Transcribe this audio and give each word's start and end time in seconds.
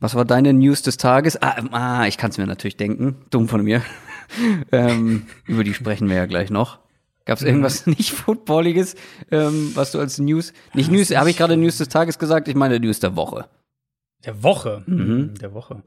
Was 0.00 0.14
war 0.14 0.24
deine 0.24 0.54
News 0.54 0.80
des 0.82 0.96
Tages? 0.96 1.40
Ah, 1.40 1.56
ähm, 1.58 1.68
ah 1.72 2.06
ich 2.06 2.16
kann 2.16 2.30
es 2.30 2.38
mir 2.38 2.46
natürlich 2.46 2.78
denken. 2.78 3.16
Dumm 3.28 3.48
von 3.48 3.62
mir. 3.62 3.82
ähm, 4.72 5.26
über 5.46 5.62
die 5.62 5.74
sprechen 5.74 6.08
wir 6.08 6.16
ja 6.16 6.26
gleich 6.26 6.50
noch. 6.50 6.78
Gab 7.26 7.38
es 7.38 7.44
irgendwas 7.44 7.86
nicht 7.86 8.10
Footballiges, 8.10 8.96
ähm, 9.30 9.72
was 9.74 9.92
du 9.92 9.98
als 9.98 10.18
News, 10.18 10.52
nicht 10.72 10.90
News, 10.90 11.14
habe 11.14 11.30
ich 11.30 11.36
gerade 11.36 11.56
News 11.56 11.78
des 11.78 11.88
Tages 11.88 12.18
gesagt? 12.18 12.48
Ich 12.48 12.54
meine 12.54 12.80
News 12.80 12.98
der 12.98 13.14
Woche. 13.14 13.46
Der 14.24 14.42
Woche? 14.42 14.82
Mhm. 14.86 15.34
Der 15.40 15.52
Woche. 15.52 15.82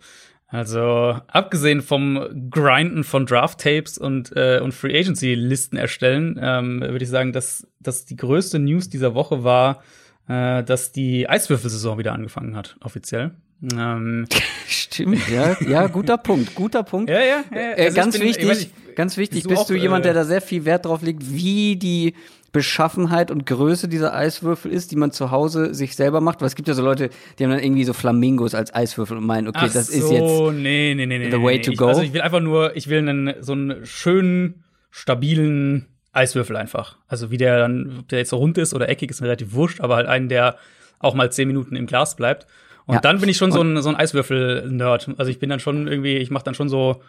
Also, 0.47 1.19
abgesehen 1.27 1.81
vom 1.81 2.49
Grinden 2.51 3.03
von 3.03 3.25
Draft-Tapes 3.25 3.97
und, 3.97 4.31
äh, 4.35 4.59
und 4.59 4.71
Free 4.71 4.97
Agency-Listen 4.97 5.77
erstellen, 5.77 6.39
ähm, 6.39 6.81
würde 6.81 7.03
ich 7.03 7.09
sagen, 7.09 7.33
dass, 7.33 7.67
dass 7.79 8.05
die 8.05 8.15
größte 8.15 8.59
News 8.59 8.87
dieser 8.87 9.15
Woche 9.15 9.43
war, 9.43 9.81
äh, 10.27 10.63
dass 10.63 10.91
die 10.91 11.27
Eiswürfelsaison 11.27 11.97
wieder 11.97 12.13
angefangen 12.13 12.55
hat, 12.55 12.77
offiziell. 12.81 13.31
Ähm, 13.71 14.27
Stimmt, 14.67 15.29
ja, 15.29 15.55
ja, 15.61 15.87
guter 15.87 16.17
Punkt, 16.17 16.53
guter 16.55 16.83
Punkt. 16.83 17.09
Ja, 17.09 17.19
ja, 17.19 17.43
ja. 17.53 17.57
Äh, 17.57 17.85
also 17.85 17.95
ganz 17.95 18.17
bin, 18.17 18.27
wichtig, 18.27 18.49
ich, 18.49 18.95
ganz 18.95 19.17
wichtig, 19.17 19.43
bist 19.43 19.61
auch, 19.61 19.67
du 19.67 19.75
jemand, 19.75 20.05
der 20.05 20.11
äh, 20.11 20.15
da 20.15 20.25
sehr 20.25 20.41
viel 20.41 20.65
Wert 20.65 20.85
drauf 20.85 21.01
legt, 21.01 21.31
wie 21.31 21.75
die 21.77 22.13
Beschaffenheit 22.53 23.31
und 23.31 23.47
Größe 23.47 23.87
dieser 23.87 24.13
Eiswürfel 24.13 24.71
ist, 24.71 24.91
die 24.91 24.95
man 24.95 25.11
zu 25.11 25.31
Hause 25.31 25.73
sich 25.73 25.95
selber 25.95 26.21
macht. 26.21 26.39
Weil 26.39 26.47
es 26.47 26.55
gibt 26.55 26.67
ja 26.67 26.75
so 26.75 26.83
Leute, 26.83 27.09
die 27.37 27.43
haben 27.43 27.51
dann 27.51 27.59
irgendwie 27.59 27.83
so 27.83 27.93
Flamingos 27.93 28.53
als 28.53 28.73
Eiswürfel 28.73 29.17
und 29.17 29.25
meinen, 29.25 29.47
okay, 29.47 29.59
Ach 29.63 29.73
das 29.73 29.87
so, 29.87 29.93
ist 29.93 30.11
jetzt 30.11 30.61
nee, 30.61 30.93
nee, 30.95 31.05
nee, 31.07 31.31
the 31.31 31.41
way 31.41 31.59
to 31.59 31.71
ich, 31.71 31.77
go. 31.77 31.87
Also 31.87 32.03
ich 32.03 32.13
will 32.13 32.21
einfach 32.21 32.41
nur, 32.41 32.75
ich 32.77 32.89
will 32.89 32.99
einen, 32.99 33.33
so 33.41 33.53
einen 33.53 33.85
schönen, 33.85 34.63
stabilen 34.91 35.87
Eiswürfel 36.11 36.55
einfach. 36.55 36.97
Also 37.07 37.31
wie 37.31 37.37
der 37.37 37.57
dann, 37.57 37.97
ob 38.01 38.07
der 38.09 38.19
jetzt 38.19 38.29
so 38.29 38.37
rund 38.37 38.59
ist 38.59 38.75
oder 38.75 38.87
eckig, 38.87 39.09
ist 39.09 39.21
mir 39.21 39.27
relativ 39.27 39.53
wurscht, 39.53 39.81
aber 39.81 39.95
halt 39.95 40.07
einen, 40.07 40.29
der 40.29 40.57
auch 40.99 41.15
mal 41.15 41.31
zehn 41.31 41.47
Minuten 41.47 41.75
im 41.75 41.87
Glas 41.87 42.15
bleibt. 42.15 42.45
Und 42.85 42.95
ja. 42.95 43.01
dann 43.01 43.19
bin 43.19 43.29
ich 43.29 43.37
schon 43.37 43.51
so 43.51 43.61
ein, 43.61 43.81
so 43.81 43.89
ein 43.89 43.95
Eiswürfel-Nerd. 43.95 45.15
Also 45.17 45.31
ich 45.31 45.39
bin 45.39 45.49
dann 45.49 45.59
schon 45.59 45.87
irgendwie, 45.87 46.17
ich 46.17 46.31
mache 46.31 46.43
dann 46.43 46.53
schon 46.53 46.69
so 46.69 47.01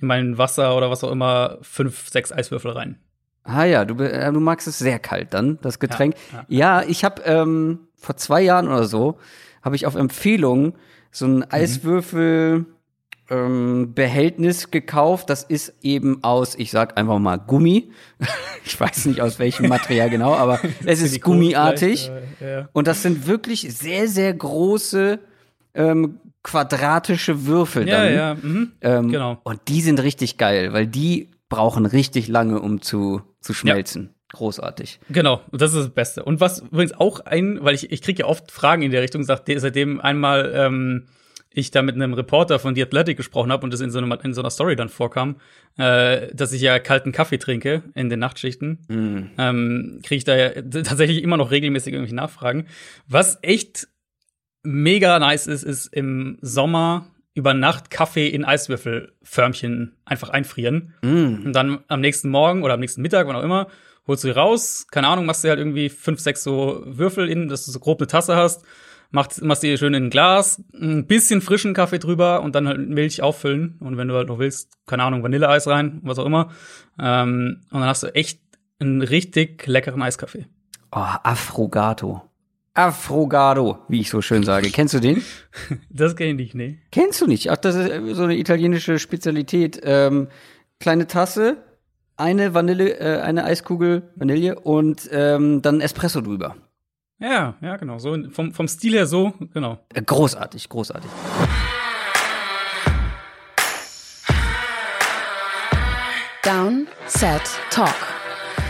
in 0.00 0.08
mein 0.08 0.38
Wasser 0.38 0.76
oder 0.76 0.90
was 0.90 1.04
auch 1.04 1.12
immer 1.12 1.58
fünf, 1.62 2.08
sechs 2.08 2.32
Eiswürfel 2.32 2.72
rein. 2.72 2.98
Ah 3.42 3.64
ja, 3.64 3.84
du, 3.84 4.02
äh, 4.02 4.32
du 4.32 4.40
magst 4.40 4.66
es 4.66 4.78
sehr 4.78 4.98
kalt 4.98 5.32
dann, 5.34 5.58
das 5.62 5.78
Getränk. 5.78 6.14
Ja, 6.32 6.44
ja, 6.48 6.80
ja 6.82 6.88
ich 6.88 7.04
habe 7.04 7.22
ähm, 7.22 7.80
vor 7.96 8.16
zwei 8.16 8.42
Jahren 8.42 8.68
oder 8.68 8.84
so, 8.84 9.18
habe 9.62 9.76
ich 9.76 9.86
auf 9.86 9.94
Empfehlung 9.94 10.74
so 11.10 11.26
ein 11.26 11.36
mhm. 11.36 11.44
Eiswürfel 11.50 12.66
ähm, 13.30 13.94
Behältnis 13.94 14.70
gekauft. 14.70 15.30
Das 15.30 15.44
ist 15.44 15.74
eben 15.82 16.22
aus, 16.22 16.54
ich 16.56 16.70
sag 16.70 16.98
einfach 16.98 17.18
mal 17.18 17.36
Gummi. 17.36 17.90
ich 18.64 18.78
weiß 18.78 19.06
nicht 19.06 19.20
aus 19.20 19.38
welchem 19.38 19.68
Material 19.68 20.10
genau, 20.10 20.34
aber 20.34 20.60
es 20.84 21.00
ist 21.00 21.22
gummiartig. 21.22 22.10
Äh, 22.40 22.50
ja. 22.50 22.68
Und 22.72 22.86
das 22.86 23.02
sind 23.02 23.26
wirklich 23.26 23.62
sehr, 23.74 24.08
sehr 24.08 24.34
große 24.34 25.20
ähm, 25.74 26.20
quadratische 26.42 27.46
Würfel 27.46 27.88
ja, 27.88 28.04
dann. 28.04 28.14
Ja, 28.14 28.34
mhm. 28.34 28.72
ähm, 28.80 29.12
genau. 29.12 29.38
Und 29.44 29.60
die 29.68 29.80
sind 29.80 30.02
richtig 30.02 30.36
geil, 30.36 30.72
weil 30.72 30.86
die 30.86 31.30
brauchen 31.48 31.86
richtig 31.86 32.28
lange, 32.28 32.60
um 32.60 32.82
zu, 32.82 33.22
zu 33.40 33.54
schmelzen. 33.54 34.02
Ja. 34.02 34.10
Großartig. 34.32 35.00
Genau, 35.08 35.40
das 35.50 35.72
ist 35.72 35.80
das 35.80 35.90
Beste. 35.90 36.24
Und 36.24 36.40
was 36.40 36.60
übrigens 36.60 36.92
auch 36.92 37.18
ein, 37.20 37.58
weil 37.62 37.74
ich, 37.74 37.90
ich 37.90 38.00
kriege 38.00 38.22
ja 38.22 38.28
oft 38.28 38.52
Fragen 38.52 38.82
in 38.82 38.92
der 38.92 39.02
Richtung, 39.02 39.24
sagt, 39.24 39.50
seitdem 39.56 40.00
einmal 40.00 40.52
ähm, 40.54 41.06
ich 41.52 41.70
da 41.70 41.82
mit 41.82 41.96
einem 41.96 42.14
Reporter 42.14 42.58
von 42.58 42.74
The 42.74 42.82
Athletic 42.82 43.16
gesprochen 43.16 43.50
habe 43.50 43.64
und 43.64 43.72
das 43.72 43.80
in 43.80 43.90
so, 43.90 43.98
einer, 43.98 44.24
in 44.24 44.34
so 44.34 44.40
einer 44.40 44.50
Story 44.50 44.76
dann 44.76 44.88
vorkam, 44.88 45.36
äh, 45.76 46.32
dass 46.32 46.52
ich 46.52 46.62
ja 46.62 46.78
kalten 46.78 47.12
Kaffee 47.12 47.38
trinke 47.38 47.82
in 47.94 48.08
den 48.08 48.20
Nachtschichten, 48.20 48.78
mm. 48.88 49.30
ähm, 49.36 50.00
kriege 50.02 50.18
ich 50.18 50.24
da 50.24 50.36
ja 50.36 50.50
tatsächlich 50.62 51.22
immer 51.22 51.36
noch 51.36 51.50
regelmäßig 51.50 51.92
irgendwelche 51.92 52.14
Nachfragen. 52.14 52.66
Was 53.08 53.38
echt 53.42 53.88
mega 54.62 55.18
nice 55.18 55.48
ist, 55.48 55.64
ist 55.64 55.86
im 55.86 56.38
Sommer 56.40 57.06
über 57.34 57.54
Nacht 57.54 57.90
Kaffee 57.90 58.28
in 58.28 58.44
Eiswürfelförmchen 58.44 59.96
einfach 60.04 60.28
einfrieren. 60.28 60.94
Mm. 61.02 61.46
Und 61.46 61.52
dann 61.52 61.80
am 61.88 62.00
nächsten 62.00 62.28
Morgen 62.28 62.62
oder 62.62 62.74
am 62.74 62.80
nächsten 62.80 63.02
Mittag, 63.02 63.26
wann 63.26 63.36
auch 63.36 63.42
immer, 63.42 63.68
holst 64.06 64.22
du 64.22 64.28
die 64.28 64.34
raus, 64.34 64.86
keine 64.90 65.08
Ahnung, 65.08 65.26
machst 65.26 65.42
du 65.42 65.48
halt 65.48 65.58
irgendwie 65.58 65.88
fünf, 65.88 66.20
sechs 66.20 66.42
so 66.42 66.82
Würfel 66.86 67.28
in, 67.28 67.48
dass 67.48 67.66
du 67.66 67.72
so 67.72 67.80
grob 67.80 68.00
eine 68.00 68.06
Tasse 68.06 68.36
hast 68.36 68.64
machst, 69.10 69.42
machst 69.42 69.62
dir 69.62 69.76
schön 69.76 69.94
in 69.94 70.04
ein 70.04 70.10
Glas, 70.10 70.62
ein 70.74 71.06
bisschen 71.06 71.40
frischen 71.40 71.74
Kaffee 71.74 71.98
drüber 71.98 72.42
und 72.42 72.54
dann 72.54 72.68
halt 72.68 72.88
Milch 72.88 73.22
auffüllen. 73.22 73.76
Und 73.80 73.96
wenn 73.96 74.08
du 74.08 74.14
halt 74.14 74.28
noch 74.28 74.38
willst, 74.38 74.72
keine 74.86 75.04
Ahnung, 75.04 75.22
Vanilleeis 75.22 75.66
rein, 75.66 76.00
was 76.02 76.18
auch 76.18 76.26
immer. 76.26 76.50
Ähm, 76.98 77.60
und 77.70 77.80
dann 77.80 77.88
hast 77.88 78.02
du 78.02 78.14
echt 78.14 78.40
einen 78.78 79.02
richtig 79.02 79.66
leckeren 79.66 80.02
Eiskaffee. 80.02 80.46
Oh, 80.92 80.98
Afrogato. 80.98 82.22
Afrogado, 82.74 83.78
wie 83.88 84.00
ich 84.00 84.10
so 84.10 84.22
schön 84.22 84.44
sage. 84.44 84.70
Kennst 84.70 84.94
du 84.94 85.00
den? 85.00 85.22
Das 85.90 86.16
kenne 86.16 86.30
ich 86.30 86.36
nicht, 86.36 86.54
nee. 86.54 86.78
Kennst 86.92 87.20
du 87.20 87.26
nicht? 87.26 87.50
Ach, 87.50 87.56
das 87.56 87.74
ist 87.74 88.16
so 88.16 88.22
eine 88.22 88.36
italienische 88.36 88.98
Spezialität. 88.98 89.80
Ähm, 89.82 90.28
kleine 90.78 91.06
Tasse, 91.06 91.58
eine 92.16 92.54
Vanille, 92.54 92.98
äh, 92.98 93.20
eine 93.20 93.44
Eiskugel 93.44 94.10
Vanille 94.14 94.58
und 94.60 95.08
ähm, 95.12 95.62
dann 95.62 95.80
Espresso 95.80 96.20
drüber. 96.20 96.56
Ja, 97.20 97.54
ja, 97.60 97.76
genau. 97.76 97.98
So 97.98 98.16
vom, 98.30 98.52
vom 98.52 98.66
Stil 98.66 98.94
her 98.94 99.06
so, 99.06 99.34
genau. 99.52 99.78
Äh, 99.92 100.02
großartig, 100.02 100.68
großartig. 100.68 101.10
Down, 106.42 106.86
Set, 107.06 107.42
Talk. 107.70 107.94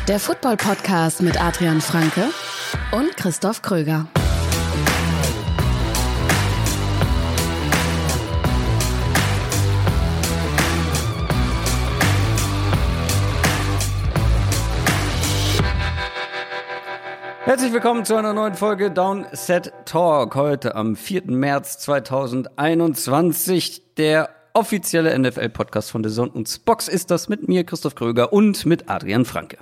Der 0.08 0.18
Football-Podcast 0.18 1.22
mit 1.22 1.40
Adrian 1.40 1.80
Franke 1.80 2.24
und 2.90 3.16
Christoph 3.16 3.62
Kröger. 3.62 4.08
Herzlich 17.50 17.72
willkommen 17.72 18.04
zu 18.04 18.14
einer 18.14 18.32
neuen 18.32 18.54
Folge 18.54 18.92
Downset 18.92 19.72
Talk. 19.84 20.36
Heute 20.36 20.76
am 20.76 20.94
4. 20.94 21.32
März 21.32 21.80
2021. 21.80 23.96
Der 23.96 24.30
offizielle 24.54 25.18
NFL-Podcast 25.18 25.90
von 25.90 26.04
The 26.04 26.10
Zone 26.10 26.30
und 26.30 26.48
Spox 26.48 26.86
ist 26.86 27.10
das 27.10 27.28
mit 27.28 27.48
mir, 27.48 27.64
Christoph 27.64 27.96
Kröger 27.96 28.32
und 28.32 28.66
mit 28.66 28.88
Adrian 28.88 29.24
Franke. 29.24 29.58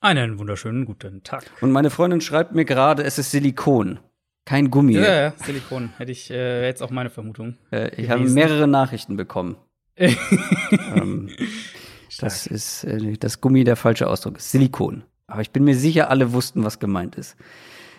Einen 0.00 0.38
wunderschönen 0.38 0.86
guten 0.86 1.22
Tag. 1.22 1.44
Und 1.60 1.70
meine 1.70 1.90
Freundin 1.90 2.22
schreibt 2.22 2.54
mir 2.54 2.64
gerade, 2.64 3.02
es 3.02 3.18
ist 3.18 3.30
Silikon. 3.30 4.00
Kein 4.46 4.70
Gummi. 4.70 4.94
Ja, 4.94 5.14
ja, 5.14 5.34
Silikon. 5.36 5.92
Hätte 5.98 6.12
ich 6.12 6.30
äh, 6.30 6.64
jetzt 6.64 6.82
auch 6.82 6.88
meine 6.88 7.10
Vermutung. 7.10 7.58
Äh, 7.70 7.94
ich 8.00 8.08
habe 8.08 8.26
mehrere 8.26 8.66
Nachrichten 8.66 9.18
bekommen. 9.18 9.56
ähm, 9.98 11.28
das 12.20 12.46
ist 12.46 12.84
äh, 12.84 13.18
das 13.18 13.42
Gummi 13.42 13.64
der 13.64 13.76
falsche 13.76 14.06
Ausdruck. 14.06 14.40
Silikon. 14.40 15.04
Aber 15.28 15.42
ich 15.42 15.50
bin 15.50 15.62
mir 15.62 15.76
sicher, 15.76 16.10
alle 16.10 16.32
wussten, 16.32 16.64
was 16.64 16.80
gemeint 16.80 17.14
ist. 17.14 17.36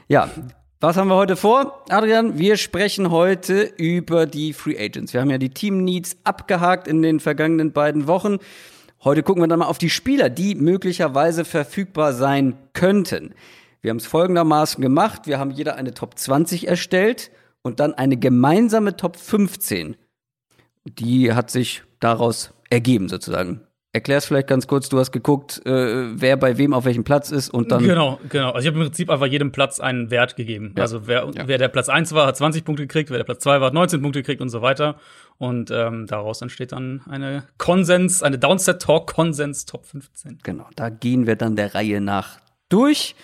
Ja, 0.07 0.29
was 0.81 0.97
haben 0.97 1.09
wir 1.09 1.15
heute 1.15 1.35
vor? 1.35 1.83
Adrian, 1.89 2.39
wir 2.39 2.57
sprechen 2.57 3.11
heute 3.11 3.61
über 3.77 4.25
die 4.25 4.53
Free 4.53 4.77
Agents. 4.77 5.13
Wir 5.13 5.21
haben 5.21 5.29
ja 5.29 5.37
die 5.37 5.51
Team 5.51 5.83
Needs 5.83 6.17
abgehakt 6.23 6.87
in 6.87 7.01
den 7.01 7.19
vergangenen 7.19 7.71
beiden 7.71 8.07
Wochen. 8.07 8.37
Heute 9.03 9.21
gucken 9.21 9.43
wir 9.43 9.47
dann 9.47 9.59
mal 9.59 9.67
auf 9.67 9.77
die 9.77 9.89
Spieler, 9.89 10.29
die 10.29 10.55
möglicherweise 10.55 11.45
verfügbar 11.45 12.13
sein 12.13 12.57
könnten. 12.73 13.33
Wir 13.81 13.91
haben 13.91 13.97
es 13.97 14.07
folgendermaßen 14.07 14.81
gemacht. 14.81 15.27
Wir 15.27 15.37
haben 15.37 15.51
jeder 15.51 15.75
eine 15.75 15.93
Top 15.93 16.17
20 16.17 16.67
erstellt 16.67 17.29
und 17.61 17.79
dann 17.79 17.93
eine 17.93 18.17
gemeinsame 18.17 18.97
Top 18.97 19.17
15. 19.17 19.95
Die 20.85 21.33
hat 21.33 21.51
sich 21.51 21.83
daraus 21.99 22.53
ergeben 22.69 23.07
sozusagen. 23.07 23.61
Erklär's 23.91 24.25
vielleicht 24.25 24.47
ganz 24.47 24.67
kurz, 24.67 24.87
du 24.87 24.99
hast 24.99 25.11
geguckt, 25.11 25.65
äh, 25.65 26.11
wer 26.13 26.37
bei 26.37 26.59
wem 26.59 26.75
auf 26.75 26.85
welchem 26.85 27.03
Platz 27.03 27.31
ist 27.31 27.49
und 27.49 27.71
dann. 27.71 27.83
Genau, 27.83 28.19
genau. 28.29 28.51
Also 28.51 28.59
ich 28.59 28.67
habe 28.67 28.77
im 28.77 28.85
Prinzip 28.85 29.09
einfach 29.09 29.25
jedem 29.25 29.51
Platz 29.51 29.79
einen 29.79 30.11
Wert 30.11 30.35
gegeben. 30.35 30.75
Ja. 30.77 30.83
Also 30.83 31.07
wer, 31.07 31.27
ja. 31.33 31.47
wer 31.47 31.57
der 31.57 31.69
Platz 31.69 31.89
1 31.89 32.13
war, 32.13 32.27
hat 32.27 32.37
20 32.37 32.63
Punkte 32.63 32.83
gekriegt, 32.83 33.09
wer 33.09 33.17
der 33.17 33.23
Platz 33.23 33.41
2 33.43 33.59
war, 33.59 33.67
hat 33.67 33.73
19 33.73 33.99
Punkte 34.03 34.19
gekriegt 34.19 34.41
und 34.41 34.49
so 34.49 34.61
weiter. 34.61 34.97
Und 35.39 35.71
ähm, 35.71 36.05
daraus 36.05 36.43
entsteht 36.43 36.71
dann 36.71 37.01
eine 37.09 37.45
Konsens, 37.57 38.21
eine 38.21 38.37
Downset 38.37 38.79
Talk 38.79 39.11
Konsens 39.11 39.65
Top 39.65 39.87
15. 39.87 40.37
Genau, 40.43 40.67
da 40.75 40.89
gehen 40.89 41.25
wir 41.25 41.35
dann 41.35 41.55
der 41.55 41.73
Reihe 41.73 41.99
nach 41.99 42.39
durch. 42.69 43.15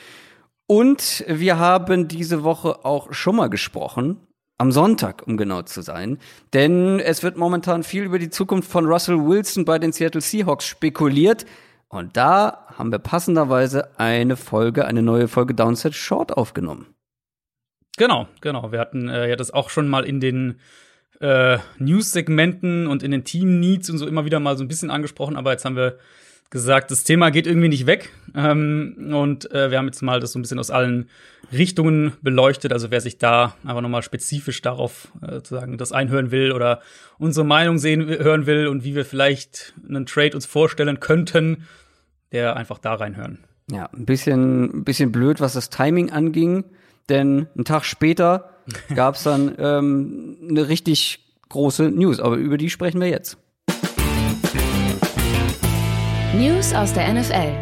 Und 0.66 1.24
wir 1.28 1.60
haben 1.60 2.08
diese 2.08 2.44
Woche 2.44 2.84
auch 2.86 3.14
schon 3.14 3.36
mal 3.36 3.52
gesprochen 3.52 4.18
am 4.57 4.72
Sonntag, 4.72 5.24
um 5.28 5.38
genau 5.38 5.63
zu 5.63 5.81
sein. 5.81 6.18
Denn 6.54 7.00
es 7.00 7.24
wird 7.24 7.38
momentan 7.38 7.84
viel 7.84 8.04
über 8.04 8.19
die 8.19 8.30
Zukunft 8.30 8.69
von 8.69 8.86
Russell 8.86 9.18
Wilson 9.18 9.66
bei 9.66 9.80
den 9.80 9.92
Seattle 9.92 10.22
Seahawks 10.22 10.66
spekuliert. 10.66 11.46
Und 11.88 12.18
da 12.18 12.66
haben 12.78 12.92
wir 12.92 13.00
passenderweise 13.00 14.00
eine 14.00 14.38
Folge, 14.38 14.86
eine 14.86 15.02
neue 15.02 15.28
Folge 15.28 15.54
Downset 15.54 15.94
Short 15.94 16.36
aufgenommen. 16.36 16.88
Genau, 17.98 18.28
genau. 18.42 18.72
Wir 18.72 18.80
hatten 18.80 19.07
äh, 19.07 19.30
ja 19.30 19.36
das 19.36 19.52
auch 19.52 19.69
schon 19.69 19.88
mal 19.88 20.04
in 20.06 20.19
den 20.19 20.60
äh, 21.22 21.58
News-Segmenten 21.78 22.88
und 22.88 23.04
in 23.04 23.12
den 23.12 23.24
Team-Needs 23.24 23.90
und 23.90 23.98
so 23.98 24.08
immer 24.08 24.25
wieder 24.25 24.40
mal 24.40 24.58
so 24.58 24.63
ein 24.63 24.68
bisschen 24.68 24.92
angesprochen, 24.92 25.38
aber 25.38 25.51
jetzt 25.51 25.63
haben 25.63 25.78
wir 25.78 25.98
gesagt, 26.50 26.92
das 26.92 27.04
Thema 27.04 27.31
geht 27.31 27.48
irgendwie 27.48 27.69
nicht 27.69 27.86
weg. 27.86 28.12
Ähm, 28.36 29.12
und 29.13 29.50
äh, 29.51 29.72
wir 29.72 29.78
haben 29.78 29.88
jetzt 29.88 30.01
mal 30.01 30.19
das 30.19 30.34
so 30.34 30.40
ein 30.40 30.42
bisschen 30.42 30.60
aus 30.60 30.72
allen 30.72 31.10
Richtungen 31.52 32.14
beleuchtet. 32.22 32.74
Also 32.74 32.92
wer 32.92 33.02
sich 33.02 33.18
da 33.18 33.56
einfach 33.64 33.82
nochmal 33.82 34.04
spezifisch 34.04 34.62
darauf 34.62 35.10
äh, 35.22 35.42
zu 35.42 35.56
sagen, 35.56 35.78
das 35.78 35.92
einhören 35.92 36.32
will 36.32 36.52
oder 36.52 36.82
unsere 37.18 37.46
Meinung 37.46 37.78
sehen 37.78 38.08
hören 38.08 38.46
will 38.46 38.68
und 38.68 38.84
wie 38.84 38.96
wir 38.96 39.06
vielleicht 39.06 39.74
einen 39.88 40.06
Trade 40.06 40.36
uns 40.36 40.46
vorstellen 40.46 41.00
könnten, 41.00 41.66
der 42.32 42.56
einfach 42.56 42.80
da 42.80 42.96
reinhören. 42.96 43.40
Ja, 43.72 43.90
ein 43.94 44.06
bisschen, 44.06 44.80
ein 44.80 44.84
bisschen 44.84 45.12
blöd, 45.12 45.40
was 45.40 45.54
das 45.54 45.70
Timing 45.70 46.12
anging, 46.12 46.66
denn 47.10 47.48
einen 47.56 47.66
Tag 47.66 47.86
später 47.86 48.52
gab 48.96 49.16
es 49.16 49.24
dann 49.24 49.56
ähm, 49.58 50.38
eine 50.50 50.68
richtig 50.68 51.20
große 51.50 51.90
News, 51.92 52.20
aber 52.20 52.36
über 52.36 52.58
die 52.58 52.70
sprechen 52.70 53.00
wir 53.00 53.08
jetzt. 53.08 53.38
News 56.36 56.74
aus 56.74 56.94
der 56.94 57.14
NFL. 57.14 57.54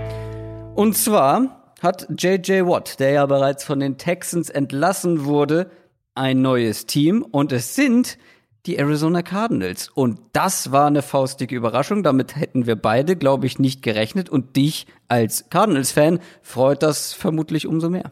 Und 0.76 0.98
zwar 0.98 1.63
hat 1.84 2.08
JJ 2.18 2.66
Watt, 2.66 3.00
der 3.00 3.12
ja 3.12 3.26
bereits 3.26 3.64
von 3.64 3.80
den 3.80 3.98
Texans 3.98 4.50
entlassen 4.50 5.26
wurde, 5.26 5.70
ein 6.16 6.42
neues 6.42 6.86
Team 6.86 7.24
und 7.24 7.52
es 7.52 7.76
sind 7.76 8.18
die 8.66 8.78
Arizona 8.78 9.22
Cardinals. 9.22 9.90
Und 9.90 10.20
das 10.32 10.72
war 10.72 10.88
eine 10.88 11.02
faustdicke 11.02 11.56
Überraschung. 11.56 12.02
Damit 12.02 12.36
hätten 12.36 12.66
wir 12.66 12.76
beide, 12.76 13.16
glaube 13.16 13.46
ich, 13.46 13.60
nicht 13.60 13.82
gerechnet. 13.82 14.30
Und 14.30 14.56
dich 14.56 14.88
als 15.10 15.50
Cardinals-Fan 15.50 16.20
freut 16.42 16.82
das 16.82 17.14
vermutlich 17.14 17.68
umso 17.68 17.90
mehr. 17.90 18.12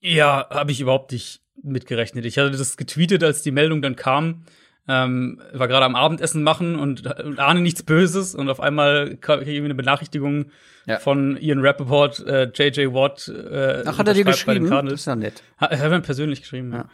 Ja, 0.00 0.46
habe 0.50 0.70
ich 0.70 0.80
überhaupt 0.80 1.12
nicht 1.12 1.40
mitgerechnet. 1.62 2.26
Ich 2.26 2.38
hatte 2.38 2.50
das 2.50 2.76
getweetet, 2.76 3.24
als 3.24 3.42
die 3.42 3.50
Meldung 3.50 3.80
dann 3.80 3.96
kam 3.96 4.44
ähm, 4.88 5.40
war 5.52 5.68
gerade 5.68 5.84
am 5.84 5.94
Abendessen 5.94 6.42
machen 6.42 6.76
und, 6.76 7.06
und 7.22 7.38
ahne 7.38 7.60
nichts 7.60 7.82
Böses 7.82 8.34
und 8.34 8.48
auf 8.48 8.60
einmal 8.60 9.16
kam 9.16 9.42
ich 9.42 9.48
eine 9.48 9.74
Benachrichtigung 9.74 10.46
ja. 10.86 10.98
von 10.98 11.36
Ian 11.36 11.60
Rappaport, 11.60 12.26
äh, 12.26 12.50
JJ 12.54 12.94
Watt. 12.94 13.28
Äh, 13.28 13.82
Ach, 13.84 13.98
hat 13.98 14.08
er 14.08 14.14
dir 14.14 14.24
geschrieben? 14.24 14.70
Das 14.70 14.92
ist 14.92 15.06
ja 15.06 15.14
nett. 15.14 15.42
Hat 15.58 15.72
er 15.72 16.00
persönlich 16.00 16.40
geschrieben, 16.40 16.72
ja. 16.72 16.88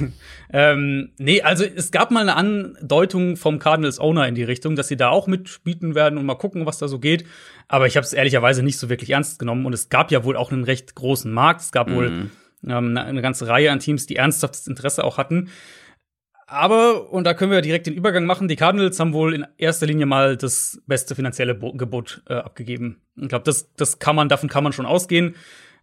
ja. 0.00 0.06
ähm, 0.72 1.10
nee, 1.18 1.40
also 1.40 1.64
es 1.64 1.92
gab 1.92 2.10
mal 2.10 2.22
eine 2.22 2.34
Andeutung 2.34 3.36
vom 3.36 3.60
Cardinals 3.60 4.00
Owner 4.00 4.26
in 4.26 4.34
die 4.34 4.42
Richtung, 4.42 4.74
dass 4.74 4.88
sie 4.88 4.96
da 4.96 5.10
auch 5.10 5.28
mitbieten 5.28 5.94
werden 5.94 6.18
und 6.18 6.26
mal 6.26 6.34
gucken, 6.34 6.66
was 6.66 6.78
da 6.78 6.88
so 6.88 6.98
geht. 6.98 7.24
Aber 7.68 7.86
ich 7.86 7.96
habe 7.96 8.04
es 8.04 8.12
ehrlicherweise 8.12 8.64
nicht 8.64 8.78
so 8.78 8.88
wirklich 8.88 9.10
ernst 9.10 9.38
genommen 9.38 9.64
und 9.64 9.72
es 9.72 9.88
gab 9.88 10.10
ja 10.10 10.24
wohl 10.24 10.36
auch 10.36 10.50
einen 10.50 10.64
recht 10.64 10.96
großen 10.96 11.30
Markt. 11.30 11.60
Es 11.60 11.70
gab 11.70 11.88
mhm. 11.88 11.94
wohl 11.94 12.30
ähm, 12.66 12.96
eine 12.96 13.22
ganze 13.22 13.46
Reihe 13.46 13.70
an 13.70 13.78
Teams, 13.78 14.06
die 14.06 14.16
ernsthaftes 14.16 14.66
Interesse 14.66 15.04
auch 15.04 15.16
hatten. 15.18 15.50
Aber, 16.50 17.12
und 17.12 17.24
da 17.24 17.34
können 17.34 17.52
wir 17.52 17.60
direkt 17.60 17.86
den 17.86 17.92
Übergang 17.92 18.24
machen, 18.24 18.48
die 18.48 18.56
Cardinals 18.56 18.98
haben 18.98 19.12
wohl 19.12 19.34
in 19.34 19.46
erster 19.58 19.84
Linie 19.84 20.06
mal 20.06 20.34
das 20.34 20.80
beste 20.86 21.14
finanzielle 21.14 21.54
Bo 21.54 21.74
Gebot 21.74 22.22
äh, 22.26 22.36
abgegeben. 22.36 23.02
Ich 23.16 23.28
glaube, 23.28 23.44
das, 23.44 23.74
das 23.74 23.98
kann 23.98 24.16
man, 24.16 24.30
davon 24.30 24.48
kann 24.48 24.64
man 24.64 24.72
schon 24.72 24.86
ausgehen. 24.86 25.36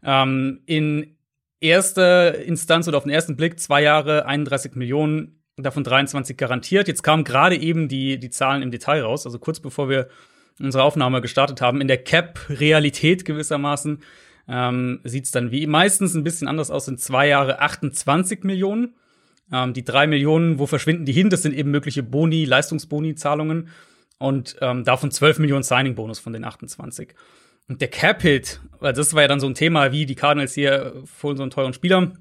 Ähm, 0.03 0.61
in 0.65 1.17
erster 1.59 2.39
Instanz 2.43 2.87
oder 2.87 2.97
auf 2.97 3.03
den 3.03 3.11
ersten 3.11 3.35
Blick 3.35 3.59
zwei 3.59 3.83
Jahre 3.83 4.25
31 4.25 4.73
Millionen, 4.73 5.39
davon 5.55 5.83
23 5.83 6.35
garantiert. 6.35 6.87
Jetzt 6.87 7.03
kamen 7.03 7.25
gerade 7.25 7.55
eben 7.55 7.87
die, 7.87 8.19
die 8.19 8.31
Zahlen 8.31 8.63
im 8.63 8.71
Detail 8.71 9.03
raus, 9.03 9.27
also 9.27 9.37
kurz 9.37 9.59
bevor 9.59 9.87
wir 9.87 10.09
unsere 10.59 10.83
Aufnahme 10.83 11.21
gestartet 11.21 11.61
haben. 11.61 11.79
In 11.79 11.87
der 11.87 12.03
Cap-Realität 12.03 13.23
gewissermaßen 13.23 14.01
ähm, 14.47 14.99
sieht 15.03 15.25
es 15.25 15.31
dann 15.31 15.51
wie 15.51 15.67
meistens 15.67 16.15
ein 16.15 16.23
bisschen 16.23 16.47
anders 16.47 16.71
aus, 16.71 16.85
sind 16.85 16.99
zwei 16.99 17.27
Jahre 17.27 17.59
28 17.59 18.43
Millionen. 18.43 18.95
Ähm, 19.51 19.73
die 19.73 19.83
drei 19.83 20.07
Millionen, 20.07 20.59
wo 20.59 20.65
verschwinden 20.65 21.05
die 21.05 21.11
hin? 21.11 21.29
Das 21.29 21.41
sind 21.41 21.53
eben 21.53 21.71
mögliche 21.71 22.03
Boni, 22.03 22.45
Leistungsboni-Zahlungen. 22.45 23.69
Und 24.17 24.55
ähm, 24.61 24.83
davon 24.83 25.11
12 25.11 25.39
Millionen 25.39 25.63
Signing-Bonus 25.63 26.19
von 26.19 26.33
den 26.33 26.45
28. 26.45 27.13
Und 27.67 27.81
der 27.81 27.89
Cap-Hit, 27.89 28.61
weil 28.79 28.93
das 28.93 29.13
war 29.13 29.23
ja 29.23 29.27
dann 29.27 29.39
so 29.39 29.47
ein 29.47 29.55
Thema, 29.55 29.91
wie 29.91 30.05
die 30.05 30.15
Cardinals 30.15 30.53
hier 30.53 31.03
holen 31.21 31.37
so 31.37 31.43
einen 31.43 31.51
teuren 31.51 31.73
Spieler. 31.73 32.13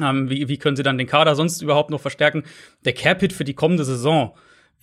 Ähm, 0.00 0.30
wie, 0.30 0.48
wie 0.48 0.58
können 0.58 0.76
sie 0.76 0.82
dann 0.82 0.98
den 0.98 1.06
Kader 1.06 1.34
sonst 1.34 1.62
überhaupt 1.62 1.90
noch 1.90 2.00
verstärken? 2.00 2.44
Der 2.84 2.92
Cap-Hit 2.92 3.32
für 3.32 3.44
die 3.44 3.54
kommende 3.54 3.84
Saison 3.84 4.34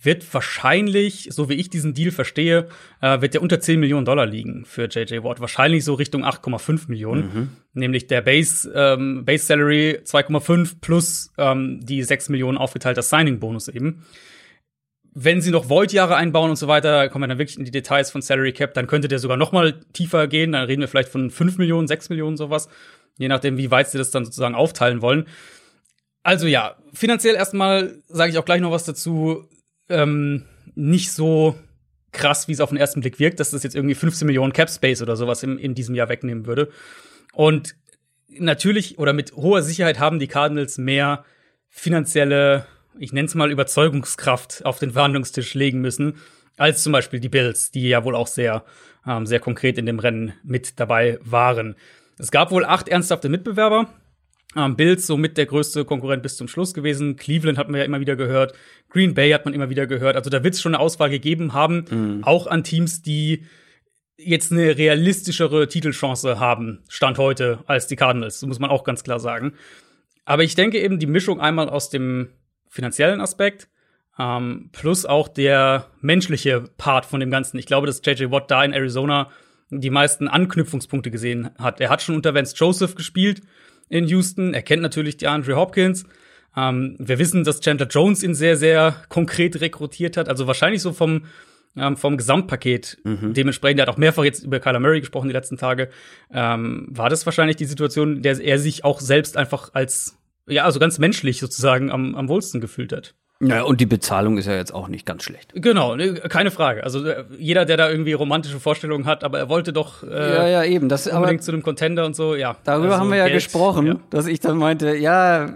wird 0.02 0.32
wahrscheinlich, 0.32 1.28
so 1.30 1.48
wie 1.48 1.54
ich 1.54 1.68
diesen 1.68 1.92
Deal 1.92 2.10
verstehe, 2.10 2.68
äh, 3.00 3.20
wird 3.20 3.34
der 3.34 3.42
unter 3.42 3.60
10 3.60 3.78
Millionen 3.78 4.06
Dollar 4.06 4.26
liegen 4.26 4.64
für 4.64 4.88
JJ 4.88 5.22
Watt. 5.22 5.40
Wahrscheinlich 5.40 5.84
so 5.84 5.94
Richtung 5.94 6.24
8,5 6.24 6.88
Millionen. 6.88 7.22
Mhm. 7.22 7.48
Nämlich 7.74 8.06
der 8.06 8.22
Base, 8.22 8.72
ähm, 8.74 9.24
Base 9.24 9.44
Salary 9.44 10.00
2,5 10.04 10.80
plus 10.80 11.32
ähm, 11.36 11.80
die 11.82 12.02
6 12.02 12.30
Millionen 12.30 12.56
aufgeteilter 12.56 13.02
Signing-Bonus 13.02 13.68
eben. 13.68 14.06
Wenn 15.12 15.40
sie 15.40 15.50
noch 15.50 15.68
Void-Jahre 15.68 16.16
einbauen 16.16 16.50
und 16.50 16.56
so 16.56 16.68
weiter, 16.68 17.08
kommen 17.08 17.24
wir 17.24 17.28
dann 17.28 17.38
wirklich 17.38 17.58
in 17.58 17.64
die 17.64 17.70
Details 17.72 18.10
von 18.10 18.22
Salary 18.22 18.52
Cap, 18.52 18.74
dann 18.74 18.86
könnte 18.86 19.08
der 19.08 19.18
sogar 19.18 19.36
noch 19.36 19.52
mal 19.52 19.80
tiefer 19.92 20.28
gehen. 20.28 20.52
Dann 20.52 20.64
reden 20.64 20.80
wir 20.80 20.88
vielleicht 20.88 21.08
von 21.10 21.30
5 21.30 21.58
Millionen, 21.58 21.88
6 21.88 22.08
Millionen, 22.08 22.36
sowas. 22.36 22.68
Je 23.18 23.28
nachdem, 23.28 23.58
wie 23.58 23.70
weit 23.70 23.88
sie 23.90 23.98
das 23.98 24.10
dann 24.10 24.24
sozusagen 24.24 24.54
aufteilen 24.54 25.02
wollen. 25.02 25.26
Also 26.22 26.46
ja, 26.46 26.76
finanziell 26.92 27.34
erstmal 27.34 27.96
sage 28.08 28.30
ich 28.30 28.38
auch 28.38 28.44
gleich 28.44 28.60
noch 28.60 28.70
was 28.70 28.84
dazu 28.84 29.48
ähm, 29.90 30.44
nicht 30.74 31.12
so 31.12 31.56
krass, 32.12 32.48
wie 32.48 32.52
es 32.52 32.60
auf 32.60 32.70
den 32.70 32.78
ersten 32.78 33.00
Blick 33.00 33.18
wirkt, 33.18 33.40
dass 33.40 33.50
das 33.50 33.62
jetzt 33.62 33.76
irgendwie 33.76 33.94
15 33.94 34.26
Millionen 34.26 34.52
Cap 34.52 34.70
Space 34.70 35.02
oder 35.02 35.16
sowas 35.16 35.42
im, 35.42 35.58
in 35.58 35.74
diesem 35.74 35.94
Jahr 35.94 36.08
wegnehmen 36.08 36.46
würde. 36.46 36.70
Und 37.32 37.76
natürlich 38.28 38.98
oder 38.98 39.12
mit 39.12 39.32
hoher 39.34 39.62
Sicherheit 39.62 39.98
haben 39.98 40.18
die 40.18 40.28
Cardinals 40.28 40.78
mehr 40.78 41.24
finanzielle, 41.68 42.66
ich 42.98 43.12
nenne 43.12 43.26
es 43.26 43.34
mal 43.34 43.50
Überzeugungskraft 43.50 44.64
auf 44.64 44.78
den 44.78 44.92
Verhandlungstisch 44.92 45.54
legen 45.54 45.80
müssen, 45.80 46.16
als 46.56 46.82
zum 46.82 46.92
Beispiel 46.92 47.20
die 47.20 47.28
Bills, 47.28 47.70
die 47.70 47.88
ja 47.88 48.04
wohl 48.04 48.16
auch 48.16 48.26
sehr, 48.26 48.64
ähm, 49.06 49.26
sehr 49.26 49.40
konkret 49.40 49.78
in 49.78 49.86
dem 49.86 49.98
Rennen 49.98 50.34
mit 50.42 50.78
dabei 50.78 51.18
waren. 51.22 51.76
Es 52.18 52.30
gab 52.30 52.50
wohl 52.50 52.64
acht 52.64 52.88
ernsthafte 52.88 53.28
Mitbewerber. 53.28 53.88
Ähm, 54.56 54.74
Bills 54.74 55.06
somit 55.06 55.36
der 55.36 55.46
größte 55.46 55.84
Konkurrent 55.84 56.22
bis 56.22 56.36
zum 56.36 56.48
Schluss 56.48 56.74
gewesen. 56.74 57.16
Cleveland 57.16 57.56
hatten 57.56 57.72
wir 57.72 57.80
ja 57.80 57.84
immer 57.84 58.00
wieder 58.00 58.16
gehört. 58.16 58.54
Green 58.88 59.14
Bay 59.14 59.30
hat 59.30 59.44
man 59.44 59.54
immer 59.54 59.70
wieder 59.70 59.86
gehört. 59.86 60.16
Also 60.16 60.28
da 60.28 60.42
wird 60.42 60.54
es 60.54 60.60
schon 60.60 60.74
eine 60.74 60.82
Auswahl 60.82 61.10
gegeben 61.10 61.52
haben, 61.52 61.84
mhm. 61.88 62.24
auch 62.24 62.46
an 62.48 62.64
Teams, 62.64 63.02
die 63.02 63.44
jetzt 64.16 64.52
eine 64.52 64.76
realistischere 64.76 65.68
Titelchance 65.68 66.40
haben, 66.40 66.82
Stand 66.88 67.18
heute, 67.18 67.60
als 67.66 67.86
die 67.86 67.96
Cardinals. 67.96 68.40
So 68.40 68.46
muss 68.46 68.58
man 68.58 68.70
auch 68.70 68.84
ganz 68.84 69.04
klar 69.04 69.20
sagen. 69.20 69.54
Aber 70.24 70.42
ich 70.42 70.56
denke 70.56 70.80
eben, 70.80 70.98
die 70.98 71.06
Mischung 71.06 71.40
einmal 71.40 71.68
aus 71.68 71.88
dem 71.88 72.30
finanziellen 72.68 73.20
Aspekt, 73.20 73.68
ähm, 74.18 74.68
plus 74.72 75.06
auch 75.06 75.28
der 75.28 75.86
menschliche 76.00 76.64
Part 76.76 77.06
von 77.06 77.20
dem 77.20 77.30
Ganzen. 77.30 77.56
Ich 77.58 77.66
glaube, 77.66 77.86
dass 77.86 78.02
JJ 78.04 78.30
Watt 78.30 78.50
da 78.50 78.62
in 78.64 78.72
Arizona 78.72 79.30
die 79.70 79.90
meisten 79.90 80.28
Anknüpfungspunkte 80.28 81.10
gesehen 81.10 81.50
hat. 81.58 81.80
Er 81.80 81.88
hat 81.88 82.02
schon 82.02 82.16
unter 82.16 82.34
Vance 82.34 82.54
Joseph 82.56 82.96
gespielt 82.96 83.42
in 83.90 84.06
Houston. 84.06 84.54
Er 84.54 84.62
kennt 84.62 84.80
natürlich 84.80 85.18
die 85.18 85.26
Andre 85.26 85.56
Hopkins. 85.56 86.06
Ähm, 86.56 86.96
wir 86.98 87.18
wissen, 87.18 87.44
dass 87.44 87.60
Chandler 87.60 87.88
Jones 87.88 88.22
ihn 88.22 88.34
sehr, 88.34 88.56
sehr 88.56 88.96
konkret 89.10 89.60
rekrutiert 89.60 90.16
hat. 90.16 90.28
Also 90.28 90.46
wahrscheinlich 90.46 90.80
so 90.80 90.92
vom, 90.92 91.26
ähm, 91.76 91.96
vom 91.96 92.16
Gesamtpaket. 92.16 92.98
Mhm. 93.04 93.34
Dementsprechend, 93.34 93.80
er 93.80 93.86
hat 93.86 93.94
auch 93.94 93.98
mehrfach 93.98 94.24
jetzt 94.24 94.44
über 94.44 94.58
Kyler 94.58 94.80
Murray 94.80 95.00
gesprochen 95.00 95.28
die 95.28 95.34
letzten 95.34 95.58
Tage. 95.58 95.90
Ähm, 96.32 96.86
war 96.90 97.10
das 97.10 97.26
wahrscheinlich 97.26 97.56
die 97.56 97.66
Situation, 97.66 98.16
in 98.16 98.22
der 98.22 98.40
er 98.40 98.58
sich 98.58 98.84
auch 98.84 99.00
selbst 99.00 99.36
einfach 99.36 99.74
als, 99.74 100.16
ja, 100.46 100.64
also 100.64 100.80
ganz 100.80 100.98
menschlich 100.98 101.38
sozusagen 101.38 101.90
am, 101.90 102.14
am 102.14 102.28
wohlsten 102.28 102.60
gefühlt 102.60 102.92
hat? 102.92 103.14
Ja, 103.42 103.62
und 103.62 103.80
die 103.80 103.86
Bezahlung 103.86 104.36
ist 104.36 104.46
ja 104.46 104.54
jetzt 104.54 104.74
auch 104.74 104.88
nicht 104.88 105.06
ganz 105.06 105.22
schlecht. 105.22 105.52
Genau, 105.54 105.96
ne, 105.96 106.14
keine 106.14 106.50
Frage. 106.50 106.84
Also 106.84 107.06
äh, 107.06 107.24
jeder, 107.38 107.64
der 107.64 107.78
da 107.78 107.90
irgendwie 107.90 108.12
romantische 108.12 108.60
Vorstellungen 108.60 109.06
hat, 109.06 109.24
aber 109.24 109.38
er 109.38 109.48
wollte 109.48 109.72
doch 109.72 110.02
äh, 110.02 110.08
ja, 110.08 110.46
ja, 110.46 110.64
eben. 110.64 110.90
Das, 110.90 111.06
unbedingt 111.06 111.42
zu 111.42 111.52
einem 111.52 111.62
Contender 111.62 112.04
und 112.04 112.14
so, 112.14 112.34
ja. 112.34 112.56
Darüber 112.64 112.88
also 112.88 112.98
haben 112.98 113.10
wir 113.10 113.16
ja 113.16 113.28
Geld, 113.28 113.36
gesprochen, 113.36 113.86
ja. 113.86 113.96
dass 114.10 114.26
ich 114.26 114.40
dann 114.40 114.58
meinte, 114.58 114.94
ja, 114.94 115.54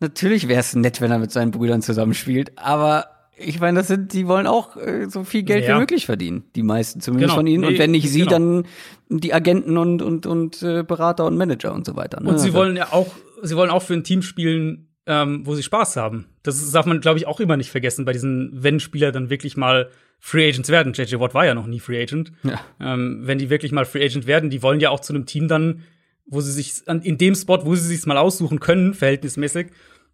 natürlich 0.00 0.48
wäre 0.48 0.60
es 0.60 0.74
nett, 0.74 1.02
wenn 1.02 1.10
er 1.10 1.18
mit 1.18 1.32
seinen 1.32 1.50
Brüdern 1.50 1.82
zusammenspielt, 1.82 2.52
aber 2.56 3.06
ich 3.36 3.60
meine, 3.60 3.78
das 3.80 3.88
sind, 3.88 4.12
die 4.14 4.26
wollen 4.26 4.46
auch 4.46 4.76
äh, 4.76 5.06
so 5.08 5.24
viel 5.24 5.42
Geld 5.42 5.66
ja. 5.66 5.74
wie 5.74 5.80
möglich 5.80 6.06
verdienen, 6.06 6.44
die 6.54 6.62
meisten 6.62 7.00
zumindest 7.00 7.30
genau. 7.30 7.40
von 7.40 7.46
ihnen. 7.46 7.62
Nee, 7.62 7.68
und 7.68 7.78
wenn 7.78 7.90
nicht 7.90 8.08
sie, 8.08 8.20
genau. 8.20 8.30
dann 8.30 8.66
die 9.08 9.34
Agenten 9.34 9.76
und 9.76 10.00
und 10.00 10.26
und 10.26 10.62
äh, 10.62 10.82
Berater 10.82 11.26
und 11.26 11.36
Manager 11.36 11.74
und 11.74 11.84
so 11.84 11.96
weiter. 11.96 12.20
Ne? 12.20 12.30
Und 12.30 12.38
sie 12.38 12.48
also 12.48 12.58
wollen 12.58 12.76
ja 12.76 12.88
auch, 12.92 13.08
sie 13.42 13.56
wollen 13.56 13.70
auch 13.70 13.82
für 13.82 13.94
ein 13.94 14.04
Team 14.04 14.22
spielen, 14.22 14.88
ähm, 15.06 15.42
wo 15.44 15.54
sie 15.54 15.62
Spaß 15.62 15.96
haben. 15.96 16.26
Das 16.42 16.70
darf 16.72 16.86
man, 16.86 17.00
glaube 17.00 17.18
ich, 17.18 17.26
auch 17.26 17.40
immer 17.40 17.56
nicht 17.56 17.70
vergessen 17.70 18.04
bei 18.04 18.12
diesen, 18.12 18.50
wenn 18.52 18.80
Spieler 18.80 19.12
dann 19.12 19.30
wirklich 19.30 19.56
mal 19.56 19.90
Free 20.18 20.48
Agents 20.48 20.68
werden. 20.68 20.92
JJ 20.92 21.18
Watt 21.18 21.34
war 21.34 21.46
ja 21.46 21.54
noch 21.54 21.66
nie 21.66 21.80
Free 21.80 22.00
Agent. 22.02 22.32
Ja. 22.42 22.60
Ähm, 22.80 23.20
wenn 23.22 23.38
die 23.38 23.50
wirklich 23.50 23.72
mal 23.72 23.84
Free 23.84 24.04
Agent 24.04 24.26
werden, 24.26 24.50
die 24.50 24.62
wollen 24.62 24.80
ja 24.80 24.90
auch 24.90 25.00
zu 25.00 25.12
einem 25.12 25.26
Team 25.26 25.48
dann, 25.48 25.82
wo 26.26 26.40
sie 26.40 26.52
sich 26.52 26.86
in 26.86 27.18
dem 27.18 27.34
Spot, 27.34 27.64
wo 27.64 27.74
sie 27.74 27.86
sich 27.86 28.06
mal 28.06 28.16
aussuchen 28.16 28.60
können, 28.60 28.94
verhältnismäßig, 28.94 29.68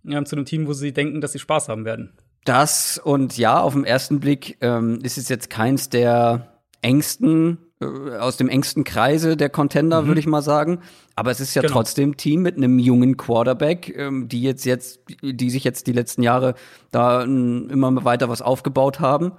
ähm, 0.06 0.26
zu 0.26 0.36
einem 0.36 0.44
Team, 0.44 0.66
wo 0.66 0.72
sie 0.72 0.92
denken, 0.92 1.20
dass 1.20 1.32
sie 1.32 1.38
Spaß 1.38 1.68
haben 1.68 1.84
werden. 1.84 2.12
Das 2.44 2.98
und 2.98 3.36
ja, 3.36 3.60
auf 3.60 3.74
den 3.74 3.84
ersten 3.84 4.20
Blick 4.20 4.56
ähm, 4.60 5.00
ist 5.02 5.18
es 5.18 5.28
jetzt 5.28 5.50
keins 5.50 5.90
der 5.90 6.54
engsten 6.80 7.58
aus 7.80 8.36
dem 8.36 8.48
engsten 8.48 8.82
Kreise 8.84 9.36
der 9.36 9.50
Contender, 9.50 10.02
mhm. 10.02 10.06
würde 10.08 10.20
ich 10.20 10.26
mal 10.26 10.42
sagen. 10.42 10.80
Aber 11.14 11.30
es 11.30 11.40
ist 11.40 11.54
ja 11.54 11.62
genau. 11.62 11.74
trotzdem 11.74 12.16
Team 12.16 12.42
mit 12.42 12.56
einem 12.56 12.78
jungen 12.78 13.16
Quarterback, 13.16 13.94
ähm, 13.96 14.28
die 14.28 14.42
jetzt 14.42 14.64
jetzt, 14.64 15.00
die 15.22 15.50
sich 15.50 15.64
jetzt 15.64 15.86
die 15.86 15.92
letzten 15.92 16.22
Jahre 16.22 16.54
da 16.90 17.22
immer 17.22 18.04
weiter 18.04 18.28
was 18.28 18.42
aufgebaut 18.42 19.00
haben. 19.00 19.32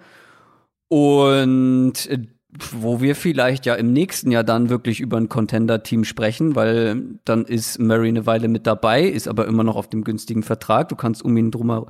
Und 0.87 2.07
äh, 2.07 2.19
wo 2.71 2.99
wir 2.99 3.15
vielleicht 3.15 3.65
ja 3.65 3.75
im 3.75 3.93
nächsten 3.93 4.31
Jahr 4.31 4.43
dann 4.43 4.69
wirklich 4.69 5.01
über 5.01 5.17
ein 5.17 5.29
Contender-Team 5.29 6.03
sprechen, 6.03 6.55
weil 6.55 7.19
dann 7.23 7.45
ist 7.45 7.77
Murray 7.79 8.09
eine 8.09 8.25
Weile 8.25 8.47
mit 8.47 8.65
dabei, 8.65 9.03
ist 9.03 9.27
aber 9.27 9.45
immer 9.45 9.63
noch 9.63 9.75
auf 9.75 9.87
dem 9.87 10.03
günstigen 10.03 10.41
Vertrag. 10.41 10.89
Du 10.89 10.95
kannst 10.95 11.23
um 11.23 11.37
ihn 11.37 11.51
drum, 11.51 11.85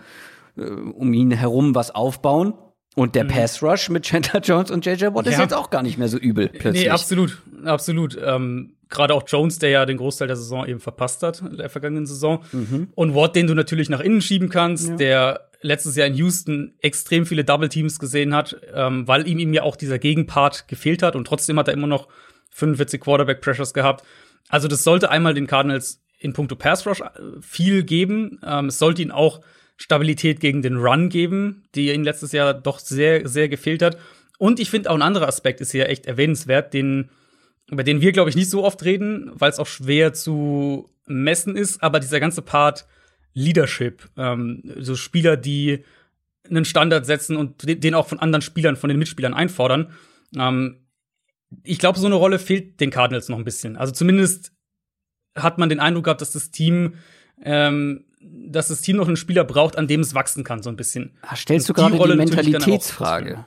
äh, 0.57 0.61
um 0.61 1.13
ihn 1.13 1.31
herum 1.31 1.75
was 1.75 1.91
aufbauen. 1.91 2.53
Und 2.99 3.15
der 3.15 3.23
mhm. 3.23 3.29
Pass 3.29 3.63
Rush 3.63 3.89
mit 3.89 4.03
Chandler 4.03 4.41
Jones 4.41 4.69
und 4.71 4.85
JJ 4.85 5.05
Watt 5.13 5.25
ja. 5.25 5.31
ist 5.31 5.39
jetzt 5.39 5.53
auch 5.53 5.69
gar 5.69 5.83
nicht 5.83 5.97
mehr 5.97 6.09
so 6.09 6.17
übel 6.17 6.49
plötzlich. 6.49 6.83
Nee, 6.83 6.89
absolut, 6.89 7.37
absolut. 7.63 8.19
Ähm, 8.21 8.73
Gerade 8.89 9.13
auch 9.13 9.23
Jones, 9.25 9.57
der 9.57 9.69
ja 9.69 9.85
den 9.85 9.95
Großteil 9.95 10.27
der 10.27 10.35
Saison 10.35 10.67
eben 10.67 10.81
verpasst 10.81 11.23
hat, 11.23 11.41
der 11.57 11.69
vergangenen 11.69 12.05
Saison. 12.05 12.43
Mhm. 12.51 12.89
Und 12.95 13.15
Watt, 13.15 13.37
den 13.37 13.47
du 13.47 13.53
natürlich 13.53 13.87
nach 13.87 14.01
innen 14.01 14.21
schieben 14.21 14.49
kannst, 14.49 14.89
ja. 14.89 14.95
der 14.97 15.49
letztes 15.61 15.95
Jahr 15.95 16.07
in 16.07 16.15
Houston 16.15 16.73
extrem 16.81 17.25
viele 17.25 17.45
Double 17.45 17.69
Teams 17.69 17.99
gesehen 17.99 18.35
hat, 18.35 18.57
ähm, 18.73 19.07
weil 19.07 19.29
ihm 19.29 19.39
ihm 19.39 19.53
ja 19.53 19.63
auch 19.63 19.77
dieser 19.77 19.97
Gegenpart 19.97 20.67
gefehlt 20.67 21.01
hat 21.01 21.15
und 21.15 21.25
trotzdem 21.25 21.57
hat 21.57 21.69
er 21.69 21.75
immer 21.75 21.87
noch 21.87 22.09
45 22.49 22.99
Quarterback 22.99 23.39
Pressures 23.39 23.73
gehabt. 23.73 24.03
Also 24.49 24.67
das 24.67 24.83
sollte 24.83 25.09
einmal 25.09 25.33
den 25.33 25.47
Cardinals 25.47 26.01
in 26.17 26.33
puncto 26.33 26.57
Pass 26.57 26.85
Rush 26.85 26.99
äh, 26.99 27.05
viel 27.39 27.83
geben. 27.83 28.41
Ähm, 28.45 28.65
es 28.65 28.77
sollte 28.77 29.01
ihnen 29.01 29.11
auch 29.11 29.39
Stabilität 29.79 30.41
gegen 30.41 30.61
den 30.61 30.75
Run 30.75 31.07
geben, 31.09 31.63
die 31.73 31.91
ihnen 31.91 32.03
letztes 32.03 32.33
Jahr 32.33 32.53
doch 32.53 32.79
sehr, 32.79 33.27
sehr 33.27 33.47
gefehlt 33.47 33.81
hat. 33.81 33.97
Und 34.37 34.59
ich 34.59 34.69
finde 34.69 34.91
auch 34.91 34.95
ein 34.95 35.01
anderer 35.01 35.27
Aspekt 35.27 35.61
ist 35.61 35.71
hier 35.71 35.87
echt 35.87 36.05
erwähnenswert, 36.05 36.73
den, 36.73 37.09
über 37.71 37.83
den 37.83 38.01
wir, 38.01 38.11
glaube 38.11 38.29
ich, 38.29 38.35
nicht 38.35 38.49
so 38.49 38.63
oft 38.65 38.83
reden, 38.83 39.31
weil 39.33 39.49
es 39.49 39.57
auch 39.57 39.67
schwer 39.67 40.13
zu 40.13 40.89
messen 41.07 41.55
ist, 41.55 41.81
aber 41.81 42.01
dieser 42.01 42.19
ganze 42.19 42.41
Part 42.41 42.85
Leadership, 43.33 44.09
ähm, 44.17 44.61
so 44.79 44.95
Spieler, 44.95 45.37
die 45.37 45.85
einen 46.49 46.65
Standard 46.65 47.05
setzen 47.05 47.37
und 47.37 47.83
den 47.83 47.95
auch 47.95 48.07
von 48.07 48.19
anderen 48.19 48.41
Spielern, 48.41 48.75
von 48.75 48.89
den 48.89 48.99
Mitspielern 48.99 49.33
einfordern. 49.33 49.93
Ähm, 50.35 50.87
ich 51.63 51.79
glaube, 51.79 51.99
so 51.99 52.05
eine 52.05 52.15
Rolle 52.15 52.37
fehlt 52.37 52.81
den 52.81 52.91
Cardinals 52.91 53.29
noch 53.29 53.37
ein 53.37 53.45
bisschen. 53.45 53.77
Also 53.77 53.93
zumindest 53.93 54.51
hat 55.35 55.57
man 55.57 55.69
den 55.69 55.79
Eindruck 55.79 56.05
gehabt, 56.05 56.21
dass 56.21 56.31
das 56.31 56.51
Team 56.51 56.95
ähm, 57.41 58.05
dass 58.21 58.67
das 58.67 58.81
Team 58.81 58.97
noch 58.97 59.07
einen 59.07 59.17
Spieler 59.17 59.43
braucht, 59.43 59.77
an 59.77 59.87
dem 59.87 60.01
es 60.01 60.13
wachsen 60.13 60.43
kann, 60.43 60.61
so 60.61 60.69
ein 60.69 60.75
bisschen. 60.75 61.17
Ach, 61.21 61.37
stellst 61.37 61.69
du 61.69 61.73
gerade 61.73 61.97
die, 61.97 62.03
die 62.03 62.15
Mentalitätsfrage? 62.15 63.45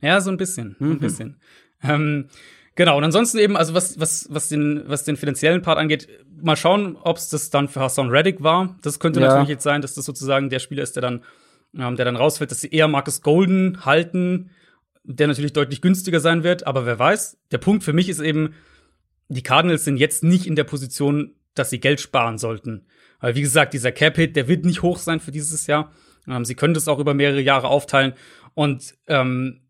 Ja, 0.00 0.20
so 0.20 0.30
ein 0.30 0.36
bisschen, 0.36 0.76
mhm. 0.78 0.92
ein 0.92 0.98
bisschen. 0.98 1.40
Ähm, 1.82 2.28
genau, 2.74 2.96
und 2.96 3.04
ansonsten 3.04 3.38
eben, 3.38 3.56
also 3.56 3.74
was, 3.74 3.98
was, 3.98 4.26
was, 4.30 4.48
den, 4.48 4.84
was 4.86 5.04
den 5.04 5.16
finanziellen 5.16 5.62
Part 5.62 5.78
angeht, 5.78 6.08
mal 6.40 6.56
schauen, 6.56 6.96
ob 6.96 7.16
es 7.16 7.28
das 7.28 7.50
dann 7.50 7.68
für 7.68 7.80
Hassan 7.80 8.10
Reddick 8.10 8.42
war. 8.42 8.76
Das 8.82 9.00
könnte 9.00 9.20
ja. 9.20 9.28
natürlich 9.28 9.48
jetzt 9.48 9.64
sein, 9.64 9.82
dass 9.82 9.94
das 9.94 10.04
sozusagen 10.04 10.50
der 10.50 10.58
Spieler 10.58 10.82
ist, 10.82 10.96
der 10.96 11.02
dann, 11.02 11.24
ähm, 11.76 11.96
der 11.96 12.04
dann 12.04 12.16
rausfällt, 12.16 12.50
dass 12.50 12.60
sie 12.60 12.70
eher 12.70 12.86
Marcus 12.88 13.22
Golden 13.22 13.84
halten, 13.84 14.50
der 15.04 15.26
natürlich 15.26 15.52
deutlich 15.52 15.82
günstiger 15.82 16.20
sein 16.20 16.44
wird, 16.44 16.66
aber 16.66 16.86
wer 16.86 16.98
weiß. 16.98 17.38
Der 17.50 17.58
Punkt 17.58 17.84
für 17.84 17.92
mich 17.92 18.08
ist 18.08 18.20
eben, 18.20 18.54
die 19.28 19.42
Cardinals 19.42 19.84
sind 19.84 19.96
jetzt 19.96 20.22
nicht 20.22 20.46
in 20.46 20.56
der 20.56 20.64
Position, 20.64 21.34
dass 21.54 21.70
sie 21.70 21.80
Geld 21.80 22.00
sparen 22.00 22.38
sollten. 22.38 22.86
Weil, 23.24 23.36
wie 23.36 23.40
gesagt, 23.40 23.72
dieser 23.72 23.90
Cap-Hit, 23.90 24.36
der 24.36 24.48
wird 24.48 24.66
nicht 24.66 24.82
hoch 24.82 24.98
sein 24.98 25.18
für 25.18 25.30
dieses 25.30 25.66
Jahr. 25.66 25.90
Ähm, 26.28 26.44
sie 26.44 26.54
können 26.54 26.74
das 26.74 26.88
auch 26.88 26.98
über 26.98 27.14
mehrere 27.14 27.40
Jahre 27.40 27.68
aufteilen. 27.68 28.12
Und 28.52 28.96
ähm, 29.06 29.62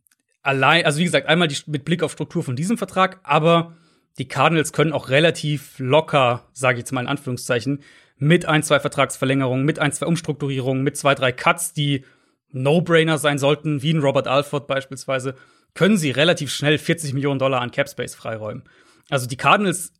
allein, 0.43 0.85
also 0.85 0.99
wie 0.99 1.05
gesagt, 1.05 1.29
einmal 1.29 1.47
die, 1.47 1.59
mit 1.67 1.85
Blick 1.85 2.03
auf 2.03 2.11
Struktur 2.11 2.43
von 2.43 2.57
diesem 2.57 2.77
Vertrag, 2.77 3.21
aber 3.23 3.77
die 4.19 4.27
Cardinals 4.27 4.73
können 4.73 4.93
auch 4.93 5.09
relativ 5.09 5.79
locker, 5.79 6.49
sage 6.53 6.79
ich 6.79 6.81
jetzt 6.81 6.91
mal 6.91 7.03
in 7.03 7.07
Anführungszeichen, 7.07 7.85
mit 8.17 8.45
ein, 8.45 8.65
zwei 8.65 8.81
Vertragsverlängerungen, 8.81 9.65
mit 9.65 9.79
ein, 9.79 9.93
zwei 9.93 10.07
Umstrukturierungen, 10.07 10.83
mit 10.83 10.97
zwei, 10.97 11.15
drei 11.15 11.31
Cuts, 11.31 11.73
die 11.73 12.05
No-Brainer 12.51 13.19
sein 13.19 13.39
sollten, 13.39 13.83
wie 13.83 13.95
ein 13.95 14.01
Robert 14.01 14.27
Alford 14.27 14.67
beispielsweise, 14.67 15.37
können 15.75 15.97
sie 15.97 16.11
relativ 16.11 16.51
schnell 16.51 16.77
40 16.77 17.15
Millionen 17.15 17.39
Dollar 17.39 17.61
an 17.61 17.71
Capspace 17.71 18.17
freiräumen. 18.17 18.65
Also 19.11 19.29
die 19.29 19.37
Cardinals 19.37 19.93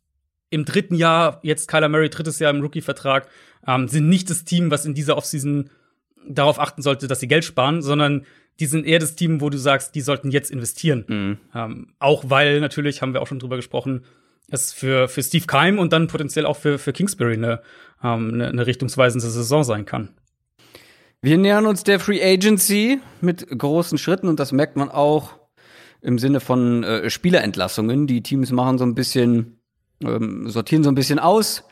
im 0.49 0.65
dritten 0.65 0.95
Jahr, 0.95 1.39
jetzt 1.43 1.67
Kyler 1.67 1.89
Murray, 1.89 2.09
drittes 2.09 2.39
Jahr 2.39 2.51
im 2.51 2.61
Rookie-Vertrag, 2.61 3.27
ähm, 3.67 3.87
sind 3.87 4.09
nicht 4.09 4.29
das 4.29 4.45
Team, 4.45 4.71
was 4.71 4.85
in 4.85 4.93
dieser 4.93 5.17
Offseason 5.17 5.69
darauf 6.27 6.59
achten 6.59 6.81
sollte, 6.81 7.07
dass 7.07 7.19
sie 7.19 7.27
Geld 7.27 7.45
sparen, 7.45 7.81
sondern 7.81 8.25
die 8.59 8.65
sind 8.65 8.85
eher 8.85 8.99
das 8.99 9.15
Team, 9.15 9.41
wo 9.41 9.49
du 9.49 9.57
sagst, 9.57 9.95
die 9.95 10.01
sollten 10.01 10.31
jetzt 10.31 10.49
investieren. 10.49 11.05
Mhm. 11.07 11.37
Ähm, 11.53 11.87
auch 11.99 12.25
weil 12.27 12.61
natürlich, 12.61 13.01
haben 13.01 13.13
wir 13.13 13.21
auch 13.21 13.27
schon 13.27 13.39
drüber 13.39 13.57
gesprochen, 13.57 14.05
es 14.49 14.71
für, 14.71 15.07
für 15.07 15.23
Steve 15.23 15.45
Keim 15.45 15.79
und 15.79 15.91
dann 15.91 16.07
potenziell 16.07 16.45
auch 16.45 16.57
für, 16.57 16.77
für 16.77 16.93
Kingsbury 16.93 17.33
eine, 17.33 17.61
ähm, 18.03 18.33
eine, 18.33 18.47
eine 18.47 18.67
richtungsweisende 18.67 19.27
Saison 19.27 19.63
sein 19.63 19.85
kann. 19.85 20.09
Wir 21.21 21.37
nähern 21.37 21.65
uns 21.65 21.83
der 21.83 21.99
Free 21.99 22.23
Agency 22.23 22.99
mit 23.19 23.47
großen 23.47 23.97
Schritten 23.97 24.27
und 24.27 24.39
das 24.39 24.51
merkt 24.51 24.77
man 24.77 24.89
auch 24.89 25.39
im 26.01 26.19
Sinne 26.19 26.39
von 26.39 26.83
äh, 26.83 27.09
Spielerentlassungen. 27.09 28.05
Die 28.05 28.21
Teams 28.21 28.51
machen 28.51 28.77
so 28.77 28.85
ein 28.85 28.93
bisschen 28.93 29.54
ähm, 30.07 30.49
sortieren 30.49 30.83
so 30.83 30.89
ein 30.89 30.95
bisschen 30.95 31.19
aus, 31.19 31.63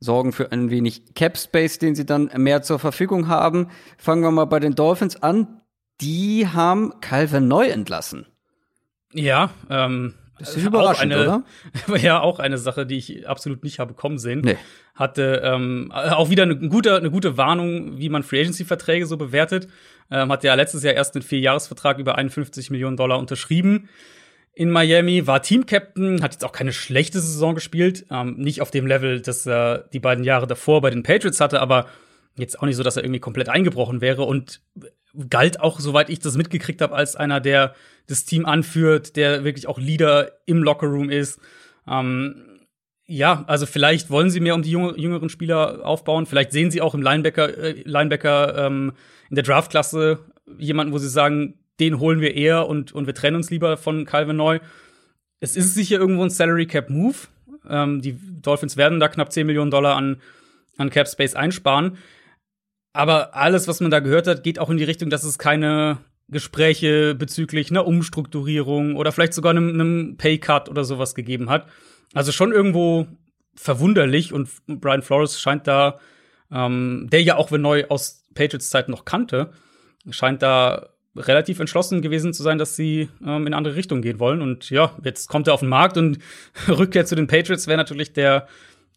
sorgen 0.00 0.32
für 0.32 0.52
ein 0.52 0.70
wenig 0.70 1.14
Cap 1.14 1.36
Space, 1.36 1.78
den 1.78 1.94
sie 1.94 2.06
dann 2.06 2.30
mehr 2.36 2.62
zur 2.62 2.78
Verfügung 2.78 3.28
haben. 3.28 3.68
Fangen 3.98 4.22
wir 4.22 4.30
mal 4.30 4.46
bei 4.46 4.60
den 4.60 4.74
Dolphins 4.74 5.22
an. 5.22 5.60
Die 6.00 6.46
haben 6.46 6.94
Calvin 7.00 7.46
neu 7.46 7.66
entlassen. 7.66 8.26
Ja, 9.12 9.50
ähm, 9.68 10.14
das 10.38 10.56
ist 10.56 10.64
überraschend, 10.64 11.12
eine, 11.12 11.22
oder? 11.22 11.44
Ja, 11.98 12.20
auch 12.20 12.38
eine 12.38 12.56
Sache, 12.56 12.86
die 12.86 12.96
ich 12.96 13.28
absolut 13.28 13.62
nicht 13.62 13.78
habe 13.78 13.92
kommen 13.92 14.18
sehen. 14.18 14.40
Nee. 14.40 14.56
Hatte 14.94 15.42
ähm, 15.44 15.92
auch 15.92 16.30
wieder 16.30 16.44
eine 16.44 16.56
gute, 16.56 16.96
eine 16.96 17.10
gute 17.10 17.36
Warnung, 17.36 17.98
wie 17.98 18.08
man 18.08 18.22
Free 18.22 18.40
Agency 18.40 18.64
Verträge 18.64 19.06
so 19.06 19.16
bewertet. 19.18 19.68
Ähm, 20.10 20.32
hat 20.32 20.42
ja 20.42 20.54
letztes 20.54 20.82
Jahr 20.82 20.94
erst 20.94 21.14
einen 21.14 21.22
Vierjahresvertrag 21.22 21.98
über 21.98 22.16
51 22.16 22.70
Millionen 22.70 22.96
Dollar 22.96 23.18
unterschrieben 23.18 23.88
in 24.54 24.70
Miami, 24.70 25.26
war 25.26 25.42
Team-Captain, 25.42 26.22
hat 26.22 26.32
jetzt 26.32 26.44
auch 26.44 26.52
keine 26.52 26.72
schlechte 26.72 27.20
Saison 27.20 27.54
gespielt. 27.54 28.06
Ähm, 28.10 28.36
nicht 28.36 28.60
auf 28.60 28.70
dem 28.70 28.86
Level, 28.86 29.20
das 29.20 29.46
er 29.46 29.88
die 29.92 30.00
beiden 30.00 30.24
Jahre 30.24 30.46
davor 30.46 30.80
bei 30.80 30.90
den 30.90 31.02
Patriots 31.02 31.40
hatte, 31.40 31.60
aber 31.60 31.86
jetzt 32.36 32.58
auch 32.58 32.66
nicht 32.66 32.76
so, 32.76 32.82
dass 32.82 32.96
er 32.96 33.04
irgendwie 33.04 33.20
komplett 33.20 33.48
eingebrochen 33.48 34.00
wäre 34.00 34.22
und 34.22 34.60
galt 35.28 35.60
auch, 35.60 35.80
soweit 35.80 36.10
ich 36.10 36.20
das 36.20 36.36
mitgekriegt 36.36 36.80
habe, 36.80 36.94
als 36.94 37.16
einer, 37.16 37.40
der 37.40 37.74
das 38.06 38.24
Team 38.24 38.46
anführt, 38.46 39.16
der 39.16 39.44
wirklich 39.44 39.66
auch 39.66 39.78
Leader 39.78 40.32
im 40.46 40.62
Lockerroom 40.62 41.10
ist. 41.10 41.40
Ähm, 41.88 42.46
ja, 43.06 43.44
also 43.46 43.66
vielleicht 43.66 44.10
wollen 44.10 44.30
sie 44.30 44.40
mehr 44.40 44.54
um 44.54 44.62
die 44.62 44.70
junge, 44.70 44.96
jüngeren 44.96 45.28
Spieler 45.28 45.84
aufbauen. 45.84 46.26
Vielleicht 46.26 46.52
sehen 46.52 46.70
sie 46.70 46.80
auch 46.80 46.94
im 46.94 47.02
Linebacker, 47.02 47.58
äh, 47.58 47.82
Linebacker 47.84 48.66
ähm, 48.66 48.92
in 49.30 49.34
der 49.34 49.44
Draftklasse 49.44 50.20
jemanden, 50.58 50.92
wo 50.92 50.98
sie 50.98 51.08
sagen, 51.08 51.59
den 51.80 51.98
holen 51.98 52.20
wir 52.20 52.34
eher 52.34 52.68
und, 52.68 52.92
und 52.92 53.06
wir 53.06 53.14
trennen 53.14 53.36
uns 53.36 53.50
lieber 53.50 53.76
von 53.76 54.04
Calvin 54.04 54.36
Neu. 54.36 54.60
Es 55.40 55.56
ist 55.56 55.74
sicher 55.74 55.98
irgendwo 55.98 56.22
ein 56.22 56.30
Salary 56.30 56.66
Cap 56.66 56.90
Move. 56.90 57.16
Ähm, 57.68 58.00
die 58.02 58.16
Dolphins 58.42 58.76
werden 58.76 59.00
da 59.00 59.08
knapp 59.08 59.32
10 59.32 59.46
Millionen 59.46 59.70
Dollar 59.70 59.96
an, 59.96 60.20
an 60.76 60.90
Cap 60.90 61.08
Space 61.08 61.34
einsparen. 61.34 61.96
Aber 62.92 63.34
alles, 63.34 63.68
was 63.68 63.80
man 63.80 63.90
da 63.90 64.00
gehört 64.00 64.26
hat, 64.26 64.42
geht 64.42 64.58
auch 64.58 64.70
in 64.70 64.76
die 64.76 64.84
Richtung, 64.84 65.10
dass 65.10 65.24
es 65.24 65.38
keine 65.38 65.98
Gespräche 66.28 67.14
bezüglich 67.14 67.70
einer 67.70 67.86
Umstrukturierung 67.86 68.96
oder 68.96 69.12
vielleicht 69.12 69.34
sogar 69.34 69.50
einem, 69.50 69.70
einem 69.70 70.16
Pay 70.16 70.38
Cut 70.38 70.68
oder 70.68 70.84
sowas 70.84 71.14
gegeben 71.14 71.50
hat. 71.50 71.66
Also 72.12 72.32
schon 72.32 72.52
irgendwo 72.52 73.06
verwunderlich 73.54 74.32
und 74.32 74.48
Brian 74.66 75.02
Flores 75.02 75.40
scheint 75.40 75.66
da, 75.66 75.98
ähm, 76.50 77.08
der 77.10 77.22
ja 77.22 77.36
auch 77.36 77.52
wenn 77.52 77.62
neu 77.62 77.86
aus 77.88 78.24
Patriots 78.34 78.70
Zeit 78.70 78.88
noch 78.88 79.04
kannte, 79.04 79.52
scheint 80.10 80.42
da 80.42 80.90
relativ 81.16 81.58
entschlossen 81.60 82.02
gewesen 82.02 82.32
zu 82.32 82.42
sein, 82.42 82.58
dass 82.58 82.76
sie 82.76 83.08
ähm, 83.22 83.42
in 83.42 83.46
eine 83.48 83.56
andere 83.56 83.76
Richtung 83.76 84.02
gehen 84.02 84.20
wollen. 84.20 84.42
Und 84.42 84.70
ja, 84.70 84.96
jetzt 85.04 85.28
kommt 85.28 85.48
er 85.48 85.54
auf 85.54 85.60
den 85.60 85.68
Markt 85.68 85.96
und 85.96 86.18
Rückkehr 86.68 87.06
zu 87.06 87.16
den 87.16 87.26
Patriots 87.26 87.66
wäre 87.66 87.78
natürlich 87.78 88.12
der, 88.12 88.46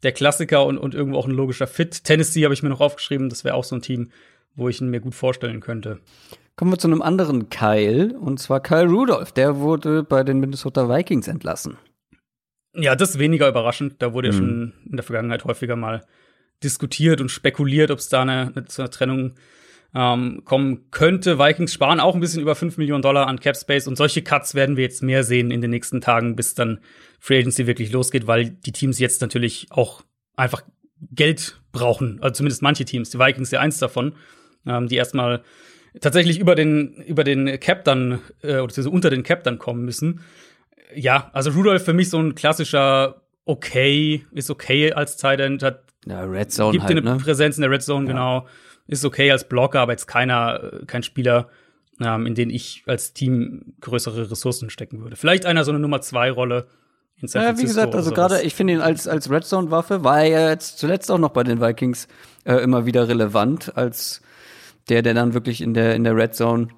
der 0.04 0.12
Klassiker 0.12 0.66
und, 0.66 0.78
und 0.78 0.94
irgendwo 0.94 1.18
auch 1.18 1.28
ein 1.28 1.32
logischer 1.32 1.68
Fit. 1.68 2.04
Tennessee 2.04 2.44
habe 2.44 2.54
ich 2.54 2.64
mir 2.64 2.70
noch 2.70 2.82
aufgeschrieben, 2.82 3.30
das 3.30 3.44
wäre 3.44 3.56
auch 3.56 3.64
so 3.64 3.76
ein 3.76 3.82
Team, 3.82 4.12
wo 4.56 4.70
ich 4.70 4.80
ihn 4.82 4.90
mir 4.90 5.00
gut 5.00 5.16
vorstellen 5.16 5.60
könnte. 5.60 6.00
Kommen 6.56 6.72
wir 6.72 6.78
zu 6.78 6.88
einem 6.88 7.02
anderen 7.02 7.50
Kyle, 7.50 8.16
und 8.20 8.40
zwar 8.40 8.62
Kyle 8.62 8.88
Rudolph. 8.88 9.32
Der 9.32 9.58
wurde 9.58 10.04
bei 10.04 10.24
den 10.24 10.40
Minnesota 10.40 10.88
Vikings 10.88 11.28
entlassen. 11.28 11.78
Ja, 12.76 12.96
das 12.96 13.12
ist 13.12 13.20
weniger 13.20 13.48
überraschend. 13.48 13.96
Da 14.00 14.14
wurde 14.14 14.30
mhm. 14.30 14.34
ja 14.34 14.38
schon 14.38 14.74
in 14.90 14.96
der 14.98 15.04
Vergangenheit 15.04 15.46
häufiger 15.46 15.76
mal 15.76 16.04
diskutiert 16.64 17.22
und 17.22 17.30
spekuliert, 17.30 17.90
ob 17.90 18.00
es 18.00 18.10
da 18.10 18.22
eine, 18.22 18.52
eine, 18.56 18.66
eine 18.78 18.90
Trennung 18.90 19.34
ähm, 19.96 20.42
kommen 20.46 20.90
könnte. 20.92 21.38
Vikings 21.38 21.74
sparen 21.74 22.00
auch 22.00 22.16
ein 22.16 22.22
bisschen 22.22 22.42
über 22.42 22.56
5 22.56 22.78
Millionen 22.78 23.02
Dollar 23.02 23.28
an 23.28 23.40
Cap 23.40 23.56
Space 23.56 23.88
und 23.88 23.96
solche 23.96 24.24
Cuts 24.24 24.56
werden 24.56 24.76
wir 24.76 24.84
jetzt 24.84 25.04
mehr 25.04 25.24
sehen 25.24 25.52
in 25.52 25.62
den 25.62 25.70
nächsten 25.70 26.02
Tagen, 26.02 26.36
bis 26.36 26.56
dann 26.56 26.80
Free 27.20 27.40
Agency 27.40 27.68
wirklich 27.68 27.92
losgeht, 27.92 28.28
weil 28.28 28.50
die 28.50 28.72
Teams 28.72 29.00
jetzt 29.00 29.22
natürlich 29.22 29.68
auch 29.70 30.02
einfach 30.36 30.64
Geld 31.12 31.60
brauchen, 31.72 32.20
also 32.22 32.34
zumindest 32.34 32.62
manche 32.62 32.86
Teams, 32.86 33.10
die 33.10 33.20
Vikings 33.20 33.52
ja 33.52 33.60
eins 33.60 33.78
davon, 33.78 34.16
ähm, 34.66 34.88
die 34.88 34.96
erstmal 34.96 35.44
tatsächlich 36.00 36.40
über 36.40 36.56
den 36.56 36.94
über 37.08 37.24
den 37.24 37.60
Cap 37.60 37.84
dann 37.84 38.20
äh, 38.42 38.60
oder 38.60 38.74
so 38.74 38.90
unter 38.90 39.10
den 39.10 39.24
Cap 39.24 39.44
dann 39.44 39.60
kommen 39.60 39.86
müssen. 39.86 40.22
Ja, 40.96 41.30
also 41.34 41.52
Rudolph 41.52 41.84
für 41.84 41.94
mich 41.94 42.10
so 42.10 42.20
ein 42.20 42.36
klassischer 42.36 43.22
okay, 43.46 44.26
ist 44.32 44.50
okay 44.50 44.94
als 44.94 45.18
Tight 45.18 45.40
End, 45.40 45.62
hat 45.62 45.84
ja, 46.06 46.22
Red 46.24 46.52
Zone 46.52 46.72
gibt 46.72 46.86
halt, 46.86 46.98
eine 46.98 47.02
ne? 47.02 47.18
Präsenz 47.18 47.58
in 47.58 47.62
der 47.62 47.72
Red 47.72 47.84
Zone, 47.84 48.06
ja. 48.08 48.12
genau 48.12 48.48
ist 48.94 49.06
okay 49.06 49.32
als 49.32 49.48
Blocker, 49.48 49.82
aber 49.82 49.92
jetzt 49.92 50.08
keiner, 50.08 50.82
kein 50.88 51.04
Spieler, 51.04 51.50
ähm, 52.00 52.26
in 52.26 52.36
denen 52.36 52.52
ich 52.52 52.84
als 52.88 53.14
Team 53.14 53.74
größere 53.82 54.32
Ressourcen 54.32 54.70
stecken 54.70 55.02
würde. 55.02 55.16
Vielleicht 55.16 55.46
einer 55.46 55.64
so 55.64 55.72
eine 55.72 55.80
Nummer 55.80 56.02
zwei 56.02 56.32
Rolle 56.32 56.68
in 57.18 57.28
San 57.28 57.44
Francisco. 57.44 57.58
Ja, 57.58 57.58
wie 57.58 57.68
gesagt, 57.68 57.96
also 57.96 58.12
gerade 58.12 58.42
ich 58.42 58.56
finde 58.56 58.74
ihn 58.74 58.82
als 58.82 59.08
als 59.08 59.30
Red 59.30 59.46
Zone 59.46 59.72
Waffe 59.72 60.04
war 60.04 60.22
er 60.24 60.50
jetzt 60.50 60.80
zuletzt 60.80 61.12
auch 61.12 61.20
noch 61.20 61.30
bei 61.32 61.44
den 61.44 61.62
Vikings 61.62 62.08
äh, 62.46 62.56
immer 62.56 62.86
wieder 62.86 63.08
relevant 63.08 63.76
als 63.78 64.22
der, 64.90 65.02
der 65.02 65.14
dann 65.14 65.34
wirklich 65.34 65.62
in 65.62 65.74
der 65.74 65.96
in 65.96 66.04
der 66.04 66.16
Red 66.16 66.36
Zone 66.36 66.70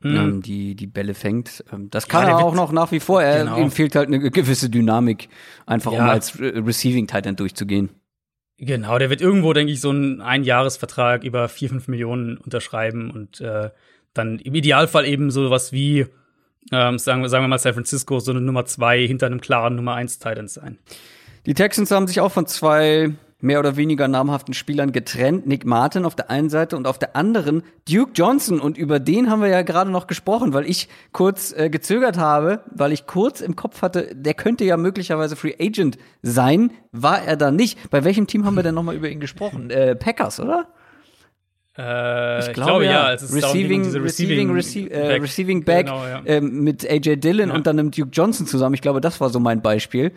mhm. 0.00 0.16
ähm, 0.16 0.42
die 0.42 0.74
die 0.74 0.86
Bälle 0.86 1.14
fängt. 1.14 1.64
Ähm, 1.72 1.90
das 1.90 2.08
kann 2.08 2.24
ja, 2.24 2.38
er 2.38 2.44
auch 2.44 2.54
noch 2.54 2.72
nach 2.72 2.92
wie 2.92 3.00
vor. 3.00 3.22
Er, 3.22 3.44
genau. 3.44 3.58
Ihm 3.58 3.70
fehlt 3.70 3.94
halt 3.94 4.08
eine 4.08 4.30
gewisse 4.30 4.70
Dynamik, 4.70 5.28
einfach 5.66 5.92
ja. 5.92 6.04
um 6.04 6.08
als 6.08 6.38
Re 6.38 6.66
Receiving 6.66 7.06
Titan 7.06 7.36
durchzugehen. 7.36 7.90
Genau, 8.58 8.98
der 8.98 9.08
wird 9.08 9.20
irgendwo, 9.20 9.52
denke 9.52 9.72
ich, 9.72 9.80
so 9.80 9.90
einen 9.90 10.20
Einjahresvertrag 10.20 11.22
über 11.22 11.48
vier, 11.48 11.68
fünf 11.68 11.86
Millionen 11.86 12.38
unterschreiben 12.38 13.10
und 13.10 13.40
äh, 13.40 13.70
dann 14.14 14.40
im 14.40 14.54
Idealfall 14.54 15.06
eben 15.06 15.30
so 15.30 15.50
was 15.50 15.72
wie, 15.72 16.06
ähm, 16.72 16.98
sagen, 16.98 17.22
wir, 17.22 17.28
sagen 17.28 17.44
wir 17.44 17.48
mal, 17.48 17.58
San 17.58 17.74
Francisco, 17.74 18.18
so 18.18 18.32
eine 18.32 18.40
Nummer 18.40 18.64
zwei 18.64 19.06
hinter 19.06 19.26
einem 19.26 19.40
klaren 19.40 19.76
Nummer 19.76 19.94
eins 19.94 20.18
Titan 20.18 20.48
sein. 20.48 20.78
Die 21.46 21.54
Texans 21.54 21.92
haben 21.92 22.08
sich 22.08 22.20
auch 22.20 22.32
von 22.32 22.46
zwei 22.46 23.12
mehr 23.40 23.60
oder 23.60 23.76
weniger 23.76 24.08
namhaften 24.08 24.52
Spielern 24.52 24.90
getrennt. 24.90 25.46
Nick 25.46 25.64
Martin 25.64 26.04
auf 26.04 26.16
der 26.16 26.30
einen 26.30 26.50
Seite 26.50 26.76
und 26.76 26.86
auf 26.86 26.98
der 26.98 27.14
anderen 27.14 27.62
Duke 27.88 28.12
Johnson. 28.14 28.58
Und 28.58 28.76
über 28.76 28.98
den 28.98 29.30
haben 29.30 29.40
wir 29.40 29.48
ja 29.48 29.62
gerade 29.62 29.90
noch 29.90 30.08
gesprochen, 30.08 30.52
weil 30.52 30.68
ich 30.68 30.88
kurz 31.12 31.52
äh, 31.52 31.70
gezögert 31.70 32.18
habe, 32.18 32.64
weil 32.66 32.92
ich 32.92 33.06
kurz 33.06 33.40
im 33.40 33.54
Kopf 33.54 33.82
hatte, 33.82 34.14
der 34.14 34.34
könnte 34.34 34.64
ja 34.64 34.76
möglicherweise 34.76 35.36
Free 35.36 35.54
Agent 35.60 35.98
sein. 36.22 36.72
War 36.90 37.22
er 37.22 37.36
da 37.36 37.50
nicht? 37.50 37.90
Bei 37.90 38.02
welchem 38.02 38.26
Team 38.26 38.44
haben 38.44 38.56
wir 38.56 38.64
denn 38.64 38.74
nochmal 38.74 38.96
über 38.96 39.08
ihn 39.08 39.20
gesprochen? 39.20 39.70
Äh, 39.78 39.94
Packers, 39.94 40.40
oder? 40.40 40.66
Äh, 41.76 42.40
ich, 42.40 42.52
glaube, 42.52 42.86
ja. 42.86 43.04
Als 43.04 43.22
es 43.22 43.32
receiving, 43.34 43.84
um 43.84 44.02
receiving, 44.02 44.50
receiving, 44.50 44.90
äh, 44.90 45.08
back, 45.08 45.22
receiving 45.22 45.64
back 45.64 45.86
genau, 45.86 46.04
ja. 46.04 46.22
ähm, 46.24 46.64
mit 46.64 46.88
AJ 46.88 47.16
Dillon 47.16 47.50
ja. 47.50 47.54
und 47.54 47.66
dann 47.66 47.78
einem 47.78 47.92
Duke 47.92 48.10
Johnson 48.12 48.46
zusammen. 48.46 48.74
Ich 48.74 48.82
glaube, 48.82 49.00
das 49.00 49.20
war 49.20 49.30
so 49.30 49.38
mein 49.38 49.62
Beispiel. 49.62 50.12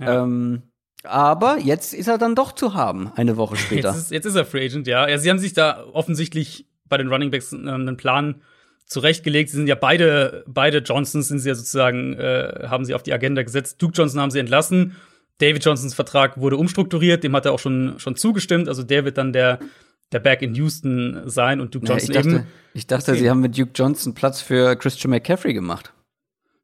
Ja. 0.00 0.24
Ähm, 0.24 0.62
aber 1.04 1.58
jetzt 1.58 1.94
ist 1.94 2.08
er 2.08 2.18
dann 2.18 2.34
doch 2.34 2.52
zu 2.52 2.74
haben, 2.74 3.12
eine 3.16 3.36
Woche 3.36 3.56
später. 3.56 3.90
Jetzt 3.90 3.98
ist, 3.98 4.10
jetzt 4.10 4.24
ist 4.24 4.34
er 4.34 4.44
Free 4.44 4.64
Agent, 4.64 4.86
ja. 4.86 5.08
ja. 5.08 5.18
Sie 5.18 5.30
haben 5.30 5.38
sich 5.38 5.52
da 5.52 5.84
offensichtlich 5.92 6.66
bei 6.88 6.96
den 6.96 7.08
Running 7.08 7.30
Backs 7.30 7.52
äh, 7.52 7.56
einen 7.56 7.96
Plan 7.96 8.42
zurechtgelegt. 8.86 9.50
Sie 9.50 9.56
sind 9.56 9.66
ja 9.66 9.74
beide, 9.74 10.44
beide 10.46 10.78
Johnsons 10.78 11.28
sind 11.28 11.38
sie 11.38 11.48
ja 11.48 11.54
sozusagen, 11.54 12.14
äh, 12.14 12.66
haben 12.68 12.84
sie 12.84 12.94
auf 12.94 13.02
die 13.02 13.12
Agenda 13.12 13.42
gesetzt. 13.42 13.80
Duke 13.80 13.94
Johnson 13.94 14.20
haben 14.20 14.30
sie 14.30 14.38
entlassen. 14.38 14.96
David 15.38 15.64
Johnsons 15.64 15.94
Vertrag 15.94 16.38
wurde 16.38 16.56
umstrukturiert, 16.56 17.24
dem 17.24 17.34
hat 17.34 17.44
er 17.44 17.52
auch 17.52 17.58
schon, 17.58 17.94
schon 17.98 18.16
zugestimmt. 18.16 18.68
Also 18.68 18.82
der 18.82 19.04
wird 19.04 19.18
dann 19.18 19.32
der, 19.32 19.58
der 20.12 20.20
Back 20.20 20.42
in 20.42 20.54
Houston 20.54 21.22
sein 21.26 21.60
und 21.60 21.74
Duke 21.74 21.86
Johnson 21.86 22.14
ja, 22.14 22.20
ich 22.20 22.26
dachte, 22.26 22.36
eben. 22.36 22.46
Ich 22.74 22.86
dachte, 22.86 23.14
sie 23.14 23.28
haben 23.30 23.40
mit 23.40 23.58
Duke 23.58 23.72
Johnson 23.74 24.14
Platz 24.14 24.40
für 24.40 24.76
Christian 24.76 25.10
McCaffrey 25.10 25.54
gemacht. 25.54 25.92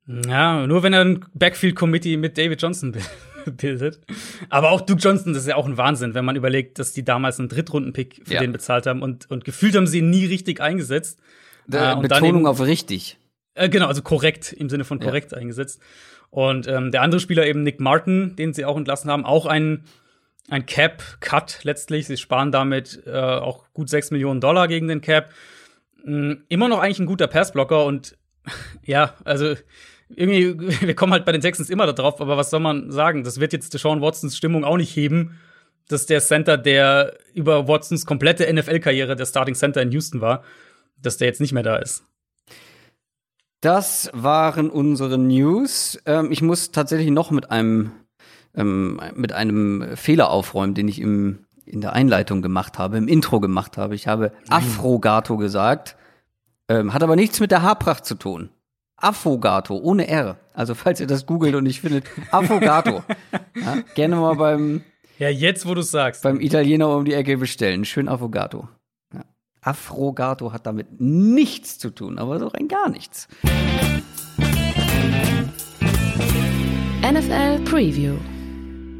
Ja, 0.06 0.66
nur 0.66 0.82
wenn 0.82 0.92
er 0.92 1.04
ein 1.04 1.24
Backfield 1.34 1.76
Committee 1.76 2.16
mit 2.16 2.36
David 2.36 2.62
Johnson 2.62 2.94
will. 2.94 3.02
bildet. 3.56 4.00
Aber 4.48 4.70
auch 4.70 4.80
Duke 4.80 5.00
Johnson, 5.00 5.32
das 5.32 5.42
ist 5.42 5.48
ja 5.48 5.56
auch 5.56 5.66
ein 5.66 5.76
Wahnsinn, 5.76 6.14
wenn 6.14 6.24
man 6.24 6.36
überlegt, 6.36 6.78
dass 6.78 6.92
die 6.92 7.04
damals 7.04 7.38
einen 7.38 7.48
Drittrunden-Pick 7.48 8.22
für 8.24 8.34
ja. 8.34 8.40
den 8.40 8.52
bezahlt 8.52 8.86
haben 8.86 9.02
und, 9.02 9.30
und 9.30 9.44
gefühlt 9.44 9.76
haben 9.76 9.86
sie 9.86 9.98
ihn 9.98 10.10
nie 10.10 10.26
richtig 10.26 10.60
eingesetzt. 10.60 11.20
Äh, 11.70 11.96
Betonung 11.96 12.40
eben, 12.40 12.46
auf 12.46 12.60
richtig. 12.60 13.18
Äh, 13.54 13.68
genau, 13.68 13.86
also 13.86 14.02
korrekt, 14.02 14.52
im 14.52 14.68
Sinne 14.68 14.84
von 14.84 15.00
korrekt 15.00 15.32
ja. 15.32 15.38
eingesetzt. 15.38 15.80
Und 16.30 16.68
ähm, 16.68 16.90
der 16.92 17.02
andere 17.02 17.20
Spieler 17.20 17.46
eben 17.46 17.62
Nick 17.62 17.80
Martin, 17.80 18.36
den 18.36 18.54
sie 18.54 18.64
auch 18.64 18.76
entlassen 18.76 19.10
haben, 19.10 19.24
auch 19.24 19.46
ein, 19.46 19.84
ein 20.48 20.64
Cap-Cut 20.64 21.60
letztlich. 21.64 22.06
Sie 22.06 22.16
sparen 22.16 22.52
damit 22.52 23.02
äh, 23.06 23.18
auch 23.18 23.64
gut 23.72 23.88
6 23.88 24.12
Millionen 24.12 24.40
Dollar 24.40 24.68
gegen 24.68 24.88
den 24.88 25.00
Cap. 25.00 25.30
Mhm, 26.04 26.44
immer 26.48 26.68
noch 26.68 26.78
eigentlich 26.78 27.00
ein 27.00 27.06
guter 27.06 27.26
Passblocker 27.26 27.84
und 27.84 28.16
ja, 28.84 29.14
also 29.24 29.54
irgendwie, 30.14 30.58
wir 30.86 30.94
kommen 30.94 31.12
halt 31.12 31.24
bei 31.24 31.32
den 31.32 31.40
Texans 31.40 31.70
immer 31.70 31.92
darauf, 31.92 32.20
aber 32.20 32.36
was 32.36 32.50
soll 32.50 32.60
man 32.60 32.90
sagen? 32.90 33.24
Das 33.24 33.40
wird 33.40 33.52
jetzt 33.52 33.74
Deshaun 33.74 34.00
Watsons 34.00 34.36
Stimmung 34.36 34.64
auch 34.64 34.76
nicht 34.76 34.94
heben, 34.94 35.38
dass 35.88 36.06
der 36.06 36.20
Center, 36.20 36.56
der 36.56 37.16
über 37.34 37.68
Watsons 37.68 38.06
komplette 38.06 38.52
NFL-Karriere 38.52 39.16
der 39.16 39.26
Starting 39.26 39.54
Center 39.54 39.82
in 39.82 39.90
Houston 39.92 40.20
war, 40.20 40.44
dass 41.00 41.16
der 41.16 41.28
jetzt 41.28 41.40
nicht 41.40 41.52
mehr 41.52 41.62
da 41.62 41.76
ist. 41.76 42.04
Das 43.60 44.10
waren 44.14 44.70
unsere 44.70 45.18
News. 45.18 46.00
Ähm, 46.06 46.32
ich 46.32 46.40
muss 46.40 46.70
tatsächlich 46.70 47.10
noch 47.10 47.30
mit 47.30 47.50
einem, 47.50 47.92
ähm, 48.54 49.00
mit 49.14 49.32
einem 49.32 49.96
Fehler 49.96 50.30
aufräumen, 50.30 50.74
den 50.74 50.88
ich 50.88 51.00
im, 51.00 51.44
in 51.66 51.80
der 51.80 51.92
Einleitung 51.92 52.40
gemacht 52.40 52.78
habe, 52.78 52.96
im 52.96 53.06
Intro 53.06 53.38
gemacht 53.40 53.76
habe. 53.76 53.94
Ich 53.94 54.06
habe 54.06 54.32
Afrogato 54.48 55.36
gesagt, 55.36 55.96
ähm, 56.68 56.94
hat 56.94 57.02
aber 57.02 57.16
nichts 57.16 57.40
mit 57.40 57.50
der 57.50 57.62
Haarpracht 57.62 58.06
zu 58.06 58.14
tun. 58.14 58.48
Affogato, 59.00 59.76
ohne 59.76 60.08
R. 60.08 60.36
Also 60.52 60.74
falls 60.74 61.00
ihr 61.00 61.06
das 61.06 61.26
googelt 61.26 61.54
und 61.54 61.64
nicht 61.64 61.80
findet, 61.80 62.04
Affogato. 62.30 63.02
ja, 63.56 63.82
gerne 63.94 64.16
mal 64.16 64.34
beim 64.36 64.82
Ja, 65.18 65.28
jetzt 65.30 65.66
wo 65.66 65.74
du 65.74 65.82
sagst. 65.82 66.22
Beim 66.22 66.40
Italiener 66.40 66.94
um 66.94 67.04
die 67.04 67.14
Ecke 67.14 67.38
bestellen. 67.38 67.84
Schön 67.84 68.08
Affogato. 68.08 68.68
Ja. 69.14 69.24
Afrogato 69.62 70.52
hat 70.52 70.66
damit 70.66 71.00
nichts 71.00 71.78
zu 71.78 71.90
tun, 71.90 72.18
aber 72.18 72.38
so 72.38 72.48
rein 72.48 72.68
gar 72.68 72.90
nichts. 72.90 73.26
NFL 77.02 77.64
Preview. 77.64 78.16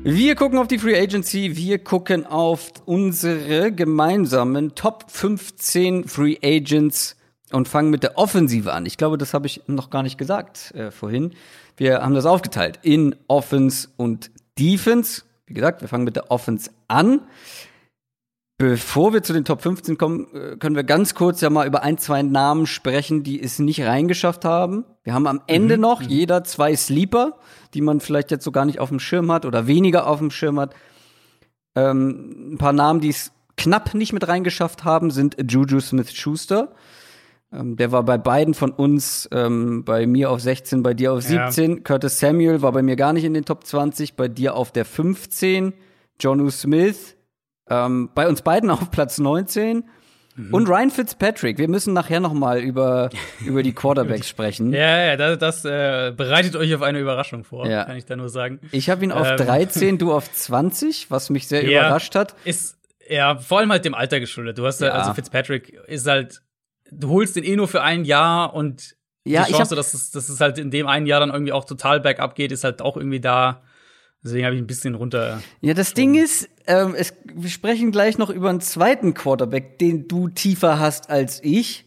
Wir 0.03 0.35
gucken 0.35 0.59
auf 0.59 0.67
die 0.67 0.79
Free 0.79 0.99
Agency, 0.99 1.57
wir 1.57 1.79
gucken 1.79 2.25
auf 2.25 2.73
unsere 2.87 3.71
gemeinsamen 3.71 4.75
Top 4.75 5.11
15 5.11 6.09
Free 6.09 6.39
Agents 6.43 7.17
und 7.53 7.69
fangen 7.69 7.91
mit 7.91 8.03
der 8.03 8.19
Offensive 8.19 8.73
an. 8.73 8.87
Ich 8.87 8.97
glaube, 8.97 9.19
das 9.19 9.35
habe 9.35 9.47
ich 9.47 9.63
noch 9.67 9.91
gar 9.91 10.03
nicht 10.03 10.19
gesagt 10.19 10.73
äh, 10.75 10.91
vorhin. 10.91 11.33
Wir 11.77 12.03
haben 12.03 12.15
das 12.15 12.27
aufgeteilt 12.27 12.79
in 12.83 13.17
Offense 13.29 13.89
und 13.97 14.31
Defense. 14.59 15.23
Wie 15.47 15.55
gesagt, 15.55 15.81
wir 15.81 15.89
fangen 15.89 16.05
mit 16.05 16.17
der 16.17 16.31
Offense 16.31 16.71
an. 16.89 17.23
Bevor 18.61 19.15
wir 19.15 19.23
zu 19.23 19.33
den 19.33 19.47
Top 19.47 19.63
15 19.63 19.97
kommen, 19.97 20.27
äh, 20.35 20.57
können 20.59 20.77
wir 20.77 20.85
ganz 20.85 21.15
kurz 21.15 21.41
ja 21.41 21.49
mal 21.49 21.67
über 21.67 21.83
ein, 21.83 21.97
zwei 21.97 22.23
Namen 22.23 22.67
sprechen, 22.67 23.23
die 23.23 23.43
es 23.43 23.59
nicht 23.59 23.81
reingeschafft 23.81 24.45
haben. 24.45 24.85
Wir 25.03 25.15
haben 25.15 25.27
am 25.27 25.41
Ende 25.47 25.77
mhm. 25.77 25.81
noch 25.81 26.03
mhm. 26.03 26.09
jeder 26.09 26.45
zwei 26.45 26.77
Sleeper, 26.77 27.39
die 27.73 27.81
man 27.81 28.01
vielleicht 28.01 28.31
jetzt 28.31 28.45
so 28.45 28.53
gar 28.53 28.67
nicht 28.67 28.79
auf 28.79 28.91
dem 28.91 29.01
Schirm 29.01 29.33
hat 29.33 29.47
oder 29.47 29.67
weniger 29.67 30.07
auf 30.07 30.19
dem 30.19 30.31
Schirm 30.31 30.61
hat. 30.61 30.75
Ähm, 31.75 32.53
ein 32.53 32.59
paar 32.59 32.75
Namen, 32.75 33.01
die 33.01 33.09
es 33.09 33.33
knapp 33.57 33.95
nicht 33.95 34.13
mit 34.13 34.29
reingeschafft 34.29 34.85
haben, 34.85 35.11
sind 35.11 35.37
Juju 35.51 35.81
Smith-Schuster. 35.81 36.75
Ähm, 37.53 37.77
der 37.77 37.91
war 37.91 38.05
bei 38.05 38.17
beiden 38.17 38.55
von 38.55 38.71
uns, 38.71 39.29
ähm, 39.33 39.85
bei 39.85 40.07
mir 40.07 40.31
auf 40.31 40.41
16, 40.41 40.83
bei 40.83 40.95
dir 40.95 41.13
auf 41.13 41.23
17. 41.23 41.71
Ja. 41.71 41.81
Curtis 41.83 42.21
Samuel 42.21 42.63
war 42.63 42.73
bei 42.73 42.83
mir 42.83 42.97
gar 42.97 43.13
nicht 43.13 43.25
in 43.25 43.35
den 43.35 43.45
Top 43.45 43.65
20, 43.65 44.15
bei 44.15 44.29
dir 44.29 44.55
auf 44.55 44.71
der 44.71 44.85
15. 44.85 45.73
Jonu 46.21 46.51
Smith, 46.51 47.17
ähm, 47.69 48.11
bei 48.15 48.29
uns 48.29 48.43
beiden 48.43 48.71
auf 48.71 48.91
Platz 48.91 49.19
19. 49.19 49.85
Mhm. 50.37 50.55
Und 50.55 50.69
Ryan 50.69 50.91
Fitzpatrick. 50.91 51.59
Wir 51.59 51.69
müssen 51.69 51.93
nachher 51.93 52.21
noch 52.21 52.33
mal 52.33 52.61
über, 52.61 53.11
über 53.45 53.65
die 53.65 53.73
Quarterbacks 53.73 54.29
sprechen. 54.29 54.73
Ja, 54.73 55.07
ja, 55.07 55.17
das, 55.17 55.39
das 55.39 55.65
äh, 55.65 56.13
bereitet 56.17 56.55
euch 56.55 56.73
auf 56.73 56.83
eine 56.83 57.01
Überraschung 57.01 57.43
vor, 57.43 57.67
ja. 57.67 57.85
kann 57.85 57.97
ich 57.97 58.05
da 58.05 58.15
nur 58.15 58.29
sagen. 58.29 58.61
Ich 58.71 58.91
habe 58.91 59.03
ihn 59.03 59.11
auf 59.11 59.29
ähm. 59.29 59.37
13, 59.37 59.99
du 59.99 60.13
auf 60.13 60.33
20, 60.33 61.11
was 61.11 61.31
mich 61.31 61.49
sehr 61.49 61.65
ja, 61.65 61.81
überrascht 61.81 62.15
hat. 62.15 62.37
Ist 62.45 62.79
ja 63.09 63.37
vor 63.39 63.59
allem 63.59 63.73
halt 63.73 63.85
dem 63.85 63.95
Alter 63.95 64.21
geschuldet. 64.21 64.57
Du 64.57 64.67
hast 64.67 64.81
ja. 64.81 64.91
also 64.91 65.15
Fitzpatrick 65.15 65.71
ist 65.89 66.07
halt 66.07 66.43
du 66.93 67.09
holst 67.09 67.37
den 67.37 67.45
eh 67.45 67.57
nur 67.57 67.69
für 67.69 67.83
ein 67.83 68.05
Jahr 68.05 68.55
und 68.55 68.97
ja, 69.25 69.45
die 69.45 69.53
Chance, 69.53 69.77
dass 69.77 69.95
es, 69.95 70.11
dass 70.11 70.29
es 70.29 70.41
halt 70.41 70.59
in 70.59 70.71
dem 70.71 70.87
einen 70.87 71.07
Jahr 71.07 71.21
dann 71.21 71.31
irgendwie 71.31 71.53
auch 71.53 71.65
total 71.65 72.01
bergab 72.01 72.35
geht, 72.35 72.53
ist 72.53 72.65
halt 72.65 72.81
auch 72.83 72.97
irgendwie 72.97 73.21
da. 73.21 73.63
Deswegen 74.23 74.45
habe 74.45 74.55
ich 74.55 74.61
ein 74.61 74.67
bisschen 74.67 74.95
runter. 74.95 75.43
Ja, 75.61 75.73
das 75.73 75.95
Ding 75.95 76.15
ist, 76.15 76.49
ähm, 76.67 76.95
es, 76.97 77.15
wir 77.35 77.49
sprechen 77.49 77.91
gleich 77.91 78.19
noch 78.19 78.29
über 78.31 78.51
einen 78.51 78.61
zweiten 78.61 79.15
Quarterback, 79.15 79.79
den 79.79 80.09
du 80.09 80.29
tiefer 80.29 80.79
hast 80.79 81.09
als 81.09 81.43
ich. 81.43 81.87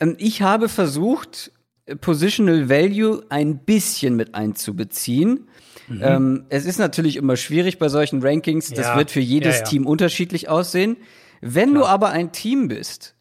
Ähm, 0.00 0.16
ich 0.18 0.42
habe 0.42 0.68
versucht, 0.68 1.52
Positional 2.00 2.70
Value 2.70 3.24
ein 3.28 3.58
bisschen 3.58 4.16
mit 4.16 4.34
einzubeziehen. 4.34 5.48
Mhm. 5.88 6.00
Ähm, 6.02 6.44
es 6.48 6.64
ist 6.64 6.78
natürlich 6.78 7.16
immer 7.16 7.36
schwierig 7.36 7.78
bei 7.78 7.90
solchen 7.90 8.22
Rankings. 8.22 8.70
Das 8.70 8.86
ja. 8.86 8.96
wird 8.96 9.10
für 9.10 9.20
jedes 9.20 9.56
ja, 9.56 9.60
ja. 9.60 9.68
Team 9.68 9.86
unterschiedlich 9.86 10.48
aussehen. 10.48 10.96
Wenn 11.42 11.72
Klar. 11.72 11.82
du 11.82 11.88
aber 11.88 12.10
ein 12.10 12.32
Team 12.32 12.68
bist, 12.68 13.14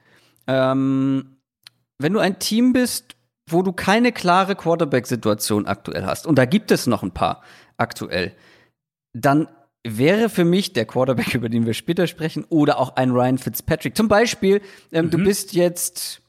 ähm, 0.47 1.37
wenn 1.99 2.13
du 2.13 2.19
ein 2.19 2.39
Team 2.39 2.73
bist, 2.73 3.15
wo 3.49 3.61
du 3.61 3.71
keine 3.73 4.11
klare 4.11 4.55
Quarterback-Situation 4.55 5.67
aktuell 5.67 6.05
hast, 6.05 6.27
und 6.27 6.37
da 6.37 6.45
gibt 6.45 6.71
es 6.71 6.87
noch 6.87 7.03
ein 7.03 7.11
paar 7.11 7.41
aktuell, 7.77 8.33
dann 9.13 9.47
wäre 9.85 10.29
für 10.29 10.45
mich 10.45 10.73
der 10.73 10.85
Quarterback, 10.85 11.33
über 11.35 11.49
den 11.49 11.65
wir 11.65 11.73
später 11.73 12.07
sprechen, 12.07 12.45
oder 12.49 12.79
auch 12.79 12.95
ein 12.95 13.11
Ryan 13.11 13.37
Fitzpatrick. 13.37 13.95
Zum 13.95 14.07
Beispiel, 14.07 14.61
ähm, 14.91 15.05
mhm. 15.05 15.11
du 15.11 15.17
bist 15.19 15.53
jetzt 15.53 16.21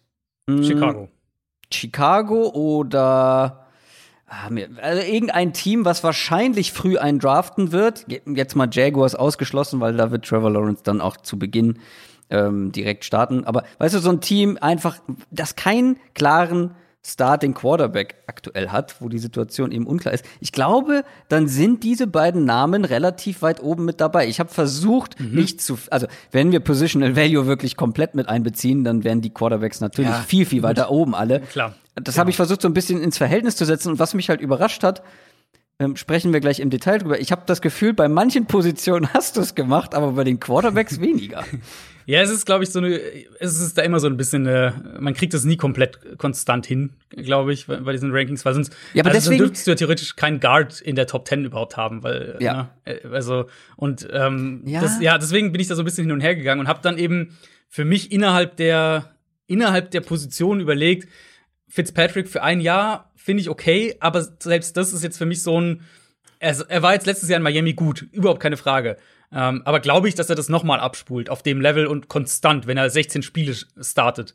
mh, 0.46 0.56
hm, 0.56 0.64
Chicago. 0.64 1.08
Chicago 1.72 2.50
oder 2.50 3.66
ah, 4.26 4.50
also 4.80 5.02
irgendein 5.02 5.52
Team, 5.52 5.84
was 5.84 6.04
wahrscheinlich 6.04 6.72
früh 6.72 6.98
einen 6.98 7.18
draften 7.18 7.72
wird. 7.72 8.06
Jetzt 8.26 8.54
mal 8.54 8.68
Jaguars 8.70 9.14
ausgeschlossen, 9.14 9.80
weil 9.80 9.96
da 9.96 10.10
wird 10.10 10.24
Trevor 10.24 10.50
Lawrence 10.50 10.82
dann 10.82 11.00
auch 11.00 11.16
zu 11.16 11.38
Beginn 11.38 11.78
ähm, 12.30 12.72
direkt 12.72 13.04
starten. 13.04 13.44
Aber 13.44 13.64
weißt 13.78 13.94
du, 13.94 13.98
so 13.98 14.10
ein 14.10 14.20
Team 14.20 14.58
einfach, 14.60 14.98
das 15.30 15.56
keinen 15.56 15.96
klaren 16.14 16.74
Starting 17.06 17.52
Quarterback 17.52 18.14
aktuell 18.26 18.70
hat, 18.70 19.00
wo 19.00 19.10
die 19.10 19.18
Situation 19.18 19.72
eben 19.72 19.86
unklar 19.86 20.14
ist. 20.14 20.24
Ich 20.40 20.52
glaube, 20.52 21.04
dann 21.28 21.48
sind 21.48 21.84
diese 21.84 22.06
beiden 22.06 22.46
Namen 22.46 22.86
relativ 22.86 23.42
weit 23.42 23.62
oben 23.62 23.84
mit 23.84 24.00
dabei. 24.00 24.26
Ich 24.26 24.40
habe 24.40 24.48
versucht, 24.48 25.20
mhm. 25.20 25.34
nicht 25.34 25.60
zu, 25.60 25.76
also 25.90 26.06
wenn 26.32 26.50
wir 26.50 26.60
Positional 26.60 27.14
Value 27.14 27.46
wirklich 27.46 27.76
komplett 27.76 28.14
mit 28.14 28.28
einbeziehen, 28.30 28.84
dann 28.84 29.04
wären 29.04 29.20
die 29.20 29.30
Quarterbacks 29.30 29.82
natürlich 29.82 30.12
ja, 30.12 30.20
viel, 30.20 30.46
viel 30.46 30.62
weiter 30.62 30.90
oben 30.90 31.14
alle. 31.14 31.40
Klar. 31.40 31.74
Das 31.94 32.14
genau. 32.14 32.20
habe 32.20 32.30
ich 32.30 32.36
versucht, 32.36 32.62
so 32.62 32.68
ein 32.68 32.74
bisschen 32.74 33.02
ins 33.02 33.18
Verhältnis 33.18 33.56
zu 33.56 33.66
setzen. 33.66 33.90
Und 33.90 33.98
was 33.98 34.14
mich 34.14 34.30
halt 34.30 34.40
überrascht 34.40 34.82
hat, 34.82 35.02
ähm, 35.84 35.96
sprechen 35.96 36.32
wir 36.32 36.40
gleich 36.40 36.60
im 36.60 36.70
Detail 36.70 36.98
drüber. 36.98 37.20
Ich 37.20 37.32
habe 37.32 37.42
das 37.46 37.60
Gefühl, 37.60 37.92
bei 37.92 38.08
manchen 38.08 38.46
Positionen 38.46 39.12
hast 39.12 39.36
du 39.36 39.40
es 39.40 39.54
gemacht, 39.54 39.94
aber 39.94 40.12
bei 40.12 40.24
den 40.24 40.40
Quarterbacks 40.40 41.00
weniger. 41.00 41.44
Ja, 42.06 42.20
es 42.20 42.30
ist, 42.30 42.44
glaube 42.44 42.64
ich, 42.64 42.70
so 42.70 42.80
eine, 42.80 43.00
es 43.40 43.60
ist 43.60 43.78
da 43.78 43.82
immer 43.82 43.98
so 43.98 44.08
ein 44.08 44.18
bisschen, 44.18 44.44
äh, 44.46 44.72
man 45.00 45.14
kriegt 45.14 45.32
das 45.32 45.44
nie 45.44 45.56
komplett 45.56 46.18
konstant 46.18 46.66
hin, 46.66 46.92
glaube 47.08 47.54
ich, 47.54 47.66
bei, 47.66 47.76
bei, 47.76 47.92
diesen 47.92 48.12
Rankings, 48.12 48.44
weil 48.44 48.52
sonst, 48.52 48.76
ja, 48.92 49.02
aber 49.02 49.10
also 49.10 49.30
deswegen 49.30 49.38
dürftest 49.38 49.66
du 49.66 49.70
ja 49.70 49.74
theoretisch 49.74 50.14
keinen 50.14 50.38
Guard 50.38 50.82
in 50.82 50.96
der 50.96 51.06
Top 51.06 51.26
10 51.26 51.46
überhaupt 51.46 51.78
haben, 51.78 52.02
weil, 52.02 52.36
ja. 52.40 52.70
Ne, 52.84 53.00
äh, 53.02 53.08
also, 53.08 53.46
und, 53.76 54.06
ähm, 54.12 54.62
ja. 54.66 54.82
Das, 54.82 55.00
ja, 55.00 55.16
deswegen 55.16 55.52
bin 55.52 55.62
ich 55.62 55.68
da 55.68 55.76
so 55.76 55.82
ein 55.82 55.86
bisschen 55.86 56.04
hin 56.04 56.12
und 56.12 56.20
her 56.20 56.36
gegangen 56.36 56.60
und 56.60 56.68
habe 56.68 56.80
dann 56.82 56.98
eben 56.98 57.38
für 57.70 57.86
mich 57.86 58.12
innerhalb 58.12 58.58
der, 58.58 59.14
innerhalb 59.46 59.90
der 59.90 60.02
Position 60.02 60.60
überlegt, 60.60 61.08
Fitzpatrick 61.68 62.28
für 62.28 62.42
ein 62.42 62.60
Jahr 62.60 63.10
finde 63.16 63.40
ich 63.40 63.48
okay, 63.48 63.96
aber 64.00 64.26
selbst 64.40 64.76
das 64.76 64.92
ist 64.92 65.02
jetzt 65.02 65.18
für 65.18 65.26
mich 65.26 65.42
so 65.42 65.60
ein, 65.60 65.82
er, 66.38 66.56
er 66.68 66.82
war 66.82 66.92
jetzt 66.92 67.06
letztes 67.06 67.28
Jahr 67.28 67.38
in 67.38 67.42
Miami 67.42 67.72
gut, 67.72 68.06
überhaupt 68.12 68.40
keine 68.40 68.56
Frage. 68.56 68.96
Ähm, 69.32 69.62
aber 69.64 69.80
glaube 69.80 70.08
ich, 70.08 70.14
dass 70.14 70.30
er 70.30 70.36
das 70.36 70.48
nochmal 70.48 70.78
abspult 70.78 71.30
auf 71.30 71.42
dem 71.42 71.60
Level 71.60 71.86
und 71.86 72.08
konstant, 72.08 72.66
wenn 72.66 72.76
er 72.76 72.88
16 72.88 73.22
Spiele 73.22 73.54
startet. 73.80 74.34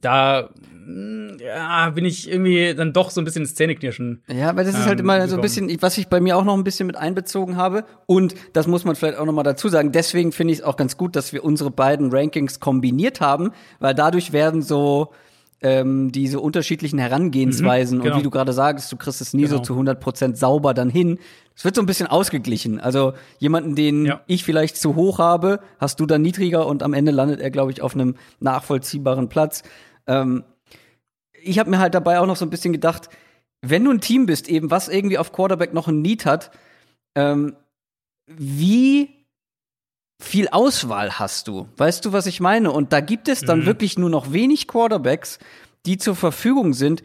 Da 0.00 0.50
mm, 0.70 1.38
ja, 1.40 1.90
bin 1.90 2.04
ich 2.04 2.30
irgendwie 2.30 2.72
dann 2.74 2.92
doch 2.92 3.10
so 3.10 3.20
ein 3.20 3.24
bisschen 3.24 3.42
ins 3.42 3.56
Zähneknirschen. 3.56 4.22
Ja, 4.28 4.50
aber 4.50 4.62
das 4.62 4.74
ist 4.78 4.86
halt 4.86 5.00
ähm, 5.00 5.06
immer 5.06 5.26
so 5.26 5.36
ein 5.36 5.42
bisschen, 5.42 5.76
was 5.82 5.98
ich 5.98 6.06
bei 6.06 6.20
mir 6.20 6.36
auch 6.36 6.44
noch 6.44 6.56
ein 6.56 6.62
bisschen 6.62 6.86
mit 6.86 6.96
einbezogen 6.96 7.56
habe. 7.56 7.84
Und 8.06 8.36
das 8.52 8.68
muss 8.68 8.84
man 8.84 8.94
vielleicht 8.94 9.18
auch 9.18 9.26
noch 9.26 9.32
mal 9.32 9.42
dazu 9.42 9.68
sagen. 9.68 9.90
Deswegen 9.90 10.30
finde 10.30 10.52
ich 10.52 10.60
es 10.60 10.64
auch 10.64 10.76
ganz 10.76 10.96
gut, 10.96 11.16
dass 11.16 11.32
wir 11.32 11.42
unsere 11.42 11.72
beiden 11.72 12.12
Rankings 12.12 12.60
kombiniert 12.60 13.20
haben, 13.20 13.50
weil 13.80 13.94
dadurch 13.94 14.32
werden 14.32 14.62
so 14.62 15.12
ähm, 15.62 16.12
diese 16.12 16.40
unterschiedlichen 16.40 16.98
Herangehensweisen 16.98 17.98
mhm, 17.98 18.02
genau. 18.02 18.14
und 18.14 18.20
wie 18.20 18.24
du 18.24 18.30
gerade 18.30 18.52
sagst, 18.52 18.90
du 18.92 18.96
kriegst 18.96 19.20
es 19.20 19.32
nie 19.34 19.42
genau. 19.44 19.56
so 19.56 19.62
zu 19.62 19.74
100% 19.74 20.36
sauber 20.36 20.74
dann 20.74 20.90
hin. 20.90 21.18
Es 21.54 21.64
wird 21.64 21.74
so 21.74 21.82
ein 21.82 21.86
bisschen 21.86 22.06
ausgeglichen. 22.06 22.80
Also 22.80 23.12
jemanden, 23.38 23.74
den 23.74 24.06
ja. 24.06 24.20
ich 24.26 24.44
vielleicht 24.44 24.76
zu 24.76 24.96
hoch 24.96 25.18
habe, 25.18 25.60
hast 25.78 26.00
du 26.00 26.06
dann 26.06 26.22
niedriger 26.22 26.66
und 26.66 26.82
am 26.82 26.94
Ende 26.94 27.12
landet 27.12 27.40
er, 27.40 27.50
glaube 27.50 27.70
ich, 27.70 27.82
auf 27.82 27.94
einem 27.94 28.16
nachvollziehbaren 28.40 29.28
Platz. 29.28 29.62
Ähm, 30.06 30.44
ich 31.42 31.58
habe 31.58 31.70
mir 31.70 31.78
halt 31.78 31.94
dabei 31.94 32.20
auch 32.20 32.26
noch 32.26 32.36
so 32.36 32.44
ein 32.44 32.50
bisschen 32.50 32.72
gedacht, 32.72 33.08
wenn 33.60 33.84
du 33.84 33.90
ein 33.90 34.00
Team 34.00 34.26
bist, 34.26 34.48
eben 34.48 34.70
was 34.70 34.88
irgendwie 34.88 35.18
auf 35.18 35.32
Quarterback 35.32 35.72
noch 35.72 35.88
ein 35.88 36.02
Need 36.02 36.26
hat, 36.26 36.50
ähm, 37.14 37.54
wie 38.26 39.21
viel 40.24 40.48
Auswahl 40.48 41.18
hast 41.18 41.48
du. 41.48 41.68
Weißt 41.76 42.04
du, 42.04 42.12
was 42.12 42.26
ich 42.26 42.40
meine? 42.40 42.70
Und 42.70 42.92
da 42.92 43.00
gibt 43.00 43.28
es 43.28 43.40
dann 43.40 43.60
mhm. 43.60 43.66
wirklich 43.66 43.98
nur 43.98 44.10
noch 44.10 44.32
wenig 44.32 44.68
Quarterbacks, 44.68 45.38
die 45.86 45.98
zur 45.98 46.14
Verfügung 46.14 46.74
sind, 46.74 47.02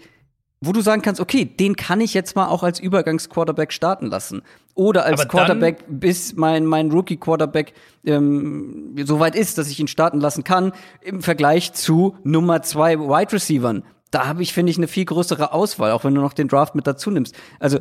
wo 0.59 0.71
du 0.71 0.81
sagen 0.81 1.01
kannst, 1.01 1.21
okay, 1.21 1.45
den 1.45 1.75
kann 1.75 2.01
ich 2.01 2.13
jetzt 2.13 2.35
mal 2.35 2.47
auch 2.47 2.63
als 2.63 2.79
Übergangsquarterback 2.79 3.71
starten 3.71 4.07
lassen. 4.07 4.41
Oder 4.73 5.05
als 5.05 5.21
Aber 5.21 5.29
Quarterback, 5.29 5.85
bis 5.87 6.35
mein, 6.35 6.65
mein 6.65 6.91
Rookie-Quarterback 6.91 7.73
ähm, 8.05 8.95
so 9.03 9.19
weit 9.19 9.35
ist, 9.35 9.57
dass 9.57 9.69
ich 9.69 9.79
ihn 9.79 9.87
starten 9.87 10.19
lassen 10.19 10.43
kann, 10.43 10.71
im 11.01 11.21
Vergleich 11.21 11.73
zu 11.73 12.15
Nummer 12.23 12.63
zwei 12.63 12.99
Wide 12.99 13.33
Receivern. 13.33 13.83
Da 14.09 14.27
habe 14.27 14.41
ich, 14.41 14.53
finde 14.53 14.71
ich, 14.71 14.77
eine 14.77 14.87
viel 14.87 15.05
größere 15.05 15.53
Auswahl, 15.53 15.91
auch 15.91 16.03
wenn 16.03 16.15
du 16.15 16.21
noch 16.21 16.33
den 16.33 16.47
Draft 16.47 16.75
mit 16.75 16.87
dazu 16.87 17.11
nimmst. 17.11 17.35
Also, 17.59 17.79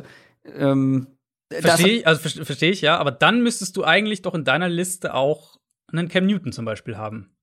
ähm, 0.55 1.07
Verstehe 1.49 1.99
ich, 1.99 2.07
also 2.07 2.43
verstehe 2.43 2.71
ich, 2.71 2.81
ja, 2.81 2.97
aber 2.97 3.11
dann 3.11 3.41
müsstest 3.41 3.77
du 3.77 3.83
eigentlich 3.83 4.21
doch 4.21 4.35
in 4.35 4.43
deiner 4.43 4.67
Liste 4.67 5.13
auch 5.13 5.57
einen 5.87 6.09
Cam 6.09 6.25
Newton 6.25 6.51
zum 6.51 6.65
Beispiel 6.65 6.97
haben. 6.97 7.37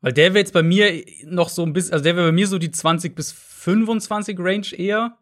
Weil 0.00 0.12
der 0.12 0.34
wäre 0.34 0.40
jetzt 0.40 0.52
bei 0.52 0.62
mir 0.62 1.04
noch 1.24 1.48
so 1.48 1.64
ein 1.64 1.72
bisschen, 1.72 1.92
also 1.92 2.02
der 2.02 2.16
wäre 2.16 2.28
bei 2.28 2.32
mir 2.32 2.46
so 2.46 2.58
die 2.58 2.70
20 2.70 3.14
bis 3.14 3.32
25 3.32 4.38
Range 4.38 4.66
eher. 4.76 5.18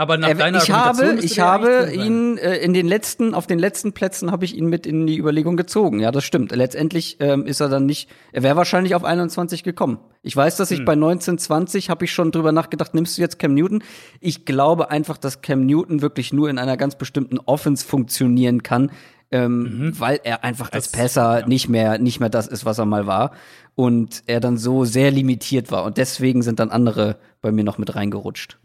Aber 0.00 0.16
nach 0.16 0.32
deiner 0.32 0.62
ich 0.62 0.70
habe, 0.70 1.18
ich 1.20 1.40
habe 1.40 1.92
ihn 1.92 2.38
äh, 2.38 2.56
in 2.56 2.72
den 2.72 2.88
letzten, 2.88 3.34
auf 3.34 3.46
den 3.46 3.58
letzten 3.58 3.92
Plätzen 3.92 4.30
habe 4.30 4.46
ich 4.46 4.56
ihn 4.56 4.64
mit 4.64 4.86
in 4.86 5.06
die 5.06 5.18
Überlegung 5.18 5.58
gezogen. 5.58 6.00
Ja, 6.00 6.10
das 6.10 6.24
stimmt. 6.24 6.56
Letztendlich 6.56 7.18
ähm, 7.20 7.44
ist 7.44 7.60
er 7.60 7.68
dann 7.68 7.84
nicht, 7.84 8.08
er 8.32 8.42
wäre 8.42 8.56
wahrscheinlich 8.56 8.94
auf 8.94 9.04
21 9.04 9.62
gekommen. 9.62 9.98
Ich 10.22 10.34
weiß, 10.34 10.56
dass 10.56 10.70
ich 10.70 10.78
hm. 10.78 10.84
bei 10.86 10.94
19, 10.94 11.36
20 11.36 11.90
habe 11.90 12.06
ich 12.06 12.12
schon 12.14 12.32
drüber 12.32 12.50
nachgedacht, 12.50 12.94
nimmst 12.94 13.18
du 13.18 13.20
jetzt 13.20 13.38
Cam 13.38 13.52
Newton? 13.52 13.82
Ich 14.20 14.46
glaube 14.46 14.90
einfach, 14.90 15.18
dass 15.18 15.42
Cam 15.42 15.66
Newton 15.66 16.00
wirklich 16.00 16.32
nur 16.32 16.48
in 16.48 16.56
einer 16.56 16.78
ganz 16.78 16.96
bestimmten 16.96 17.38
Offense 17.38 17.84
funktionieren 17.84 18.62
kann, 18.62 18.92
ähm, 19.30 19.58
mhm. 19.64 20.00
weil 20.00 20.18
er 20.24 20.44
einfach 20.44 20.70
das, 20.70 20.86
als 20.86 20.92
Passer 20.92 21.40
ja. 21.40 21.46
nicht 21.46 21.68
mehr, 21.68 21.98
nicht 21.98 22.20
mehr 22.20 22.30
das 22.30 22.46
ist, 22.46 22.64
was 22.64 22.78
er 22.78 22.86
mal 22.86 23.06
war. 23.06 23.32
Und 23.74 24.22
er 24.24 24.40
dann 24.40 24.56
so 24.56 24.86
sehr 24.86 25.10
limitiert 25.10 25.70
war. 25.70 25.84
Und 25.84 25.98
deswegen 25.98 26.40
sind 26.40 26.58
dann 26.58 26.70
andere 26.70 27.18
bei 27.42 27.52
mir 27.52 27.64
noch 27.64 27.76
mit 27.76 27.94
reingerutscht 27.94 28.58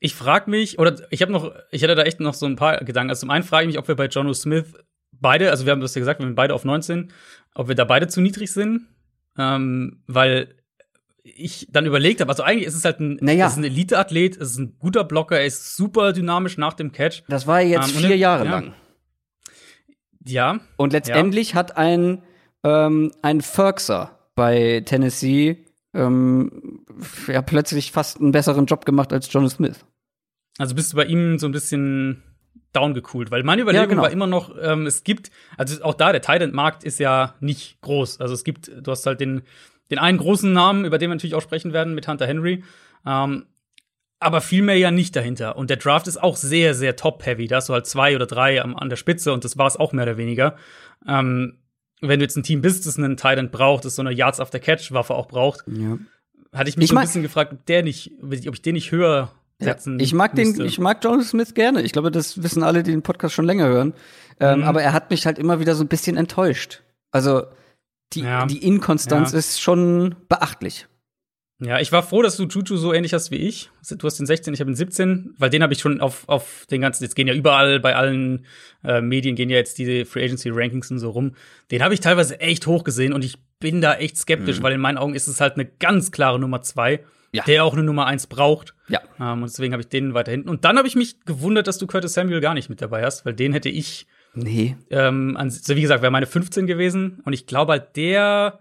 ich 0.00 0.14
frage 0.14 0.50
mich, 0.50 0.78
oder 0.78 0.96
ich 1.10 1.22
habe 1.22 1.32
noch, 1.32 1.52
ich 1.70 1.82
hätte 1.82 1.94
da 1.94 2.02
echt 2.02 2.20
noch 2.20 2.34
so 2.34 2.46
ein 2.46 2.56
paar 2.56 2.78
Gedanken. 2.84 3.10
Also 3.10 3.20
zum 3.20 3.30
einen 3.30 3.44
frage 3.44 3.64
ich 3.64 3.68
mich, 3.68 3.78
ob 3.78 3.88
wir 3.88 3.96
bei 3.96 4.06
Jono 4.06 4.32
Smith 4.32 4.74
beide, 5.12 5.50
also 5.50 5.64
wir 5.64 5.72
haben 5.72 5.80
das 5.80 5.94
ja 5.94 6.00
gesagt, 6.00 6.20
wir 6.20 6.26
sind 6.26 6.36
beide 6.36 6.54
auf 6.54 6.64
19, 6.64 7.12
ob 7.54 7.68
wir 7.68 7.74
da 7.74 7.84
beide 7.84 8.08
zu 8.08 8.20
niedrig 8.20 8.52
sind. 8.52 8.86
Ähm, 9.36 10.02
weil 10.06 10.54
ich 11.22 11.68
dann 11.70 11.86
überlegt 11.86 12.20
habe, 12.20 12.30
also 12.30 12.42
eigentlich 12.42 12.66
ist 12.66 12.74
es 12.74 12.84
halt 12.84 13.00
ein, 13.00 13.18
naja. 13.20 13.46
ist 13.46 13.56
ein 13.56 13.64
Elite-Athlet, 13.64 14.36
es 14.36 14.52
ist 14.52 14.58
ein 14.58 14.78
guter 14.78 15.04
Blocker, 15.04 15.38
er 15.38 15.46
ist 15.46 15.76
super 15.76 16.12
dynamisch 16.12 16.56
nach 16.56 16.74
dem 16.74 16.92
Catch. 16.92 17.22
Das 17.28 17.46
war 17.46 17.60
jetzt 17.60 17.94
ähm, 17.94 18.02
vier 18.02 18.16
Jahre 18.16 18.44
ja. 18.44 18.50
lang. 18.50 18.74
Ja. 20.24 20.60
Und 20.76 20.92
letztendlich 20.92 21.50
ja. 21.50 21.54
hat 21.56 21.76
ein, 21.76 22.22
ähm, 22.64 23.12
ein 23.22 23.40
Ferkser 23.40 24.18
bei 24.34 24.82
Tennessee 24.84 25.64
ähm, 25.94 26.84
ja, 27.26 27.42
plötzlich 27.42 27.92
fast 27.92 28.20
einen 28.20 28.32
besseren 28.32 28.66
Job 28.66 28.84
gemacht 28.84 29.12
als 29.12 29.32
John 29.32 29.48
Smith. 29.48 29.84
Also 30.58 30.74
bist 30.74 30.92
du 30.92 30.96
bei 30.96 31.04
ihm 31.04 31.38
so 31.38 31.46
ein 31.46 31.52
bisschen 31.52 32.22
downgecoolt, 32.72 33.30
weil 33.30 33.42
meine 33.44 33.62
Überlegung 33.62 33.84
ja, 33.84 33.88
genau. 33.88 34.02
war 34.02 34.10
immer 34.10 34.26
noch, 34.26 34.54
ähm, 34.60 34.86
es 34.86 35.04
gibt, 35.04 35.30
also 35.56 35.82
auch 35.82 35.94
da, 35.94 36.12
der 36.12 36.20
Titan-Markt 36.20 36.84
ist 36.84 36.98
ja 36.98 37.34
nicht 37.40 37.80
groß. 37.80 38.20
Also 38.20 38.34
es 38.34 38.44
gibt, 38.44 38.70
du 38.80 38.90
hast 38.90 39.06
halt 39.06 39.20
den, 39.20 39.42
den 39.90 39.98
einen 39.98 40.18
großen 40.18 40.52
Namen, 40.52 40.84
über 40.84 40.98
den 40.98 41.10
wir 41.10 41.14
natürlich 41.14 41.34
auch 41.34 41.42
sprechen 41.42 41.72
werden, 41.72 41.94
mit 41.94 42.08
Hunter 42.08 42.26
Henry. 42.26 42.62
Ähm, 43.06 43.46
aber 44.20 44.40
viel 44.40 44.62
mehr 44.62 44.76
ja 44.76 44.90
nicht 44.90 45.14
dahinter. 45.14 45.56
Und 45.56 45.70
der 45.70 45.76
Draft 45.76 46.08
ist 46.08 46.20
auch 46.22 46.36
sehr, 46.36 46.74
sehr 46.74 46.96
top-heavy. 46.96 47.46
Da 47.46 47.56
hast 47.56 47.68
du 47.68 47.72
halt 47.72 47.86
zwei 47.86 48.16
oder 48.16 48.26
drei 48.26 48.60
am, 48.60 48.76
an 48.76 48.90
der 48.90 48.96
Spitze 48.96 49.32
und 49.32 49.44
das 49.44 49.56
war 49.56 49.66
es 49.66 49.76
auch 49.76 49.92
mehr 49.92 50.04
oder 50.04 50.16
weniger. 50.16 50.56
Ähm, 51.06 51.58
wenn 52.00 52.20
du 52.20 52.24
jetzt 52.24 52.36
ein 52.36 52.42
Team 52.42 52.60
bist, 52.60 52.86
das 52.86 52.98
einen 52.98 53.16
Titan 53.16 53.50
braucht, 53.50 53.84
das 53.84 53.96
so 53.96 54.02
eine 54.02 54.12
Yards 54.12 54.40
after 54.40 54.58
Catch 54.58 54.92
Waffe 54.92 55.14
auch 55.14 55.26
braucht, 55.26 55.64
ja. 55.66 55.98
hatte 56.52 56.70
ich 56.70 56.76
mich 56.76 56.84
ich 56.84 56.90
so 56.90 56.96
ein 56.96 57.02
bisschen 57.02 57.22
gefragt, 57.22 57.52
ob 57.52 57.66
der 57.66 57.82
nicht, 57.82 58.12
ob 58.22 58.32
ich 58.32 58.62
den 58.62 58.74
nicht 58.74 58.92
höher 58.92 59.32
setzen 59.58 59.98
ja, 59.98 60.04
ich 60.04 60.14
mag 60.14 60.34
müsste. 60.34 60.58
den, 60.58 60.66
ich 60.66 60.78
mag 60.78 61.00
John 61.02 61.22
Smith 61.22 61.54
gerne. 61.54 61.82
Ich 61.82 61.92
glaube, 61.92 62.10
das 62.10 62.42
wissen 62.42 62.62
alle, 62.62 62.82
die 62.82 62.92
den 62.92 63.02
Podcast 63.02 63.34
schon 63.34 63.44
länger 63.44 63.66
hören. 63.66 63.94
Ähm, 64.40 64.60
mhm. 64.60 64.64
Aber 64.64 64.82
er 64.82 64.92
hat 64.92 65.10
mich 65.10 65.26
halt 65.26 65.38
immer 65.38 65.58
wieder 65.60 65.74
so 65.74 65.82
ein 65.82 65.88
bisschen 65.88 66.16
enttäuscht. 66.16 66.82
Also 67.10 67.44
die, 68.12 68.20
ja. 68.20 68.46
die 68.46 68.64
Inkonstanz 68.64 69.32
ist 69.32 69.60
schon 69.60 70.14
beachtlich. 70.28 70.86
Ja, 71.60 71.80
ich 71.80 71.90
war 71.90 72.04
froh, 72.04 72.22
dass 72.22 72.36
du 72.36 72.44
Juju 72.44 72.76
so 72.76 72.92
ähnlich 72.92 73.12
hast 73.12 73.32
wie 73.32 73.36
ich. 73.36 73.70
Du 73.90 74.06
hast 74.06 74.18
den 74.18 74.26
16, 74.26 74.54
ich 74.54 74.60
habe 74.60 74.70
den 74.70 74.76
17, 74.76 75.34
weil 75.38 75.50
den 75.50 75.62
habe 75.62 75.72
ich 75.72 75.80
schon 75.80 76.00
auf, 76.00 76.28
auf 76.28 76.66
den 76.70 76.80
ganzen, 76.80 77.02
jetzt 77.02 77.16
gehen 77.16 77.26
ja 77.26 77.34
überall, 77.34 77.80
bei 77.80 77.96
allen 77.96 78.46
äh, 78.84 79.00
Medien 79.00 79.34
gehen 79.34 79.50
ja 79.50 79.56
jetzt 79.56 79.76
diese 79.78 80.04
Free 80.04 80.24
Agency 80.24 80.50
Rankings 80.50 80.90
und 80.92 81.00
so 81.00 81.10
rum. 81.10 81.34
Den 81.72 81.82
habe 81.82 81.94
ich 81.94 82.00
teilweise 82.00 82.38
echt 82.38 82.68
hoch 82.68 82.84
gesehen 82.84 83.12
und 83.12 83.24
ich 83.24 83.38
bin 83.58 83.80
da 83.80 83.94
echt 83.94 84.16
skeptisch, 84.16 84.60
mhm. 84.60 84.62
weil 84.62 84.72
in 84.74 84.80
meinen 84.80 84.98
Augen 84.98 85.14
ist 85.14 85.26
es 85.26 85.40
halt 85.40 85.54
eine 85.54 85.64
ganz 85.64 86.12
klare 86.12 86.38
Nummer 86.38 86.62
zwei, 86.62 87.00
ja. 87.32 87.42
der 87.42 87.64
auch 87.64 87.72
eine 87.72 87.82
Nummer 87.82 88.06
eins 88.06 88.28
braucht. 88.28 88.74
Ja. 88.86 89.00
Ähm, 89.18 89.42
und 89.42 89.50
deswegen 89.50 89.72
habe 89.72 89.82
ich 89.82 89.88
den 89.88 90.14
weiter 90.14 90.30
hinten. 90.30 90.48
Und 90.48 90.64
dann 90.64 90.78
habe 90.78 90.86
ich 90.86 90.94
mich 90.94 91.24
gewundert, 91.24 91.66
dass 91.66 91.78
du 91.78 91.88
Curtis 91.88 92.14
Samuel 92.14 92.40
gar 92.40 92.54
nicht 92.54 92.68
mit 92.70 92.80
dabei 92.80 93.04
hast, 93.04 93.26
weil 93.26 93.34
den 93.34 93.52
hätte 93.52 93.68
ich. 93.68 94.06
Nee. 94.32 94.76
Ähm, 94.90 95.36
also 95.36 95.74
wie 95.74 95.82
gesagt, 95.82 96.02
wäre 96.02 96.12
meine 96.12 96.26
15 96.26 96.68
gewesen. 96.68 97.20
Und 97.24 97.32
ich 97.32 97.46
glaube 97.46 97.72
halt, 97.72 97.96
der. 97.96 98.60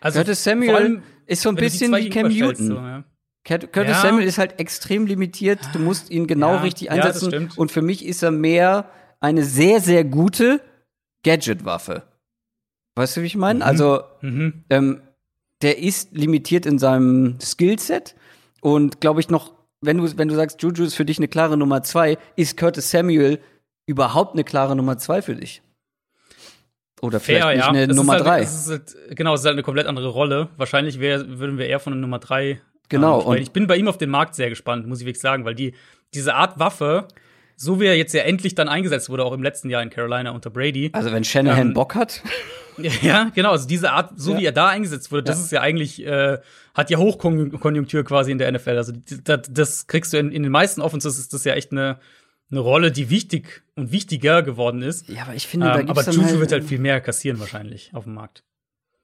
Also 0.00 0.20
Curtis 0.20 0.44
Samuel 0.44 1.02
ist 1.26 1.42
so 1.42 1.48
ein 1.48 1.56
bisschen 1.56 1.94
wie 1.94 2.10
Cam 2.10 2.28
Newton. 2.28 2.66
So, 2.66 2.74
ja. 2.74 3.04
Curtis 3.44 3.70
ja. 3.74 4.02
Samuel 4.02 4.26
ist 4.26 4.38
halt 4.38 4.58
extrem 4.58 5.06
limitiert. 5.06 5.60
Du 5.72 5.78
musst 5.78 6.10
ihn 6.10 6.26
genau 6.26 6.54
ja, 6.54 6.60
richtig 6.62 6.90
einsetzen. 6.90 7.30
Ja, 7.30 7.48
und 7.56 7.70
für 7.70 7.82
mich 7.82 8.04
ist 8.04 8.22
er 8.22 8.32
mehr 8.32 8.90
eine 9.20 9.44
sehr, 9.44 9.80
sehr 9.80 10.04
gute 10.04 10.60
Gadget-Waffe. 11.24 12.02
Weißt 12.96 13.16
du, 13.16 13.22
wie 13.22 13.26
ich 13.26 13.36
meine? 13.36 13.58
Mhm. 13.58 13.62
Also, 13.62 14.00
mhm. 14.20 14.64
Ähm, 14.68 15.00
der 15.62 15.78
ist 15.78 16.12
limitiert 16.12 16.66
in 16.66 16.78
seinem 16.78 17.38
Skillset. 17.40 18.16
Und 18.60 19.00
glaube 19.00 19.20
ich 19.20 19.30
noch, 19.30 19.54
wenn 19.80 19.98
du, 19.98 20.18
wenn 20.18 20.28
du 20.28 20.34
sagst, 20.34 20.62
Juju 20.62 20.84
ist 20.84 20.94
für 20.94 21.04
dich 21.04 21.18
eine 21.18 21.28
klare 21.28 21.56
Nummer 21.56 21.82
zwei, 21.82 22.18
ist 22.34 22.56
Curtis 22.56 22.90
Samuel 22.90 23.38
überhaupt 23.86 24.34
eine 24.34 24.44
klare 24.44 24.74
Nummer 24.74 24.98
zwei 24.98 25.22
für 25.22 25.36
dich? 25.36 25.62
Oder 27.02 27.20
Fair, 27.20 27.42
vielleicht 27.42 27.56
nicht 27.56 27.66
ja. 27.66 27.70
eine 27.70 27.94
Nummer 27.94 28.16
3. 28.16 28.46
Halt, 28.46 28.48
halt, 28.68 29.16
genau, 29.16 29.34
es 29.34 29.40
ist 29.40 29.46
halt 29.46 29.54
eine 29.54 29.62
komplett 29.62 29.86
andere 29.86 30.08
Rolle. 30.08 30.48
Wahrscheinlich 30.56 30.98
wär, 30.98 31.38
würden 31.38 31.58
wir 31.58 31.66
eher 31.66 31.78
von 31.78 31.92
einer 31.92 32.00
Nummer 32.00 32.18
3 32.18 32.60
Genau. 32.88 33.20
Ähm, 33.20 33.26
und 33.26 33.36
ich 33.38 33.50
bin 33.52 33.66
bei 33.66 33.76
ihm 33.76 33.88
auf 33.88 33.98
den 33.98 34.10
Markt 34.10 34.34
sehr 34.34 34.48
gespannt, 34.48 34.86
muss 34.86 35.00
ich 35.00 35.06
wirklich 35.06 35.20
sagen, 35.20 35.44
weil 35.44 35.54
die, 35.54 35.74
diese 36.14 36.34
Art 36.34 36.58
Waffe, 36.58 37.08
so 37.56 37.80
wie 37.80 37.86
er 37.86 37.96
jetzt 37.96 38.12
ja 38.14 38.22
endlich 38.22 38.54
dann 38.54 38.68
eingesetzt 38.68 39.08
wurde, 39.08 39.24
auch 39.24 39.32
im 39.32 39.42
letzten 39.42 39.70
Jahr 39.70 39.82
in 39.82 39.90
Carolina 39.90 40.30
unter 40.30 40.50
Brady. 40.50 40.90
Also 40.92 41.12
wenn 41.12 41.24
Shanahan 41.24 41.68
ähm, 41.68 41.74
Bock 41.74 41.94
hat. 41.94 42.22
Ja, 43.00 43.30
genau, 43.34 43.52
also 43.52 43.66
diese 43.66 43.90
Art, 43.90 44.10
so 44.16 44.32
ja. 44.32 44.38
wie 44.38 44.44
er 44.44 44.52
da 44.52 44.68
eingesetzt 44.68 45.10
wurde, 45.10 45.22
das 45.22 45.38
ja. 45.38 45.44
ist 45.44 45.50
ja 45.50 45.60
eigentlich, 45.62 46.04
äh, 46.04 46.36
hat 46.74 46.90
ja 46.90 46.98
Hochkonjunktur 46.98 48.04
quasi 48.04 48.30
in 48.32 48.36
der 48.36 48.52
NFL. 48.52 48.76
Also 48.76 48.92
das, 49.24 49.40
das 49.48 49.86
kriegst 49.86 50.12
du 50.12 50.18
in, 50.18 50.30
in 50.30 50.42
den 50.42 50.52
meisten 50.52 50.82
Offenses, 50.82 51.18
ist 51.18 51.32
das 51.32 51.44
ja 51.44 51.54
echt 51.54 51.72
eine, 51.72 51.96
eine 52.50 52.60
Rolle, 52.60 52.92
die 52.92 53.10
wichtig 53.10 53.62
und 53.74 53.92
wichtiger 53.92 54.42
geworden 54.42 54.82
ist. 54.82 55.08
Ja, 55.08 55.22
aber 55.22 55.34
ich 55.34 55.46
finde, 55.46 55.66
ähm, 55.66 55.72
da 55.72 55.82
gibt's 55.82 56.08
Aber 56.08 56.10
Juju 56.10 56.28
halt 56.28 56.40
wird 56.40 56.52
halt 56.52 56.64
viel 56.64 56.78
mehr 56.78 57.00
kassieren 57.00 57.40
wahrscheinlich 57.40 57.90
auf 57.92 58.04
dem 58.04 58.14
Markt. 58.14 58.44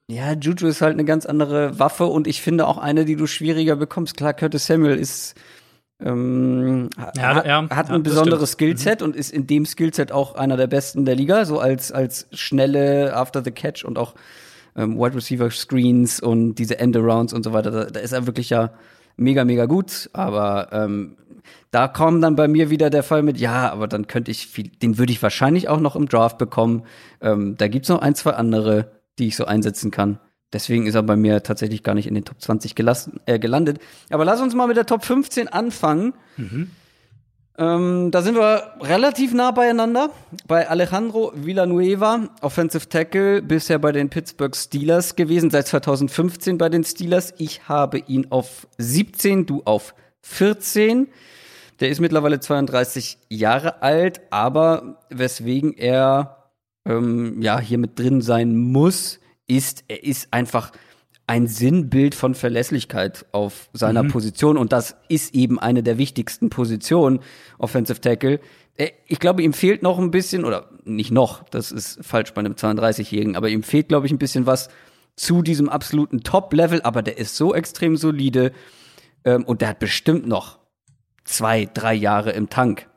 Ja, 0.09 0.33
Juju 0.33 0.67
ist 0.67 0.81
halt 0.81 0.93
eine 0.93 1.05
ganz 1.05 1.25
andere 1.25 1.79
Waffe 1.79 2.05
und 2.05 2.27
ich 2.27 2.41
finde 2.41 2.67
auch 2.67 2.77
eine, 2.77 3.05
die 3.05 3.15
du 3.15 3.27
schwieriger 3.27 3.75
bekommst. 3.75 4.17
Klar, 4.17 4.33
Curtis 4.33 4.65
Samuel 4.65 4.97
ist 4.97 5.35
ähm, 6.01 6.89
ja, 7.15 7.35
hat, 7.35 7.45
ja, 7.45 7.69
hat 7.69 7.89
ein 7.89 7.93
ja, 7.93 7.97
besonderes 7.99 8.53
Skillset 8.53 8.99
mhm. 8.99 9.07
und 9.07 9.15
ist 9.15 9.31
in 9.31 9.47
dem 9.47 9.65
Skillset 9.65 10.11
auch 10.11 10.35
einer 10.35 10.57
der 10.57 10.67
besten 10.67 11.05
der 11.05 11.15
Liga, 11.15 11.45
so 11.45 11.59
als, 11.59 11.91
als 11.91 12.27
schnelle 12.33 13.15
After 13.15 13.43
the 13.43 13.51
Catch 13.51 13.85
und 13.85 13.97
auch 13.97 14.13
ähm, 14.75 14.97
Wide 14.97 15.15
Receiver 15.15 15.49
Screens 15.49 16.19
und 16.19 16.55
diese 16.55 16.79
Endarounds 16.79 17.31
und 17.33 17.43
so 17.43 17.53
weiter. 17.53 17.71
Da, 17.71 17.85
da, 17.85 17.99
ist 17.99 18.11
er 18.11 18.25
wirklich 18.25 18.49
ja 18.49 18.71
mega, 19.17 19.45
mega 19.45 19.65
gut. 19.65 20.09
Aber 20.13 20.69
ähm, 20.71 21.17
da 21.71 21.87
kommt 21.87 22.23
dann 22.23 22.35
bei 22.35 22.47
mir 22.47 22.69
wieder 22.69 22.89
der 22.89 23.03
Fall 23.03 23.23
mit, 23.23 23.37
ja, 23.37 23.71
aber 23.71 23.87
dann 23.87 24.07
könnte 24.07 24.31
ich 24.31 24.47
viel, 24.47 24.69
den 24.69 24.97
würde 24.97 25.11
ich 25.11 25.21
wahrscheinlich 25.23 25.69
auch 25.69 25.79
noch 25.79 25.95
im 25.95 26.07
Draft 26.07 26.37
bekommen. 26.37 26.83
Ähm, 27.21 27.57
da 27.57 27.67
gibt's 27.67 27.89
noch 27.89 28.01
ein, 28.01 28.15
zwei 28.15 28.31
andere, 28.31 28.91
die 29.19 29.27
ich 29.27 29.35
so 29.35 29.45
einsetzen 29.45 29.91
kann. 29.91 30.19
Deswegen 30.53 30.85
ist 30.85 30.95
er 30.95 31.03
bei 31.03 31.15
mir 31.15 31.41
tatsächlich 31.41 31.81
gar 31.81 31.95
nicht 31.95 32.07
in 32.07 32.13
den 32.13 32.25
Top 32.25 32.39
20 32.39 32.75
gelassen, 32.75 33.19
äh, 33.25 33.39
gelandet. 33.39 33.79
Aber 34.11 34.23
lass 34.23 34.39
uns 34.39 34.53
mal 34.53 34.67
mit 34.67 34.77
der 34.77 34.85
Top 34.85 35.03
15 35.03 35.47
anfangen. 35.47 36.13
Mhm. 36.37 36.69
Ähm, 37.55 38.09
da 38.09 38.23
sind 38.23 38.35
wir 38.35 38.73
relativ 38.81 39.33
nah 39.33 39.51
beieinander. 39.51 40.09
Bei 40.47 40.67
Alejandro 40.67 41.31
Villanueva, 41.35 42.29
Offensive 42.41 42.89
Tackle, 42.89 43.43
bisher 43.43 43.77
bei 43.77 43.91
den 43.91 44.09
Pittsburgh 44.09 44.55
Steelers 44.55 45.15
gewesen, 45.15 45.51
seit 45.51 45.67
2015 45.67 46.57
bei 46.57 46.69
den 46.69 46.83
Steelers. 46.83 47.33
Ich 47.37 47.67
habe 47.69 47.99
ihn 47.99 48.27
auf 48.31 48.67
17, 48.79 49.45
du 49.45 49.61
auf 49.65 49.93
14. 50.21 51.09
Der 51.79 51.89
ist 51.89 51.99
mittlerweile 51.99 52.39
32 52.39 53.19
Jahre 53.29 53.83
alt, 53.83 54.21
aber 54.31 54.99
weswegen 55.09 55.73
er 55.73 56.49
ähm, 56.85 57.41
ja 57.41 57.59
hier 57.59 57.77
mit 57.77 57.99
drin 57.99 58.21
sein 58.21 58.55
muss, 58.55 59.19
ist, 59.47 59.83
er 59.87 60.03
ist 60.03 60.29
einfach 60.31 60.71
ein 61.25 61.47
Sinnbild 61.47 62.15
von 62.15 62.35
Verlässlichkeit 62.35 63.25
auf 63.31 63.69
seiner 63.73 64.03
mhm. 64.03 64.09
Position 64.09 64.57
und 64.57 64.73
das 64.73 64.97
ist 65.07 65.33
eben 65.33 65.57
eine 65.59 65.81
der 65.81 65.97
wichtigsten 65.97 66.49
Positionen, 66.49 67.19
Offensive 67.57 68.01
Tackle. 68.01 68.39
Äh, 68.75 68.91
ich 69.07 69.19
glaube, 69.19 69.41
ihm 69.41 69.53
fehlt 69.53 69.83
noch 69.83 69.99
ein 69.99 70.11
bisschen, 70.11 70.43
oder 70.43 70.69
nicht 70.83 71.11
noch, 71.11 71.43
das 71.49 71.71
ist 71.71 72.03
falsch 72.03 72.33
bei 72.33 72.39
einem 72.39 72.53
32-Jährigen, 72.53 73.35
aber 73.37 73.49
ihm 73.49 73.63
fehlt, 73.63 73.87
glaube 73.87 74.05
ich, 74.05 74.11
ein 74.11 74.19
bisschen 74.19 74.45
was 74.45 74.69
zu 75.15 75.41
diesem 75.43 75.69
absoluten 75.69 76.21
Top-Level, 76.23 76.81
aber 76.81 77.01
der 77.01 77.17
ist 77.17 77.37
so 77.37 77.53
extrem 77.53 77.95
solide 77.95 78.51
ähm, 79.23 79.45
und 79.45 79.61
der 79.61 79.69
hat 79.69 79.79
bestimmt 79.79 80.27
noch 80.27 80.59
zwei, 81.23 81.69
drei 81.73 81.93
Jahre 81.93 82.31
im 82.31 82.49
Tank. 82.49 82.89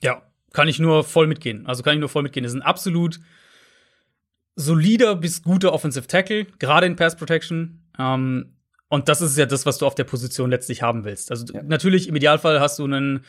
Ja, 0.00 0.22
kann 0.52 0.68
ich 0.68 0.78
nur 0.78 1.04
voll 1.04 1.26
mitgehen. 1.26 1.66
Also 1.66 1.82
kann 1.82 1.94
ich 1.94 2.00
nur 2.00 2.08
voll 2.08 2.22
mitgehen. 2.22 2.44
Das 2.44 2.52
ist 2.52 2.58
ein 2.58 2.62
absolut 2.62 3.20
solider 4.56 5.16
bis 5.16 5.42
guter 5.42 5.72
Offensive 5.72 6.06
Tackle, 6.06 6.46
gerade 6.58 6.86
in 6.86 6.96
Pass 6.96 7.16
Protection. 7.16 7.82
Ähm, 7.98 8.56
und 8.88 9.08
das 9.08 9.22
ist 9.22 9.38
ja 9.38 9.46
das, 9.46 9.64
was 9.64 9.78
du 9.78 9.86
auf 9.86 9.94
der 9.94 10.04
Position 10.04 10.50
letztlich 10.50 10.82
haben 10.82 11.04
willst. 11.04 11.30
Also 11.30 11.46
ja. 11.52 11.62
natürlich 11.62 12.08
im 12.08 12.16
Idealfall 12.16 12.60
hast 12.60 12.78
du 12.78 12.84
einen 12.84 13.24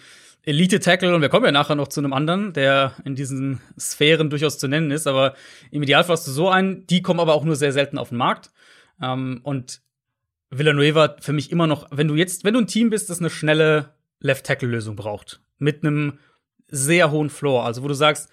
Elite-Tackle 0.45 1.15
und 1.15 1.21
wir 1.21 1.29
kommen 1.29 1.45
ja 1.45 1.51
nachher 1.51 1.75
noch 1.75 1.87
zu 1.87 2.01
einem 2.01 2.11
anderen, 2.11 2.51
der 2.51 2.93
in 3.05 3.15
diesen 3.15 3.61
Sphären 3.79 4.29
durchaus 4.29 4.57
zu 4.57 4.67
nennen 4.67 4.91
ist, 4.91 5.07
aber 5.07 5.35
im 5.71 5.81
Idealfall 5.81 6.17
hast 6.17 6.27
du 6.27 6.31
so 6.31 6.49
einen, 6.49 6.85
die 6.87 7.01
kommen 7.01 7.21
aber 7.21 7.33
auch 7.33 7.45
nur 7.45 7.55
sehr 7.55 7.71
selten 7.71 7.97
auf 7.97 8.09
den 8.09 8.17
Markt. 8.17 8.51
Ähm, 9.01 9.39
und 9.43 9.81
Villanueva 10.49 11.15
für 11.21 11.33
mich 11.33 11.49
immer 11.51 11.65
noch, 11.65 11.87
wenn 11.91 12.09
du 12.09 12.15
jetzt, 12.15 12.43
wenn 12.43 12.53
du 12.53 12.59
ein 12.59 12.67
Team 12.67 12.89
bist, 12.89 13.09
das 13.09 13.19
eine 13.19 13.29
schnelle 13.29 13.93
Left-Tackle-Lösung 14.19 14.97
braucht, 14.97 15.41
mit 15.59 15.83
einem 15.83 16.19
sehr 16.67 17.09
hohen 17.11 17.29
Floor, 17.29 17.65
also 17.65 17.83
wo 17.83 17.87
du 17.87 17.93
sagst, 17.93 18.29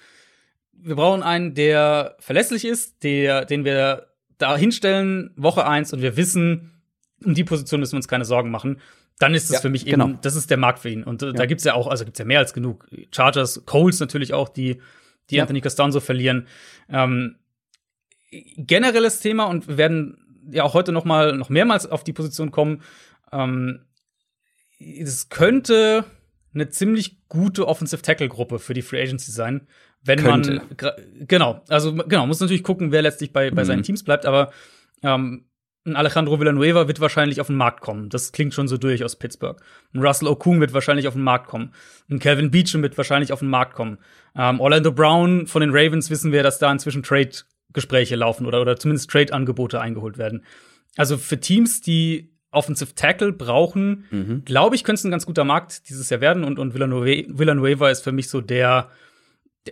wir 0.83 0.97
brauchen 0.97 1.23
einen, 1.23 1.55
der 1.55 2.17
verlässlich 2.19 2.65
ist, 2.65 3.03
der, 3.03 3.45
den 3.45 3.65
wir 3.65 4.09
da 4.39 4.57
hinstellen, 4.57 5.31
Woche 5.37 5.67
eins 5.67 5.93
und 5.93 6.03
wir 6.03 6.17
wissen, 6.17 6.83
um 7.25 7.35
die 7.35 7.45
Position 7.45 7.81
müssen 7.81 7.93
wir 7.93 7.99
uns 7.99 8.09
keine 8.09 8.25
Sorgen 8.25 8.51
machen. 8.51 8.81
Dann 9.19 9.35
ist 9.35 9.45
es 9.45 9.51
ja, 9.51 9.61
für 9.61 9.69
mich 9.69 9.87
eben, 9.87 10.01
genau. 10.01 10.19
das 10.23 10.35
ist 10.35 10.51
der 10.51 10.57
Markt 10.57 10.79
für 10.79 10.89
ihn. 10.89 11.05
Und 11.05 11.23
äh, 11.23 11.27
ja. 11.27 11.33
da 11.33 11.47
gibt's 11.47 11.65
ja 11.65 11.75
auch, 11.75 11.87
also 11.87 12.05
gibt's 12.05 12.19
ja 12.19 12.25
mehr 12.25 12.39
als 12.39 12.55
genug. 12.55 12.89
Chargers, 13.15 13.67
Coles 13.67 14.01
natürlich 14.01 14.33
auch, 14.33 14.49
die, 14.49 14.81
die 15.29 15.37
ja. 15.37 15.43
Anthony 15.43 15.61
Costanzo 15.61 16.01
verlieren. 16.01 16.47
Ähm, 16.89 17.37
generelles 18.57 19.21
Thema 19.21 19.45
und 19.45 19.69
wir 19.69 19.77
werden 19.77 20.17
ja 20.51 20.65
auch 20.65 20.73
heute 20.73 20.93
noch 20.93 21.05
mal 21.05 21.37
noch 21.37 21.51
mehrmals 21.51 21.87
auf 21.87 22.03
die 22.03 22.15
Position 22.15 22.51
kommen. 22.51 22.83
Ähm, 23.31 23.85
es 24.79 25.29
könnte 25.29 26.05
eine 26.55 26.71
ziemlich 26.71 27.29
gute 27.29 27.69
Offensive 27.69 28.03
Tackle 28.03 28.29
Gruppe 28.29 28.59
für 28.59 28.75
die 28.75 28.83
Free 28.83 29.03
Agency 29.03 29.31
sein, 29.31 29.67
wenn 30.03 30.19
Könnte. 30.19 30.63
man 30.81 31.27
genau, 31.27 31.63
also 31.69 31.95
genau, 31.95 32.27
muss 32.27 32.41
natürlich 32.41 32.63
gucken, 32.63 32.93
wer 32.93 33.03
letztlich 33.03 33.33
bei, 33.33 33.51
bei 33.51 33.63
mhm. 33.63 33.67
seinen 33.67 33.83
Teams 33.83 34.03
bleibt, 34.03 34.27
aber 34.27 34.51
ähm, 35.03 35.45
ein 35.87 35.97
Alejandro 35.97 36.39
Villanueva 36.39 36.89
wird 36.89 37.01
wahrscheinlich 37.01 37.41
auf 37.41 37.47
den 37.47 37.57
Markt 37.57 37.81
kommen. 37.81 38.11
Das 38.11 38.33
klingt 38.33 38.53
schon 38.53 38.69
so 38.69 38.77
durch 38.77 39.03
aus 39.03 39.17
Pittsburgh. 39.17 39.61
Ein 39.95 40.03
Russell 40.03 40.29
Okung 40.29 40.61
wird 40.61 40.75
wahrscheinlich 40.75 41.09
auf 41.09 41.15
den 41.15 41.23
Markt 41.23 41.49
kommen. 41.49 41.73
Ein 42.11 42.19
Calvin 42.19 42.51
Beecham 42.51 42.83
wird 42.83 42.99
wahrscheinlich 42.99 43.33
auf 43.33 43.39
den 43.39 43.49
Markt 43.49 43.75
kommen. 43.75 43.99
Ähm, 44.37 44.61
Orlando 44.61 44.93
Brown 44.93 45.47
von 45.47 45.63
den 45.63 45.71
Ravens 45.71 46.11
wissen 46.11 46.33
wir, 46.33 46.43
dass 46.43 46.59
da 46.59 46.71
inzwischen 46.71 47.03
Trade-Gespräche 47.03 48.17
laufen 48.17 48.47
oder, 48.47 48.61
oder 48.61 48.77
zumindest 48.77 49.11
Trade-Angebote 49.11 49.81
eingeholt 49.81 50.19
werden. 50.19 50.45
Also 50.97 51.17
für 51.17 51.41
Teams, 51.41 51.81
die 51.81 52.35
Offensive 52.51 52.95
Tackle 52.95 53.33
brauchen, 53.33 54.05
mhm. 54.11 54.43
glaube 54.45 54.77
ich, 54.77 54.85
könnte 54.85 54.99
es 54.99 55.05
ein 55.05 55.11
ganz 55.11 55.25
guter 55.25 55.45
Markt 55.45 55.89
dieses 55.89 56.11
Jahr 56.11 56.21
werden 56.21 56.45
und, 56.45 56.59
und 56.59 56.75
Villanueva, 56.75 57.27
Villanueva 57.29 57.91
ist 57.91 58.03
für 58.03 58.13
mich 58.13 58.29
so 58.29 58.41
der, 58.41 58.91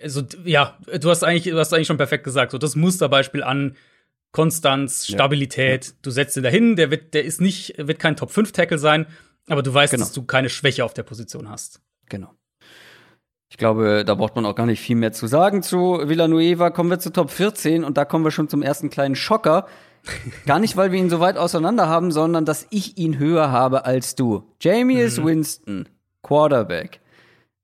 also 0.03 0.23
ja, 0.45 0.77
du 1.01 1.11
hast 1.11 1.25
eigentlich, 1.25 1.45
du 1.45 1.59
hast 1.59 1.73
eigentlich 1.73 1.87
schon 1.87 1.97
perfekt 1.97 2.25
gesagt, 2.25 2.53
so 2.53 2.59
das 2.59 2.77
Musterbeispiel 2.77 3.43
an 3.43 3.77
Konstanz, 4.33 5.07
Stabilität. 5.07 5.87
Ja. 5.87 5.93
Du 6.03 6.11
setzt 6.11 6.37
ihn 6.37 6.43
dahin, 6.43 6.77
der 6.77 6.91
wird, 6.91 7.15
der 7.15 7.25
ist 7.25 7.41
nicht, 7.41 7.75
wird 7.79 7.99
kein 7.99 8.17
Top 8.17 8.31
5 8.31 8.53
Tackle 8.53 8.79
sein, 8.79 9.07
aber 9.49 9.63
du 9.63 9.73
weißt, 9.73 9.93
genau. 9.93 10.05
dass 10.05 10.13
du 10.13 10.23
keine 10.23 10.51
Schwäche 10.51 10.85
auf 10.85 10.95
der 10.95 11.03
Position 11.03 11.49
hast. 11.49 11.81
Genau. 12.09 12.35
Ich 13.51 13.57
glaube, 13.57 14.05
da 14.05 14.15
braucht 14.15 14.37
man 14.37 14.45
auch 14.45 14.55
gar 14.55 14.67
nicht 14.67 14.81
viel 14.81 14.97
mehr 14.97 15.13
zu 15.13 15.27
sagen 15.27 15.63
zu 15.63 16.03
Villanueva. 16.05 16.69
Kommen 16.71 16.91
wir 16.91 16.99
zu 16.99 17.11
Top 17.11 17.31
14 17.31 17.83
und 17.83 17.97
da 17.97 18.05
kommen 18.05 18.25
wir 18.25 18.31
schon 18.31 18.49
zum 18.49 18.63
ersten 18.63 18.91
kleinen 18.91 19.17
Schocker. 19.17 19.67
Gar 20.47 20.59
nicht, 20.61 20.77
weil 20.77 20.93
wir 20.93 20.99
ihn 20.99 21.11
so 21.11 21.19
weit 21.19 21.37
auseinander 21.37 21.89
haben, 21.89 22.13
sondern 22.13 22.45
dass 22.45 22.67
ich 22.71 22.99
ihn 22.99 23.19
höher 23.19 23.51
habe 23.51 23.85
als 23.85 24.15
du. 24.15 24.45
Jameis 24.61 25.19
mhm. 25.19 25.25
Winston, 25.25 25.89
Quarterback. 26.23 27.01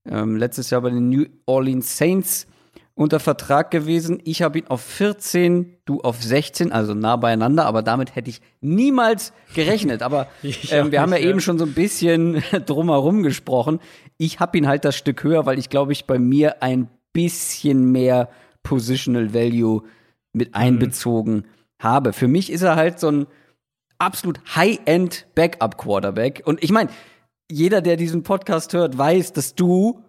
Ähm, 0.07 0.37
letztes 0.37 0.71
Jahr 0.71 0.83
bei 0.83 0.90
den 0.90 1.09
New 1.09 1.25
Orleans 1.47 1.97
Saints 1.97 2.47
unter 2.95 3.19
Vertrag 3.19 3.71
gewesen. 3.71 4.21
Ich 4.25 4.43
habe 4.43 4.59
ihn 4.59 4.67
auf 4.69 4.81
14, 4.81 5.79
du 5.85 6.01
auf 6.01 6.23
16, 6.23 6.71
also 6.71 6.95
nah 6.95 7.17
beieinander, 7.17 7.67
aber 7.67 7.83
damit 7.83 8.14
hätte 8.14 8.31
ich 8.31 8.40
niemals 8.61 9.33
gerechnet. 9.55 10.03
Aber 10.03 10.29
ähm, 10.71 10.93
wir 10.93 11.01
haben 11.01 11.12
ja, 11.12 11.19
ja 11.19 11.29
eben 11.29 11.40
schon 11.40 11.59
so 11.59 11.64
ein 11.64 11.75
bisschen 11.75 12.43
drumherum 12.67 13.23
gesprochen. 13.23 13.81
Ich 14.17 14.38
habe 14.38 14.57
ihn 14.59 14.69
halt 14.69 14.85
das 14.85 14.97
Stück 14.97 15.25
höher, 15.25 15.47
weil 15.47 15.59
ich 15.59 15.71
glaube 15.71 15.93
ich 15.93 16.07
bei 16.07 16.19
mir 16.19 16.62
ein 16.62 16.88
bisschen 17.12 17.90
mehr 17.90 18.29
Positional 18.62 19.35
Value 19.35 19.83
mit 20.33 20.51
mhm. 20.51 20.55
einbezogen 20.55 21.35
mhm. 21.35 21.45
habe. 21.81 22.12
Für 22.12 22.29
mich 22.29 22.51
ist 22.53 22.62
er 22.62 22.77
halt 22.77 23.01
so 23.01 23.11
ein 23.11 23.27
absolut 23.99 24.40
High-End 24.55 25.27
Backup 25.35 25.79
Quarterback. 25.79 26.43
Und 26.45 26.62
ich 26.62 26.71
meine, 26.71 26.90
jeder, 27.50 27.80
der 27.80 27.96
diesen 27.96 28.22
Podcast 28.22 28.72
hört, 28.72 28.96
weiß, 28.96 29.33
dass 29.33 29.54
du 29.54 30.02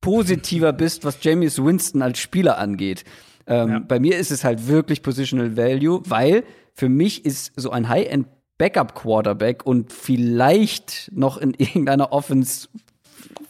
positiver 0.00 0.72
bist, 0.72 1.04
was 1.04 1.18
James 1.22 1.62
Winston 1.62 2.02
als 2.02 2.18
Spieler 2.18 2.58
angeht. 2.58 3.04
Ähm, 3.46 3.68
ja. 3.68 3.78
Bei 3.80 4.00
mir 4.00 4.18
ist 4.18 4.30
es 4.30 4.44
halt 4.44 4.68
wirklich 4.68 5.02
Positional 5.02 5.56
Value, 5.56 6.02
weil 6.06 6.44
für 6.74 6.88
mich 6.88 7.24
ist 7.24 7.52
so 7.56 7.70
ein 7.70 7.88
High-End 7.88 8.26
Backup 8.58 8.94
Quarterback 8.94 9.64
und 9.64 9.92
vielleicht 9.92 11.10
noch 11.14 11.38
in 11.38 11.54
irgendeiner 11.58 12.12
Offense, 12.12 12.68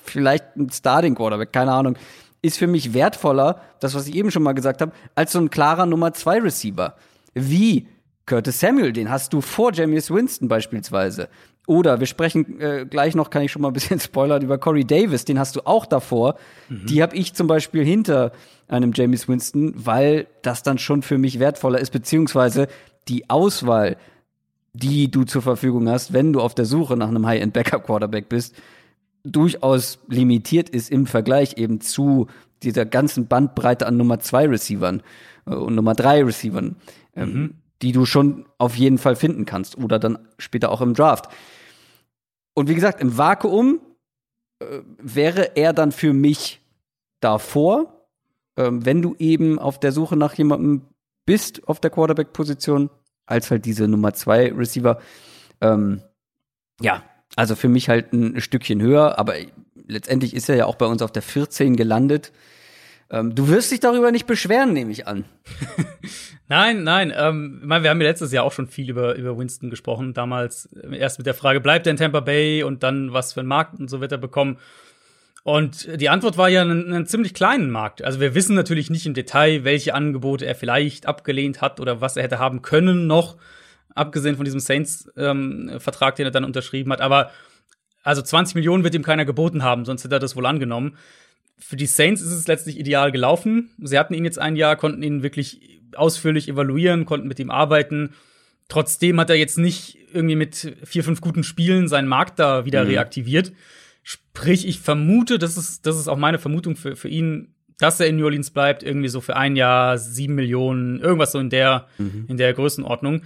vielleicht 0.03 0.57
ein 0.57 0.71
Starting 0.71 1.15
Quarterback, 1.15 1.53
keine 1.53 1.73
Ahnung, 1.73 1.97
ist 2.43 2.59
für 2.59 2.67
mich 2.67 2.95
wertvoller, 2.95 3.61
das 3.81 3.95
was 3.95 4.07
ich 4.07 4.15
eben 4.15 4.31
schon 4.31 4.43
mal 4.43 4.53
gesagt 4.53 4.81
habe, 4.81 4.93
als 5.15 5.33
so 5.33 5.39
ein 5.39 5.51
klarer 5.51 5.87
Nummer 5.87 6.15
2 6.15 6.41
Receiver. 6.41 6.97
Wie 7.35 7.87
Curtis 8.25 8.61
Samuel, 8.61 8.93
den 8.93 9.11
hast 9.11 9.33
du 9.33 9.41
vor 9.41 9.73
James 9.73 10.11
Winston 10.11 10.49
beispielsweise. 10.49 11.29
Oder 11.71 12.01
wir 12.01 12.09
sprechen 12.09 12.61
äh, 12.61 12.85
gleich 12.85 13.15
noch, 13.15 13.31
kann 13.31 13.43
ich 13.43 13.53
schon 13.53 13.63
mal 13.63 13.69
ein 13.69 13.75
bisschen 13.75 14.01
spoilern, 14.01 14.43
über 14.43 14.59
Corey 14.59 14.85
Davis, 14.85 15.25
den 15.25 15.39
hast 15.39 15.55
du 15.55 15.61
auch 15.69 15.87
davor. 15.87 16.35
Mhm. 16.69 16.87
Die 16.87 17.01
habe 17.01 17.15
ich 17.15 17.33
zum 17.33 17.47
Beispiel 17.47 17.85
hinter 17.85 18.33
einem 18.67 18.91
James 18.93 19.29
Winston, 19.29 19.73
weil 19.77 20.27
das 20.43 20.65
dann 20.65 20.79
schon 20.79 21.03
für 21.03 21.17
mich 21.17 21.39
wertvoller 21.39 21.79
ist, 21.79 21.91
beziehungsweise 21.91 22.67
die 23.07 23.31
Auswahl, 23.31 23.99
die 24.73 25.13
du 25.13 25.23
zur 25.23 25.43
Verfügung 25.43 25.89
hast, 25.89 26.13
wenn 26.13 26.33
du 26.33 26.41
auf 26.41 26.57
der 26.57 26.65
Suche 26.65 26.97
nach 26.97 27.07
einem 27.07 27.25
High-End-Backup-Quarterback 27.25 28.29
bist, 28.29 28.57
durchaus 29.23 30.01
limitiert 30.09 30.71
ist 30.71 30.91
im 30.91 31.07
Vergleich 31.07 31.57
eben 31.57 31.81
zu 31.81 32.27
dieser 32.65 32.85
ganzen 32.85 33.29
Bandbreite 33.29 33.87
an 33.87 33.97
Nummer 33.97 34.19
zwei 34.19 34.49
Receivern 34.49 35.05
äh, 35.47 35.55
und 35.55 35.77
Nummer 35.77 35.95
drei 35.95 36.25
Receivern, 36.25 36.75
ähm, 37.15 37.33
mhm. 37.33 37.55
die 37.81 37.93
du 37.93 38.07
schon 38.07 38.47
auf 38.59 38.75
jeden 38.75 38.99
Fall 38.99 39.15
finden 39.15 39.47
kannst 39.47 39.79
oder 39.79 40.01
dann 40.01 40.19
später 40.37 40.73
auch 40.73 40.81
im 40.81 40.95
Draft. 40.95 41.31
Und 42.55 42.69
wie 42.69 42.75
gesagt, 42.75 43.01
im 43.01 43.17
Vakuum 43.17 43.81
äh, 44.61 44.81
wäre 44.99 45.57
er 45.57 45.73
dann 45.73 45.93
für 45.93 46.13
mich 46.13 46.61
davor, 47.21 48.07
ähm, 48.57 48.85
wenn 48.85 49.03
du 49.03 49.15
eben 49.19 49.59
auf 49.59 49.79
der 49.81 49.93
Suche 49.93 50.17
nach 50.17 50.35
jemandem 50.35 50.83
bist 51.27 51.69
auf 51.69 51.81
der 51.81 51.91
Quarterback-Position, 51.91 52.91
als 53.27 53.51
halt 53.51 53.65
diese 53.65 53.87
Nummer 53.87 54.13
zwei 54.15 54.53
Receiver. 54.53 55.01
Ähm, 55.61 56.03
ja, 56.81 57.05
also 57.37 57.55
für 57.55 57.69
mich 57.69 57.89
halt 57.89 58.13
ein 58.13 58.41
Stückchen 58.41 58.83
höher, 58.83 59.19
aber 59.19 59.35
letztendlich 59.87 60.35
ist 60.35 60.49
er 60.49 60.57
ja 60.57 60.67
auch 60.67 60.75
bei 60.75 60.87
uns 60.87 61.03
auf 61.03 61.13
der 61.13 61.23
14 61.23 61.77
gelandet. 61.77 62.33
Ähm, 63.11 63.35
du 63.35 63.49
wirst 63.49 63.73
dich 63.73 63.81
darüber 63.81 64.13
nicht 64.13 64.27
beschweren, 64.27 64.73
nehme 64.73 64.93
ich 64.93 65.09
an. 65.09 65.25
nein, 66.49 66.85
nein. 66.85 67.13
Ähm, 67.15 67.61
wir 67.65 67.91
haben 67.91 68.01
ja 68.01 68.09
letztes 68.09 68.31
Jahr 68.31 68.45
auch 68.45 68.53
schon 68.53 68.69
viel 68.69 68.89
über, 68.89 69.17
über 69.17 69.37
Winston 69.37 69.69
gesprochen. 69.69 70.15
Damals 70.15 70.67
äh, 70.67 70.97
erst 70.97 71.19
mit 71.19 71.27
der 71.27 71.35
Frage, 71.35 71.61
bleibt 71.61 71.87
er 71.87 71.91
in 71.91 71.97
Tampa 71.97 72.21
Bay 72.21 72.63
und 72.63 72.83
dann 72.85 73.13
was 73.13 73.33
für 73.33 73.41
einen 73.41 73.49
Markt 73.49 73.81
und 73.81 73.91
so 73.91 74.01
wird 74.01 74.13
er 74.13 74.19
bekommen. 74.19 74.59
Und 75.43 76.01
die 76.01 76.09
Antwort 76.09 76.37
war 76.39 76.49
ja 76.49 76.61
einen, 76.61 76.93
einen 76.93 77.07
ziemlich 77.07 77.35
kleinen 77.35 77.71
Markt. 77.71 78.05
Also 78.05 78.21
wir 78.21 78.35
wissen 78.35 78.55
natürlich 78.55 78.91
nicht 78.91 79.07
im 79.07 79.15
Detail, 79.15 79.65
welche 79.65 79.95
Angebote 79.95 80.47
er 80.47 80.55
vielleicht 80.55 81.07
abgelehnt 81.07 81.61
hat 81.61 81.81
oder 81.81 82.01
was 82.01 82.17
er 82.17 82.23
hätte 82.23 82.39
haben 82.39 82.63
können 82.63 83.07
noch, 83.07 83.39
abgesehen 83.95 84.37
von 84.37 84.45
diesem 84.45 84.61
Saints-Vertrag, 84.61 86.13
ähm, 86.13 86.17
den 86.17 86.27
er 86.27 86.31
dann 86.31 86.45
unterschrieben 86.45 86.93
hat. 86.93 87.01
Aber 87.01 87.31
also 88.03 88.23
20 88.23 88.55
Millionen 88.55 88.85
wird 88.85 88.95
ihm 88.95 89.03
keiner 89.03 89.25
geboten 89.25 89.63
haben, 89.63 89.85
sonst 89.85 90.05
hätte 90.05 90.17
er 90.17 90.21
das 90.21 90.37
wohl 90.37 90.47
angenommen 90.47 90.97
für 91.61 91.77
die 91.77 91.87
Saints 91.87 92.23
ist 92.23 92.33
es 92.33 92.49
letztlich 92.49 92.79
ideal 92.79 93.13
gelaufen. 93.13 93.71
Sie 93.79 93.99
hatten 93.99 94.15
ihn 94.15 94.25
jetzt 94.25 94.39
ein 94.39 94.57
Jahr, 94.57 94.77
konnten 94.77 95.03
ihn 95.03 95.23
wirklich 95.23 95.81
ausführlich 95.95 96.49
evaluieren, 96.49 97.05
konnten 97.05 97.29
mit 97.29 97.39
ihm 97.39 97.51
arbeiten. 97.51 98.15
Trotzdem 98.69 99.21
hat 99.21 99.31
er 99.31 99.37
jetzt 99.37 99.59
nicht 99.59 99.99
irgendwie 100.13 100.37
mit 100.37 100.77
vier, 100.85 101.05
fünf 101.05 101.21
guten 101.21 101.43
Spielen 101.43 101.89
seinen 101.89 102.09
Markt 102.09 102.39
da 102.39 102.65
wieder 102.65 102.85
mhm. 102.85 102.91
reaktiviert. 102.91 103.53
Sprich, 104.03 104.67
ich 104.67 104.81
vermute, 104.81 105.39
das 105.39 105.57
ist, 105.57 105.87
das 105.87 105.99
ist 105.99 106.09
auch 106.09 106.17
meine 106.17 106.39
Vermutung 106.39 106.77
für, 106.77 106.97
für 106.97 107.09
ihn, 107.09 107.55
dass 107.79 108.01
er 108.01 108.07
in 108.07 108.17
New 108.17 108.25
Orleans 108.25 108.51
bleibt, 108.51 108.83
irgendwie 108.83 109.09
so 109.09 109.21
für 109.21 109.37
ein 109.37 109.57
Jahr, 109.57 109.99
sieben 109.99 110.35
Millionen, 110.35 111.01
irgendwas 111.01 111.33
so 111.33 111.39
in 111.39 111.51
der, 111.51 111.89
mhm. 111.99 112.27
in 112.29 112.37
der 112.37 112.53
Größenordnung. 112.53 113.23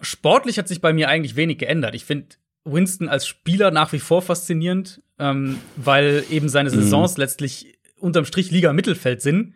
Sportlich 0.00 0.58
hat 0.58 0.68
sich 0.68 0.80
bei 0.80 0.92
mir 0.92 1.08
eigentlich 1.08 1.36
wenig 1.36 1.58
geändert. 1.58 1.94
Ich 1.94 2.04
finde 2.04 2.36
Winston 2.64 3.08
als 3.08 3.26
Spieler 3.26 3.70
nach 3.70 3.92
wie 3.92 3.98
vor 3.98 4.22
faszinierend, 4.22 5.02
ähm, 5.20 5.58
weil 5.76 6.24
eben 6.30 6.48
seine 6.48 6.70
mhm. 6.70 6.74
Saisons 6.74 7.16
mhm. 7.16 7.20
letztlich 7.20 7.78
unterm 7.98 8.24
Strich 8.24 8.50
Liga 8.50 8.72
Mittelfeld 8.72 9.22
sind. 9.22 9.54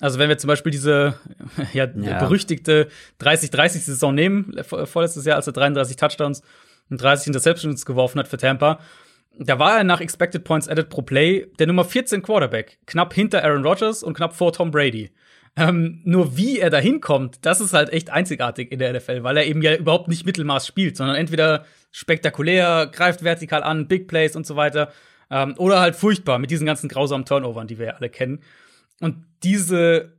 Also 0.00 0.18
wenn 0.18 0.28
wir 0.28 0.38
zum 0.38 0.48
Beispiel 0.48 0.72
diese 0.72 1.14
ja, 1.72 1.86
ja. 1.86 2.18
berüchtigte 2.18 2.88
30-30-Saison 3.20 4.14
nehmen, 4.14 4.56
vorletztes 4.84 5.24
Jahr, 5.24 5.36
als 5.36 5.46
er 5.46 5.52
33 5.52 5.96
Touchdowns 5.96 6.42
und 6.90 7.00
30 7.00 7.28
Interceptions 7.28 7.86
geworfen 7.86 8.18
hat 8.18 8.28
für 8.28 8.36
Tampa, 8.36 8.80
da 9.38 9.58
war 9.58 9.78
er 9.78 9.84
nach 9.84 10.00
Expected 10.00 10.44
Points 10.44 10.68
Added 10.68 10.88
pro 10.88 11.02
Play 11.02 11.46
der 11.58 11.66
Nummer 11.66 11.84
14 11.84 12.22
Quarterback, 12.22 12.78
knapp 12.86 13.14
hinter 13.14 13.42
Aaron 13.44 13.64
Rodgers 13.64 14.02
und 14.02 14.14
knapp 14.14 14.34
vor 14.34 14.52
Tom 14.52 14.70
Brady. 14.70 15.10
Ähm, 15.56 16.00
nur 16.04 16.36
wie 16.36 16.58
er 16.58 16.70
da 16.70 16.78
hinkommt, 16.78 17.38
das 17.42 17.60
ist 17.60 17.74
halt 17.74 17.92
echt 17.92 18.10
einzigartig 18.10 18.72
in 18.72 18.80
der 18.80 18.92
NFL, 18.92 19.22
weil 19.22 19.36
er 19.36 19.46
eben 19.46 19.62
ja 19.62 19.76
überhaupt 19.76 20.08
nicht 20.08 20.26
Mittelmaß 20.26 20.66
spielt, 20.66 20.96
sondern 20.96 21.14
entweder 21.14 21.64
spektakulär, 21.92 22.88
greift 22.90 23.22
vertikal 23.22 23.62
an, 23.62 23.86
Big 23.86 24.08
Plays 24.08 24.34
und 24.34 24.46
so 24.46 24.56
weiter, 24.56 24.92
ähm, 25.30 25.54
oder 25.58 25.80
halt 25.80 25.94
furchtbar 25.94 26.40
mit 26.40 26.50
diesen 26.50 26.66
ganzen 26.66 26.88
grausamen 26.88 27.24
Turnovern, 27.24 27.68
die 27.68 27.78
wir 27.78 27.86
ja 27.86 27.92
alle 27.94 28.08
kennen. 28.08 28.40
Und 29.00 29.24
diese 29.44 30.12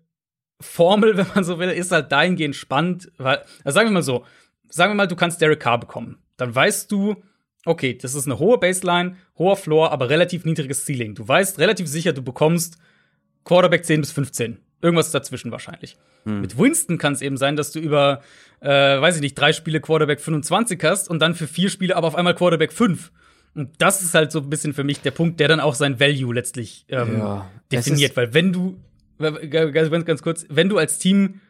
Formel, 0.61 1.17
wenn 1.17 1.27
man 1.35 1.43
so 1.43 1.59
will, 1.59 1.69
ist 1.69 1.91
halt 1.91 2.13
dahingehend 2.13 2.55
spannend, 2.55 3.11
weil, 3.17 3.43
also 3.65 3.75
sagen 3.75 3.89
wir 3.89 3.93
mal 3.93 4.03
so, 4.03 4.25
sagen 4.69 4.91
wir 4.91 4.95
mal, 4.95 5.07
du 5.07 5.17
kannst 5.17 5.41
Derek 5.41 5.59
Carr 5.59 5.79
bekommen. 5.79 6.17
Dann 6.37 6.55
weißt 6.55 6.89
du, 6.91 7.21
okay, 7.65 7.97
das 7.97 8.15
ist 8.15 8.25
eine 8.25 8.39
hohe 8.39 8.57
Baseline, 8.57 9.17
hoher 9.37 9.57
Floor, 9.57 9.91
aber 9.91 10.09
relativ 10.09 10.45
niedriges 10.45 10.85
Ceiling. 10.85 11.13
Du 11.15 11.27
weißt 11.27 11.59
relativ 11.59 11.87
sicher, 11.87 12.13
du 12.13 12.21
bekommst 12.21 12.77
Quarterback 13.43 13.85
10 13.85 14.01
bis 14.01 14.11
15. 14.11 14.64
Irgendwas 14.85 15.09
dazwischen 15.09 15.51
wahrscheinlich. 15.51 15.97
Hm. 16.25 16.41
Mit 16.41 16.59
Winston 16.59 16.99
kann 16.99 17.13
es 17.13 17.23
eben 17.23 17.37
sein, 17.37 17.55
dass 17.55 17.71
du 17.71 17.79
über, 17.79 18.21
äh, 18.59 18.69
weiß 18.69 19.15
ich 19.15 19.21
nicht, 19.21 19.33
drei 19.33 19.51
Spiele 19.51 19.81
Quarterback 19.81 20.21
25 20.21 20.79
hast 20.83 21.09
und 21.09 21.19
dann 21.19 21.33
für 21.33 21.47
vier 21.47 21.71
Spiele 21.71 21.95
aber 21.95 22.07
auf 22.07 22.13
einmal 22.13 22.35
Quarterback 22.35 22.71
5. 22.71 23.11
Und 23.55 23.71
das 23.79 24.03
ist 24.03 24.13
halt 24.13 24.31
so 24.31 24.41
ein 24.41 24.49
bisschen 24.49 24.75
für 24.75 24.83
mich 24.83 25.01
der 25.01 25.09
Punkt, 25.09 25.39
der 25.39 25.47
dann 25.47 25.59
auch 25.59 25.73
sein 25.73 25.99
Value 25.99 26.35
letztlich 26.35 26.85
ähm, 26.89 27.17
ja, 27.17 27.49
definiert. 27.71 28.15
Weil 28.15 28.35
wenn 28.35 28.53
du, 28.53 28.77
ganz, 29.17 30.05
ganz 30.05 30.21
kurz, 30.21 30.45
wenn 30.49 30.69
du 30.69 30.77
als 30.77 30.99
Team 30.99 31.41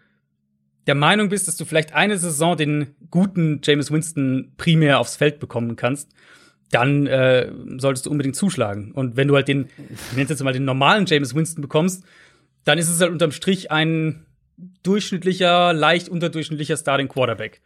der 0.87 0.95
Meinung 0.95 1.27
bist, 1.27 1.49
dass 1.49 1.57
du 1.57 1.65
vielleicht 1.65 1.93
eine 1.93 2.17
Saison 2.17 2.55
den 2.55 2.95
guten 3.11 3.59
James 3.63 3.91
Winston 3.91 4.53
primär 4.55 4.99
aufs 4.99 5.17
Feld 5.17 5.39
bekommen 5.39 5.75
kannst, 5.75 6.11
dann 6.71 7.07
äh, 7.07 7.51
solltest 7.77 8.05
du 8.05 8.11
unbedingt 8.11 8.35
zuschlagen. 8.35 8.91
Und 8.91 9.17
wenn 9.17 9.27
du 9.27 9.35
halt 9.35 9.47
den, 9.47 9.67
ich 9.89 10.15
nenne 10.15 10.29
jetzt 10.29 10.43
mal 10.43 10.53
den 10.53 10.65
normalen 10.65 11.05
James 11.05 11.35
Winston 11.35 11.61
bekommst, 11.61 12.03
dann 12.65 12.77
ist 12.77 12.89
es 12.89 12.99
halt 12.99 13.11
unterm 13.11 13.31
Strich 13.31 13.71
ein 13.71 14.25
durchschnittlicher, 14.83 15.73
leicht 15.73 16.09
unterdurchschnittlicher 16.09 16.77
Starting 16.77 17.07
Quarterback. 17.07 17.61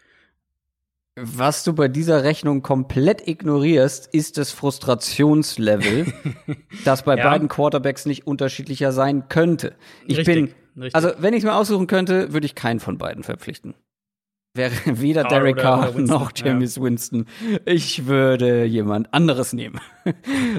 Was 1.21 1.63
du 1.63 1.73
bei 1.73 1.87
dieser 1.89 2.23
Rechnung 2.23 2.61
komplett 2.61 3.27
ignorierst, 3.27 4.07
ist 4.13 4.37
das 4.37 4.51
Frustrationslevel, 4.51 6.13
das 6.85 7.03
bei 7.03 7.17
ja. 7.17 7.29
beiden 7.29 7.49
Quarterbacks 7.49 8.05
nicht 8.05 8.25
unterschiedlicher 8.25 8.91
sein 8.91 9.27
könnte. 9.27 9.75
Ich 10.05 10.17
richtig, 10.17 10.35
bin, 10.35 10.83
richtig. 10.83 10.95
also 10.95 11.11
wenn 11.17 11.33
ich 11.33 11.39
es 11.39 11.43
mir 11.43 11.55
aussuchen 11.55 11.87
könnte, 11.87 12.31
würde 12.31 12.45
ich 12.45 12.55
keinen 12.55 12.79
von 12.79 12.97
beiden 12.97 13.23
verpflichten. 13.23 13.73
Wäre 14.53 14.71
weder 14.85 15.23
Carr 15.23 15.29
Derek 15.29 15.57
Carr 15.57 15.99
noch 15.99 16.31
James 16.33 16.77
ja. 16.77 16.83
Winston. 16.83 17.25
Ich 17.65 18.05
würde 18.05 18.63
jemand 18.63 19.13
anderes 19.13 19.51
nehmen. 19.51 19.79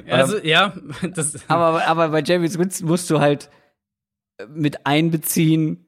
Also, 0.09 0.39
ja, 0.43 0.75
das 1.15 1.39
aber, 1.49 1.87
aber 1.87 2.09
bei 2.11 2.23
James 2.23 2.59
Winston 2.59 2.87
musst 2.89 3.09
du 3.11 3.21
halt 3.21 3.51
mit 4.49 4.87
einbeziehen, 4.87 5.87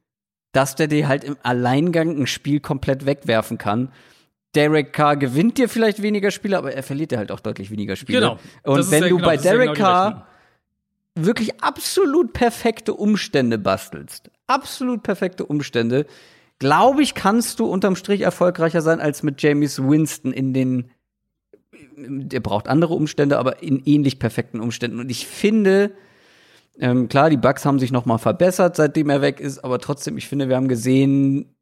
dass 0.53 0.75
der 0.75 0.87
dir 0.87 1.09
halt 1.09 1.25
im 1.25 1.37
Alleingang 1.43 2.21
ein 2.21 2.27
Spiel 2.27 2.61
komplett 2.61 3.07
wegwerfen 3.07 3.59
kann. 3.59 3.91
Derek 4.55 4.93
Carr 4.93 5.17
gewinnt 5.17 5.57
dir 5.57 5.69
vielleicht 5.69 6.03
weniger 6.03 6.31
Spiele, 6.31 6.59
aber 6.59 6.75
er 6.75 6.83
verliert 6.83 7.11
dir 7.11 7.19
halt 7.19 7.33
auch 7.33 7.41
deutlich 7.41 7.71
weniger 7.71 7.97
Spiele. 7.97 8.21
Genau. 8.21 8.39
Und 8.65 8.91
wenn 8.91 9.05
du 9.05 9.17
genau, 9.17 9.27
bei 9.27 9.37
Derek 9.39 9.75
genau 9.75 9.87
Carr 9.87 10.27
wirklich 11.15 11.63
absolut 11.63 12.33
perfekte 12.33 12.95
Umstände 12.95 13.59
bastelst, 13.59 14.31
absolut 14.47 15.03
perfekte 15.03 15.47
Umstände, 15.47 16.07
glaube 16.59 17.03
ich, 17.03 17.15
kannst 17.15 17.61
du 17.61 17.67
unterm 17.67 17.97
Strich 17.97 18.21
erfolgreicher 18.21 18.83
sein 18.83 19.01
als 19.01 19.23
mit 19.23 19.43
James 19.43 19.83
Winston 19.83 20.33
in 20.33 20.53
den 20.53 20.91
der 21.97 22.41
braucht 22.41 22.69
andere 22.69 22.95
Umstände, 22.95 23.39
aber 23.39 23.63
in 23.63 23.83
ähnlich 23.85 24.19
perfekten 24.19 24.61
Umständen. 24.61 25.01
Und 25.01 25.11
ich 25.11 25.27
finde, 25.27 25.93
ähm, 26.79 27.09
klar, 27.09 27.31
die 27.31 27.37
Bugs 27.37 27.65
haben 27.65 27.79
sich 27.79 27.93
noch 27.93 28.07
mal 28.07 28.19
verbessert, 28.19 28.77
seitdem 28.77 29.11
er 29.11 29.21
weg 29.21 29.41
ist, 29.41 29.63
aber 29.63 29.79
trotzdem, 29.79 30.17
ich 30.17 30.29
finde, 30.29 30.49
wir 30.49 30.57
haben 30.57 30.69
gesehen, 30.69 31.55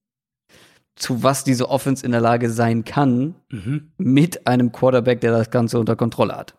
zu 0.94 1.22
was 1.22 1.44
diese 1.44 1.68
Offense 1.68 2.04
in 2.04 2.12
der 2.12 2.20
Lage 2.20 2.50
sein 2.50 2.84
kann, 2.84 3.34
mhm. 3.50 3.92
mit 3.96 4.46
einem 4.46 4.70
Quarterback, 4.70 5.20
der 5.20 5.32
das 5.32 5.50
Ganze 5.50 5.78
unter 5.78 5.96
Kontrolle 5.96 6.36
hat. 6.36 6.54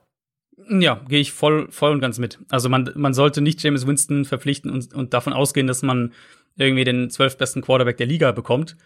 Ja, 0.69 1.01
gehe 1.07 1.19
ich 1.19 1.31
voll, 1.31 1.67
voll 1.69 1.91
und 1.91 1.99
ganz 1.99 2.17
mit. 2.17 2.39
Also 2.49 2.69
man, 2.69 2.91
man 2.95 3.13
sollte 3.13 3.41
nicht 3.41 3.61
James 3.61 3.85
Winston 3.85 4.25
verpflichten 4.25 4.71
und, 4.71 4.93
und 4.93 5.13
davon 5.13 5.33
ausgehen, 5.33 5.67
dass 5.67 5.81
man 5.81 6.13
irgendwie 6.55 6.83
den 6.83 7.09
zwölf 7.09 7.37
besten 7.37 7.61
Quarterback 7.61 7.97
der 7.97 8.07
Liga 8.07 8.31
bekommt. 8.31 8.77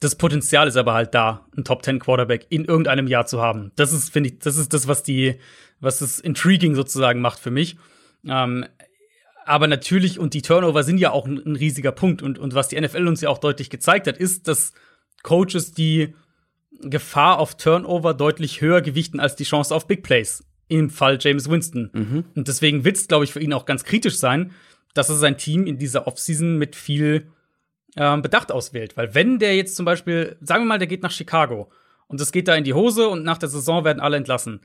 Das 0.00 0.16
Potenzial 0.16 0.68
ist 0.68 0.76
aber 0.76 0.94
halt 0.94 1.14
da, 1.14 1.46
einen 1.56 1.64
Top 1.64 1.82
Ten 1.82 1.98
Quarterback 1.98 2.46
in 2.50 2.64
irgendeinem 2.64 3.06
Jahr 3.06 3.26
zu 3.26 3.40
haben. 3.40 3.72
Das 3.76 3.92
ist, 3.92 4.10
finde 4.10 4.30
ich, 4.30 4.38
das 4.38 4.56
ist 4.56 4.72
das, 4.74 4.88
was 4.88 5.02
die, 5.02 5.36
was 5.80 6.00
das 6.00 6.20
intriguing 6.20 6.74
sozusagen 6.74 7.20
macht 7.20 7.38
für 7.38 7.50
mich. 7.50 7.76
Ähm, 8.26 8.66
aber 9.46 9.68
natürlich, 9.68 10.18
und 10.18 10.34
die 10.34 10.42
Turnover 10.42 10.82
sind 10.82 10.98
ja 10.98 11.12
auch 11.12 11.26
ein, 11.26 11.40
ein, 11.44 11.56
riesiger 11.56 11.92
Punkt. 11.92 12.20
Und, 12.20 12.38
und 12.38 12.54
was 12.54 12.68
die 12.68 12.80
NFL 12.80 13.06
uns 13.06 13.20
ja 13.20 13.28
auch 13.28 13.38
deutlich 13.38 13.70
gezeigt 13.70 14.06
hat, 14.06 14.18
ist, 14.18 14.48
dass 14.48 14.72
Coaches 15.22 15.72
die 15.72 16.14
Gefahr 16.80 17.38
auf 17.38 17.56
Turnover 17.56 18.12
deutlich 18.12 18.60
höher 18.60 18.82
gewichten 18.82 19.20
als 19.20 19.36
die 19.36 19.44
Chance 19.44 19.74
auf 19.74 19.86
Big 19.86 20.02
Plays. 20.02 20.44
Im 20.68 20.90
Fall 20.90 21.18
James 21.20 21.48
Winston. 21.48 21.90
Mhm. 21.92 22.24
Und 22.34 22.48
deswegen 22.48 22.84
wird 22.84 22.96
es, 22.96 23.06
glaube 23.06 23.24
ich, 23.24 23.32
für 23.32 23.40
ihn 23.40 23.52
auch 23.52 23.66
ganz 23.66 23.84
kritisch 23.84 24.16
sein, 24.16 24.50
dass 24.94 25.08
er 25.08 25.14
sein 25.14 25.38
Team 25.38 25.66
in 25.66 25.78
dieser 25.78 26.08
Offseason 26.08 26.58
mit 26.58 26.74
viel 26.74 27.30
ähm, 27.96 28.22
Bedacht 28.22 28.50
auswählt. 28.50 28.96
Weil 28.96 29.14
wenn 29.14 29.38
der 29.38 29.54
jetzt 29.54 29.76
zum 29.76 29.84
Beispiel, 29.84 30.36
sagen 30.40 30.64
wir 30.64 30.68
mal, 30.68 30.78
der 30.78 30.88
geht 30.88 31.04
nach 31.04 31.12
Chicago 31.12 31.70
und 32.08 32.20
es 32.20 32.32
geht 32.32 32.48
da 32.48 32.56
in 32.56 32.64
die 32.64 32.74
Hose 32.74 33.08
und 33.08 33.22
nach 33.22 33.38
der 33.38 33.48
Saison 33.48 33.84
werden 33.84 34.00
alle 34.00 34.16
entlassen. 34.16 34.60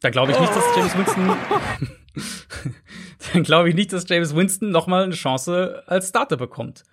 Dann 0.00 0.12
glaube 0.12 0.32
ich 0.32 0.40
nicht, 0.40 0.54
dass 0.56 0.64
James 0.76 0.96
Winston 0.96 1.30
dann 3.32 3.42
glaube 3.42 3.68
ich 3.68 3.74
nicht, 3.74 3.92
dass 3.92 4.08
James 4.08 4.34
Winston 4.34 4.70
noch 4.70 4.86
mal 4.86 5.04
eine 5.04 5.14
Chance 5.14 5.82
als 5.86 6.08
Starter 6.08 6.36
bekommt. 6.36 6.84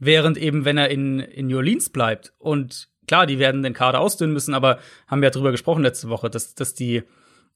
Während 0.00 0.38
eben, 0.38 0.64
wenn 0.64 0.78
er 0.78 0.90
in, 0.90 1.18
in 1.20 1.48
New 1.48 1.56
Orleans 1.56 1.90
bleibt 1.90 2.32
und 2.38 2.88
klar, 3.06 3.26
die 3.26 3.38
werden 3.38 3.62
den 3.62 3.72
Kader 3.72 4.00
ausdünnen 4.00 4.32
müssen, 4.32 4.54
aber 4.54 4.78
haben 5.08 5.20
wir 5.20 5.26
ja 5.26 5.32
drüber 5.32 5.50
gesprochen 5.50 5.82
letzte 5.82 6.08
Woche, 6.08 6.30
dass, 6.30 6.54
dass 6.54 6.74
die, 6.74 7.02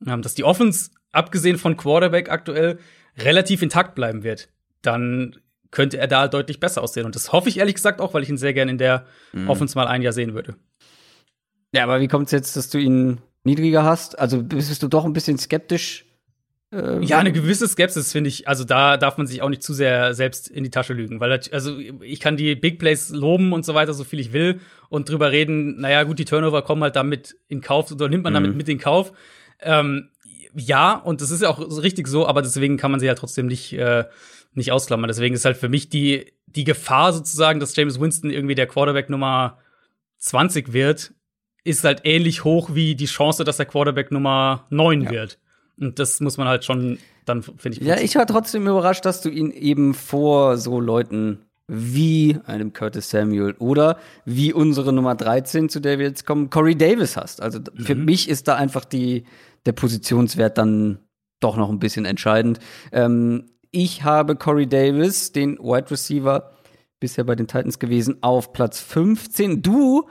ähm, 0.04 0.22
dass 0.22 0.34
die 0.34 0.44
Offense, 0.44 0.90
abgesehen 1.12 1.58
von 1.58 1.76
Quarterback 1.76 2.30
aktuell, 2.30 2.78
relativ 3.16 3.62
intakt 3.62 3.94
bleiben 3.94 4.24
wird. 4.24 4.48
Dann 4.80 5.36
könnte 5.70 5.98
er 5.98 6.08
da 6.08 6.28
deutlich 6.28 6.58
besser 6.58 6.82
aussehen. 6.82 7.06
Und 7.06 7.14
das 7.14 7.32
hoffe 7.32 7.48
ich 7.48 7.58
ehrlich 7.58 7.74
gesagt 7.74 8.00
auch, 8.00 8.14
weil 8.14 8.22
ich 8.22 8.28
ihn 8.28 8.38
sehr 8.38 8.54
gerne 8.54 8.72
in 8.72 8.78
der 8.78 9.06
mhm. 9.32 9.48
Offense 9.48 9.76
mal 9.76 9.86
ein 9.86 10.02
Jahr 10.02 10.12
sehen 10.12 10.34
würde. 10.34 10.56
Ja, 11.74 11.84
aber 11.84 12.00
wie 12.00 12.08
kommt 12.08 12.26
es 12.26 12.32
jetzt, 12.32 12.56
dass 12.56 12.68
du 12.68 12.78
ihn 12.78 13.20
niedriger 13.44 13.82
hast? 13.82 14.18
Also 14.18 14.42
bist 14.42 14.82
du 14.82 14.88
doch 14.88 15.04
ein 15.04 15.14
bisschen 15.14 15.38
skeptisch 15.38 16.06
äh, 16.72 17.04
ja, 17.04 17.18
eine 17.18 17.32
gewisse 17.32 17.68
Skepsis 17.68 18.12
finde 18.12 18.28
ich. 18.28 18.48
Also 18.48 18.64
da 18.64 18.96
darf 18.96 19.18
man 19.18 19.26
sich 19.26 19.42
auch 19.42 19.50
nicht 19.50 19.62
zu 19.62 19.74
sehr 19.74 20.14
selbst 20.14 20.48
in 20.48 20.64
die 20.64 20.70
Tasche 20.70 20.94
lügen, 20.94 21.20
weil 21.20 21.38
also 21.52 21.78
ich 21.78 22.18
kann 22.18 22.36
die 22.36 22.54
Big 22.54 22.78
Plays 22.78 23.10
loben 23.10 23.52
und 23.52 23.64
so 23.64 23.74
weiter, 23.74 23.92
so 23.92 24.04
viel 24.04 24.20
ich 24.20 24.32
will 24.32 24.60
und 24.88 25.08
drüber 25.08 25.30
reden. 25.30 25.80
Naja, 25.80 26.02
gut, 26.04 26.18
die 26.18 26.24
Turnover 26.24 26.62
kommen 26.62 26.82
halt 26.82 26.96
damit 26.96 27.36
in 27.48 27.60
Kauf 27.60 27.92
oder 27.92 28.08
nimmt 28.08 28.24
man 28.24 28.32
damit 28.32 28.52
mhm. 28.52 28.56
mit 28.56 28.68
in 28.68 28.78
Kauf. 28.78 29.12
Ähm, 29.60 30.08
ja, 30.54 30.94
und 30.94 31.20
das 31.20 31.30
ist 31.30 31.42
ja 31.42 31.50
auch 31.50 31.60
richtig 31.82 32.08
so, 32.08 32.26
aber 32.26 32.42
deswegen 32.42 32.78
kann 32.78 32.90
man 32.90 33.00
sie 33.00 33.06
ja 33.06 33.14
trotzdem 33.14 33.46
nicht 33.46 33.74
äh, 33.74 34.04
nicht 34.54 34.72
ausklammern. 34.72 35.08
Deswegen 35.08 35.34
ist 35.34 35.44
halt 35.44 35.56
für 35.56 35.68
mich 35.68 35.90
die 35.90 36.32
die 36.46 36.64
Gefahr 36.64 37.12
sozusagen, 37.12 37.60
dass 37.60 37.76
James 37.76 38.00
Winston 38.00 38.30
irgendwie 38.30 38.54
der 38.54 38.66
Quarterback 38.66 39.10
Nummer 39.10 39.58
20 40.18 40.72
wird, 40.72 41.12
ist 41.64 41.84
halt 41.84 42.02
ähnlich 42.04 42.44
hoch 42.44 42.74
wie 42.74 42.94
die 42.94 43.06
Chance, 43.06 43.44
dass 43.44 43.56
der 43.58 43.66
Quarterback 43.66 44.10
Nummer 44.10 44.66
9 44.70 45.02
ja. 45.02 45.10
wird. 45.10 45.38
Und 45.82 45.98
das 45.98 46.20
muss 46.20 46.38
man 46.38 46.48
halt 46.48 46.64
schon 46.64 46.98
dann, 47.24 47.42
finde 47.42 47.78
ich. 47.78 47.80
Ja, 47.80 47.98
ich 47.98 48.14
war 48.14 48.26
trotzdem 48.26 48.66
überrascht, 48.66 49.04
dass 49.04 49.20
du 49.20 49.28
ihn 49.28 49.50
eben 49.50 49.94
vor 49.94 50.56
so 50.56 50.80
Leuten 50.80 51.40
wie 51.68 52.38
einem 52.46 52.72
Curtis 52.72 53.10
Samuel 53.10 53.54
oder 53.58 53.98
wie 54.24 54.52
unsere 54.52 54.92
Nummer 54.92 55.14
13, 55.14 55.68
zu 55.68 55.80
der 55.80 55.98
wir 55.98 56.06
jetzt 56.06 56.26
kommen, 56.26 56.50
Corey 56.50 56.76
Davis 56.76 57.16
hast. 57.16 57.40
Also 57.40 57.60
mhm. 57.60 57.84
für 57.84 57.94
mich 57.94 58.28
ist 58.28 58.48
da 58.48 58.56
einfach 58.56 58.84
die, 58.84 59.24
der 59.66 59.72
Positionswert 59.72 60.58
dann 60.58 60.98
doch 61.40 61.56
noch 61.56 61.70
ein 61.70 61.78
bisschen 61.78 62.04
entscheidend. 62.04 62.58
Ähm, 62.92 63.46
ich 63.70 64.04
habe 64.04 64.36
Corey 64.36 64.66
Davis, 64.66 65.32
den 65.32 65.58
Wide 65.58 65.90
Receiver, 65.90 66.52
bisher 67.00 67.24
bei 67.24 67.34
den 67.34 67.46
Titans 67.46 67.78
gewesen, 67.78 68.18
auf 68.22 68.52
Platz 68.52 68.80
15. 68.80 69.62
Du 69.62 70.08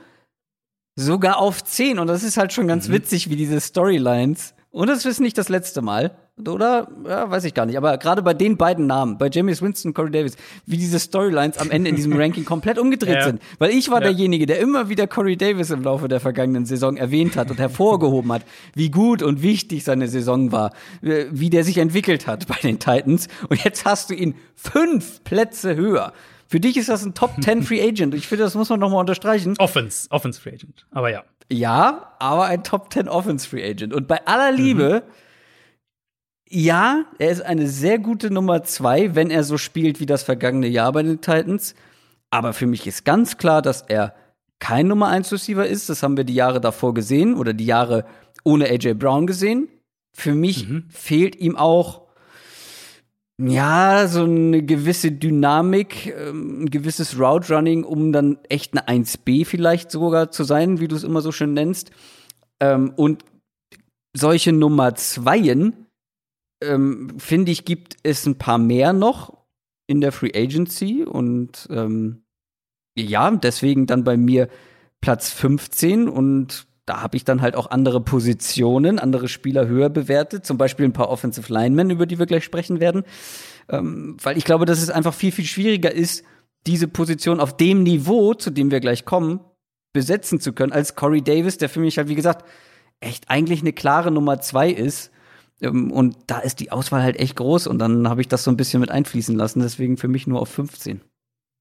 sogar 0.96 1.38
auf 1.38 1.62
10. 1.62 1.98
Und 1.98 2.08
das 2.08 2.22
ist 2.22 2.36
halt 2.36 2.52
schon 2.52 2.66
ganz 2.66 2.88
mhm. 2.88 2.94
witzig, 2.94 3.30
wie 3.30 3.36
diese 3.36 3.60
Storylines 3.60 4.54
und 4.72 4.88
es 4.88 5.04
ist 5.04 5.20
nicht 5.20 5.36
das 5.36 5.50
letzte 5.50 5.82
Mal, 5.82 6.16
oder? 6.48 6.88
Ja, 7.06 7.30
weiß 7.30 7.44
ich 7.44 7.52
gar 7.52 7.66
nicht. 7.66 7.76
Aber 7.76 7.98
gerade 7.98 8.22
bei 8.22 8.32
den 8.32 8.56
beiden 8.56 8.86
Namen, 8.86 9.18
bei 9.18 9.28
James 9.30 9.60
Winston 9.60 9.90
und 9.90 9.94
Corey 9.94 10.10
Davis, 10.10 10.36
wie 10.64 10.78
diese 10.78 10.98
Storylines 10.98 11.58
am 11.58 11.70
Ende 11.70 11.90
in 11.90 11.96
diesem 11.96 12.12
Ranking 12.16 12.46
komplett 12.46 12.78
umgedreht 12.78 13.16
ja. 13.16 13.24
sind. 13.24 13.42
Weil 13.58 13.70
ich 13.70 13.90
war 13.90 14.00
ja. 14.00 14.08
derjenige, 14.08 14.46
der 14.46 14.60
immer 14.60 14.88
wieder 14.88 15.06
Corey 15.06 15.36
Davis 15.36 15.68
im 15.68 15.82
Laufe 15.82 16.08
der 16.08 16.20
vergangenen 16.20 16.64
Saison 16.64 16.96
erwähnt 16.96 17.36
hat 17.36 17.50
und 17.50 17.58
hervorgehoben 17.58 18.32
hat, 18.32 18.42
wie 18.74 18.90
gut 18.90 19.22
und 19.22 19.42
wichtig 19.42 19.84
seine 19.84 20.08
Saison 20.08 20.52
war, 20.52 20.72
wie 21.02 21.50
der 21.50 21.64
sich 21.64 21.76
entwickelt 21.76 22.26
hat 22.26 22.46
bei 22.48 22.56
den 22.62 22.78
Titans. 22.78 23.28
Und 23.50 23.62
jetzt 23.62 23.84
hast 23.84 24.08
du 24.08 24.14
ihn 24.14 24.34
fünf 24.54 25.22
Plätze 25.22 25.76
höher. 25.76 26.14
Für 26.52 26.60
dich 26.60 26.76
ist 26.76 26.90
das 26.90 27.02
ein 27.02 27.14
Top 27.14 27.32
10 27.42 27.62
Free 27.62 27.82
Agent. 27.82 28.14
Ich 28.14 28.28
finde, 28.28 28.44
das 28.44 28.54
muss 28.54 28.68
man 28.68 28.78
noch 28.78 28.90
mal 28.90 29.00
unterstreichen. 29.00 29.54
Offense, 29.56 30.06
Offense 30.10 30.38
Free 30.38 30.50
Agent. 30.50 30.84
Aber 30.90 31.08
ja. 31.10 31.24
Ja, 31.50 32.12
aber 32.18 32.44
ein 32.44 32.62
Top 32.62 32.92
10 32.92 33.08
Offense 33.08 33.48
Free 33.48 33.66
Agent. 33.66 33.94
Und 33.94 34.06
bei 34.06 34.26
aller 34.26 34.52
Liebe, 34.52 35.02
mhm. 35.06 35.12
ja, 36.50 37.04
er 37.18 37.30
ist 37.30 37.40
eine 37.40 37.68
sehr 37.68 37.98
gute 37.98 38.30
Nummer 38.30 38.64
zwei, 38.64 39.14
wenn 39.14 39.30
er 39.30 39.44
so 39.44 39.56
spielt 39.56 39.98
wie 39.98 40.04
das 40.04 40.24
vergangene 40.24 40.66
Jahr 40.66 40.92
bei 40.92 41.02
den 41.02 41.22
Titans. 41.22 41.74
Aber 42.28 42.52
für 42.52 42.66
mich 42.66 42.86
ist 42.86 43.06
ganz 43.06 43.38
klar, 43.38 43.62
dass 43.62 43.80
er 43.80 44.14
kein 44.58 44.88
Nummer 44.88 45.08
1 45.08 45.32
Receiver 45.32 45.66
ist. 45.66 45.88
Das 45.88 46.02
haben 46.02 46.18
wir 46.18 46.24
die 46.24 46.34
Jahre 46.34 46.60
davor 46.60 46.92
gesehen 46.92 47.34
oder 47.34 47.54
die 47.54 47.64
Jahre 47.64 48.04
ohne 48.44 48.66
AJ 48.66 48.92
Brown 48.92 49.26
gesehen. 49.26 49.70
Für 50.12 50.34
mich 50.34 50.68
mhm. 50.68 50.84
fehlt 50.90 51.34
ihm 51.36 51.56
auch 51.56 52.01
ja, 53.40 54.06
so 54.08 54.24
eine 54.24 54.62
gewisse 54.62 55.10
Dynamik, 55.10 56.06
ähm, 56.06 56.64
ein 56.64 56.70
gewisses 56.70 57.18
Route 57.18 57.54
Running, 57.54 57.84
um 57.84 58.12
dann 58.12 58.38
echt 58.48 58.72
eine 58.76 58.88
1B 58.88 59.44
vielleicht 59.46 59.90
sogar 59.90 60.30
zu 60.30 60.44
sein, 60.44 60.80
wie 60.80 60.88
du 60.88 60.96
es 60.96 61.04
immer 61.04 61.22
so 61.22 61.32
schön 61.32 61.54
nennst. 61.54 61.90
Ähm, 62.60 62.92
und 62.96 63.24
solche 64.14 64.52
Nummer 64.52 64.94
Zweien, 64.94 65.86
ähm, 66.62 67.18
finde 67.18 67.52
ich, 67.52 67.64
gibt 67.64 67.96
es 68.02 68.26
ein 68.26 68.38
paar 68.38 68.58
mehr 68.58 68.92
noch 68.92 69.36
in 69.86 70.00
der 70.00 70.12
Free 70.12 70.32
Agency 70.34 71.02
und 71.02 71.66
ähm, 71.70 72.22
ja, 72.96 73.30
deswegen 73.30 73.86
dann 73.86 74.04
bei 74.04 74.16
mir 74.16 74.48
Platz 75.00 75.30
15 75.30 76.08
und 76.08 76.66
da 76.86 77.00
habe 77.00 77.16
ich 77.16 77.24
dann 77.24 77.42
halt 77.42 77.54
auch 77.54 77.70
andere 77.70 78.00
Positionen, 78.00 78.98
andere 78.98 79.28
Spieler 79.28 79.66
höher 79.66 79.88
bewertet, 79.88 80.44
zum 80.44 80.58
Beispiel 80.58 80.84
ein 80.84 80.92
paar 80.92 81.10
Offensive 81.10 81.52
Linemen, 81.52 81.90
über 81.90 82.06
die 82.06 82.18
wir 82.18 82.26
gleich 82.26 82.44
sprechen 82.44 82.80
werden. 82.80 83.04
Ähm, 83.68 84.16
weil 84.22 84.36
ich 84.36 84.44
glaube, 84.44 84.64
dass 84.64 84.82
es 84.82 84.90
einfach 84.90 85.14
viel, 85.14 85.32
viel 85.32 85.44
schwieriger 85.44 85.92
ist, 85.92 86.24
diese 86.66 86.88
Position 86.88 87.40
auf 87.40 87.56
dem 87.56 87.82
Niveau, 87.82 88.34
zu 88.34 88.50
dem 88.50 88.70
wir 88.70 88.80
gleich 88.80 89.04
kommen, 89.04 89.40
besetzen 89.92 90.40
zu 90.40 90.52
können, 90.52 90.72
als 90.72 90.96
Corey 90.96 91.22
Davis, 91.22 91.58
der 91.58 91.68
für 91.68 91.80
mich 91.80 91.98
halt, 91.98 92.08
wie 92.08 92.14
gesagt, 92.14 92.44
echt 93.00 93.30
eigentlich 93.30 93.60
eine 93.60 93.72
klare 93.72 94.10
Nummer 94.10 94.40
zwei 94.40 94.70
ist. 94.70 95.12
Ähm, 95.60 95.92
und 95.92 96.16
da 96.26 96.38
ist 96.38 96.60
die 96.60 96.72
Auswahl 96.72 97.02
halt 97.02 97.18
echt 97.18 97.36
groß 97.36 97.68
und 97.68 97.78
dann 97.78 98.08
habe 98.08 98.20
ich 98.20 98.28
das 98.28 98.42
so 98.42 98.50
ein 98.50 98.56
bisschen 98.56 98.80
mit 98.80 98.90
einfließen 98.90 99.36
lassen, 99.36 99.60
deswegen 99.60 99.96
für 99.96 100.08
mich 100.08 100.26
nur 100.26 100.40
auf 100.40 100.48
15. 100.48 101.00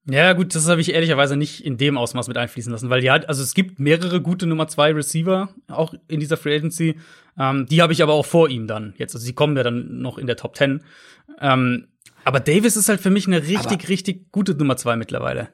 Ja, 0.05 0.33
gut, 0.33 0.55
das 0.55 0.67
habe 0.67 0.81
ich 0.81 0.93
ehrlicherweise 0.93 1.37
nicht 1.37 1.63
in 1.63 1.77
dem 1.77 1.97
Ausmaß 1.97 2.27
mit 2.27 2.37
einfließen 2.37 2.71
lassen, 2.71 2.89
weil 2.89 3.03
ja, 3.03 3.13
also 3.13 3.43
es 3.43 3.53
gibt 3.53 3.79
mehrere 3.79 4.19
gute 4.19 4.47
Nummer 4.47 4.67
zwei 4.67 4.91
Receiver 4.91 5.49
auch 5.67 5.93
in 6.07 6.19
dieser 6.19 6.37
Free 6.37 6.55
Agency. 6.55 6.97
Ähm, 7.37 7.67
die 7.67 7.81
habe 7.81 7.93
ich 7.93 8.01
aber 8.01 8.13
auch 8.13 8.25
vor 8.25 8.49
ihm 8.49 8.65
dann 8.65 8.95
jetzt. 8.97 9.13
Also 9.13 9.25
sie 9.25 9.33
kommen 9.33 9.55
ja 9.55 9.63
dann 9.63 10.01
noch 10.01 10.17
in 10.17 10.25
der 10.25 10.37
Top 10.37 10.55
Ten. 10.55 10.83
Ähm, 11.39 11.87
aber 12.23 12.39
Davis 12.39 12.77
ist 12.77 12.89
halt 12.89 12.99
für 12.99 13.11
mich 13.11 13.27
eine 13.27 13.43
richtig, 13.43 13.79
aber 13.79 13.89
richtig 13.89 14.31
gute 14.31 14.55
Nummer 14.55 14.75
zwei 14.75 14.95
mittlerweile. 14.95 15.49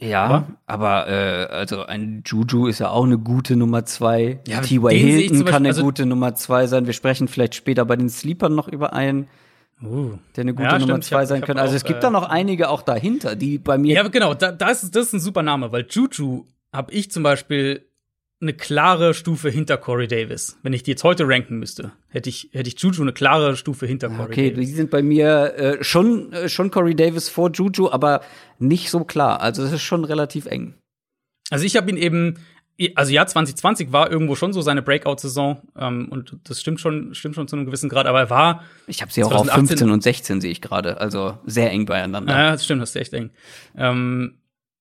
Ja, 0.00 0.24
aber, 0.24 0.46
aber 0.66 1.08
äh, 1.08 1.46
also 1.46 1.84
ein 1.84 2.22
Juju 2.26 2.66
ist 2.66 2.80
ja 2.80 2.90
auch 2.90 3.04
eine 3.04 3.18
gute 3.18 3.54
Nummer 3.54 3.84
zwei. 3.84 4.40
Ja, 4.48 4.60
T.Y. 4.60 4.90
Hilton 4.90 5.44
kann 5.44 5.62
eine 5.62 5.68
also, 5.68 5.82
gute 5.82 6.06
Nummer 6.06 6.34
zwei 6.34 6.66
sein. 6.66 6.86
Wir 6.86 6.92
sprechen 6.92 7.28
vielleicht 7.28 7.54
später 7.54 7.84
bei 7.84 7.96
den 7.96 8.08
Sleepern 8.08 8.54
noch 8.54 8.66
über 8.66 8.94
einen. 8.94 9.28
Uh. 9.84 10.18
Der 10.36 10.42
eine 10.42 10.54
gute 10.54 10.68
ja, 10.68 10.78
Nummer 10.78 11.00
zwei 11.00 11.20
hab, 11.20 11.26
sein 11.26 11.42
könnte. 11.42 11.62
Also 11.62 11.74
es 11.74 11.84
gibt 11.84 11.98
äh, 11.98 12.02
da 12.02 12.10
noch 12.10 12.28
einige 12.28 12.68
auch 12.68 12.82
dahinter, 12.82 13.36
die 13.36 13.58
bei 13.58 13.78
mir. 13.78 13.94
Ja, 13.94 14.08
genau, 14.08 14.34
da, 14.34 14.52
da 14.52 14.70
ist, 14.70 14.94
das 14.94 15.06
ist 15.06 15.12
ein 15.14 15.20
super 15.20 15.42
Name, 15.42 15.72
weil 15.72 15.86
Juju 15.88 16.46
habe 16.72 16.92
ich 16.92 17.10
zum 17.10 17.22
Beispiel 17.22 17.86
eine 18.40 18.52
klare 18.52 19.14
Stufe 19.14 19.50
hinter 19.50 19.76
Corey 19.76 20.08
Davis. 20.08 20.58
Wenn 20.62 20.72
ich 20.72 20.82
die 20.82 20.90
jetzt 20.90 21.04
heute 21.04 21.28
ranken 21.28 21.58
müsste, 21.58 21.92
hätte 22.08 22.28
ich, 22.28 22.50
hätte 22.52 22.68
ich 22.68 22.78
Juju 22.80 23.02
eine 23.02 23.12
klare 23.12 23.56
Stufe 23.56 23.86
hinter 23.86 24.08
Corey 24.08 24.24
okay, 24.24 24.50
Davis. 24.50 24.58
Okay, 24.58 24.66
die 24.66 24.72
sind 24.72 24.90
bei 24.90 25.02
mir 25.02 25.54
äh, 25.56 25.84
schon, 25.84 26.32
äh, 26.32 26.48
schon 26.48 26.70
Corey 26.70 26.96
Davis 26.96 27.28
vor 27.28 27.50
Juju, 27.52 27.90
aber 27.90 28.20
nicht 28.58 28.90
so 28.90 29.04
klar. 29.04 29.40
Also 29.40 29.62
es 29.62 29.72
ist 29.72 29.82
schon 29.82 30.04
relativ 30.04 30.46
eng. 30.46 30.74
Also 31.50 31.64
ich 31.64 31.76
habe 31.76 31.90
ihn 31.90 31.96
eben 31.96 32.38
also 32.96 33.12
ja, 33.12 33.26
2020 33.26 33.92
war 33.92 34.10
irgendwo 34.10 34.34
schon 34.34 34.52
so 34.52 34.62
seine 34.62 34.82
Breakout-Saison 34.82 35.62
ähm, 35.76 36.08
und 36.10 36.36
das 36.44 36.60
stimmt 36.60 36.80
schon, 36.80 37.14
stimmt 37.14 37.34
schon 37.34 37.48
zu 37.48 37.56
einem 37.56 37.66
gewissen 37.66 37.88
Grad, 37.88 38.06
aber 38.06 38.20
er 38.20 38.30
war. 38.30 38.64
Ich 38.86 39.02
habe 39.02 39.12
sie 39.12 39.24
auch 39.24 39.30
2018, 39.30 39.62
auf 39.62 39.68
15 39.68 39.90
und 39.90 40.02
16 40.02 40.40
sehe 40.40 40.50
ich 40.50 40.60
gerade, 40.60 41.00
also 41.00 41.38
sehr 41.46 41.70
eng 41.70 41.86
beieinander. 41.86 42.32
Ja, 42.32 42.50
das 42.52 42.64
stimmt, 42.64 42.82
das 42.82 42.90
ist 42.90 42.96
echt 42.96 43.12
eng. 43.12 43.30
Ähm, 43.76 44.38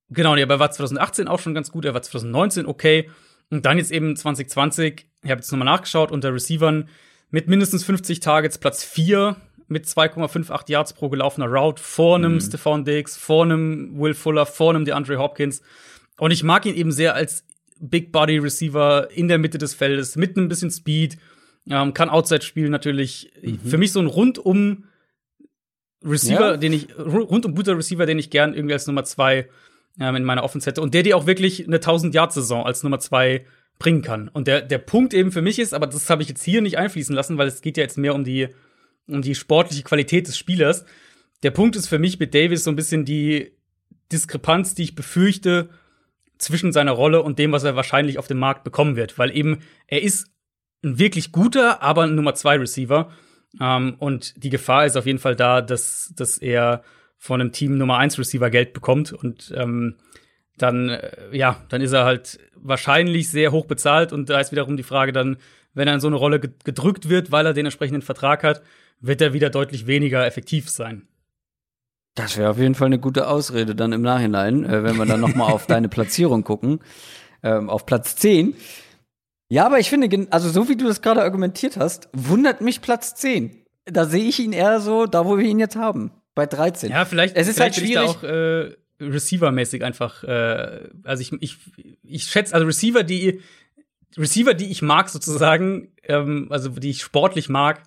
genau, 0.10 0.36
nee, 0.36 0.44
aber 0.44 0.56
er 0.56 0.60
war 0.60 0.72
2018 0.72 1.28
auch 1.28 1.40
schon 1.40 1.54
ganz 1.54 1.72
gut, 1.72 1.86
er 1.86 1.94
war 1.94 2.02
2019 2.02 2.66
okay 2.66 3.10
und 3.50 3.66
dann 3.66 3.78
jetzt 3.78 3.92
eben 3.92 4.16
2020. 4.16 5.06
Ich 5.24 5.30
habe 5.30 5.40
jetzt 5.40 5.52
nochmal 5.52 5.66
nachgeschaut 5.66 6.12
unter 6.12 6.34
Receivern 6.34 6.90
mit 7.30 7.48
mindestens 7.48 7.84
50 7.84 8.20
Targets 8.20 8.58
Platz 8.58 8.84
4 8.84 9.36
mit 9.68 9.86
2,58 9.86 10.70
Yards 10.70 10.94
pro 10.94 11.10
gelaufener 11.10 11.48
Route 11.48 11.82
vor 11.82 12.18
einem 12.18 12.34
mhm. 12.34 12.42
Stephon 12.42 12.84
Diggs, 12.84 13.16
vor 13.16 13.46
einem 13.46 13.98
Will 13.98 14.14
Fuller, 14.14 14.46
vor 14.46 14.72
einem 14.72 14.86
DeAndre 14.86 15.18
Hopkins. 15.18 15.62
Und 16.18 16.32
ich 16.32 16.44
mag 16.44 16.66
ihn 16.66 16.76
eben 16.76 16.92
sehr 16.92 17.16
als 17.16 17.46
Big 17.82 18.12
Body 18.12 18.38
Receiver 18.38 19.10
in 19.12 19.28
der 19.28 19.40
Mitte 19.40 19.58
des 19.58 19.74
Feldes 19.74 20.16
mit 20.16 20.38
ein 20.38 20.48
bisschen 20.48 20.72
Speed, 20.72 21.18
ähm, 21.70 21.94
kann 21.94 22.10
Outside 22.10 22.44
spielen 22.44 22.72
natürlich. 22.72 23.32
Mhm. 23.42 23.60
Für 23.60 23.78
mich 23.78 23.92
so 23.92 24.00
ein 24.00 24.08
rundum 24.08 24.86
Receiver, 26.04 26.52
ja. 26.52 26.58
den 26.58 26.74
ich 26.74 26.98
rundum 26.98 27.54
guter 27.56 27.78
Receiver, 27.78 28.06
den 28.06 28.20
ich 28.20 28.30
gern 28.30 28.54
irgendwie 28.54 28.74
als 28.74 28.88
Nummer 28.88 29.04
zwei 29.04 29.50
ähm, 30.00 30.16
in 30.16 30.24
meiner 30.24 30.44
Offense 30.44 30.68
hätte 30.68 30.82
und 30.82 30.94
der 30.94 31.04
dir 31.04 31.18
auch 31.18 31.28
wirklich 31.28 31.68
eine 31.68 31.78
1000 31.78 32.14
Yard 32.16 32.34
Saison 32.34 32.66
als 32.66 32.82
Nummer 32.84 33.00
zwei 33.00 33.46
bringen 33.78 34.02
kann. 34.02 34.28
Und 34.28 34.48
der 34.48 34.62
der 34.62 34.80
Punkt 34.80 35.14
eben 35.14 35.32
für 35.32 35.42
mich 35.42 35.60
ist, 35.60 35.74
aber 35.74 35.88
das 35.88 36.10
habe 36.10 36.24
ich 36.24 36.30
jetzt 36.30 36.44
hier 36.44 36.62
nicht 36.62 36.78
einfließen 36.78 37.16
lassen, 37.16 37.38
weil 37.38 37.48
es 37.48 37.62
geht 37.62 37.78
ja 37.78 37.84
jetzt 37.84 37.98
mehr 37.98 38.16
um 38.16 38.24
die 38.24 38.48
um 39.08 39.22
die 39.22 39.36
sportliche 39.36 39.84
Qualität 39.84 40.28
des 40.28 40.38
Spielers. 40.38 40.86
Der 41.44 41.52
Punkt 41.52 41.76
ist 41.76 41.88
für 41.88 42.00
mich 42.00 42.20
mit 42.20 42.34
Davis 42.34 42.64
so 42.64 42.72
ein 42.72 42.76
bisschen 42.76 43.06
die 43.06 43.52
Diskrepanz, 44.12 44.76
die 44.76 44.84
ich 44.84 44.96
befürchte 44.96 45.70
zwischen 46.42 46.72
seiner 46.72 46.92
Rolle 46.92 47.22
und 47.22 47.40
dem, 47.40 47.52
was 47.52 47.64
er 47.64 47.76
wahrscheinlich 47.76 48.18
auf 48.18 48.28
dem 48.28 48.40
Markt 48.40 48.64
bekommen 48.64 48.96
wird, 48.96 49.18
weil 49.18 49.36
eben 49.36 49.60
er 49.88 50.02
ist 50.02 50.28
ein 50.84 50.98
wirklich 50.98 51.32
guter, 51.32 51.82
aber 51.82 52.04
ein 52.04 52.16
Nummer 52.16 52.34
zwei 52.34 52.58
Receiver. 52.58 53.12
Ähm, 53.60 53.96
und 54.00 54.44
die 54.44 54.50
Gefahr 54.50 54.86
ist 54.86 54.98
auf 54.98 55.06
jeden 55.06 55.20
Fall 55.20 55.36
da, 55.36 55.62
dass, 55.62 56.14
dass 56.16 56.38
er 56.38 56.84
von 57.18 57.40
einem 57.40 57.52
Team 57.52 57.78
Nummer 57.78 57.98
eins 57.98 58.18
Receiver 58.18 58.50
Geld 58.50 58.74
bekommt 58.74 59.14
und 59.14 59.54
ähm, 59.56 59.98
dann, 60.58 60.90
äh, 60.90 61.12
ja, 61.32 61.64
dann 61.70 61.82
ist 61.82 61.92
er 61.92 62.06
halt 62.06 62.40
wahrscheinlich 62.56 63.30
sehr 63.30 63.52
hoch 63.52 63.66
bezahlt 63.66 64.12
und 64.12 64.30
da 64.30 64.40
ist 64.40 64.52
wiederum 64.52 64.78
die 64.78 64.84
Frage 64.84 65.12
dann, 65.12 65.38
wenn 65.74 65.88
er 65.88 65.94
in 65.94 66.00
so 66.00 66.08
eine 66.08 66.16
Rolle 66.16 66.40
gedrückt 66.40 67.10
wird, 67.10 67.32
weil 67.32 67.46
er 67.46 67.54
den 67.54 67.66
entsprechenden 67.66 68.02
Vertrag 68.02 68.44
hat, 68.44 68.62
wird 69.00 69.22
er 69.22 69.34
wieder 69.34 69.50
deutlich 69.50 69.88
weniger 69.88 70.26
effektiv 70.26 70.70
sein. 70.70 71.08
Das 72.16 72.38
wäre 72.38 72.50
auf 72.50 72.58
jeden 72.58 72.76
Fall 72.76 72.88
eine 72.88 73.00
gute 73.00 73.28
Ausrede 73.28 73.74
dann 73.74 73.94
im 73.94 74.02
Nachhinein, 74.02 74.66
äh, 74.66 74.84
wenn 74.84 74.98
wir 74.98 75.06
dann 75.06 75.22
noch 75.22 75.34
mal 75.34 75.48
auf 75.48 75.66
deine 75.66 75.88
Platzierung 75.88 76.44
gucken, 76.44 76.80
ähm, 77.42 77.70
auf 77.70 77.86
Platz 77.86 78.16
10. 78.18 78.56
Ja, 79.50 79.66
aber 79.66 79.80
ich 79.80 79.90
finde, 79.90 80.28
also 80.32 80.50
so 80.50 80.70
wie 80.70 80.76
du 80.76 80.86
das 80.86 81.02
gerade 81.02 81.22
argumentiert 81.22 81.78
hast, 81.78 82.10
wundert 82.14 82.62
mich 82.62 82.82
Platz 82.82 83.16
10. 83.16 83.66
Da 83.86 84.06
sehe 84.06 84.24
ich 84.24 84.40
ihn 84.40 84.54
eher 84.54 84.80
so, 84.80 85.06
da 85.06 85.26
wo 85.26 85.38
wir 85.38 85.46
ihn 85.46 85.60
jetzt 85.60 85.76
haben, 85.76 86.12
bei 86.36 86.46
13. 86.46 86.92
Ja, 86.92 87.06
vielleicht, 87.06 87.36
es 87.36 87.48
ist 87.48 87.56
vielleicht 87.56 87.78
halt 87.78 87.86
schwierig. 87.86 88.10
auch 88.10 88.24
äh, 88.24 88.76
Receiver-mäßig 89.02 89.84
einfach, 89.84 90.24
äh, 90.24 90.90
also 91.04 91.22
ich, 91.22 91.34
ich, 91.42 91.58
ich 92.04 92.24
schätze, 92.26 92.54
also 92.54 92.68
Receiver, 92.68 93.04
die 93.04 93.42
Receiver, 94.18 94.54
die 94.54 94.70
ich 94.70 94.82
mag 94.82 95.10
sozusagen, 95.10 95.94
ähm, 96.04 96.48
also 96.50 96.70
die 96.70 96.90
ich 96.90 97.02
sportlich 97.02 97.50
mag, 97.50 97.84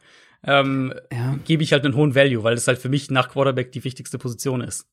ähm, 0.47 0.95
ja. 1.12 1.36
gebe 1.45 1.62
ich 1.62 1.72
halt 1.72 1.84
einen 1.84 1.97
hohen 1.97 2.14
Value, 2.14 2.42
weil 2.42 2.55
es 2.55 2.66
halt 2.68 2.78
für 2.78 2.88
mich 2.88 3.11
nach 3.11 3.30
Quarterback 3.30 3.72
die 3.72 3.84
wichtigste 3.84 4.18
Position 4.18 4.61
ist. 4.61 4.86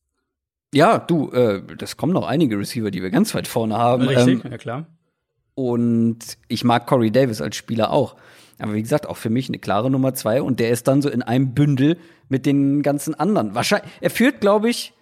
Ja, 0.73 0.99
du, 0.99 1.31
äh, 1.31 1.61
das 1.77 1.97
kommen 1.97 2.13
noch 2.13 2.25
einige 2.25 2.57
Receiver, 2.57 2.91
die 2.91 3.01
wir 3.01 3.09
ganz 3.09 3.35
weit 3.35 3.47
vorne 3.47 3.77
haben. 3.77 4.07
Richtig, 4.07 4.45
ähm, 4.45 4.51
ja 4.51 4.57
klar. 4.57 4.85
Und 5.53 6.19
ich 6.47 6.63
mag 6.63 6.87
Corey 6.87 7.11
Davis 7.11 7.41
als 7.41 7.55
Spieler 7.57 7.91
auch. 7.91 8.15
Aber 8.57 8.73
wie 8.73 8.81
gesagt, 8.81 9.07
auch 9.07 9.17
für 9.17 9.29
mich 9.29 9.49
eine 9.49 9.59
klare 9.59 9.89
Nummer 9.89 10.13
zwei. 10.13 10.41
Und 10.41 10.59
der 10.59 10.69
ist 10.69 10.87
dann 10.87 11.01
so 11.01 11.09
in 11.09 11.23
einem 11.23 11.53
Bündel 11.53 11.97
mit 12.29 12.45
den 12.45 12.83
ganzen 12.83 13.15
anderen. 13.15 13.53
Wahrscheinlich, 13.55 13.91
er 13.99 14.09
führt, 14.11 14.39
glaube 14.39 14.69
ich, 14.69 14.93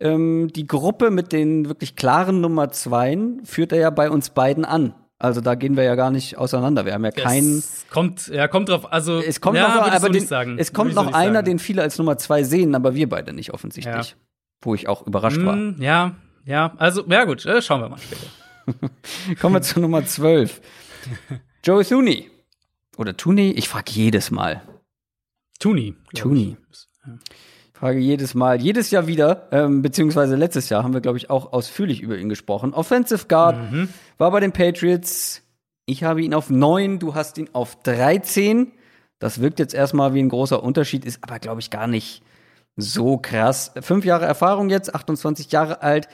ähm, 0.00 0.50
die 0.54 0.66
Gruppe 0.66 1.10
mit 1.10 1.32
den 1.32 1.68
wirklich 1.68 1.96
klaren 1.96 2.40
Nummer 2.40 2.70
Zweien 2.70 3.44
führt 3.44 3.72
er 3.72 3.78
ja 3.78 3.90
bei 3.90 4.10
uns 4.10 4.30
beiden 4.30 4.64
an. 4.64 4.94
Also 5.20 5.42
da 5.42 5.54
gehen 5.54 5.76
wir 5.76 5.84
ja 5.84 5.96
gar 5.96 6.10
nicht 6.10 6.38
auseinander. 6.38 6.86
Wir 6.86 6.94
haben 6.94 7.04
ja 7.04 7.10
keinen. 7.10 7.58
Es 7.58 7.84
kommt, 7.90 8.28
ja, 8.28 8.48
kommt 8.48 8.70
drauf. 8.70 8.90
Also 8.90 9.20
es 9.20 9.42
kommt 9.42 9.58
ja, 9.58 9.68
noch, 9.68 9.92
aber 9.92 10.08
den, 10.08 10.26
sagen. 10.26 10.56
es 10.58 10.72
kommt 10.72 10.94
noch 10.94 11.12
einer, 11.12 11.34
sagen. 11.34 11.44
den 11.44 11.58
viele 11.58 11.82
als 11.82 11.98
Nummer 11.98 12.16
zwei 12.16 12.42
sehen, 12.42 12.74
aber 12.74 12.94
wir 12.94 13.06
beide 13.06 13.34
nicht 13.34 13.52
offensichtlich. 13.52 14.10
Ja. 14.10 14.16
Wo 14.62 14.74
ich 14.74 14.88
auch 14.88 15.06
überrascht 15.06 15.36
mm, 15.36 15.46
war. 15.46 15.56
Ja, 15.78 16.16
ja. 16.46 16.72
Also 16.78 17.04
ja 17.06 17.24
gut, 17.24 17.44
äh, 17.44 17.60
schauen 17.60 17.82
wir 17.82 17.90
mal 17.90 17.98
später. 17.98 18.90
Kommen 19.40 19.56
wir 19.56 19.62
zu 19.62 19.78
Nummer 19.78 20.06
12. 20.06 20.62
Joey 21.64 21.84
Thuney. 21.84 22.30
Oder 22.96 23.14
Tooney? 23.14 23.50
Ich 23.50 23.68
frage 23.68 23.90
jedes 23.92 24.30
Mal. 24.30 24.62
Tooney. 25.58 25.96
Tooney. 26.14 26.56
Ja 26.58 26.76
frage 27.80 27.98
jedes 27.98 28.34
Mal, 28.34 28.60
jedes 28.60 28.90
Jahr 28.90 29.06
wieder, 29.06 29.48
ähm, 29.52 29.80
beziehungsweise 29.80 30.36
letztes 30.36 30.68
Jahr 30.68 30.84
haben 30.84 30.92
wir, 30.92 31.00
glaube 31.00 31.16
ich, 31.16 31.30
auch 31.30 31.54
ausführlich 31.54 32.02
über 32.02 32.18
ihn 32.18 32.28
gesprochen. 32.28 32.74
Offensive 32.74 33.26
Guard 33.26 33.72
mhm. 33.72 33.88
war 34.18 34.30
bei 34.30 34.40
den 34.40 34.52
Patriots. 34.52 35.42
Ich 35.86 36.04
habe 36.04 36.20
ihn 36.20 36.34
auf 36.34 36.50
9, 36.50 36.98
du 36.98 37.14
hast 37.14 37.38
ihn 37.38 37.48
auf 37.54 37.82
13. 37.82 38.72
Das 39.18 39.40
wirkt 39.40 39.58
jetzt 39.58 39.72
erstmal 39.72 40.12
wie 40.12 40.20
ein 40.20 40.28
großer 40.28 40.62
Unterschied, 40.62 41.06
ist 41.06 41.20
aber, 41.22 41.38
glaube 41.38 41.60
ich, 41.60 41.70
gar 41.70 41.86
nicht 41.86 42.22
so 42.76 43.16
krass. 43.16 43.72
Fünf 43.80 44.04
Jahre 44.04 44.26
Erfahrung 44.26 44.68
jetzt, 44.68 44.94
28 44.94 45.50
Jahre 45.50 45.80
alt. 45.80 46.06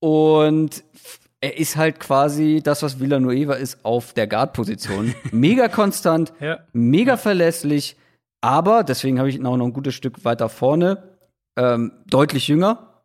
Und 0.00 0.82
er 1.40 1.58
ist 1.58 1.76
halt 1.76 2.00
quasi 2.00 2.60
das, 2.60 2.82
was 2.82 2.98
Villanueva 2.98 3.54
ist 3.54 3.84
auf 3.84 4.14
der 4.14 4.26
Guard-Position. 4.26 5.14
Mega 5.30 5.68
konstant, 5.68 6.32
ja. 6.40 6.58
mega 6.72 7.16
verlässlich 7.16 7.96
aber, 8.42 8.84
deswegen 8.84 9.18
habe 9.18 9.28
ich 9.28 9.36
ihn 9.36 9.46
auch 9.46 9.56
noch 9.56 9.66
ein 9.66 9.72
gutes 9.72 9.94
Stück 9.94 10.24
weiter 10.24 10.48
vorne, 10.48 11.16
ähm, 11.56 11.92
deutlich 12.06 12.48
jünger, 12.48 13.02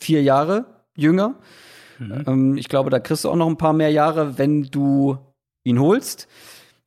vier 0.00 0.22
Jahre 0.22 0.64
jünger. 0.96 1.34
Mhm. 1.98 2.24
Ähm, 2.26 2.56
ich 2.56 2.68
glaube, 2.68 2.90
da 2.90 2.98
kriegst 2.98 3.24
du 3.24 3.30
auch 3.30 3.36
noch 3.36 3.48
ein 3.48 3.58
paar 3.58 3.74
mehr 3.74 3.90
Jahre, 3.90 4.38
wenn 4.38 4.64
du 4.64 5.18
ihn 5.64 5.78
holst. 5.78 6.26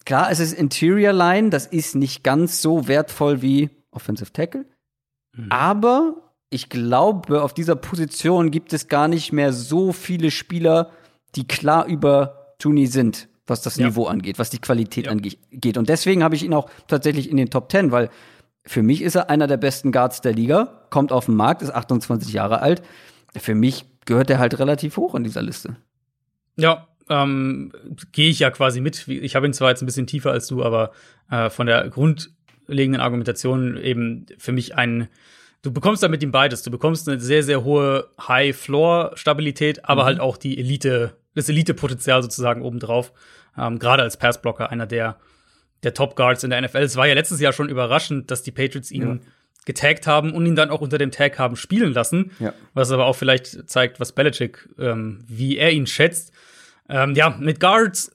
Klar, 0.04 0.32
es 0.32 0.40
ist 0.40 0.54
Interior 0.54 1.14
Line, 1.14 1.52
das 1.52 1.68
ist 1.68 1.96
nicht 1.96 2.24
ganz 2.24 2.62
so 2.62 2.88
wertvoll 2.88 3.42
wie 3.42 3.70
Offensive 3.92 4.34
Tackle. 4.34 4.66
Mhm. 5.38 5.52
Aber 5.52 6.16
ich 6.50 6.70
glaube, 6.70 7.44
auf 7.44 7.54
dieser 7.54 7.76
Position 7.76 8.50
gibt 8.50 8.74
es 8.74 8.88
gar 8.88 9.08
nicht 9.08 9.32
mehr 9.32 9.54
so 9.54 9.94
viele 9.94 10.32
Spieler, 10.32 10.92
die 11.36 11.48
klar 11.48 11.86
über 11.86 12.56
Tooney 12.58 12.88
sind 12.88 13.30
was 13.48 13.62
das 13.62 13.78
ja. 13.78 13.88
Niveau 13.88 14.06
angeht, 14.06 14.40
was 14.40 14.50
die 14.50 14.60
Qualität 14.60 15.06
ja. 15.06 15.12
angeht. 15.12 15.78
Und 15.78 15.90
deswegen 15.90 16.24
habe 16.24 16.36
ich 16.36 16.44
ihn 16.44 16.54
auch 16.54 16.70
tatsächlich 16.88 17.30
in 17.30 17.38
den 17.38 17.50
Top 17.50 17.72
10, 17.72 17.92
weil 17.92 18.10
für 18.66 18.84
mich 18.84 19.02
ist 19.02 19.16
er 19.16 19.30
einer 19.30 19.48
der 19.48 19.58
besten 19.58 19.92
Guards 19.92 20.22
der 20.22 20.34
Liga, 20.34 20.86
kommt 20.90 21.12
auf 21.12 21.26
den 21.26 21.36
Markt, 21.36 21.62
ist 21.62 21.72
28 21.72 22.32
Jahre 22.32 22.62
alt. 22.62 22.82
Für 23.36 23.56
mich 23.56 23.86
gehört 24.06 24.30
er 24.30 24.40
halt 24.40 24.60
relativ 24.60 24.98
hoch 24.98 25.16
in 25.16 25.24
dieser 25.24 25.42
Liste. 25.42 25.76
Ja, 26.58 26.88
ähm, 27.10 27.72
gehe 28.12 28.30
ich 28.30 28.40
ja 28.40 28.52
quasi 28.52 28.82
mit. 28.82 29.08
Ich 29.08 29.36
habe 29.36 29.48
ihn 29.48 29.54
zwar 29.54 29.70
jetzt 29.70 29.82
ein 29.82 29.88
bisschen 29.88 30.08
tiefer 30.08 30.32
als 30.32 30.48
du, 30.48 30.64
aber 30.64 30.92
äh, 31.30 31.50
von 31.50 31.66
der 31.66 31.90
grundlegenden 31.90 33.02
Argumentation 33.02 33.78
eben 33.78 34.26
für 34.38 34.52
mich 34.52 34.76
ein 34.76 35.08
Du 35.64 35.72
bekommst 35.72 36.02
da 36.02 36.08
mit 36.08 36.24
ihm 36.24 36.32
beides. 36.32 36.64
Du 36.64 36.72
bekommst 36.72 37.08
eine 37.08 37.20
sehr, 37.20 37.44
sehr 37.44 37.64
hohe 37.64 38.10
High-Floor-Stabilität, 38.28 39.86
aber 39.86 40.04
mhm. 40.04 40.06
halt 40.06 40.20
auch 40.20 40.38
die 40.38 40.58
Elite, 40.58 41.16
das 41.36 41.50
Elite-Potenzial 41.50 42.22
sozusagen 42.22 42.62
obendrauf. 42.62 43.14
Ähm, 43.58 43.80
Gerade 43.80 44.04
als 44.04 44.18
Passblocker, 44.18 44.70
einer 44.70 44.86
der, 44.86 45.18
der 45.84 45.94
Top-Guards 45.94 46.44
in 46.44 46.50
der 46.50 46.62
NFL. 46.62 46.78
Es 46.78 46.96
war 46.96 47.08
ja 47.08 47.14
letztes 47.14 47.40
Jahr 47.40 47.54
schon 47.54 47.70
überraschend, 47.70 48.32
dass 48.32 48.44
die 48.44 48.52
Patriots 48.52 48.92
ihn 48.92 49.02
ja. 49.02 49.18
getaggt 49.66 50.08
haben 50.08 50.34
und 50.34 50.46
ihn 50.46 50.56
dann 50.56 50.70
auch 50.70 50.82
unter 50.82 50.98
dem 50.98 51.12
Tag 51.12 51.40
haben 51.40 51.56
spielen 51.56 51.94
lassen. 51.94 52.32
Ja. 52.40 52.54
Was 52.74 52.92
aber 52.92 53.06
auch 53.06 53.16
vielleicht 53.16 53.70
zeigt, 53.70 54.00
was 54.00 54.14
Belichick, 54.14 54.70
ähm, 54.78 55.24
wie 55.28 55.58
er 55.58 55.72
ihn 55.72 55.88
schätzt. 55.88 56.32
Ähm, 56.90 57.16
ja, 57.16 57.36
mit 57.40 57.60
Guards 57.60 58.12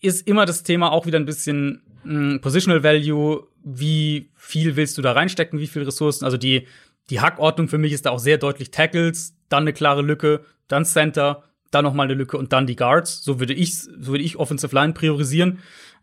ist 0.00 0.26
immer 0.26 0.46
das 0.46 0.62
Thema 0.62 0.92
auch 0.92 1.06
wieder 1.06 1.18
ein 1.18 1.24
bisschen 1.24 1.82
mh, 2.04 2.32
hm, 2.32 2.40
Positional 2.40 2.82
Value. 2.82 3.46
Wie 3.64 4.30
viel 4.36 4.76
willst 4.76 4.96
du 4.98 5.02
da 5.02 5.12
reinstecken? 5.12 5.58
Wie 5.58 5.66
viel 5.66 5.82
Ressourcen? 5.82 6.24
Also 6.24 6.36
die, 6.36 6.66
die 7.10 7.20
Hackordnung 7.20 7.68
für 7.68 7.78
mich 7.78 7.92
ist 7.92 8.06
da 8.06 8.10
auch 8.10 8.18
sehr 8.18 8.38
deutlich 8.38 8.70
Tackles, 8.70 9.34
dann 9.48 9.64
eine 9.64 9.72
klare 9.72 10.02
Lücke, 10.02 10.44
dann 10.68 10.84
Center, 10.84 11.42
dann 11.70 11.84
noch 11.84 11.94
mal 11.94 12.04
eine 12.04 12.14
Lücke 12.14 12.36
und 12.38 12.52
dann 12.52 12.66
die 12.66 12.76
Guards. 12.76 13.22
So 13.22 13.40
würde 13.40 13.54
ich, 13.54 13.78
so 13.78 14.06
würde 14.08 14.24
ich 14.24 14.36
Offensive 14.36 14.74
Line 14.74 14.92
priorisieren. 14.92 15.58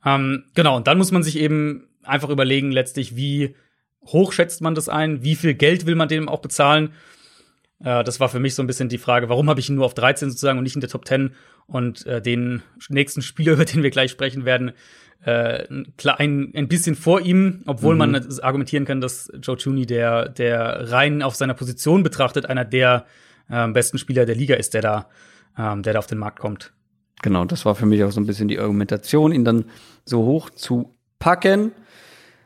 Ähm, 0.06 0.46
genau. 0.54 0.76
Und 0.76 0.88
dann 0.88 0.98
muss 0.98 1.12
man 1.12 1.24
sich 1.24 1.38
eben 1.38 1.88
einfach 2.04 2.30
überlegen, 2.30 2.72
letztlich, 2.72 3.16
wie 3.16 3.56
hoch 4.06 4.32
schätzt 4.32 4.62
man 4.62 4.76
das 4.76 4.90
ein? 4.90 5.24
Wie 5.24 5.36
viel 5.36 5.54
Geld 5.54 5.86
will 5.86 5.96
man 5.96 6.08
dem 6.08 6.30
auch 6.30 6.42
bezahlen? 6.42 6.92
Äh, 7.84 8.04
das 8.04 8.20
war 8.20 8.30
für 8.30 8.40
mich 8.40 8.56
so 8.56 8.64
ein 8.64 8.68
bisschen 8.68 8.90
die 8.90 8.98
Frage, 8.98 9.30
warum 9.30 9.50
habe 9.50 9.60
ich 9.60 9.70
ihn 9.70 9.76
nur 9.76 9.86
auf 9.86 9.94
13 9.94 10.30
sozusagen 10.30 10.58
und 10.58 10.64
nicht 10.64 10.76
in 10.76 10.82
der 10.82 10.90
Top 10.90 11.08
10? 11.08 11.32
Und 11.68 12.06
äh, 12.06 12.22
den 12.22 12.62
nächsten 12.90 13.22
Spieler, 13.22 13.54
über 13.54 13.66
den 13.66 13.84
wir 13.84 13.90
gleich 13.90 14.12
sprechen 14.12 14.46
werden, 14.46 14.74
äh, 15.24 15.66
ein, 15.68 16.52
ein 16.54 16.68
bisschen 16.68 16.96
vor 16.96 17.22
ihm, 17.22 17.64
obwohl 17.66 17.96
mhm. 17.96 18.00
man 18.00 18.40
argumentieren 18.42 18.86
kann, 18.86 19.02
dass 19.02 19.32
Joe 19.42 19.58
Tooney 19.58 19.86
der, 19.86 20.30
der 20.30 20.92
rein 20.92 21.24
auf 21.24 21.36
seiner 21.36 21.56
Position 21.56 22.04
betrachtet 22.04 22.46
einer 22.46 22.66
der 22.66 23.08
äh, 23.50 23.68
besten 23.70 23.98
Spieler 23.98 24.26
der 24.26 24.36
Liga 24.36 24.56
ist, 24.56 24.76
der 24.76 24.82
da 24.82 25.10
ähm, 25.58 25.84
der 25.84 25.94
da 25.94 26.00
auf 26.00 26.08
den 26.08 26.18
Markt 26.18 26.40
kommt. 26.40 26.74
Genau, 27.22 27.46
das 27.46 27.66
war 27.66 27.76
für 27.76 27.86
mich 27.86 28.04
auch 28.04 28.12
so 28.12 28.20
ein 28.20 28.26
bisschen 28.26 28.48
die 28.48 28.60
Argumentation, 28.60 29.32
ihn 29.32 29.46
dann 29.46 29.66
so 30.04 30.24
hoch 30.24 30.50
zu 30.50 30.94
packen. 31.20 31.72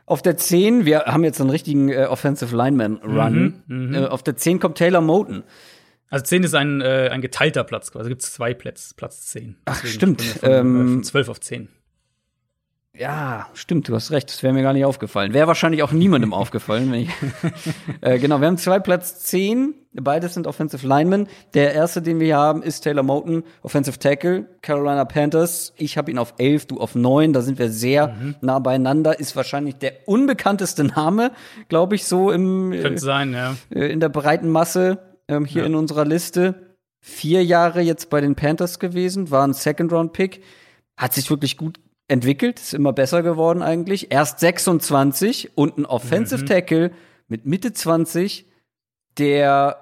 Auf 0.06 0.22
der 0.22 0.36
10, 0.36 0.86
wir 0.86 1.00
haben 1.06 1.22
jetzt 1.22 1.40
einen 1.40 1.50
richtigen 1.50 1.88
äh, 1.88 2.06
Offensive 2.06 2.56
Lineman 2.56 2.96
Run. 2.96 3.62
Mhm, 3.66 3.88
mhm. 3.88 3.94
äh, 3.94 4.06
auf 4.06 4.22
der 4.22 4.36
10 4.36 4.58
kommt 4.58 4.78
Taylor 4.78 5.00
Moten. 5.00 5.44
Also 6.08 6.24
10 6.24 6.42
ist 6.42 6.54
ein, 6.54 6.80
äh, 6.80 7.08
ein 7.12 7.20
geteilter 7.20 7.62
Platz, 7.62 7.94
also 7.94 8.08
gibt 8.08 8.22
es 8.22 8.32
zwei 8.32 8.52
Plätze, 8.52 8.94
Platz 8.96 9.26
10. 9.26 9.56
Ach, 9.66 9.84
stimmt. 9.84 10.22
Von, 10.22 10.50
ähm, 10.50 10.88
von 10.94 11.04
12 11.04 11.28
auf 11.28 11.40
10. 11.40 11.68
Ja, 13.00 13.48
stimmt, 13.54 13.88
du 13.88 13.94
hast 13.94 14.10
recht, 14.10 14.28
das 14.28 14.42
wäre 14.42 14.52
mir 14.52 14.60
gar 14.60 14.74
nicht 14.74 14.84
aufgefallen. 14.84 15.32
Wäre 15.32 15.46
wahrscheinlich 15.46 15.82
auch 15.82 15.90
niemandem 15.90 16.34
aufgefallen. 16.34 16.92
Wenn 16.92 17.00
ich 17.00 17.10
äh, 18.02 18.18
genau, 18.18 18.42
wir 18.42 18.46
haben 18.46 18.58
zwei 18.58 18.78
Platz 18.78 19.20
10, 19.20 19.72
beides 19.94 20.34
sind 20.34 20.46
Offensive 20.46 20.86
Linemen. 20.86 21.26
Der 21.54 21.72
erste, 21.72 22.02
den 22.02 22.20
wir 22.20 22.26
hier 22.26 22.36
haben, 22.36 22.62
ist 22.62 22.82
Taylor 22.82 23.02
Moten, 23.02 23.44
Offensive 23.62 23.98
Tackle, 23.98 24.44
Carolina 24.60 25.06
Panthers. 25.06 25.72
Ich 25.78 25.96
habe 25.96 26.10
ihn 26.10 26.18
auf 26.18 26.34
11, 26.36 26.66
du 26.66 26.78
auf 26.78 26.94
9, 26.94 27.32
da 27.32 27.40
sind 27.40 27.58
wir 27.58 27.70
sehr 27.70 28.08
mhm. 28.08 28.34
nah 28.42 28.58
beieinander. 28.58 29.18
Ist 29.18 29.34
wahrscheinlich 29.34 29.76
der 29.76 30.06
unbekannteste 30.06 30.84
Name, 30.84 31.32
glaube 31.70 31.94
ich, 31.94 32.04
so 32.04 32.30
im 32.30 32.70
Könnte 32.70 32.96
äh, 32.96 32.98
sein, 32.98 33.32
ja. 33.32 33.56
Äh, 33.70 33.86
in 33.90 34.00
der 34.00 34.10
breiten 34.10 34.50
Masse 34.50 34.98
ähm, 35.26 35.46
hier 35.46 35.62
ja. 35.62 35.68
in 35.68 35.74
unserer 35.74 36.04
Liste. 36.04 36.76
Vier 37.00 37.42
Jahre 37.46 37.80
jetzt 37.80 38.10
bei 38.10 38.20
den 38.20 38.34
Panthers 38.34 38.78
gewesen, 38.78 39.30
war 39.30 39.46
ein 39.46 39.54
Second-Round-Pick. 39.54 40.42
Hat 40.98 41.14
sich 41.14 41.30
wirklich 41.30 41.56
gut 41.56 41.80
entwickelt, 42.10 42.58
ist 42.60 42.74
immer 42.74 42.92
besser 42.92 43.22
geworden 43.22 43.62
eigentlich. 43.62 44.10
Erst 44.12 44.40
26 44.40 45.56
und 45.56 45.78
ein 45.78 45.86
Offensive 45.86 46.42
mhm. 46.42 46.46
Tackle 46.46 46.90
mit 47.28 47.46
Mitte 47.46 47.72
20, 47.72 48.46
der 49.18 49.76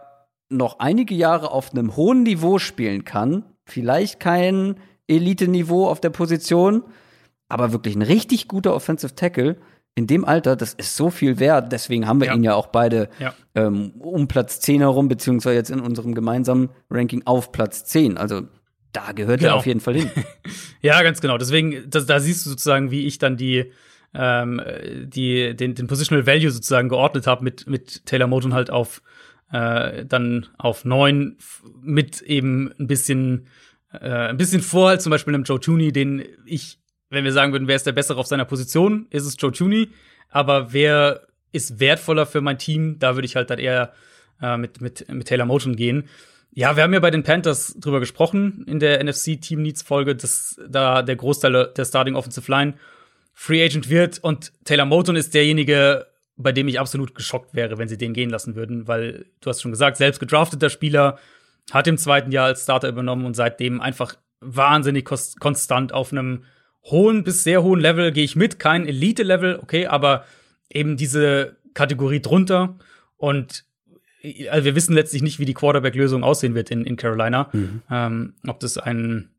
noch 0.50 0.78
einige 0.78 1.14
Jahre 1.14 1.50
auf 1.50 1.72
einem 1.72 1.96
hohen 1.96 2.22
Niveau 2.22 2.58
spielen 2.58 3.04
kann, 3.04 3.44
vielleicht 3.66 4.20
kein 4.20 4.76
Elite-Niveau 5.06 5.86
auf 5.86 6.00
der 6.00 6.10
Position, 6.10 6.84
aber 7.48 7.72
wirklich 7.72 7.96
ein 7.96 8.02
richtig 8.02 8.48
guter 8.48 8.74
Offensive 8.74 9.14
Tackle 9.14 9.56
in 9.94 10.06
dem 10.06 10.24
Alter, 10.24 10.54
das 10.54 10.74
ist 10.74 10.96
so 10.96 11.10
viel 11.10 11.40
wert. 11.40 11.72
Deswegen 11.72 12.06
haben 12.06 12.20
wir 12.20 12.28
Ja. 12.28 12.34
ihn 12.34 12.44
ja 12.44 12.54
auch 12.54 12.68
beide 12.68 13.08
Ja. 13.18 13.34
ähm, 13.56 13.94
um 13.98 14.28
Platz 14.28 14.60
10 14.60 14.80
herum, 14.80 15.08
beziehungsweise 15.08 15.56
jetzt 15.56 15.70
in 15.70 15.80
unserem 15.80 16.14
gemeinsamen 16.14 16.68
Ranking 16.88 17.22
auf 17.24 17.50
Platz 17.50 17.84
10. 17.84 18.16
Also 18.16 18.42
da 18.92 19.12
gehört 19.12 19.40
er 19.42 19.48
Genau. 19.48 19.56
auf 19.56 19.66
jeden 19.66 19.80
Fall 19.80 19.94
hin. 19.94 20.10
Ja, 20.80 21.02
ganz 21.02 21.20
genau. 21.20 21.38
Deswegen, 21.38 21.90
das, 21.90 22.06
da 22.06 22.20
siehst 22.20 22.46
du 22.46 22.50
sozusagen, 22.50 22.92
wie 22.92 23.06
ich 23.06 23.18
dann 23.18 23.36
die, 23.36 23.72
ähm, 24.14 24.60
die, 25.04 25.56
den, 25.56 25.74
den 25.74 25.86
Positional 25.88 26.24
Value 26.24 26.50
sozusagen 26.52 26.88
geordnet 26.88 27.26
habe 27.26 27.42
mit, 27.42 27.66
mit 27.66 28.06
Taylor 28.06 28.28
Moton 28.28 28.54
halt 28.54 28.70
auf 28.70 29.02
äh, 29.50 30.04
dann 30.04 30.46
auf 30.56 30.84
neun 30.84 31.36
mit 31.82 32.20
eben 32.22 32.70
ein 32.78 32.86
bisschen 32.86 33.48
äh, 33.92 34.08
ein 34.28 34.36
bisschen 34.36 34.60
vor 34.60 34.90
halt 34.90 35.02
zum 35.02 35.10
Beispiel 35.10 35.34
einem 35.34 35.44
Joe 35.44 35.58
Tooney, 35.58 35.90
den 35.92 36.22
ich, 36.46 36.78
wenn 37.10 37.24
wir 37.24 37.32
sagen 37.32 37.52
würden, 37.52 37.66
wer 37.66 37.76
ist 37.76 37.86
der 37.86 37.92
Bessere 37.92 38.20
auf 38.20 38.26
seiner 38.26 38.44
Position, 38.44 39.06
ist 39.10 39.24
es 39.24 39.36
Joe 39.38 39.50
Tooney. 39.50 39.88
Aber 40.28 40.72
wer 40.72 41.22
ist 41.52 41.80
wertvoller 41.80 42.26
für 42.26 42.40
mein 42.42 42.58
Team? 42.58 42.98
Da 42.98 43.16
würde 43.16 43.26
ich 43.26 43.34
halt 43.34 43.48
dann 43.50 43.58
eher 43.58 43.94
äh, 44.42 44.56
mit, 44.58 44.80
mit, 44.80 45.08
mit 45.10 45.26
Taylor 45.26 45.46
Moton 45.46 45.74
gehen. 45.74 46.04
Ja, 46.58 46.74
wir 46.74 46.82
haben 46.82 46.92
ja 46.92 46.98
bei 46.98 47.12
den 47.12 47.22
Panthers 47.22 47.76
drüber 47.78 48.00
gesprochen 48.00 48.64
in 48.66 48.80
der 48.80 49.04
NFC 49.04 49.40
Team 49.40 49.62
Needs 49.62 49.82
Folge, 49.82 50.16
dass 50.16 50.60
da 50.68 51.02
der 51.02 51.14
Großteil 51.14 51.72
der 51.76 51.84
Starting 51.84 52.16
Offensive 52.16 52.50
Line 52.50 52.74
Free 53.32 53.64
Agent 53.64 53.90
wird 53.90 54.18
und 54.24 54.52
Taylor 54.64 54.84
Moton 54.84 55.14
ist 55.14 55.34
derjenige, 55.34 56.08
bei 56.36 56.50
dem 56.50 56.66
ich 56.66 56.80
absolut 56.80 57.14
geschockt 57.14 57.54
wäre, 57.54 57.78
wenn 57.78 57.86
sie 57.86 57.96
den 57.96 58.12
gehen 58.12 58.28
lassen 58.28 58.56
würden, 58.56 58.88
weil 58.88 59.26
du 59.40 59.50
hast 59.50 59.62
schon 59.62 59.70
gesagt, 59.70 59.98
selbst 59.98 60.18
gedrafteter 60.18 60.68
Spieler 60.68 61.20
hat 61.70 61.86
im 61.86 61.96
zweiten 61.96 62.32
Jahr 62.32 62.46
als 62.46 62.64
Starter 62.64 62.88
übernommen 62.88 63.24
und 63.24 63.34
seitdem 63.34 63.80
einfach 63.80 64.16
wahnsinnig 64.40 65.04
konstant 65.04 65.92
auf 65.92 66.10
einem 66.10 66.42
hohen 66.82 67.22
bis 67.22 67.44
sehr 67.44 67.62
hohen 67.62 67.78
Level 67.78 68.10
gehe 68.10 68.24
ich 68.24 68.34
mit, 68.34 68.58
kein 68.58 68.84
Elite-Level, 68.84 69.60
okay, 69.62 69.86
aber 69.86 70.24
eben 70.68 70.96
diese 70.96 71.54
Kategorie 71.74 72.20
drunter 72.20 72.78
und 73.16 73.67
also 74.50 74.64
wir 74.64 74.74
wissen 74.74 74.94
letztlich 74.94 75.22
nicht, 75.22 75.38
wie 75.38 75.44
die 75.44 75.54
Quarterback-Lösung 75.54 76.24
aussehen 76.24 76.54
wird 76.54 76.70
in, 76.70 76.84
in 76.84 76.96
Carolina. 76.96 77.50
Ähm, 77.90 78.34
ob 78.46 78.60
das 78.60 78.78
ein 78.78 79.30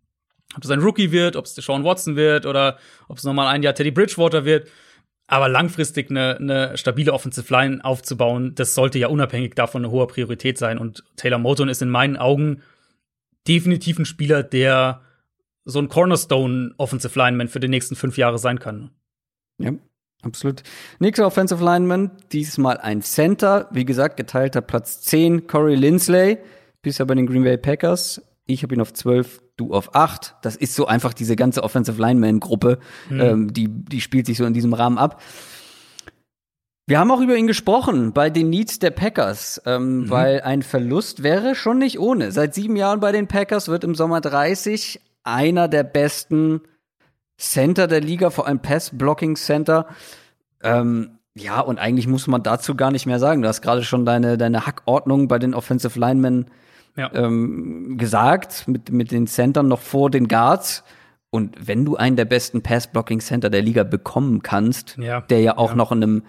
ob 0.55 0.63
das 0.63 0.71
ein 0.71 0.79
Rookie 0.79 1.11
wird, 1.11 1.35
ob 1.35 1.45
es 1.45 1.53
Sean 1.53 1.83
Watson 1.83 2.15
wird 2.15 2.45
oder 2.45 2.79
ob 3.07 3.17
es 3.17 3.23
nochmal 3.23 3.47
ein 3.47 3.61
Jahr 3.61 3.75
Teddy 3.75 3.91
Bridgewater 3.91 4.45
wird. 4.45 4.67
Aber 5.27 5.47
langfristig 5.47 6.09
eine, 6.09 6.37
eine 6.37 6.75
stabile 6.75 7.13
Offensive 7.13 7.53
Line 7.53 7.85
aufzubauen, 7.85 8.55
das 8.55 8.73
sollte 8.73 8.97
ja 8.97 9.09
unabhängig 9.09 9.53
davon 9.53 9.83
eine 9.83 9.91
hohe 9.91 10.07
Priorität 10.07 10.57
sein. 10.57 10.79
Und 10.79 11.03
Taylor 11.17 11.37
Moton 11.37 11.69
ist 11.69 11.83
in 11.83 11.89
meinen 11.89 12.17
Augen 12.17 12.63
definitiv 13.47 13.99
ein 13.99 14.05
Spieler, 14.05 14.41
der 14.41 15.01
so 15.65 15.77
ein 15.77 15.87
Cornerstone 15.87 16.73
Offensive 16.77 17.17
Lineman 17.17 17.47
für 17.47 17.59
die 17.59 17.67
nächsten 17.67 17.95
fünf 17.95 18.17
Jahre 18.17 18.39
sein 18.39 18.57
kann. 18.57 18.89
Ja, 19.59 19.73
absolut. 20.21 20.63
Nächster 20.99 21.25
Offensive 21.25 21.63
Lineman, 21.63 22.11
diesmal 22.31 22.77
ein 22.77 23.01
Center. 23.01 23.67
Wie 23.71 23.85
gesagt, 23.85 24.17
geteilter 24.17 24.61
Platz 24.61 25.01
10, 25.01 25.47
Corey 25.47 25.75
Lindsley. 25.75 26.37
Bisher 26.81 27.05
bei 27.05 27.15
den 27.15 27.27
Green 27.27 27.43
Bay 27.43 27.57
Packers. 27.57 28.21
Ich 28.45 28.63
habe 28.63 28.73
ihn 28.73 28.81
auf 28.81 28.93
12, 28.93 29.41
du 29.57 29.73
auf 29.73 29.95
8. 29.95 30.35
Das 30.41 30.55
ist 30.55 30.73
so 30.73 30.87
einfach 30.87 31.13
diese 31.13 31.35
ganze 31.35 31.63
Offensive 31.63 32.01
Lineman-Gruppe. 32.01 32.79
Ähm, 33.11 33.53
die, 33.53 33.67
die 33.67 34.01
spielt 34.01 34.25
sich 34.25 34.37
so 34.37 34.45
in 34.45 34.53
diesem 34.53 34.73
Rahmen 34.73 34.97
ab. 34.97 35.21
Wir 36.89 36.97
haben 36.97 37.11
auch 37.11 37.21
über 37.21 37.35
ihn 37.35 37.45
gesprochen 37.45 38.13
bei 38.13 38.31
den 38.31 38.49
Needs 38.49 38.79
der 38.79 38.89
Packers, 38.89 39.61
ähm, 39.67 40.09
weil 40.09 40.41
ein 40.41 40.63
Verlust 40.63 41.21
wäre 41.21 41.53
schon 41.53 41.77
nicht 41.77 41.99
ohne. 41.99 42.31
Seit 42.31 42.55
sieben 42.55 42.75
Jahren 42.75 42.99
bei 42.99 43.11
den 43.11 43.27
Packers 43.27 43.67
wird 43.67 43.83
im 43.83 43.93
Sommer 43.93 44.21
30 44.21 44.99
einer 45.23 45.67
der 45.67 45.83
besten 45.83 46.61
Center 47.39 47.87
der 47.87 48.01
Liga, 48.01 48.29
vor 48.29 48.45
allem 48.47 48.59
Pass-Blocking-Center. 48.59 49.87
Ähm, 50.61 51.11
ja, 51.35 51.61
und 51.61 51.79
eigentlich 51.79 52.05
muss 52.07 52.27
man 52.27 52.43
dazu 52.43 52.75
gar 52.75 52.91
nicht 52.91 53.05
mehr 53.05 53.17
sagen. 53.19 53.41
Du 53.41 53.47
hast 53.47 53.61
gerade 53.61 53.83
schon 53.83 54.05
deine, 54.05 54.37
deine 54.37 54.65
Hackordnung 54.67 55.27
bei 55.29 55.39
den 55.39 55.53
Offensive 55.53 55.97
Linemen 55.97 56.47
Ja. 56.97 57.09
ähm, 57.13 57.97
gesagt, 57.97 58.67
mit, 58.67 58.91
mit 58.91 59.11
den 59.11 59.25
Centern 59.25 59.67
noch 59.69 59.79
vor 59.79 60.09
den 60.11 60.27
Guards. 60.27 60.83
Und 61.29 61.55
wenn 61.67 61.85
du 61.85 61.95
einen 61.95 62.17
der 62.17 62.25
besten 62.25 62.61
Pass-Blocking-Center 62.61 63.49
der 63.49 63.61
Liga 63.61 63.83
bekommen 63.83 64.41
kannst, 64.43 64.97
Ja. 64.97 65.21
der 65.21 65.39
ja 65.41 65.57
auch 65.57 65.69
Ja. 65.71 65.75
noch 65.75 65.91
in 65.93 66.03
einem, 66.03 66.23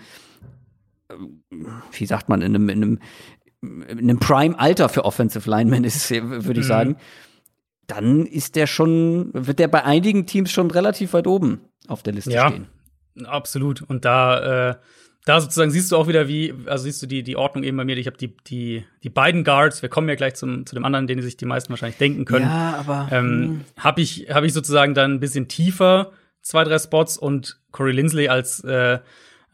wie 1.92 2.06
sagt 2.06 2.28
man, 2.28 2.42
in 2.42 2.54
einem, 2.54 2.68
in 2.68 2.82
einem, 2.82 2.98
in 3.62 3.98
einem 3.98 4.18
Prime-Alter 4.20 4.88
für 4.88 5.04
Offensive 5.04 5.48
Linemen 5.50 5.84
ist, 5.84 6.10
würde 6.10 6.60
ich 6.60 6.66
Mhm. 6.66 6.68
sagen, 6.68 6.96
dann 7.90 8.26
ist 8.26 8.56
der 8.56 8.66
schon, 8.66 9.30
wird 9.32 9.58
der 9.58 9.68
bei 9.68 9.84
einigen 9.84 10.26
Teams 10.26 10.50
schon 10.50 10.70
relativ 10.70 11.12
weit 11.12 11.26
oben 11.26 11.60
auf 11.88 12.02
der 12.02 12.12
Liste 12.12 12.32
Ja. 12.32 12.48
stehen. 12.48 12.66
Absolut. 13.24 13.82
Und 13.82 14.04
da, 14.04 14.70
äh, 14.70 14.74
da 15.26 15.40
sozusagen 15.40 15.70
siehst 15.70 15.92
du 15.92 15.96
auch 15.96 16.08
wieder, 16.08 16.28
wie, 16.28 16.54
also 16.66 16.84
siehst 16.84 17.02
du 17.02 17.06
die, 17.06 17.22
die 17.22 17.36
Ordnung 17.36 17.64
eben 17.64 17.76
bei 17.76 17.84
mir. 17.84 17.96
Ich 17.98 18.06
habe 18.06 18.16
die, 18.16 18.34
die, 18.46 18.84
die 19.02 19.10
beiden 19.10 19.44
Guards, 19.44 19.82
wir 19.82 19.88
kommen 19.88 20.08
ja 20.08 20.14
gleich 20.14 20.34
zum, 20.34 20.64
zu 20.64 20.74
dem 20.74 20.84
anderen, 20.84 21.06
den 21.06 21.20
sich 21.20 21.36
die 21.36 21.44
meisten 21.44 21.70
wahrscheinlich 21.70 21.98
denken 21.98 22.24
können. 22.24 22.46
Ja, 22.46 22.76
aber 22.78 23.08
ähm, 23.10 23.62
habe 23.76 24.00
ich, 24.00 24.28
hab 24.30 24.44
ich 24.44 24.52
sozusagen 24.52 24.94
dann 24.94 25.14
ein 25.14 25.20
bisschen 25.20 25.48
tiefer 25.48 26.12
zwei, 26.42 26.64
drei 26.64 26.78
Spots 26.78 27.18
und 27.18 27.60
Corey 27.72 27.92
Lindsley 27.92 28.28
als 28.28 28.64
äh, 28.64 28.98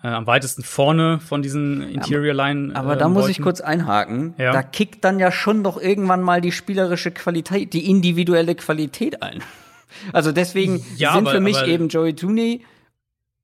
äh, 0.06 0.14
am 0.14 0.26
weitesten 0.26 0.62
vorne 0.62 1.18
von 1.20 1.42
diesen 1.42 1.82
Interior 1.82 2.34
Line. 2.34 2.74
Aber 2.76 2.94
äh, 2.94 2.98
da 2.98 3.08
muss 3.08 3.28
ich 3.28 3.40
kurz 3.42 3.60
einhaken. 3.60 4.34
Ja. 4.38 4.52
Da 4.52 4.62
kickt 4.62 5.04
dann 5.04 5.18
ja 5.18 5.32
schon 5.32 5.64
doch 5.64 5.80
irgendwann 5.80 6.22
mal 6.22 6.40
die 6.40 6.52
spielerische 6.52 7.10
Qualität, 7.10 7.72
die 7.72 7.88
individuelle 7.90 8.54
Qualität 8.54 9.22
ein. 9.22 9.42
Also 10.12 10.30
deswegen 10.32 10.84
Ja, 10.96 11.12
sind 11.14 11.22
aber- 11.26 11.30
für 11.36 11.40
mich 11.40 11.56
aber- 11.58 11.68
eben 11.68 11.88
Joey 11.88 12.14
Tooney 12.14 12.62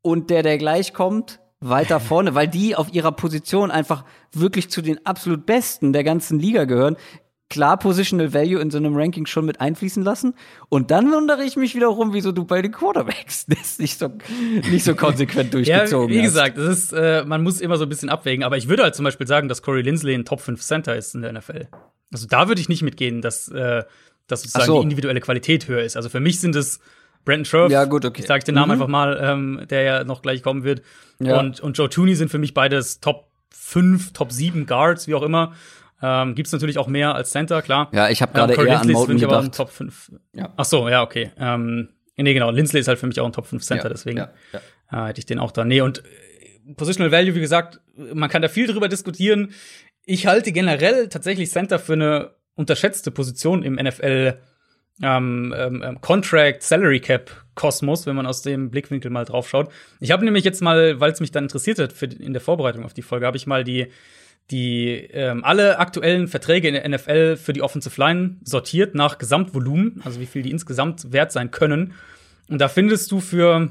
und 0.02 0.28
der, 0.28 0.42
der 0.42 0.58
gleich 0.58 0.92
kommt, 0.92 1.38
weiter 1.60 1.98
vorne, 2.00 2.34
weil 2.34 2.48
die 2.48 2.74
auf 2.76 2.92
ihrer 2.92 3.12
Position 3.12 3.70
einfach 3.70 4.04
wirklich 4.32 4.68
zu 4.68 4.82
den 4.82 5.06
absolut 5.06 5.46
Besten 5.46 5.92
der 5.92 6.02
ganzen 6.04 6.38
Liga 6.40 6.64
gehören. 6.64 6.96
Klar, 7.52 7.76
Positional 7.78 8.32
Value 8.32 8.60
in 8.60 8.70
so 8.70 8.78
einem 8.78 8.96
Ranking 8.96 9.26
schon 9.26 9.44
mit 9.44 9.60
einfließen 9.60 10.02
lassen. 10.02 10.34
Und 10.68 10.90
dann 10.90 11.12
wundere 11.12 11.44
ich 11.44 11.56
mich 11.56 11.74
wiederum, 11.74 12.12
wieso 12.14 12.32
du 12.32 12.44
bei 12.44 12.62
den 12.62 12.72
Quarterbacks 12.72 13.46
das 13.60 13.78
nicht 13.78 13.98
so, 13.98 14.10
nicht 14.70 14.84
so 14.84 14.94
konsequent 14.94 15.52
Ja, 15.52 15.58
durchgezogen 15.80 16.08
wie 16.08 16.18
hast. 16.18 16.24
gesagt, 16.24 16.58
das 16.58 16.66
ist, 16.78 16.92
äh, 16.92 17.24
man 17.26 17.42
muss 17.42 17.60
immer 17.60 17.76
so 17.76 17.84
ein 17.84 17.88
bisschen 17.88 18.08
abwägen. 18.08 18.44
Aber 18.44 18.56
ich 18.56 18.68
würde 18.68 18.82
halt 18.82 18.94
zum 18.94 19.04
Beispiel 19.04 19.26
sagen, 19.26 19.48
dass 19.48 19.62
Corey 19.62 19.82
Lindsley 19.82 20.14
ein 20.14 20.24
Top 20.24 20.40
5 20.40 20.60
Center 20.62 20.96
ist 20.96 21.14
in 21.14 21.22
der 21.22 21.32
NFL. 21.32 21.68
Also 22.12 22.26
da 22.26 22.48
würde 22.48 22.60
ich 22.60 22.68
nicht 22.68 22.82
mitgehen, 22.82 23.20
dass, 23.22 23.48
äh, 23.48 23.84
dass 24.26 24.42
sozusagen 24.42 24.66
so. 24.66 24.76
die 24.78 24.82
individuelle 24.84 25.20
Qualität 25.20 25.68
höher 25.68 25.82
ist. 25.82 25.96
Also 25.96 26.08
für 26.08 26.20
mich 26.20 26.40
sind 26.40 26.56
es 26.56 26.80
Brandon 27.24 27.44
Scherf. 27.44 27.70
Ja, 27.70 27.84
gut, 27.84 28.04
okay. 28.04 28.20
Ich 28.22 28.26
sage 28.26 28.44
den 28.44 28.54
Namen 28.54 28.68
Mhm. 28.68 28.72
einfach 28.72 28.88
mal, 28.88 29.20
ähm, 29.22 29.60
der 29.70 29.82
ja 29.82 30.04
noch 30.04 30.22
gleich 30.22 30.42
kommen 30.42 30.64
wird. 30.64 30.82
Ja. 31.20 31.38
Und, 31.38 31.60
und 31.60 31.76
Joe 31.78 31.88
Tooney 31.88 32.14
sind 32.16 32.30
für 32.30 32.38
mich 32.38 32.54
beides 32.54 33.00
Top 33.00 33.28
5, 33.50 34.12
Top 34.12 34.32
7 34.32 34.66
Guards, 34.66 35.06
wie 35.06 35.14
auch 35.14 35.22
immer. 35.22 35.52
Ähm, 36.02 36.34
Gibt's 36.34 36.52
natürlich 36.52 36.78
auch 36.78 36.88
mehr 36.88 37.14
als 37.14 37.30
Center, 37.30 37.62
klar. 37.62 37.88
Ja, 37.92 38.08
ich 38.10 38.20
habe 38.22 38.32
gerade 38.32 38.54
Ähm, 38.54 38.66
eher 38.66 38.80
an 38.80 38.88
Lindsley 38.88 38.92
ist 38.92 38.98
für 38.98 39.00
Moten 39.00 39.14
mich 39.14 39.24
aber 39.24 39.34
auch 39.34 39.38
ein 39.38 39.44
gedacht. 39.44 39.56
Top 39.56 39.70
5. 39.70 40.12
Ja. 40.34 40.52
Ach 40.56 40.64
so, 40.64 40.88
ja, 40.88 41.02
okay. 41.02 41.30
Ähm, 41.38 41.88
nee, 42.16 42.34
genau. 42.34 42.50
Lindsley 42.50 42.80
ist 42.80 42.88
halt 42.88 42.98
für 42.98 43.06
mich 43.06 43.20
auch 43.20 43.26
ein 43.26 43.32
Top 43.32 43.46
5 43.46 43.62
Center, 43.62 43.84
Ja, 43.84 43.88
deswegen 43.90 44.18
ja, 44.18 44.30
ja. 44.52 45.04
äh, 45.04 45.08
hätte 45.08 45.20
ich 45.20 45.26
den 45.26 45.38
auch 45.38 45.52
da. 45.52 45.64
Nee, 45.64 45.80
und 45.80 45.98
äh, 45.98 46.72
Positional 46.74 47.12
Value, 47.12 47.34
wie 47.34 47.40
gesagt, 47.40 47.80
man 47.96 48.28
kann 48.28 48.42
da 48.42 48.48
viel 48.48 48.66
drüber 48.66 48.88
diskutieren. 48.88 49.52
Ich 50.04 50.26
halte 50.26 50.50
generell 50.52 51.08
tatsächlich 51.08 51.50
Center 51.50 51.78
für 51.78 51.92
eine 51.94 52.30
unterschätzte 52.54 53.10
Position 53.10 53.62
im 53.62 53.74
NFL 53.74 54.38
ähm, 55.02 55.54
ähm, 55.56 55.82
ähm, 55.84 56.00
Contract 56.00 56.62
Salary 56.62 57.00
Cap 57.00 57.30
Kosmos, 57.54 58.06
wenn 58.06 58.14
man 58.16 58.26
aus 58.26 58.42
dem 58.42 58.70
Blickwinkel 58.70 59.10
mal 59.10 59.24
drauf 59.24 59.48
schaut. 59.48 59.70
Ich 60.00 60.10
habe 60.10 60.24
nämlich 60.24 60.44
jetzt 60.44 60.60
mal, 60.62 61.00
weil 61.00 61.12
es 61.12 61.20
mich 61.20 61.30
dann 61.30 61.44
interessiert 61.44 61.78
hat 61.78 61.92
für, 61.92 62.06
in 62.06 62.32
der 62.32 62.42
Vorbereitung 62.42 62.84
auf 62.84 62.92
die 62.94 63.02
Folge, 63.02 63.26
habe 63.26 63.36
ich 63.36 63.46
mal 63.46 63.64
die 63.64 63.88
die 64.50 64.90
ähm, 65.12 65.44
alle 65.44 65.78
aktuellen 65.78 66.28
Verträge 66.28 66.68
in 66.68 66.74
der 66.74 66.88
NFL 66.88 67.36
für 67.36 67.52
die 67.52 67.62
Offensive 67.62 67.98
Line 68.00 68.36
sortiert 68.44 68.94
nach 68.94 69.18
Gesamtvolumen, 69.18 70.02
also 70.04 70.20
wie 70.20 70.26
viel 70.26 70.42
die 70.42 70.50
insgesamt 70.50 71.12
wert 71.12 71.32
sein 71.32 71.50
können. 71.50 71.94
Und 72.48 72.60
da 72.60 72.68
findest 72.68 73.10
du 73.12 73.20
für 73.20 73.70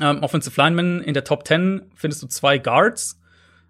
ähm, 0.00 0.22
Offensive 0.22 0.60
Linemen 0.60 1.00
in 1.02 1.14
der 1.14 1.24
Top 1.24 1.46
10 1.46 1.82
findest 1.94 2.22
du 2.22 2.26
zwei 2.26 2.58
Guards 2.58 3.20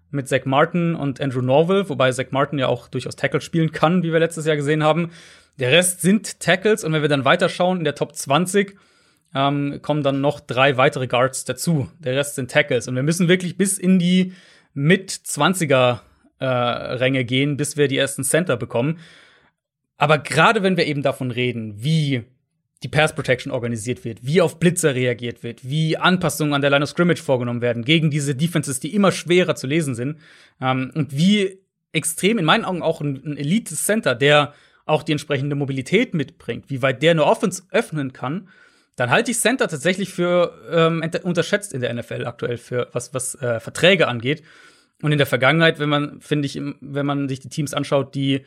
mit 0.09 0.27
Zach 0.27 0.45
Martin 0.45 0.95
und 0.95 1.21
Andrew 1.21 1.41
Norville, 1.41 1.87
wobei 1.89 2.11
Zach 2.11 2.31
Martin 2.31 2.59
ja 2.59 2.67
auch 2.67 2.87
durchaus 2.87 3.15
Tackle 3.15 3.41
spielen 3.41 3.71
kann, 3.71 4.03
wie 4.03 4.11
wir 4.11 4.19
letztes 4.19 4.45
Jahr 4.45 4.55
gesehen 4.55 4.83
haben. 4.83 5.11
Der 5.59 5.71
Rest 5.71 6.01
sind 6.01 6.39
Tackles 6.39 6.83
und 6.83 6.93
wenn 6.93 7.01
wir 7.01 7.09
dann 7.09 7.25
weiterschauen, 7.25 7.79
in 7.79 7.83
der 7.83 7.95
Top 7.95 8.15
20 8.15 8.77
ähm, 9.33 9.79
kommen 9.81 10.03
dann 10.03 10.21
noch 10.21 10.39
drei 10.39 10.77
weitere 10.77 11.07
Guards 11.07 11.45
dazu. 11.45 11.89
Der 11.99 12.15
Rest 12.15 12.35
sind 12.35 12.51
Tackles 12.51 12.87
und 12.87 12.95
wir 12.95 13.03
müssen 13.03 13.27
wirklich 13.27 13.57
bis 13.57 13.77
in 13.77 13.99
die 13.99 14.33
mit 14.73 15.11
20er 15.11 15.99
äh, 16.41 16.45
Ränge 16.45 17.23
gehen, 17.23 17.55
bis 17.57 17.77
wir 17.77 17.87
die 17.87 17.97
ersten 17.97 18.23
Center 18.23 18.57
bekommen. 18.57 18.99
Aber 19.97 20.17
gerade 20.17 20.63
wenn 20.63 20.77
wir 20.77 20.87
eben 20.87 21.03
davon 21.03 21.31
reden, 21.31 21.75
wie 21.83 22.23
die 22.83 22.87
Pass 22.87 23.13
Protection 23.13 23.51
organisiert 23.51 24.03
wird, 24.03 24.25
wie 24.25 24.41
auf 24.41 24.59
Blitzer 24.59 24.95
reagiert 24.95 25.43
wird, 25.43 25.63
wie 25.63 25.97
Anpassungen 25.97 26.55
an 26.55 26.61
der 26.61 26.71
Line 26.71 26.83
of 26.83 26.89
Scrimmage 26.89 27.21
vorgenommen 27.21 27.61
werden 27.61 27.85
gegen 27.85 28.09
diese 28.09 28.33
Defenses, 28.33 28.79
die 28.79 28.95
immer 28.95 29.11
schwerer 29.11 29.55
zu 29.55 29.67
lesen 29.67 29.93
sind, 29.93 30.17
ähm, 30.59 30.91
und 30.95 31.15
wie 31.15 31.59
extrem, 31.91 32.39
in 32.39 32.45
meinen 32.45 32.65
Augen 32.65 32.81
auch 32.81 33.01
ein, 33.01 33.21
ein 33.23 33.37
Elite-Center, 33.37 34.15
der 34.15 34.53
auch 34.85 35.03
die 35.03 35.11
entsprechende 35.11 35.55
Mobilität 35.55 36.15
mitbringt, 36.15 36.69
wie 36.69 36.81
weit 36.81 37.03
der 37.03 37.11
eine 37.11 37.25
Offense 37.25 37.63
öffnen 37.69 38.13
kann, 38.13 38.49
dann 38.95 39.09
halte 39.09 39.31
ich 39.31 39.39
Center 39.39 39.67
tatsächlich 39.67 40.09
für 40.09 40.53
ähm, 40.71 41.03
unterschätzt 41.23 41.73
in 41.73 41.81
der 41.81 41.93
NFL 41.93 42.25
aktuell, 42.25 42.57
für 42.57 42.89
was, 42.91 43.13
was 43.13 43.35
äh, 43.35 43.59
Verträge 43.59 44.07
angeht. 44.07 44.43
Und 45.01 45.11
in 45.11 45.17
der 45.17 45.27
Vergangenheit, 45.27 45.79
wenn 45.79 45.89
man, 45.89 46.21
finde 46.21 46.45
ich, 46.45 46.61
wenn 46.79 47.05
man 47.05 47.27
sich 47.27 47.39
die 47.39 47.49
Teams 47.49 47.73
anschaut, 47.73 48.15
die 48.15 48.45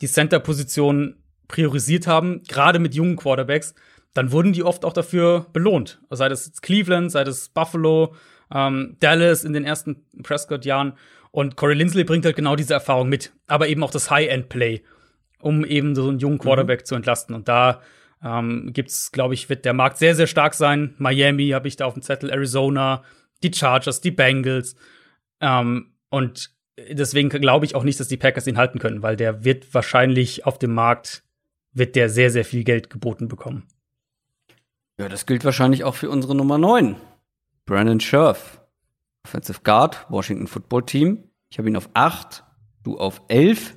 die 0.00 0.08
Center-Position 0.08 1.16
priorisiert 1.48 2.06
haben, 2.06 2.42
gerade 2.48 2.78
mit 2.78 2.94
jungen 2.94 3.16
Quarterbacks, 3.16 3.74
dann 4.14 4.32
wurden 4.32 4.52
die 4.52 4.62
oft 4.62 4.84
auch 4.84 4.92
dafür 4.92 5.46
belohnt. 5.52 6.00
Sei 6.10 6.28
das 6.28 6.60
Cleveland, 6.62 7.10
sei 7.10 7.24
das 7.24 7.48
Buffalo, 7.48 8.14
ähm, 8.52 8.96
Dallas 9.00 9.44
in 9.44 9.52
den 9.52 9.64
ersten 9.64 10.04
Prescott-Jahren. 10.22 10.94
Und 11.30 11.56
Corey 11.56 11.74
Lindsley 11.74 12.04
bringt 12.04 12.24
halt 12.24 12.36
genau 12.36 12.56
diese 12.56 12.74
Erfahrung 12.74 13.08
mit, 13.08 13.32
aber 13.46 13.68
eben 13.68 13.82
auch 13.82 13.90
das 13.90 14.10
High-End-Play, 14.10 14.82
um 15.40 15.64
eben 15.64 15.94
so 15.94 16.08
einen 16.08 16.18
jungen 16.18 16.38
Quarterback 16.38 16.80
mhm. 16.80 16.84
zu 16.86 16.94
entlasten. 16.94 17.34
Und 17.34 17.48
da 17.48 17.82
ähm, 18.24 18.70
gibt's, 18.72 19.12
glaube 19.12 19.34
ich, 19.34 19.48
wird 19.48 19.64
der 19.64 19.74
Markt 19.74 19.98
sehr, 19.98 20.14
sehr 20.14 20.26
stark 20.26 20.54
sein. 20.54 20.94
Miami 20.98 21.48
habe 21.50 21.68
ich 21.68 21.76
da 21.76 21.84
auf 21.84 21.94
dem 21.94 22.02
Zettel, 22.02 22.30
Arizona, 22.30 23.04
die 23.42 23.52
Chargers, 23.52 24.00
die 24.00 24.10
Bengals. 24.10 24.76
Ähm, 25.40 25.92
und 26.16 26.50
deswegen 26.76 27.28
glaube 27.28 27.66
ich 27.66 27.74
auch 27.74 27.84
nicht, 27.84 28.00
dass 28.00 28.08
die 28.08 28.16
Packers 28.16 28.46
ihn 28.46 28.56
halten 28.56 28.78
können, 28.78 29.02
weil 29.02 29.16
der 29.16 29.44
wird 29.44 29.72
wahrscheinlich 29.74 30.46
auf 30.46 30.58
dem 30.58 30.74
Markt 30.74 31.22
wird 31.72 31.94
der 31.94 32.08
sehr, 32.08 32.30
sehr 32.30 32.44
viel 32.44 32.64
Geld 32.64 32.88
geboten 32.88 33.28
bekommen. 33.28 33.64
Ja, 34.98 35.08
das 35.08 35.26
gilt 35.26 35.44
wahrscheinlich 35.44 35.84
auch 35.84 35.94
für 35.94 36.08
unsere 36.08 36.34
Nummer 36.34 36.56
9. 36.56 36.96
Brandon 37.66 38.00
Scherf. 38.00 38.62
Offensive 39.24 39.60
Guard, 39.62 40.06
Washington 40.08 40.46
Football 40.46 40.86
Team. 40.86 41.24
Ich 41.50 41.58
habe 41.58 41.68
ihn 41.68 41.76
auf 41.76 41.90
8, 41.92 42.44
du 42.82 42.96
auf 42.96 43.20
11. 43.28 43.76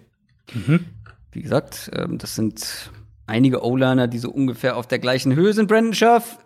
Mhm. 0.54 0.86
Wie 1.32 1.42
gesagt, 1.42 1.92
ähm, 1.94 2.18
das 2.20 2.36
sind 2.36 2.92
einige 3.26 3.64
O-Liner, 3.66 4.08
die 4.08 4.20
so 4.20 4.32
ungefähr 4.32 4.78
auf 4.78 4.88
der 4.88 5.00
gleichen 5.00 5.36
Höhe 5.36 5.54
sind. 5.54 5.68
Brandon 5.68 5.94
Scherf, 5.94 6.40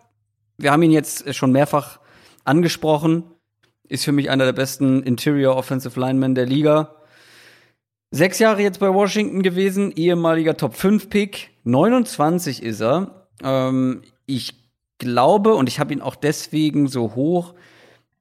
wir 0.58 0.72
haben 0.72 0.82
ihn 0.82 0.90
jetzt 0.90 1.32
schon 1.34 1.52
mehrfach 1.52 2.00
angesprochen, 2.44 3.24
ist 3.94 4.04
für 4.04 4.12
mich 4.12 4.28
einer 4.28 4.44
der 4.44 4.52
besten 4.52 5.02
Interior 5.04 5.56
Offensive 5.56 5.98
Linemen 5.98 6.34
der 6.34 6.46
Liga. 6.46 6.96
Sechs 8.10 8.40
Jahre 8.40 8.60
jetzt 8.60 8.80
bei 8.80 8.92
Washington 8.92 9.42
gewesen, 9.42 9.92
ehemaliger 9.92 10.56
Top 10.56 10.74
5 10.74 11.08
Pick. 11.08 11.50
29 11.62 12.62
ist 12.62 12.80
er. 12.80 13.28
Ähm, 13.42 14.02
ich 14.26 14.54
glaube, 14.98 15.54
und 15.54 15.68
ich 15.68 15.78
habe 15.78 15.92
ihn 15.92 16.00
auch 16.00 16.16
deswegen 16.16 16.88
so 16.88 17.14
hoch, 17.14 17.54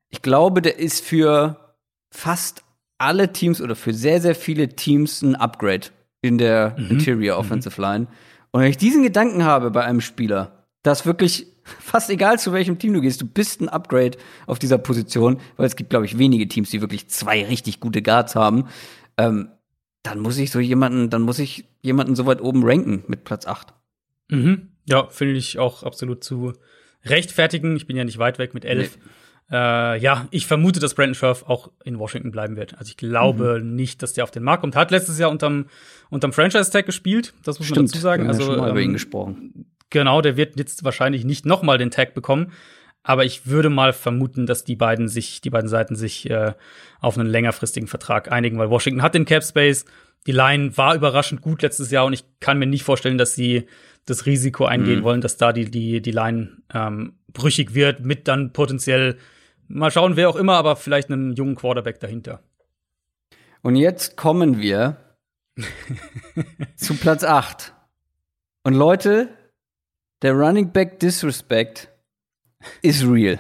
ich 0.10 0.22
glaube, 0.22 0.62
der 0.62 0.78
ist 0.78 1.04
für 1.04 1.74
fast 2.12 2.64
alle 3.00 3.34
Teams 3.34 3.62
oder 3.62 3.76
für 3.76 3.94
sehr, 3.94 4.22
sehr 4.22 4.36
viele 4.36 4.70
Teams 4.70 5.24
ein 5.24 5.36
Upgrade 5.36 5.88
in 6.22 6.38
der 6.38 6.76
mhm. 6.78 6.92
Interior 6.92 7.36
mhm. 7.36 7.40
Offensive 7.40 7.82
Line. 7.82 8.08
Und 8.52 8.62
wenn 8.62 8.70
ich 8.70 8.78
diesen 8.78 9.02
Gedanken 9.02 9.44
habe 9.44 9.72
bei 9.72 9.84
einem 9.84 10.02
Spieler, 10.02 10.63
dass 10.84 11.06
wirklich 11.06 11.48
fast 11.64 12.10
egal 12.10 12.40
zu 12.40 12.54
welchem 12.54 12.78
Team 12.78 12.94
du 12.94 13.02
gehst, 13.02 13.22
du 13.22 13.26
bist 13.26 13.62
ein 13.62 13.70
Upgrade 13.70 14.18
auf 14.46 14.60
dieser 14.60 14.78
Position, 14.78 15.40
weil 15.58 15.66
es 15.66 15.76
gibt, 15.76 15.90
glaube 15.90 16.06
ich, 16.06 16.18
wenige 16.18 16.48
Teams, 16.48 16.70
die 16.70 16.82
wirklich 16.82 17.08
zwei 17.08 17.44
richtig 17.46 17.80
gute 17.80 18.02
Guards 18.02 18.36
haben, 18.36 18.68
ähm, 19.18 19.50
dann 20.04 20.20
muss 20.20 20.38
ich 20.38 20.52
so 20.52 20.60
jemanden, 20.60 21.10
dann 21.10 21.22
muss 21.22 21.40
ich 21.40 21.66
jemanden 21.82 22.16
so 22.16 22.26
weit 22.26 22.42
oben 22.42 22.64
ranken 22.64 23.04
mit 23.08 23.24
Platz 23.24 23.48
8. 23.48 23.74
Mhm. 24.30 24.70
Ja, 24.86 25.08
finde 25.08 25.36
ich 25.36 25.60
auch 25.60 25.84
absolut 25.84 26.24
zu 26.24 26.54
rechtfertigen. 27.06 27.76
Ich 27.78 27.88
bin 27.88 27.96
ja 27.96 28.04
nicht 28.04 28.18
weit 28.18 28.38
weg 28.38 28.54
mit 28.54 28.66
11. 28.66 28.98
Nee. 28.98 29.04
Äh, 29.52 30.00
ja, 30.00 30.28
ich 30.32 30.46
vermute, 30.46 30.80
dass 30.80 30.94
Brandon 30.94 31.16
Scherf 31.16 31.44
auch 31.48 31.72
in 31.84 32.00
Washington 32.00 32.32
bleiben 32.32 32.56
wird. 32.56 32.78
Also 32.78 32.90
ich 32.90 32.98
glaube 32.98 33.62
mhm. 33.62 33.76
nicht, 33.76 34.02
dass 34.02 34.14
der 34.14 34.24
auf 34.24 34.32
den 34.32 34.44
Markt 34.44 34.62
kommt. 34.62 34.76
Hat 34.76 34.92
letztes 34.92 35.20
Jahr 35.20 35.30
unterm, 35.30 35.66
unterm 36.10 36.34
Franchise-Tag 36.34 36.86
gespielt, 36.86 37.34
das 37.44 37.60
muss 37.60 37.68
Stimmt, 37.68 37.78
man 37.78 37.86
dazu 37.88 38.00
sagen. 38.00 38.28
Also, 38.28 38.44
schon 38.44 38.58
mal 38.58 38.68
ähm, 38.68 38.72
über 38.72 38.82
ihn 38.82 38.94
gesprochen. 38.94 39.66
Genau, 39.94 40.22
der 40.22 40.38
wird 40.38 40.58
jetzt 40.58 40.84
wahrscheinlich 40.84 41.24
nicht 41.24 41.46
noch 41.46 41.64
mal 41.64 41.78
den 41.78 41.92
Tag 41.92 42.14
bekommen. 42.14 42.52
Aber 43.04 43.26
ich 43.26 43.48
würde 43.48 43.70
mal 43.70 43.94
vermuten, 43.94 44.46
dass 44.46 44.64
die 44.64 44.76
beiden 44.76 45.08
sich, 45.08 45.42
die 45.42 45.50
beiden 45.50 45.68
Seiten 45.70 45.96
sich 45.96 46.30
äh, 46.30 46.54
auf 47.00 47.18
einen 47.18 47.30
längerfristigen 47.30 47.88
Vertrag 47.88 48.32
einigen, 48.32 48.58
weil 48.58 48.70
Washington 48.70 49.02
hat 49.02 49.14
den 49.14 49.26
Cap 49.26 49.44
Space. 49.44 49.86
Die 50.26 50.32
Line 50.32 50.78
war 50.78 50.96
überraschend 50.96 51.42
gut 51.42 51.62
letztes 51.62 51.92
Jahr 51.92 52.06
und 52.06 52.14
ich 52.14 52.24
kann 52.40 52.60
mir 52.60 52.66
nicht 52.66 52.84
vorstellen, 52.84 53.18
dass 53.18 53.36
sie 53.36 53.68
das 54.06 54.26
Risiko 54.26 54.66
eingehen 54.66 55.00
mhm. 55.00 55.04
wollen, 55.04 55.22
dass 55.22 55.38
da 55.38 55.52
die, 55.54 55.70
die, 55.70 56.02
die 56.02 56.12
Line 56.12 56.58
ähm, 56.74 57.14
brüchig 57.32 57.74
wird, 57.74 58.02
mit 58.02 58.28
dann 58.28 58.54
potenziell 58.54 59.18
Mal 59.68 59.92
schauen, 59.92 60.16
wer 60.16 60.30
auch 60.30 60.36
immer, 60.36 60.54
aber 60.54 60.76
vielleicht 60.76 61.10
einen 61.10 61.34
jungen 61.34 61.56
Quarterback 61.56 62.00
dahinter. 62.00 62.42
Und 63.62 63.76
jetzt 63.76 64.18
kommen 64.18 64.60
wir 64.60 64.98
zu 66.76 66.96
Platz 66.96 67.24
8. 67.24 67.74
Und 68.64 68.74
Leute, 68.74 69.30
der 70.24 70.34
Running 70.34 70.72
Back 70.72 71.00
Disrespect 71.00 71.90
ist 72.82 73.06
real. 73.06 73.40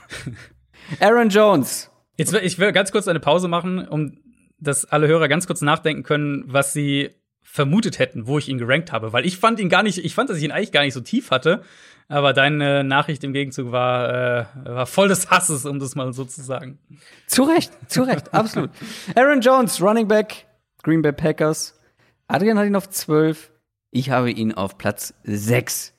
Aaron 1.00 1.28
Jones. 1.28 1.90
Jetzt, 2.16 2.32
ich 2.34 2.58
will 2.58 2.72
ganz 2.72 2.90
kurz 2.90 3.06
eine 3.06 3.20
Pause 3.20 3.48
machen, 3.48 3.86
um 3.86 4.18
dass 4.58 4.86
alle 4.86 5.08
Hörer 5.08 5.28
ganz 5.28 5.46
kurz 5.46 5.60
nachdenken 5.60 6.04
können, 6.04 6.44
was 6.46 6.72
sie 6.72 7.10
vermutet 7.42 7.98
hätten, 7.98 8.26
wo 8.26 8.38
ich 8.38 8.48
ihn 8.48 8.56
gerankt 8.56 8.92
habe, 8.92 9.12
weil 9.12 9.26
ich 9.26 9.36
fand 9.36 9.60
ihn 9.60 9.68
gar 9.68 9.82
nicht, 9.82 9.98
ich 9.98 10.14
fand, 10.14 10.30
dass 10.30 10.38
ich 10.38 10.44
ihn 10.44 10.52
eigentlich 10.52 10.72
gar 10.72 10.82
nicht 10.82 10.94
so 10.94 11.02
tief 11.02 11.30
hatte, 11.30 11.62
aber 12.08 12.32
deine 12.32 12.82
Nachricht 12.82 13.22
im 13.24 13.34
Gegenzug 13.34 13.70
war, 13.70 14.08
äh, 14.08 14.46
war 14.64 14.86
voll 14.86 15.08
des 15.08 15.30
Hasses, 15.30 15.66
um 15.66 15.78
das 15.78 15.94
mal 15.94 16.10
so 16.14 16.24
zu 16.24 16.42
sagen. 16.42 16.78
Zu 17.26 17.42
Recht, 17.42 17.72
zu 17.88 18.02
Recht, 18.04 18.32
absolut. 18.32 18.70
Aaron 19.14 19.42
Jones, 19.42 19.82
Running 19.82 20.08
Back, 20.08 20.46
Green 20.82 21.02
Bay 21.02 21.12
Packers. 21.12 21.78
Adrian 22.26 22.58
hat 22.58 22.66
ihn 22.66 22.76
auf 22.76 22.88
12. 22.88 23.50
Ich 23.94 24.10
habe 24.10 24.32
ihn 24.32 24.52
auf 24.52 24.76
Platz 24.76 25.14
6. 25.22 25.94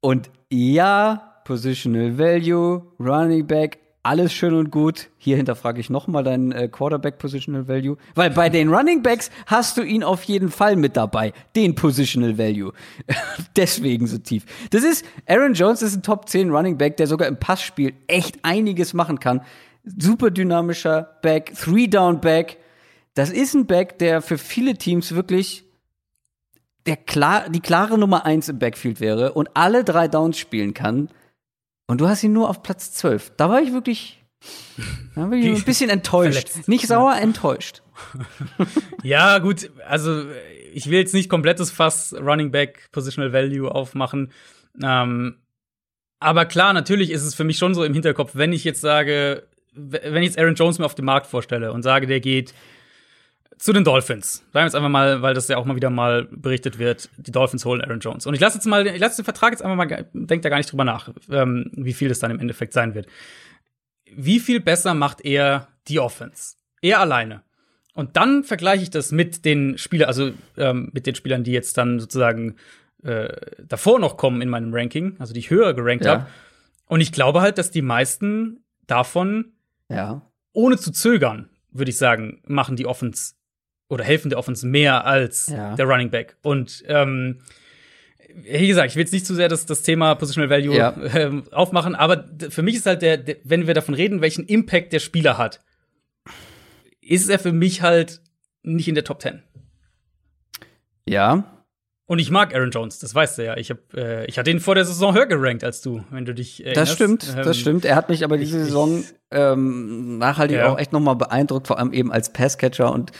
Und 0.00 0.30
ja, 0.50 1.42
Positional 1.44 2.16
Value, 2.16 2.86
Running 2.98 3.46
Back, 3.46 3.80
alles 4.02 4.32
schön 4.32 4.54
und 4.54 4.70
gut. 4.70 5.10
Hier 5.18 5.36
hinterfrage 5.36 5.78
ich 5.78 5.90
nochmal 5.90 6.24
deinen 6.24 6.52
äh, 6.52 6.68
Quarterback 6.68 7.18
Positional 7.18 7.68
Value, 7.68 7.98
weil 8.14 8.30
bei 8.30 8.48
den 8.48 8.72
Running 8.72 9.02
Backs 9.02 9.30
hast 9.44 9.76
du 9.76 9.82
ihn 9.82 10.02
auf 10.02 10.22
jeden 10.22 10.48
Fall 10.48 10.76
mit 10.76 10.96
dabei, 10.96 11.34
den 11.54 11.74
Positional 11.74 12.38
Value. 12.38 12.72
Deswegen 13.56 14.06
so 14.06 14.16
tief. 14.16 14.46
Das 14.70 14.82
ist 14.82 15.04
Aaron 15.26 15.52
Jones 15.52 15.82
ist 15.82 15.96
ein 15.96 16.02
Top 16.02 16.30
10 16.30 16.50
Running 16.50 16.78
Back, 16.78 16.96
der 16.96 17.08
sogar 17.08 17.28
im 17.28 17.36
Passspiel 17.36 17.92
echt 18.06 18.38
einiges 18.42 18.94
machen 18.94 19.20
kann. 19.20 19.42
Super 19.84 20.30
dynamischer 20.30 21.18
Back, 21.20 21.52
Three 21.62 21.88
Down 21.88 22.22
Back. 22.22 22.56
Das 23.12 23.30
ist 23.30 23.52
ein 23.52 23.66
Back, 23.66 23.98
der 23.98 24.22
für 24.22 24.38
viele 24.38 24.78
Teams 24.78 25.14
wirklich 25.14 25.65
der 26.86 26.96
klar, 26.96 27.48
die 27.48 27.60
klare 27.60 27.98
Nummer 27.98 28.24
1 28.24 28.48
im 28.48 28.58
Backfield 28.58 29.00
wäre 29.00 29.32
und 29.32 29.48
alle 29.54 29.84
drei 29.84 30.08
Downs 30.08 30.38
spielen 30.38 30.74
kann. 30.74 31.08
Und 31.88 32.00
du 32.00 32.08
hast 32.08 32.22
ihn 32.22 32.32
nur 32.32 32.48
auf 32.48 32.62
Platz 32.62 32.92
12. 32.92 33.32
Da 33.36 33.48
war 33.48 33.60
ich 33.60 33.72
wirklich, 33.72 34.22
da 35.14 35.30
war 35.30 35.32
ich 35.32 35.46
ein 35.46 35.64
bisschen 35.64 35.90
enttäuscht. 35.90 36.48
Verletzt. 36.48 36.68
Nicht 36.68 36.86
sauer, 36.86 37.14
ja. 37.14 37.20
enttäuscht. 37.20 37.82
ja, 39.02 39.38
gut, 39.38 39.70
also 39.86 40.24
ich 40.72 40.90
will 40.90 40.98
jetzt 40.98 41.14
nicht 41.14 41.28
komplettes 41.28 41.70
Fass 41.70 42.14
Running 42.14 42.50
Back 42.50 42.88
Positional 42.92 43.32
Value 43.32 43.70
aufmachen. 43.70 44.32
Ähm, 44.82 45.38
aber 46.20 46.46
klar, 46.46 46.72
natürlich 46.72 47.10
ist 47.10 47.24
es 47.24 47.34
für 47.34 47.44
mich 47.44 47.58
schon 47.58 47.74
so 47.74 47.84
im 47.84 47.94
Hinterkopf, 47.94 48.32
wenn 48.34 48.52
ich 48.52 48.64
jetzt 48.64 48.80
sage, 48.80 49.48
wenn 49.74 50.22
ich 50.22 50.30
jetzt 50.30 50.38
Aaron 50.38 50.54
Jones 50.54 50.78
mir 50.78 50.86
auf 50.86 50.94
dem 50.94 51.04
Markt 51.04 51.26
vorstelle 51.26 51.72
und 51.72 51.82
sage, 51.82 52.06
der 52.06 52.20
geht 52.20 52.54
zu 53.58 53.72
den 53.72 53.84
Dolphins. 53.84 54.36
Sagen 54.36 54.52
wir 54.52 54.62
jetzt 54.64 54.74
einfach 54.74 54.88
mal, 54.88 55.22
weil 55.22 55.34
das 55.34 55.48
ja 55.48 55.56
auch 55.56 55.64
mal 55.64 55.76
wieder 55.76 55.90
mal 55.90 56.24
berichtet 56.30 56.78
wird, 56.78 57.08
die 57.16 57.32
Dolphins 57.32 57.64
holen 57.64 57.80
Aaron 57.80 58.00
Jones. 58.00 58.26
Und 58.26 58.34
ich 58.34 58.40
lasse 58.40 58.58
jetzt 58.58 58.66
mal, 58.66 58.86
ich 58.86 59.00
lasse 59.00 59.16
den 59.16 59.24
Vertrag 59.24 59.52
jetzt 59.52 59.62
einfach 59.62 59.76
mal, 59.76 60.06
denkt 60.12 60.44
da 60.44 60.48
gar 60.48 60.58
nicht 60.58 60.70
drüber 60.70 60.84
nach, 60.84 61.10
ähm, 61.30 61.70
wie 61.72 61.94
viel 61.94 62.08
das 62.08 62.18
dann 62.18 62.30
im 62.30 62.40
Endeffekt 62.40 62.72
sein 62.72 62.94
wird. 62.94 63.06
Wie 64.14 64.40
viel 64.40 64.60
besser 64.60 64.94
macht 64.94 65.24
er 65.24 65.68
die 65.88 66.00
Offense? 66.00 66.56
Er 66.82 67.00
alleine. 67.00 67.42
Und 67.94 68.16
dann 68.16 68.44
vergleiche 68.44 68.82
ich 68.82 68.90
das 68.90 69.10
mit 69.10 69.44
den 69.46 69.78
Spielern, 69.78 70.08
also 70.08 70.32
ähm, 70.58 70.90
mit 70.92 71.06
den 71.06 71.14
Spielern, 71.14 71.44
die 71.44 71.52
jetzt 71.52 71.78
dann 71.78 71.98
sozusagen 71.98 72.56
äh, 73.02 73.34
davor 73.66 73.98
noch 73.98 74.18
kommen 74.18 74.42
in 74.42 74.50
meinem 74.50 74.74
Ranking, 74.74 75.16
also 75.18 75.32
die 75.32 75.40
ich 75.40 75.50
höher 75.50 75.72
gerankt 75.72 76.04
ja. 76.04 76.12
habe. 76.12 76.26
Und 76.86 77.00
ich 77.00 77.10
glaube 77.10 77.40
halt, 77.40 77.56
dass 77.56 77.70
die 77.70 77.82
meisten 77.82 78.64
davon, 78.86 79.52
ja. 79.88 80.22
ohne 80.52 80.76
zu 80.76 80.92
zögern, 80.92 81.48
würde 81.70 81.90
ich 81.90 81.96
sagen, 81.96 82.42
machen 82.46 82.76
die 82.76 82.86
Offense 82.86 83.34
oder 83.88 84.04
helfen 84.04 84.30
der 84.30 84.38
Offense 84.38 84.66
mehr 84.66 85.04
als 85.04 85.48
ja. 85.48 85.74
der 85.74 85.86
Running 85.86 86.10
Back. 86.10 86.36
Und 86.42 86.82
ähm, 86.86 87.38
wie 88.34 88.68
gesagt, 88.68 88.90
ich 88.90 88.96
will 88.96 89.02
jetzt 89.02 89.12
nicht 89.12 89.26
zu 89.26 89.34
sehr 89.34 89.48
das, 89.48 89.66
das 89.66 89.82
Thema 89.82 90.14
Positional 90.14 90.50
Value 90.50 90.76
ja. 90.76 90.90
äh, 90.90 91.42
aufmachen, 91.52 91.94
aber 91.94 92.26
für 92.50 92.62
mich 92.62 92.76
ist 92.76 92.86
halt 92.86 93.02
der, 93.02 93.16
der, 93.16 93.36
wenn 93.44 93.66
wir 93.66 93.74
davon 93.74 93.94
reden, 93.94 94.20
welchen 94.20 94.44
Impact 94.44 94.92
der 94.92 94.98
Spieler 94.98 95.38
hat, 95.38 95.62
ist 97.00 97.30
er 97.30 97.38
für 97.38 97.52
mich 97.52 97.82
halt 97.82 98.20
nicht 98.62 98.88
in 98.88 98.94
der 98.94 99.04
Top 99.04 99.22
10. 99.22 99.42
Ja, 101.08 101.44
Und 102.06 102.18
ich 102.18 102.30
mag 102.30 102.54
Aaron 102.54 102.70
Jones, 102.70 102.98
das 102.98 103.14
weißt 103.14 103.38
du 103.38 103.44
ja. 103.44 103.56
Ich, 103.56 103.70
hab, 103.70 103.94
äh, 103.94 104.26
ich 104.26 104.38
hatte 104.38 104.50
ihn 104.50 104.60
vor 104.60 104.74
der 104.74 104.84
Saison 104.84 105.14
höher 105.14 105.26
gerankt 105.26 105.64
als 105.64 105.80
du, 105.82 106.04
wenn 106.10 106.24
du 106.24 106.34
dich 106.34 106.64
erinnerst. 106.64 106.90
Das 106.90 106.94
stimmt, 106.94 107.34
ähm, 107.36 107.44
das 107.44 107.58
stimmt. 107.58 107.84
Er 107.84 107.96
hat 107.96 108.08
mich 108.08 108.24
aber 108.24 108.38
diese 108.38 108.58
ich, 108.58 108.64
Saison 108.64 109.04
ähm, 109.30 110.18
nachhaltig 110.18 110.58
ja. 110.58 110.68
auch 110.68 110.78
echt 110.78 110.92
noch 110.92 111.00
mal 111.00 111.14
beeindruckt, 111.14 111.66
vor 111.66 111.78
allem 111.78 111.92
eben 111.92 112.12
als 112.12 112.32
Passcatcher 112.32 112.92
und 112.92 113.12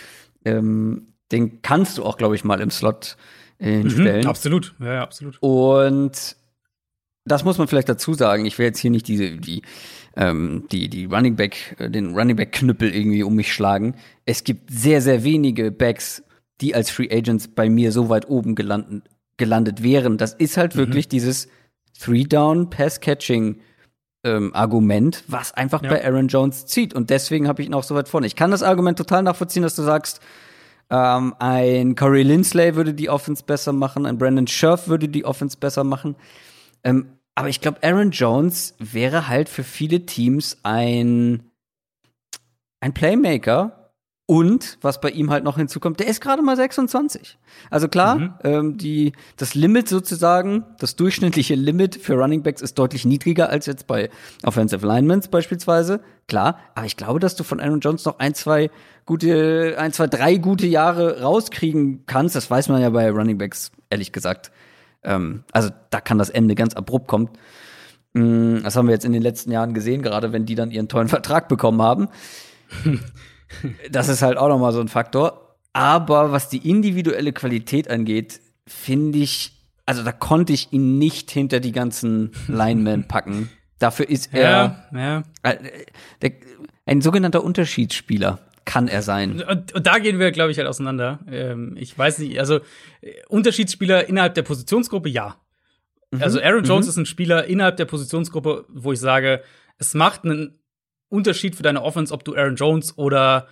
ähm, 0.47 1.15
den 1.33 1.61
kannst 1.63 1.99
du 1.99 2.05
auch, 2.05 2.17
glaube 2.17 2.37
ich, 2.37 2.45
mal 2.45 2.61
im 2.61 2.71
Slot 2.71 3.17
äh, 3.59 3.79
hinstellen. 3.79 4.23
Mhm, 4.23 4.29
absolut, 4.29 4.75
ja, 4.81 4.95
ja, 4.95 5.03
absolut. 5.03 5.37
Und 5.41 6.37
das 7.25 7.45
muss 7.45 7.59
man 7.59 7.69
vielleicht 7.69 7.89
dazu 7.89 8.15
sagen. 8.15 8.47
Ich 8.47 8.59
will 8.59 8.67
jetzt 8.67 8.79
hier 8.79 8.91
nicht 8.91 9.09
diese 9.09 9.37
die 9.37 9.63
ähm, 10.17 10.65
die 10.71 10.89
die 10.89 11.07
Running 11.07 11.37
Back 11.37 11.77
äh, 11.79 11.91
den 11.91 12.15
Running 12.15 12.37
Back 12.37 12.53
Knüppel 12.53 12.95
irgendwie 12.95 13.23
um 13.25 13.35
mich 13.35 13.53
schlagen. 13.53 13.97
Es 14.25 14.45
gibt 14.45 14.71
sehr 14.71 15.03
sehr 15.03 15.25
wenige 15.25 15.73
Backs 15.73 16.23
die 16.61 16.75
als 16.75 16.91
Free 16.91 17.09
Agents 17.11 17.49
bei 17.49 17.69
mir 17.69 17.93
so 17.93 18.09
weit 18.09 18.29
oben 18.29 18.55
gelandet, 18.55 19.05
gelandet 19.37 19.83
wären. 19.83 20.17
Das 20.19 20.33
ist 20.33 20.57
halt 20.57 20.75
mhm. 20.75 20.79
wirklich 20.79 21.09
dieses 21.09 21.49
Three-Down-Pass-Catching 22.01 23.61
ähm, 24.27 24.55
Argument, 24.55 25.23
was 25.29 25.55
einfach 25.55 25.83
ja. 25.83 25.91
bei 25.91 26.05
Aaron 26.05 26.29
Jones 26.29 26.67
zieht. 26.67 26.93
Und 26.93 27.11
deswegen 27.11 27.49
habe 27.49 27.63
ich 27.63 27.69
ihn 27.69 27.75
auch 27.75 27.85
so 27.85 27.95
weit 27.95 28.09
vorne. 28.09 28.27
Ich 28.27 28.37
kann 28.37 28.51
das 28.51 28.63
Argument 28.63 28.99
total 28.99 29.23
nachvollziehen, 29.23 29.63
dass 29.63 29.77
du 29.77 29.83
sagst, 29.83 30.21
ähm, 30.91 31.35
ein 31.39 31.95
Corey 31.95 32.23
Lindsley 32.23 32.75
würde 32.75 32.93
die 32.93 33.09
Offense 33.09 33.43
besser 33.45 33.73
machen, 33.73 34.07
ein 34.07 34.19
Brandon 34.19 34.47
Scherf 34.47 34.89
würde 34.89 35.09
die 35.09 35.25
Offense 35.25 35.57
besser 35.57 35.85
machen. 35.85 36.17
Ähm, 36.85 37.07
aber 37.35 37.49
ich 37.49 37.61
glaube, 37.61 37.79
Aaron 37.83 38.11
Jones 38.11 38.75
wäre 38.79 39.29
halt 39.29 39.49
für 39.49 39.65
viele 39.65 40.07
Teams 40.07 40.59
ein, 40.63 41.43
ein 42.81 42.95
Playmaker, 42.95 43.86
und 44.27 44.79
was 44.81 45.01
bei 45.01 45.11
ihm 45.11 45.31
halt 45.31 45.45
noch 45.45 45.57
hinzukommt, 45.57 46.01
der 46.01 46.09
ist 46.09 46.21
gerade 46.21 46.43
mal 46.43 46.57
26. 46.57 47.39
Also 47.71 47.87
klar, 47.87 48.17
mhm. 48.17 48.35
ähm, 48.43 48.77
die, 48.77 49.13
das 49.37 49.55
Limit 49.55 49.89
sozusagen, 49.89 50.65
das 50.81 50.97
durchschnittliche 50.97 51.55
Limit 51.55 51.95
für 51.95 52.15
Running 52.15 52.43
Backs 52.43 52.61
ist 52.61 52.77
deutlich 52.77 53.05
niedriger 53.05 53.49
als 53.51 53.67
jetzt 53.67 53.87
bei 53.87 54.11
Offensive 54.43 54.85
Linemans 54.85 55.29
beispielsweise. 55.29 56.01
Klar, 56.27 56.59
aber 56.75 56.87
ich 56.87 56.97
glaube, 56.97 57.21
dass 57.21 57.37
du 57.37 57.45
von 57.45 57.61
Aaron 57.61 57.79
Jones 57.79 58.05
noch 58.05 58.19
ein, 58.19 58.35
zwei 58.35 58.71
gute, 59.05 59.77
ein, 59.79 59.93
zwei, 59.93 60.09
drei 60.09 60.39
gute 60.39 60.67
Jahre 60.67 61.21
rauskriegen 61.21 62.05
kannst. 62.07 62.35
Das 62.35 62.51
weiß 62.51 62.69
man 62.69 62.83
ja 62.83 62.91
bei 62.91 63.09
Running 63.09 63.39
Backs, 63.39 63.71
ehrlich 63.91 64.11
gesagt. 64.11 64.51
Ähm, 65.05 65.45
also 65.53 65.71
da 65.91 66.01
kann 66.01 66.19
das 66.19 66.31
Ende 66.31 66.57
ganz 66.57 66.75
abrupt 66.75 67.07
kommen. 67.07 67.31
Mm, 68.15 68.65
das 68.65 68.75
haben 68.75 68.89
wir 68.89 68.93
jetzt 68.93 69.05
in 69.05 69.13
den 69.13 69.23
letzten 69.23 69.53
Jahren 69.53 69.73
gesehen, 69.73 70.03
gerade 70.03 70.33
wenn 70.33 70.47
die 70.47 70.57
dann 70.57 70.73
ihren 70.73 70.89
tollen 70.89 71.07
Vertrag 71.07 71.47
bekommen 71.47 71.81
haben. 71.81 72.09
das 73.91 74.09
ist 74.09 74.23
halt 74.23 74.39
auch 74.39 74.49
nochmal 74.49 74.73
so 74.73 74.81
ein 74.81 74.89
Faktor. 74.89 75.57
Aber 75.73 76.33
was 76.33 76.49
die 76.49 76.69
individuelle 76.69 77.33
Qualität 77.33 77.91
angeht, 77.91 78.41
finde 78.67 79.19
ich, 79.19 79.53
also 79.85 80.03
da 80.03 80.13
konnte 80.13 80.53
ich 80.53 80.73
ihn 80.73 80.99
nicht 80.99 81.31
hinter 81.31 81.61
die 81.61 81.73
ganzen 81.73 82.33
Linemen 82.49 83.05
packen. 83.09 83.51
Dafür 83.79 84.09
ist 84.09 84.33
er 84.33 84.41
ja, 84.43 84.85
ja. 84.93 85.23
Äh, 85.43 85.57
der, 86.23 86.33
ein 86.87 87.03
sogenannter 87.03 87.45
Unterschiedsspieler 87.45 88.39
kann 88.65 88.89
er 88.89 89.03
sein. 89.03 89.43
Und, 89.43 89.75
und 89.75 89.87
da 89.87 89.99
gehen 89.99 90.19
wir, 90.19 90.33
glaube 90.33 90.51
ich, 90.51 90.59
halt 90.59 90.67
auseinander. 90.67 91.21
Ähm, 91.31 91.77
ich 91.79 91.97
weiß 91.97 92.19
nicht, 92.19 92.39
also 92.39 92.57
äh, 93.01 93.13
Unterschiedsspieler 93.29 94.09
innerhalb 94.09 94.35
der 94.35 94.43
Positionsgruppe, 94.43 95.09
ja. 95.09 95.37
Mhm. 96.11 96.23
Also 96.23 96.41
Aaron 96.41 96.65
Jones 96.65 96.87
mhm. 96.87 96.91
ist 96.91 96.97
ein 96.97 97.07
Spieler 97.07 97.47
innerhalb 97.47 97.77
der 97.77 97.85
Positionsgruppe, 97.85 98.65
wo 98.69 98.93
ich 98.93 99.01
sage, 99.01 99.43
es 99.79 99.95
macht 99.95 100.25
einen 100.25 100.59
Unterschied 101.09 101.55
für 101.55 101.63
deine 101.63 101.83
Offense, 101.83 102.13
ob 102.13 102.25
du 102.25 102.35
Aaron 102.35 102.57
Jones 102.57 102.97
oder 102.99 103.49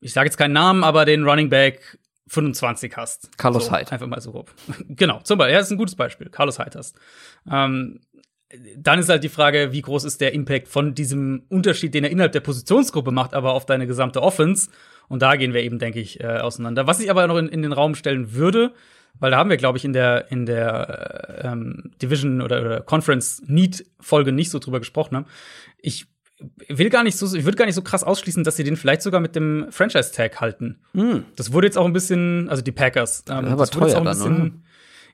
ich 0.00 0.12
sage 0.12 0.26
jetzt 0.26 0.36
keinen 0.36 0.52
Namen, 0.52 0.82
aber 0.82 1.04
den 1.04 1.24
Running 1.24 1.50
Back 1.50 1.98
25 2.28 2.96
hast. 2.96 3.36
Carlos 3.36 3.66
so, 3.66 3.72
Hyde. 3.72 3.92
Einfach 3.92 4.06
mal 4.06 4.20
so 4.20 4.32
grob. 4.32 4.52
genau, 4.88 5.20
zum 5.20 5.38
Beispiel. 5.38 5.54
Er 5.54 5.60
ist 5.60 5.70
ein 5.70 5.78
gutes 5.78 5.96
Beispiel. 5.96 6.28
Carlos 6.30 6.58
Hyde 6.58 6.78
hast. 6.78 6.96
Ähm, 7.50 8.00
dann 8.76 8.98
ist 8.98 9.08
halt 9.08 9.22
die 9.22 9.28
Frage, 9.28 9.72
wie 9.72 9.82
groß 9.82 10.04
ist 10.04 10.20
der 10.20 10.32
Impact 10.32 10.68
von 10.68 10.94
diesem 10.94 11.44
Unterschied, 11.48 11.94
den 11.94 12.04
er 12.04 12.10
innerhalb 12.10 12.32
der 12.32 12.40
Positionsgruppe 12.40 13.12
macht, 13.12 13.34
aber 13.34 13.52
auf 13.52 13.66
deine 13.66 13.86
gesamte 13.86 14.22
Offense. 14.22 14.70
Und 15.08 15.22
da 15.22 15.36
gehen 15.36 15.54
wir 15.54 15.62
eben, 15.62 15.78
denke 15.78 16.00
ich, 16.00 16.20
äh, 16.20 16.38
auseinander. 16.38 16.86
Was 16.86 17.00
ich 17.00 17.10
aber 17.10 17.26
noch 17.26 17.36
in, 17.36 17.48
in, 17.48 17.62
den 17.62 17.72
Raum 17.72 17.94
stellen 17.94 18.32
würde, 18.32 18.72
weil 19.18 19.30
da 19.30 19.36
haben 19.36 19.50
wir, 19.50 19.56
glaube 19.56 19.78
ich, 19.78 19.84
in 19.84 19.92
der, 19.92 20.30
in 20.30 20.46
der 20.46 21.42
äh, 21.42 21.48
ähm, 21.48 21.92
Division 22.00 22.40
oder, 22.42 22.60
oder 22.60 22.80
Conference 22.80 23.42
Need 23.46 23.86
Folge 24.00 24.32
nicht 24.32 24.50
so 24.50 24.58
drüber 24.58 24.78
gesprochen 24.78 25.16
haben. 25.16 25.26
Ich 25.78 26.06
will 26.68 26.90
gar 26.90 27.02
nicht 27.02 27.16
so, 27.16 27.34
ich 27.36 27.44
würde 27.44 27.56
gar 27.56 27.66
nicht 27.66 27.74
so 27.74 27.82
krass 27.82 28.04
ausschließen, 28.04 28.44
dass 28.44 28.56
sie 28.56 28.64
den 28.64 28.76
vielleicht 28.76 29.02
sogar 29.02 29.20
mit 29.20 29.36
dem 29.36 29.66
Franchise-Tag 29.70 30.40
halten. 30.40 30.80
Mm. 30.92 31.18
Das 31.36 31.52
wurde 31.52 31.66
jetzt 31.66 31.76
auch 31.76 31.84
ein 31.84 31.92
bisschen, 31.92 32.48
also 32.48 32.62
die 32.62 32.72
Packers. 32.72 33.24
Ähm, 33.28 33.46
aber 33.46 33.56
das 33.56 33.70
teuer 33.70 33.94
dann, 33.94 34.04
bisschen, 34.04 34.42
oder? 34.42 34.50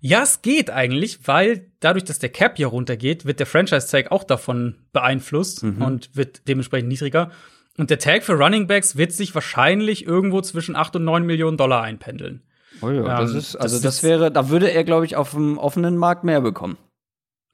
Ja, 0.01 0.23
es 0.23 0.43
geht 0.43 0.71
eigentlich, 0.71 1.27
weil 1.27 1.71
dadurch, 1.81 2.05
dass 2.05 2.19
der 2.19 2.29
Cap 2.29 2.57
hier 2.57 2.69
runtergeht, 2.69 3.25
wird 3.25 3.41
der 3.41 3.47
Franchise-Tag 3.47 4.13
auch 4.13 4.25
davon 4.25 4.77
beeinflusst 4.93 5.63
mhm. 5.63 5.83
und 5.83 6.15
wird 6.15 6.47
dementsprechend 6.49 6.89
niedriger. 6.89 7.31
Und 7.79 7.91
der 7.91 7.99
Tag 7.99 8.23
für 8.23 8.35
Running 8.35 8.67
Backs 8.67 8.97
wird 8.97 9.13
sich 9.13 9.35
wahrscheinlich 9.35 10.07
irgendwo 10.07 10.41
zwischen 10.43 10.77
8 10.77 10.97
und 10.97 11.05
9 11.05 11.25
Millionen 11.25 11.57
Dollar 11.57 11.83
einpendeln. 11.83 12.43
Oh 12.83 12.91
ja, 12.91 13.01
ähm, 13.01 13.05
das 13.05 13.35
ist, 13.35 13.57
also 13.57 13.77
das, 13.77 13.83
das 13.83 14.03
wäre, 14.03 14.31
da 14.31 14.49
würde 14.49 14.71
er, 14.71 14.85
glaube 14.85 15.07
ich, 15.07 15.17
auf 15.17 15.31
dem 15.31 15.59
offenen 15.59 15.97
Markt 15.97 16.25
mehr 16.25 16.41
bekommen. 16.41 16.77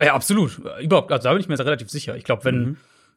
Ja, 0.01 0.15
absolut. 0.15 0.61
Überhaupt, 0.81 1.13
also 1.13 1.29
da 1.29 1.33
bin 1.33 1.41
ich 1.41 1.49
mir 1.49 1.59
relativ 1.59 1.91
sicher. 1.91 2.17
Ich 2.17 2.25
glaube, 2.25 2.45
wenn, 2.45 2.61
mhm 2.61 2.77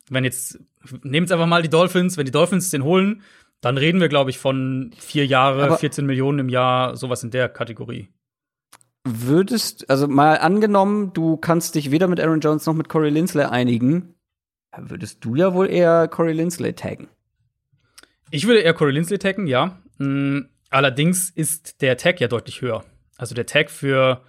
wenn 0.10 0.24
jetzt, 0.24 0.60
nehmt 1.04 1.32
einfach 1.32 1.48
mal 1.48 1.62
die 1.62 1.70
Dolphins, 1.70 2.18
wenn 2.18 2.26
die 2.26 2.32
Dolphins 2.32 2.70
den 2.70 2.84
holen, 2.84 3.24
dann 3.62 3.78
reden 3.78 4.00
wir, 4.00 4.10
glaube 4.10 4.30
ich, 4.30 4.38
von 4.38 4.92
vier 4.98 5.26
Jahre, 5.26 5.64
Aber 5.64 5.78
14 5.78 6.06
Millionen 6.06 6.40
im 6.40 6.50
Jahr, 6.50 6.96
sowas 6.96 7.24
in 7.24 7.32
der 7.32 7.50
Kategorie. 7.50 8.10
Würdest, 9.04 9.90
also 9.90 10.08
mal 10.08 10.38
angenommen, 10.40 11.14
du 11.14 11.38
kannst 11.38 11.76
dich 11.76 11.92
weder 11.92 12.08
mit 12.08 12.20
Aaron 12.20 12.40
Jones 12.40 12.66
noch 12.66 12.74
mit 12.74 12.90
Corey 12.90 13.10
Lindsley 13.10 13.46
einigen, 13.46 14.16
würdest 14.78 15.24
du 15.24 15.36
ja 15.36 15.54
wohl 15.54 15.70
eher 15.70 16.08
Corey 16.08 16.34
Lindsley 16.34 16.74
taggen. 16.74 17.08
Ich 18.32 18.48
würde 18.48 18.62
eher 18.62 18.74
Corey 18.74 18.94
Lindsley 18.94 19.20
taggen, 19.20 19.48
ja. 19.48 19.80
Mm, 20.00 20.42
allerdings 20.70 21.30
ist 21.30 21.82
der 21.82 21.98
Tag 21.98 22.20
ja 22.20 22.28
deutlich 22.28 22.62
höher. 22.62 22.84
Also 23.18 23.36
der 23.36 23.46
Tag 23.46 23.70
für 23.70 24.22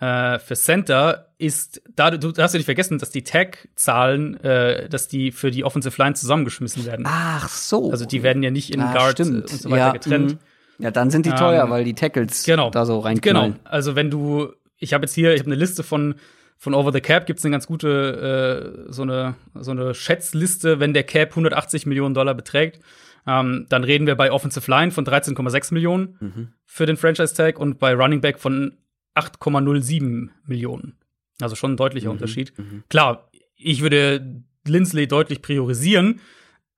äh, 0.00 0.38
für 0.38 0.54
Center 0.54 1.33
ist, 1.44 1.82
da 1.94 2.10
du 2.10 2.32
hast 2.36 2.52
ja 2.52 2.58
nicht 2.58 2.64
vergessen, 2.64 2.98
dass 2.98 3.10
die 3.10 3.22
Tag-Zahlen, 3.22 4.42
äh, 4.42 4.88
dass 4.88 5.08
die 5.08 5.32
für 5.32 5.50
die 5.50 5.64
Offensive 5.64 6.00
Line 6.02 6.14
zusammengeschmissen 6.14 6.86
werden. 6.86 7.04
Ach 7.08 7.48
so. 7.48 7.90
Also 7.90 8.04
die 8.04 8.22
werden 8.22 8.42
ja 8.42 8.50
nicht 8.50 8.74
in 8.74 8.80
ah, 8.80 8.92
Guard 8.92 9.20
und 9.20 9.48
so 9.48 9.70
weiter 9.70 9.86
ja, 9.86 9.92
getrennt. 9.92 10.32
Mh. 10.32 10.38
Ja, 10.78 10.90
dann 10.90 11.10
sind 11.10 11.26
die 11.26 11.30
teuer, 11.30 11.64
ähm, 11.64 11.70
weil 11.70 11.84
die 11.84 11.94
Tackles 11.94 12.44
genau, 12.44 12.70
da 12.70 12.84
so 12.84 12.98
reinknallen. 12.98 13.52
Genau. 13.52 13.64
Also 13.64 13.94
wenn 13.94 14.10
du, 14.10 14.52
ich 14.78 14.92
habe 14.92 15.04
jetzt 15.04 15.14
hier, 15.14 15.34
ich 15.34 15.40
habe 15.40 15.48
eine 15.48 15.58
Liste 15.58 15.82
von 15.82 16.16
von 16.56 16.72
Over 16.72 16.92
the 16.92 17.00
Cap 17.00 17.26
gibt's 17.26 17.44
eine 17.44 17.52
ganz 17.52 17.66
gute 17.66 18.86
äh, 18.88 18.92
so 18.92 19.02
eine 19.02 19.34
so 19.54 19.72
eine 19.72 19.94
Schätzliste, 19.94 20.80
wenn 20.80 20.94
der 20.94 21.04
Cap 21.04 21.30
180 21.30 21.86
Millionen 21.86 22.14
Dollar 22.14 22.34
beträgt. 22.34 22.80
Ähm, 23.26 23.66
dann 23.68 23.84
reden 23.84 24.06
wir 24.06 24.16
bei 24.16 24.30
Offensive 24.30 24.70
Line 24.70 24.90
von 24.90 25.04
13,6 25.04 25.72
Millionen 25.72 26.16
mhm. 26.20 26.48
für 26.66 26.86
den 26.86 26.96
Franchise 26.96 27.34
Tag 27.34 27.58
und 27.58 27.78
bei 27.78 27.94
Running 27.94 28.20
Back 28.20 28.38
von 28.38 28.76
8,07 29.14 30.28
Millionen. 30.46 30.96
Also 31.40 31.56
schon 31.56 31.72
ein 31.72 31.76
deutlicher 31.76 32.08
mhm, 32.08 32.12
Unterschied. 32.12 32.56
Mhm. 32.58 32.84
Klar, 32.88 33.30
ich 33.56 33.82
würde 33.82 34.42
Lindsley 34.66 35.06
deutlich 35.06 35.42
priorisieren, 35.42 36.20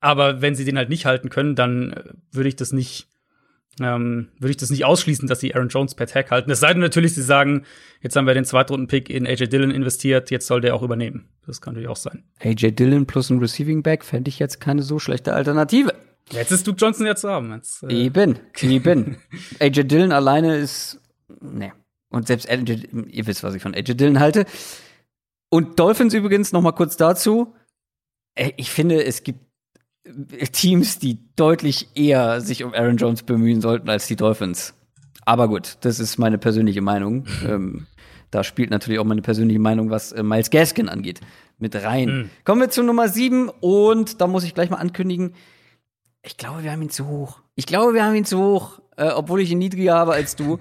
aber 0.00 0.42
wenn 0.42 0.54
sie 0.54 0.64
den 0.64 0.76
halt 0.76 0.88
nicht 0.88 1.06
halten 1.06 1.30
können, 1.30 1.54
dann 1.54 1.92
äh, 1.92 2.04
würde 2.32 2.48
ich 2.48 2.56
das 2.56 2.72
nicht, 2.72 3.08
ähm, 3.80 4.28
würde 4.38 4.50
ich 4.50 4.56
das 4.56 4.70
nicht 4.70 4.84
ausschließen, 4.84 5.28
dass 5.28 5.40
sie 5.40 5.54
Aaron 5.54 5.68
Jones 5.68 5.94
per 5.94 6.06
Tag 6.06 6.30
halten. 6.30 6.50
Es 6.50 6.60
sei 6.60 6.72
denn 6.72 6.80
natürlich, 6.80 7.14
sie 7.14 7.22
sagen, 7.22 7.64
jetzt 8.00 8.16
haben 8.16 8.26
wir 8.26 8.34
den 8.34 8.44
Zweitrunden-Pick 8.44 9.10
in 9.10 9.26
AJ 9.26 9.48
Dillon 9.48 9.70
investiert, 9.70 10.30
jetzt 10.30 10.46
soll 10.46 10.60
der 10.60 10.74
auch 10.74 10.82
übernehmen. 10.82 11.28
Das 11.46 11.60
kann 11.60 11.74
natürlich 11.74 11.88
auch 11.88 11.96
sein. 11.96 12.24
AJ 12.40 12.72
Dillon 12.72 13.06
plus 13.06 13.30
ein 13.30 13.38
Receiving 13.38 13.82
Back 13.82 14.04
fände 14.04 14.28
ich 14.28 14.38
jetzt 14.38 14.60
keine 14.60 14.82
so 14.82 14.98
schlechte 14.98 15.34
Alternative. 15.34 15.92
Jetzt 16.30 16.50
ist 16.50 16.66
Duke 16.66 16.78
Johnson 16.78 17.06
ja 17.06 17.14
zu 17.14 17.28
haben. 17.28 17.52
Jetzt, 17.52 17.84
äh 17.84 17.92
eben, 17.92 18.38
eben. 18.60 19.16
AJ 19.60 19.84
Dillon 19.84 20.12
alleine 20.12 20.56
ist, 20.56 21.00
nee. 21.40 21.72
Und 22.16 22.26
selbst 22.26 22.48
AJ, 22.48 22.88
ihr 23.10 23.26
wisst, 23.26 23.42
was 23.42 23.54
ich 23.54 23.62
von 23.62 23.74
AJ 23.74 23.94
Dillon 23.94 24.20
halte. 24.20 24.46
Und 25.50 25.78
Dolphins 25.78 26.14
übrigens 26.14 26.52
noch 26.52 26.62
mal 26.62 26.72
kurz 26.72 26.96
dazu. 26.96 27.54
Ich 28.56 28.70
finde, 28.70 29.04
es 29.04 29.22
gibt 29.22 29.40
Teams, 30.52 30.98
die 30.98 31.18
deutlich 31.36 31.88
eher 31.94 32.40
sich 32.40 32.64
um 32.64 32.72
Aaron 32.72 32.96
Jones 32.96 33.22
bemühen 33.22 33.60
sollten 33.60 33.90
als 33.90 34.06
die 34.06 34.16
Dolphins. 34.16 34.74
Aber 35.24 35.48
gut, 35.48 35.78
das 35.80 35.98
ist 35.98 36.18
meine 36.18 36.38
persönliche 36.38 36.80
Meinung. 36.80 37.26
ähm, 37.46 37.86
da 38.30 38.44
spielt 38.44 38.70
natürlich 38.70 38.98
auch 38.98 39.04
meine 39.04 39.22
persönliche 39.22 39.60
Meinung, 39.60 39.90
was 39.90 40.12
äh, 40.12 40.22
Miles 40.22 40.50
Gaskin 40.50 40.88
angeht, 40.88 41.20
mit 41.58 41.74
rein. 41.74 42.08
Mhm. 42.08 42.30
Kommen 42.44 42.60
wir 42.60 42.70
zu 42.70 42.82
Nummer 42.82 43.08
sieben 43.08 43.48
und 43.60 44.20
da 44.20 44.26
muss 44.26 44.44
ich 44.44 44.54
gleich 44.54 44.70
mal 44.70 44.76
ankündigen, 44.76 45.34
ich 46.22 46.36
glaube, 46.36 46.64
wir 46.64 46.72
haben 46.72 46.82
ihn 46.82 46.90
zu 46.90 47.06
hoch. 47.06 47.40
Ich 47.54 47.66
glaube, 47.66 47.94
wir 47.94 48.04
haben 48.04 48.14
ihn 48.14 48.24
zu 48.24 48.38
hoch 48.38 48.80
äh, 48.96 49.08
obwohl 49.08 49.40
ich 49.40 49.50
ihn 49.50 49.58
niedriger 49.58 49.94
habe 49.94 50.12
als 50.12 50.36
du. 50.36 50.58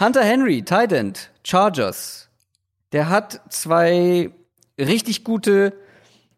Hunter 0.00 0.22
Henry, 0.22 0.62
Tight 0.62 0.92
End, 0.92 1.30
Chargers. 1.44 2.28
Der 2.92 3.08
hat 3.08 3.40
zwei 3.48 4.30
richtig 4.78 5.24
gute 5.24 5.72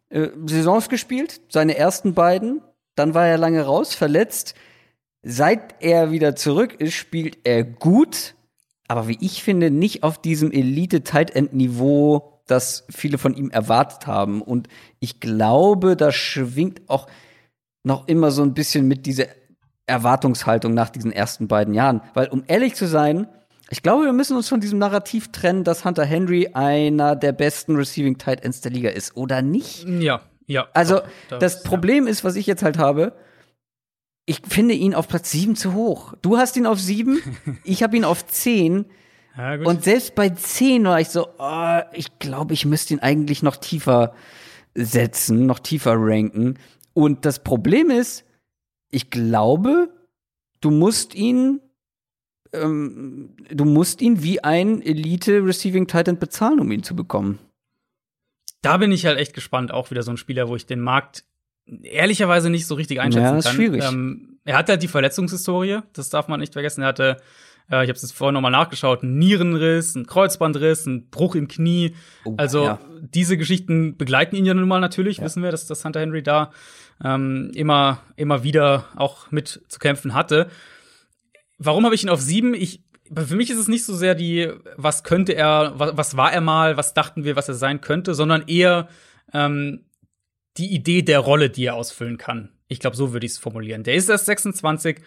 äh, 0.09 0.29
Saisons 0.45 0.89
gespielt, 0.89 1.41
seine 1.49 1.77
ersten 1.77 2.13
beiden. 2.13 2.61
Dann 2.95 3.13
war 3.13 3.27
er 3.27 3.37
lange 3.37 3.63
raus, 3.63 3.93
verletzt. 3.93 4.55
Seit 5.21 5.75
er 5.81 6.11
wieder 6.11 6.35
zurück 6.35 6.73
ist, 6.79 6.93
spielt 6.93 7.39
er 7.43 7.63
gut. 7.63 8.35
aber 8.87 9.07
wie 9.07 9.17
ich 9.21 9.43
finde, 9.43 9.69
nicht 9.69 10.03
auf 10.03 10.19
diesem 10.19 10.51
Elite-Tight-End-Niveau, 10.51 12.41
das 12.47 12.85
viele 12.89 13.19
von 13.19 13.35
ihm 13.35 13.51
erwartet 13.51 14.07
haben. 14.07 14.41
Und 14.41 14.67
ich 14.99 15.19
glaube, 15.19 15.95
da 15.95 16.11
schwingt 16.11 16.81
auch 16.89 17.07
noch 17.83 18.07
immer 18.07 18.31
so 18.31 18.41
ein 18.41 18.55
bisschen 18.55 18.87
mit 18.87 19.05
dieser 19.05 19.27
Erwartungshaltung 19.89 20.73
nach 20.73 20.89
diesen 20.89 21.11
ersten 21.11 21.47
beiden 21.47 21.73
Jahren. 21.73 22.01
Weil, 22.13 22.27
um 22.27 22.43
ehrlich 22.47 22.75
zu 22.75 22.87
sein, 22.87 23.27
ich 23.69 23.83
glaube, 23.83 24.05
wir 24.05 24.13
müssen 24.13 24.35
uns 24.35 24.49
von 24.49 24.59
diesem 24.59 24.79
Narrativ 24.79 25.31
trennen, 25.31 25.63
dass 25.63 25.85
Hunter 25.85 26.05
Henry 26.05 26.49
einer 26.53 27.15
der 27.15 27.33
besten 27.33 27.75
Receiving 27.75 28.17
Tight 28.17 28.43
Ends 28.43 28.61
der 28.61 28.71
Liga 28.71 28.89
ist, 28.89 29.15
oder 29.15 29.41
nicht? 29.41 29.85
Ja, 29.87 30.21
ja. 30.47 30.67
Also, 30.73 30.95
doch, 30.95 31.03
das, 31.29 31.39
das, 31.39 31.63
Problem 31.63 32.05
ja. 32.05 32.11
ist, 32.11 32.23
was 32.23 32.35
ich 32.35 32.47
jetzt 32.47 32.63
halt 32.63 32.77
habe, 32.77 33.13
ich 34.25 34.41
finde 34.47 34.73
ihn 34.73 34.95
auf 34.95 35.07
Platz 35.07 35.31
7 35.31 35.55
zu 35.55 35.73
hoch. 35.73 36.13
Du 36.21 36.37
hast 36.37 36.57
ihn 36.57 36.65
auf 36.65 36.79
7, 36.79 37.19
ich 37.63 37.83
habe 37.83 37.97
ihn 37.97 38.05
auf 38.05 38.25
10. 38.25 38.85
Ja, 39.37 39.55
und 39.55 39.83
selbst 39.83 40.15
bei 40.15 40.29
10 40.29 40.83
war 40.85 40.99
ich 40.99 41.09
so, 41.09 41.27
oh, 41.37 41.79
ich 41.93 42.19
glaube, 42.19 42.53
ich 42.53 42.65
müsste 42.65 42.93
ihn 42.93 42.99
eigentlich 42.99 43.43
noch 43.43 43.55
tiefer 43.55 44.13
setzen, 44.73 45.45
noch 45.45 45.59
tiefer 45.59 45.93
ranken. 45.95 46.57
Und 46.93 47.25
das 47.25 47.43
Problem 47.43 47.89
ist, 47.89 48.25
ich 48.91 49.09
glaube, 49.09 49.89
du 50.61 50.71
musst 50.71 51.15
ihn 51.15 51.61
ähm, 52.51 53.35
du 53.51 53.65
musst 53.65 54.01
ihn 54.01 54.23
wie 54.23 54.43
ein 54.43 54.81
Elite 54.81 55.45
Receiving 55.45 55.87
Titan 55.87 56.17
bezahlen, 56.17 56.59
um 56.59 56.71
ihn 56.71 56.83
zu 56.83 56.95
bekommen. 56.95 57.39
Da 58.61 58.77
bin 58.77 58.91
ich 58.91 59.05
halt 59.05 59.19
echt 59.19 59.33
gespannt, 59.33 59.71
auch 59.71 59.91
wieder 59.91 60.03
so 60.03 60.11
ein 60.11 60.17
Spieler, 60.17 60.49
wo 60.49 60.55
ich 60.55 60.65
den 60.65 60.81
Markt 60.81 61.23
ehrlicherweise 61.83 62.49
nicht 62.49 62.65
so 62.65 62.75
richtig 62.75 62.99
einschätzen 62.99 63.25
ja, 63.25 63.37
ist 63.37 63.45
kann. 63.45 63.55
Schwierig. 63.55 63.83
Ähm, 63.83 64.39
er 64.43 64.57
hat 64.57 64.69
halt 64.69 64.81
die 64.81 64.87
Verletzungshistorie, 64.87 65.79
das 65.93 66.09
darf 66.09 66.27
man 66.27 66.39
nicht 66.39 66.53
vergessen. 66.53 66.81
Er 66.81 66.87
hatte, 66.87 67.17
äh, 67.71 67.83
ich 67.83 67.89
habe 67.89 67.91
es 67.91 68.11
vorhin 68.11 68.33
nochmal 68.33 68.51
nachgeschaut, 68.51 69.03
einen 69.03 69.19
Nierenriss, 69.19 69.95
einen 69.95 70.07
Kreuzbandriss, 70.07 70.87
einen 70.87 71.09
Bruch 71.09 71.35
im 71.35 71.47
Knie. 71.47 71.95
Oh, 72.25 72.33
also 72.37 72.63
ja. 72.63 72.79
diese 73.01 73.37
Geschichten 73.37 73.95
begleiten 73.95 74.35
ihn 74.35 74.45
ja 74.45 74.53
nun 74.53 74.67
mal 74.67 74.79
natürlich, 74.79 75.17
ja. 75.17 75.25
wissen 75.25 75.43
wir, 75.43 75.51
dass, 75.51 75.67
dass 75.67 75.85
Hunter 75.85 75.99
Henry 75.99 76.23
da 76.23 76.51
ähm, 77.03 77.51
immer, 77.53 78.01
immer 78.15 78.43
wieder 78.43 78.85
auch 78.95 79.31
mit 79.31 79.61
zu 79.67 79.79
kämpfen 79.79 80.13
hatte. 80.13 80.49
Warum 81.57 81.85
habe 81.85 81.95
ich 81.95 82.03
ihn 82.03 82.09
auf 82.09 82.21
sieben? 82.21 82.53
Ich, 82.53 82.83
für 83.13 83.35
mich 83.35 83.49
ist 83.49 83.57
es 83.57 83.67
nicht 83.67 83.85
so 83.85 83.95
sehr 83.95 84.15
die, 84.15 84.51
was 84.75 85.03
könnte 85.03 85.33
er, 85.33 85.73
was, 85.75 85.97
was 85.97 86.17
war 86.17 86.31
er 86.31 86.41
mal, 86.41 86.77
was 86.77 86.93
dachten 86.93 87.23
wir, 87.23 87.35
was 87.35 87.47
er 87.47 87.55
sein 87.55 87.81
könnte, 87.81 88.13
sondern 88.13 88.47
eher 88.47 88.87
ähm, 89.33 89.85
die 90.57 90.73
Idee 90.73 91.01
der 91.01 91.19
Rolle, 91.19 91.49
die 91.49 91.65
er 91.65 91.75
ausfüllen 91.75 92.17
kann. 92.17 92.49
Ich 92.67 92.79
glaube, 92.79 92.95
so 92.95 93.13
würde 93.13 93.25
ich 93.25 93.33
es 93.33 93.37
formulieren. 93.37 93.83
Der 93.83 93.95
ist 93.95 94.09
erst 94.09 94.25
26. 94.25 95.01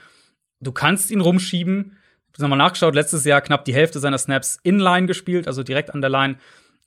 Du 0.60 0.72
kannst 0.72 1.10
ihn 1.10 1.20
rumschieben. 1.20 1.96
Ich 2.28 2.38
habe 2.38 2.42
nochmal 2.42 2.58
nachgeschaut, 2.58 2.94
letztes 2.94 3.24
Jahr 3.24 3.40
knapp 3.42 3.64
die 3.64 3.74
Hälfte 3.74 4.00
seiner 4.00 4.18
Snaps 4.18 4.58
inline 4.62 5.06
gespielt, 5.06 5.46
also 5.46 5.62
direkt 5.62 5.92
an 5.92 6.00
der 6.00 6.10
Line. 6.10 6.36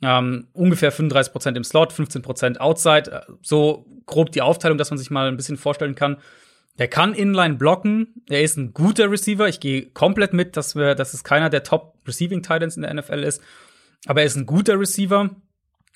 Ähm, 0.01 0.47
ungefähr 0.53 0.91
35% 0.91 1.55
im 1.55 1.63
Slot, 1.63 1.93
15% 1.93 2.57
outside. 2.57 3.25
So 3.41 3.85
grob 4.05 4.31
die 4.31 4.41
Aufteilung, 4.41 4.77
dass 4.77 4.91
man 4.91 4.97
sich 4.97 5.09
mal 5.09 5.27
ein 5.27 5.37
bisschen 5.37 5.57
vorstellen 5.57 5.95
kann. 5.95 6.17
Der 6.77 6.89
kann 6.89 7.13
Inline 7.13 7.55
blocken. 7.55 8.21
Er 8.27 8.41
ist 8.41 8.57
ein 8.57 8.73
guter 8.73 9.09
Receiver. 9.09 9.47
Ich 9.47 9.59
gehe 9.59 9.85
komplett 9.91 10.33
mit, 10.33 10.57
dass 10.57 10.75
wir, 10.75 10.95
dass 10.95 11.13
es 11.13 11.23
keiner 11.23 11.49
der 11.49 11.63
Top 11.63 11.97
Receiving 12.05 12.43
Titans 12.43 12.75
in 12.75 12.81
der 12.81 12.93
NFL 12.93 13.23
ist. 13.23 13.41
Aber 14.05 14.21
er 14.21 14.27
ist 14.27 14.35
ein 14.35 14.45
guter 14.45 14.77
Receiver. 14.77 15.29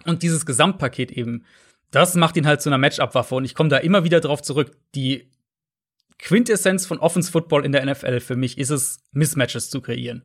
Und 0.05 0.23
dieses 0.23 0.45
Gesamtpaket 0.45 1.11
eben, 1.11 1.43
das 1.91 2.15
macht 2.15 2.37
ihn 2.37 2.47
halt 2.47 2.61
zu 2.61 2.69
einer 2.69 2.77
Matchup-Waffe. 2.77 3.35
Und 3.35 3.43
ich 3.43 3.55
komme 3.55 3.69
da 3.69 3.77
immer 3.77 4.05
wieder 4.05 4.21
drauf 4.21 4.41
zurück. 4.41 4.71
Die 4.95 5.29
Quintessenz 6.19 6.85
von 6.85 6.99
Offense 6.99 7.31
Football 7.31 7.65
in 7.65 7.73
der 7.73 7.85
NFL 7.85 8.21
für 8.21 8.35
mich 8.37 8.57
ist 8.57 8.69
es, 8.69 9.01
Mismatches 9.11 9.69
zu 9.69 9.81
kreieren. 9.81 10.23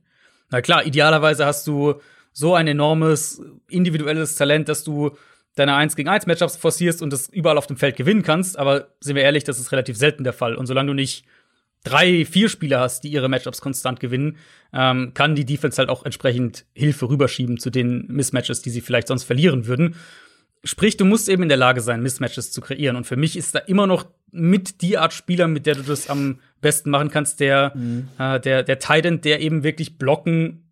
Na 0.50 0.60
klar, 0.60 0.86
idealerweise 0.86 1.46
hast 1.46 1.66
du 1.66 2.00
so 2.34 2.54
ein 2.54 2.66
enormes 2.66 3.40
individuelles 3.68 4.34
Talent, 4.34 4.68
dass 4.68 4.84
du 4.84 5.16
deine 5.54 5.76
1 5.76 5.96
gegen 5.96 6.08
1 6.08 6.26
Matchups 6.26 6.56
forcierst 6.56 7.00
und 7.00 7.12
das 7.12 7.28
überall 7.28 7.56
auf 7.56 7.68
dem 7.68 7.76
Feld 7.76 7.96
gewinnen 7.96 8.22
kannst, 8.22 8.58
aber 8.58 8.88
sind 9.00 9.14
wir 9.16 9.22
ehrlich, 9.22 9.44
das 9.44 9.60
ist 9.60 9.72
relativ 9.72 9.96
selten 9.96 10.24
der 10.24 10.32
Fall. 10.32 10.56
Und 10.56 10.66
solange 10.66 10.88
du 10.88 10.94
nicht 10.94 11.24
drei, 11.84 12.24
vier 12.24 12.48
Spieler 12.48 12.80
hast, 12.80 13.04
die 13.04 13.08
ihre 13.08 13.28
Matchups 13.28 13.60
konstant 13.60 14.00
gewinnen, 14.00 14.36
ähm, 14.72 15.12
kann 15.14 15.36
die 15.36 15.44
Defense 15.44 15.78
halt 15.78 15.90
auch 15.90 16.04
entsprechend 16.04 16.64
Hilfe 16.74 17.08
rüberschieben 17.08 17.58
zu 17.58 17.70
den 17.70 18.06
Mismatches, 18.08 18.62
die 18.62 18.70
sie 18.70 18.80
vielleicht 18.80 19.08
sonst 19.08 19.24
verlieren 19.24 19.66
würden. 19.66 19.94
Sprich, 20.64 20.96
du 20.96 21.04
musst 21.04 21.28
eben 21.28 21.42
in 21.42 21.50
der 21.50 21.58
Lage 21.58 21.82
sein, 21.82 22.02
Mismatches 22.02 22.50
zu 22.50 22.62
kreieren. 22.62 22.96
Und 22.96 23.06
für 23.06 23.16
mich 23.16 23.36
ist 23.36 23.54
da 23.54 23.58
immer 23.60 23.86
noch 23.86 24.06
mit 24.32 24.80
die 24.80 24.98
Art 24.98 25.12
Spieler, 25.12 25.46
mit 25.46 25.66
der 25.66 25.76
du 25.76 25.82
das 25.82 26.08
am 26.08 26.40
besten 26.62 26.90
machen 26.90 27.10
kannst, 27.10 27.38
der, 27.38 27.72
mhm. 27.76 28.08
äh, 28.18 28.40
der, 28.40 28.62
der 28.62 28.78
Titan, 28.78 29.20
der 29.20 29.40
eben 29.40 29.62
wirklich 29.62 29.98
blocken 29.98 30.63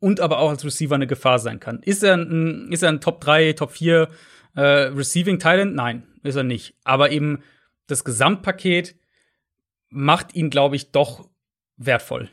und 0.00 0.20
aber 0.20 0.38
auch 0.38 0.50
als 0.50 0.64
Receiver 0.64 0.94
eine 0.94 1.06
Gefahr 1.06 1.38
sein 1.38 1.60
kann. 1.60 1.80
Ist 1.82 2.02
er 2.02 2.16
ein, 2.16 2.70
ist 2.70 2.82
er 2.82 2.90
ein 2.90 3.00
Top 3.00 3.20
3, 3.20 3.54
Top 3.54 3.72
4 3.72 4.08
äh, 4.54 4.60
Receiving 4.60 5.38
Talent? 5.38 5.74
Nein, 5.74 6.04
ist 6.22 6.36
er 6.36 6.42
nicht. 6.42 6.74
Aber 6.84 7.10
eben 7.10 7.42
das 7.86 8.04
Gesamtpaket 8.04 8.96
macht 9.88 10.34
ihn, 10.34 10.50
glaube 10.50 10.76
ich, 10.76 10.92
doch 10.92 11.28
wertvoll. 11.76 12.30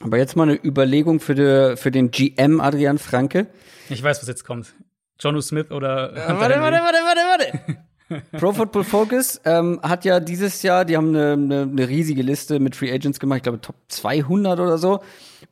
Aber 0.00 0.18
jetzt 0.18 0.36
mal 0.36 0.44
eine 0.44 0.64
Überlegung 0.64 1.20
für, 1.20 1.34
de, 1.34 1.76
für 1.76 1.90
den 1.90 2.10
GM 2.10 2.60
Adrian 2.60 2.98
Franke. 2.98 3.48
Ich 3.88 4.02
weiß, 4.02 4.20
was 4.20 4.28
jetzt 4.28 4.44
kommt. 4.44 4.74
Jonu 5.20 5.40
Smith 5.40 5.70
oder. 5.70 6.12
Äh, 6.12 6.38
warte, 6.38 6.60
warte, 6.60 6.78
warte, 6.78 6.98
warte, 7.04 7.20
warte. 7.20 7.78
Pro 8.32 8.52
Football 8.52 8.84
Focus 8.84 9.40
ähm, 9.44 9.80
hat 9.82 10.04
ja 10.04 10.20
dieses 10.20 10.62
Jahr, 10.62 10.84
die 10.84 10.96
haben 10.96 11.08
eine, 11.08 11.32
eine, 11.32 11.62
eine 11.62 11.88
riesige 11.88 12.22
Liste 12.22 12.58
mit 12.58 12.74
Free 12.74 12.92
Agents 12.92 13.20
gemacht, 13.20 13.38
ich 13.38 13.42
glaube 13.42 13.60
Top 13.60 13.76
200 13.88 14.58
oder 14.60 14.78
so. 14.78 15.00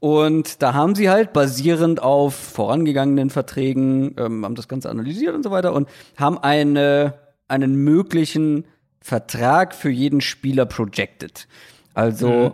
Und 0.00 0.62
da 0.62 0.74
haben 0.74 0.94
sie 0.94 1.10
halt 1.10 1.32
basierend 1.32 2.02
auf 2.02 2.34
vorangegangenen 2.34 3.30
Verträgen, 3.30 4.14
ähm, 4.18 4.44
haben 4.44 4.54
das 4.54 4.68
Ganze 4.68 4.90
analysiert 4.90 5.34
und 5.34 5.42
so 5.42 5.50
weiter 5.50 5.72
und 5.72 5.88
haben 6.16 6.38
eine, 6.38 7.14
einen 7.48 7.76
möglichen 7.76 8.64
Vertrag 9.00 9.74
für 9.74 9.90
jeden 9.90 10.20
Spieler 10.20 10.66
projected. 10.66 11.46
Also 11.94 12.28
mhm. 12.28 12.52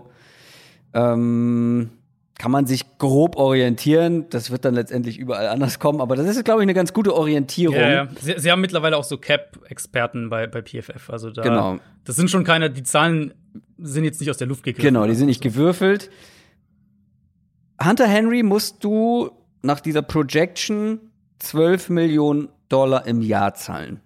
ähm, 0.94 1.90
kann 2.38 2.50
man 2.50 2.66
sich 2.66 2.98
grob 2.98 3.36
orientieren. 3.36 4.28
Das 4.30 4.50
wird 4.50 4.64
dann 4.64 4.74
letztendlich 4.74 5.18
überall 5.18 5.48
anders 5.48 5.78
kommen, 5.78 6.00
aber 6.00 6.16
das 6.16 6.26
ist, 6.26 6.44
glaube 6.44 6.60
ich, 6.60 6.64
eine 6.64 6.74
ganz 6.74 6.92
gute 6.92 7.14
Orientierung. 7.14 7.76
Ja, 7.76 7.90
ja. 7.90 8.08
Sie, 8.20 8.34
sie, 8.36 8.50
haben 8.50 8.60
mittlerweile 8.60 8.96
auch 8.96 9.04
so 9.04 9.18
Cap-Experten 9.18 10.28
bei, 10.30 10.46
bei 10.46 10.62
PFF. 10.62 11.10
Also 11.10 11.30
da, 11.30 11.42
genau. 11.42 11.78
das 12.04 12.16
sind 12.16 12.30
schon 12.30 12.44
keine, 12.44 12.70
die 12.70 12.82
Zahlen 12.82 13.34
sind 13.78 14.04
jetzt 14.04 14.20
nicht 14.20 14.30
aus 14.30 14.38
der 14.38 14.46
Luft 14.46 14.64
gegriffen. 14.64 14.94
Genau, 14.94 15.06
die 15.06 15.14
sind 15.14 15.26
nicht 15.26 15.42
gewürfelt. 15.42 16.10
Hunter 17.82 18.06
Henry 18.06 18.42
musst 18.42 18.82
du 18.84 19.30
nach 19.62 19.80
dieser 19.80 20.02
Projection 20.02 21.00
12 21.38 21.90
Millionen 21.90 22.48
Dollar 22.68 23.06
im 23.06 23.20
Jahr 23.20 23.54
zahlen. 23.54 24.00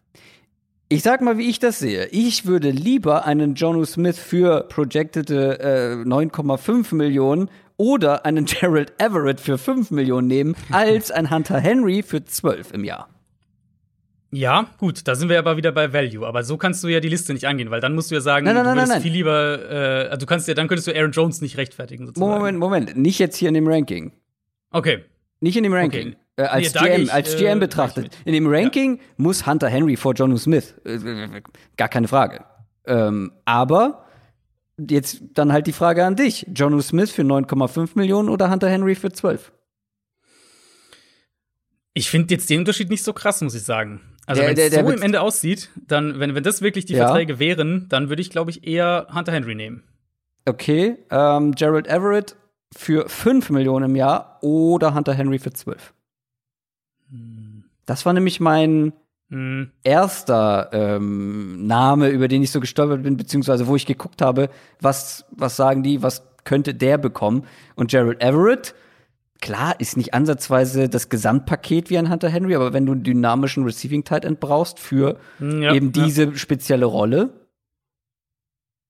Ich 0.88 1.02
sag 1.02 1.20
mal, 1.20 1.36
wie 1.36 1.48
ich 1.48 1.58
das 1.58 1.80
sehe. 1.80 2.06
Ich 2.12 2.46
würde 2.46 2.70
lieber 2.70 3.24
einen 3.24 3.54
Jonu 3.54 3.84
Smith 3.84 4.18
für 4.18 4.62
projectete 4.68 5.58
äh, 5.58 6.08
9,5 6.08 6.94
Millionen 6.94 7.50
oder 7.76 8.24
einen 8.24 8.44
Gerald 8.46 8.92
Everett 8.98 9.40
für 9.40 9.58
5 9.58 9.90
Millionen 9.90 10.28
nehmen, 10.28 10.56
als 10.70 11.10
ein 11.10 11.30
Hunter 11.30 11.58
Henry 11.58 12.02
für 12.02 12.24
12 12.24 12.72
im 12.72 12.84
Jahr. 12.84 13.08
Ja, 14.32 14.66
gut, 14.78 15.06
da 15.06 15.14
sind 15.14 15.28
wir 15.28 15.38
aber 15.38 15.56
wieder 15.56 15.72
bei 15.72 15.92
Value. 15.92 16.26
Aber 16.26 16.42
so 16.42 16.56
kannst 16.56 16.82
du 16.82 16.88
ja 16.88 17.00
die 17.00 17.08
Liste 17.08 17.32
nicht 17.32 17.46
angehen, 17.46 17.70
weil 17.70 17.80
dann 17.80 17.94
musst 17.94 18.10
du 18.10 18.16
ja 18.16 18.20
sagen, 18.20 18.44
nein, 18.44 18.54
nein, 18.54 18.64
du 18.64 18.74
nein, 18.74 18.88
nein. 18.88 19.00
viel 19.00 19.12
lieber, 19.12 19.70
äh, 19.70 20.08
also 20.08 20.18
du 20.18 20.26
kannst 20.26 20.48
ja, 20.48 20.54
dann 20.54 20.68
könntest 20.68 20.88
du 20.88 20.94
Aaron 20.94 21.12
Jones 21.12 21.40
nicht 21.40 21.56
rechtfertigen. 21.56 22.06
Sozusagen. 22.06 22.30
Moment, 22.30 22.58
Moment, 22.58 22.96
nicht 22.96 23.18
jetzt 23.18 23.36
hier 23.36 23.48
in 23.48 23.54
dem 23.54 23.68
Ranking. 23.68 24.12
Okay. 24.72 25.04
Nicht 25.40 25.56
in 25.56 25.62
dem 25.62 25.72
Ranking. 25.72 26.08
Okay. 26.08 26.16
Äh, 26.36 26.42
als, 26.42 26.74
nee, 26.74 26.80
GM, 26.80 27.02
ich, 27.02 27.12
als 27.12 27.36
GM 27.36 27.56
äh, 27.56 27.60
betrachtet. 27.60 28.16
In 28.24 28.32
dem 28.34 28.46
Ranking 28.46 28.96
ja. 28.96 29.02
muss 29.16 29.46
Hunter 29.46 29.68
Henry 29.68 29.96
vor 29.96 30.12
Jonu 30.12 30.36
Smith. 30.36 30.74
Äh, 30.84 30.98
gar 31.76 31.88
keine 31.88 32.08
Frage. 32.08 32.44
Ähm, 32.84 33.32
aber 33.44 34.05
jetzt 34.78 35.22
dann 35.34 35.52
halt 35.52 35.66
die 35.66 35.72
Frage 35.72 36.04
an 36.04 36.16
dich. 36.16 36.46
Jonu 36.54 36.80
Smith 36.80 37.10
für 37.10 37.22
9,5 37.22 37.90
Millionen 37.94 38.28
oder 38.28 38.50
Hunter 38.50 38.68
Henry 38.68 38.94
für 38.94 39.10
12? 39.10 39.52
Ich 41.94 42.10
finde 42.10 42.34
jetzt 42.34 42.50
den 42.50 42.60
Unterschied 42.60 42.90
nicht 42.90 43.02
so 43.02 43.12
krass, 43.12 43.40
muss 43.40 43.54
ich 43.54 43.62
sagen. 43.62 44.00
Also 44.26 44.42
wenn 44.42 44.56
es 44.58 44.74
so 44.74 44.80
im 44.80 45.02
Ende 45.02 45.20
aussieht, 45.20 45.70
dann, 45.76 46.18
wenn, 46.18 46.34
wenn 46.34 46.42
das 46.42 46.60
wirklich 46.60 46.84
die 46.84 46.94
ja. 46.94 47.06
Verträge 47.06 47.38
wären, 47.38 47.88
dann 47.88 48.08
würde 48.08 48.20
ich, 48.20 48.30
glaube 48.30 48.50
ich, 48.50 48.66
eher 48.66 49.06
Hunter 49.14 49.32
Henry 49.32 49.54
nehmen. 49.54 49.84
Okay, 50.44 50.98
ähm, 51.10 51.52
Gerald 51.52 51.86
Everett 51.86 52.36
für 52.76 53.08
5 53.08 53.50
Millionen 53.50 53.90
im 53.90 53.96
Jahr 53.96 54.38
oder 54.42 54.94
Hunter 54.94 55.14
Henry 55.14 55.38
für 55.38 55.52
12. 55.52 55.94
Hm. 57.10 57.64
Das 57.86 58.04
war 58.04 58.12
nämlich 58.12 58.40
mein 58.40 58.92
hm. 59.30 59.70
erster 59.82 60.70
ähm, 60.72 61.66
Name, 61.66 62.08
über 62.08 62.28
den 62.28 62.42
ich 62.42 62.50
so 62.50 62.60
gestolpert 62.60 63.02
bin, 63.02 63.16
beziehungsweise 63.16 63.66
wo 63.66 63.76
ich 63.76 63.86
geguckt 63.86 64.22
habe, 64.22 64.50
was, 64.80 65.24
was 65.30 65.56
sagen 65.56 65.82
die, 65.82 66.02
was 66.02 66.26
könnte 66.44 66.74
der 66.74 66.98
bekommen. 66.98 67.44
Und 67.74 67.90
Gerald 67.90 68.22
Everett 68.22 68.74
klar, 69.40 69.78
ist 69.80 69.96
nicht 69.96 70.14
ansatzweise 70.14 70.88
das 70.88 71.08
Gesamtpaket 71.08 71.90
wie 71.90 71.98
ein 71.98 72.10
Hunter 72.10 72.28
Henry, 72.28 72.54
aber 72.54 72.72
wenn 72.72 72.86
du 72.86 72.92
einen 72.92 73.02
dynamischen 73.02 73.64
Receiving 73.64 74.04
Tight 74.04 74.24
End 74.24 74.40
brauchst 74.40 74.78
für 74.78 75.18
hm, 75.38 75.62
ja, 75.62 75.74
eben 75.74 75.92
diese 75.92 76.24
ja. 76.24 76.34
spezielle 76.34 76.86
Rolle. 76.86 77.30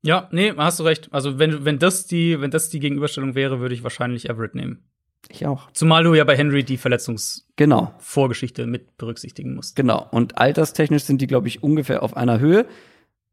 Ja, 0.03 0.29
nee, 0.31 0.53
hast 0.57 0.79
du 0.79 0.85
recht. 0.85 1.09
Also 1.13 1.39
wenn, 1.39 1.65
wenn 1.65 1.79
das 1.79 2.07
die, 2.07 2.41
wenn 2.41 2.51
das 2.51 2.69
die 2.69 2.81
Gegenüberstellung 2.81 3.35
wäre, 3.35 3.61
würde 3.61 3.75
ich 3.75 3.83
wahrscheinlich 3.83 4.29
Everett 4.29 4.55
nehmen. 4.55 4.85
Ich 5.29 5.47
auch. 5.47 5.71
Zumal 5.73 6.05
du 6.05 6.15
ja 6.15 6.25
bei 6.25 6.37
Henry 6.37 6.65
die 6.65 6.77
Verletzungsvorgeschichte 6.77 8.63
genau. 8.63 8.73
mit 8.73 8.97
berücksichtigen 8.97 9.55
musst. 9.55 9.77
Genau. 9.77 10.07
Und 10.11 10.39
alterstechnisch 10.39 11.05
sind 11.05 11.21
die, 11.21 11.27
glaube 11.27 11.49
ich, 11.49 11.63
ungefähr 11.63 12.03
auf 12.03 12.17
einer 12.17 12.39
Höhe. 12.39 12.67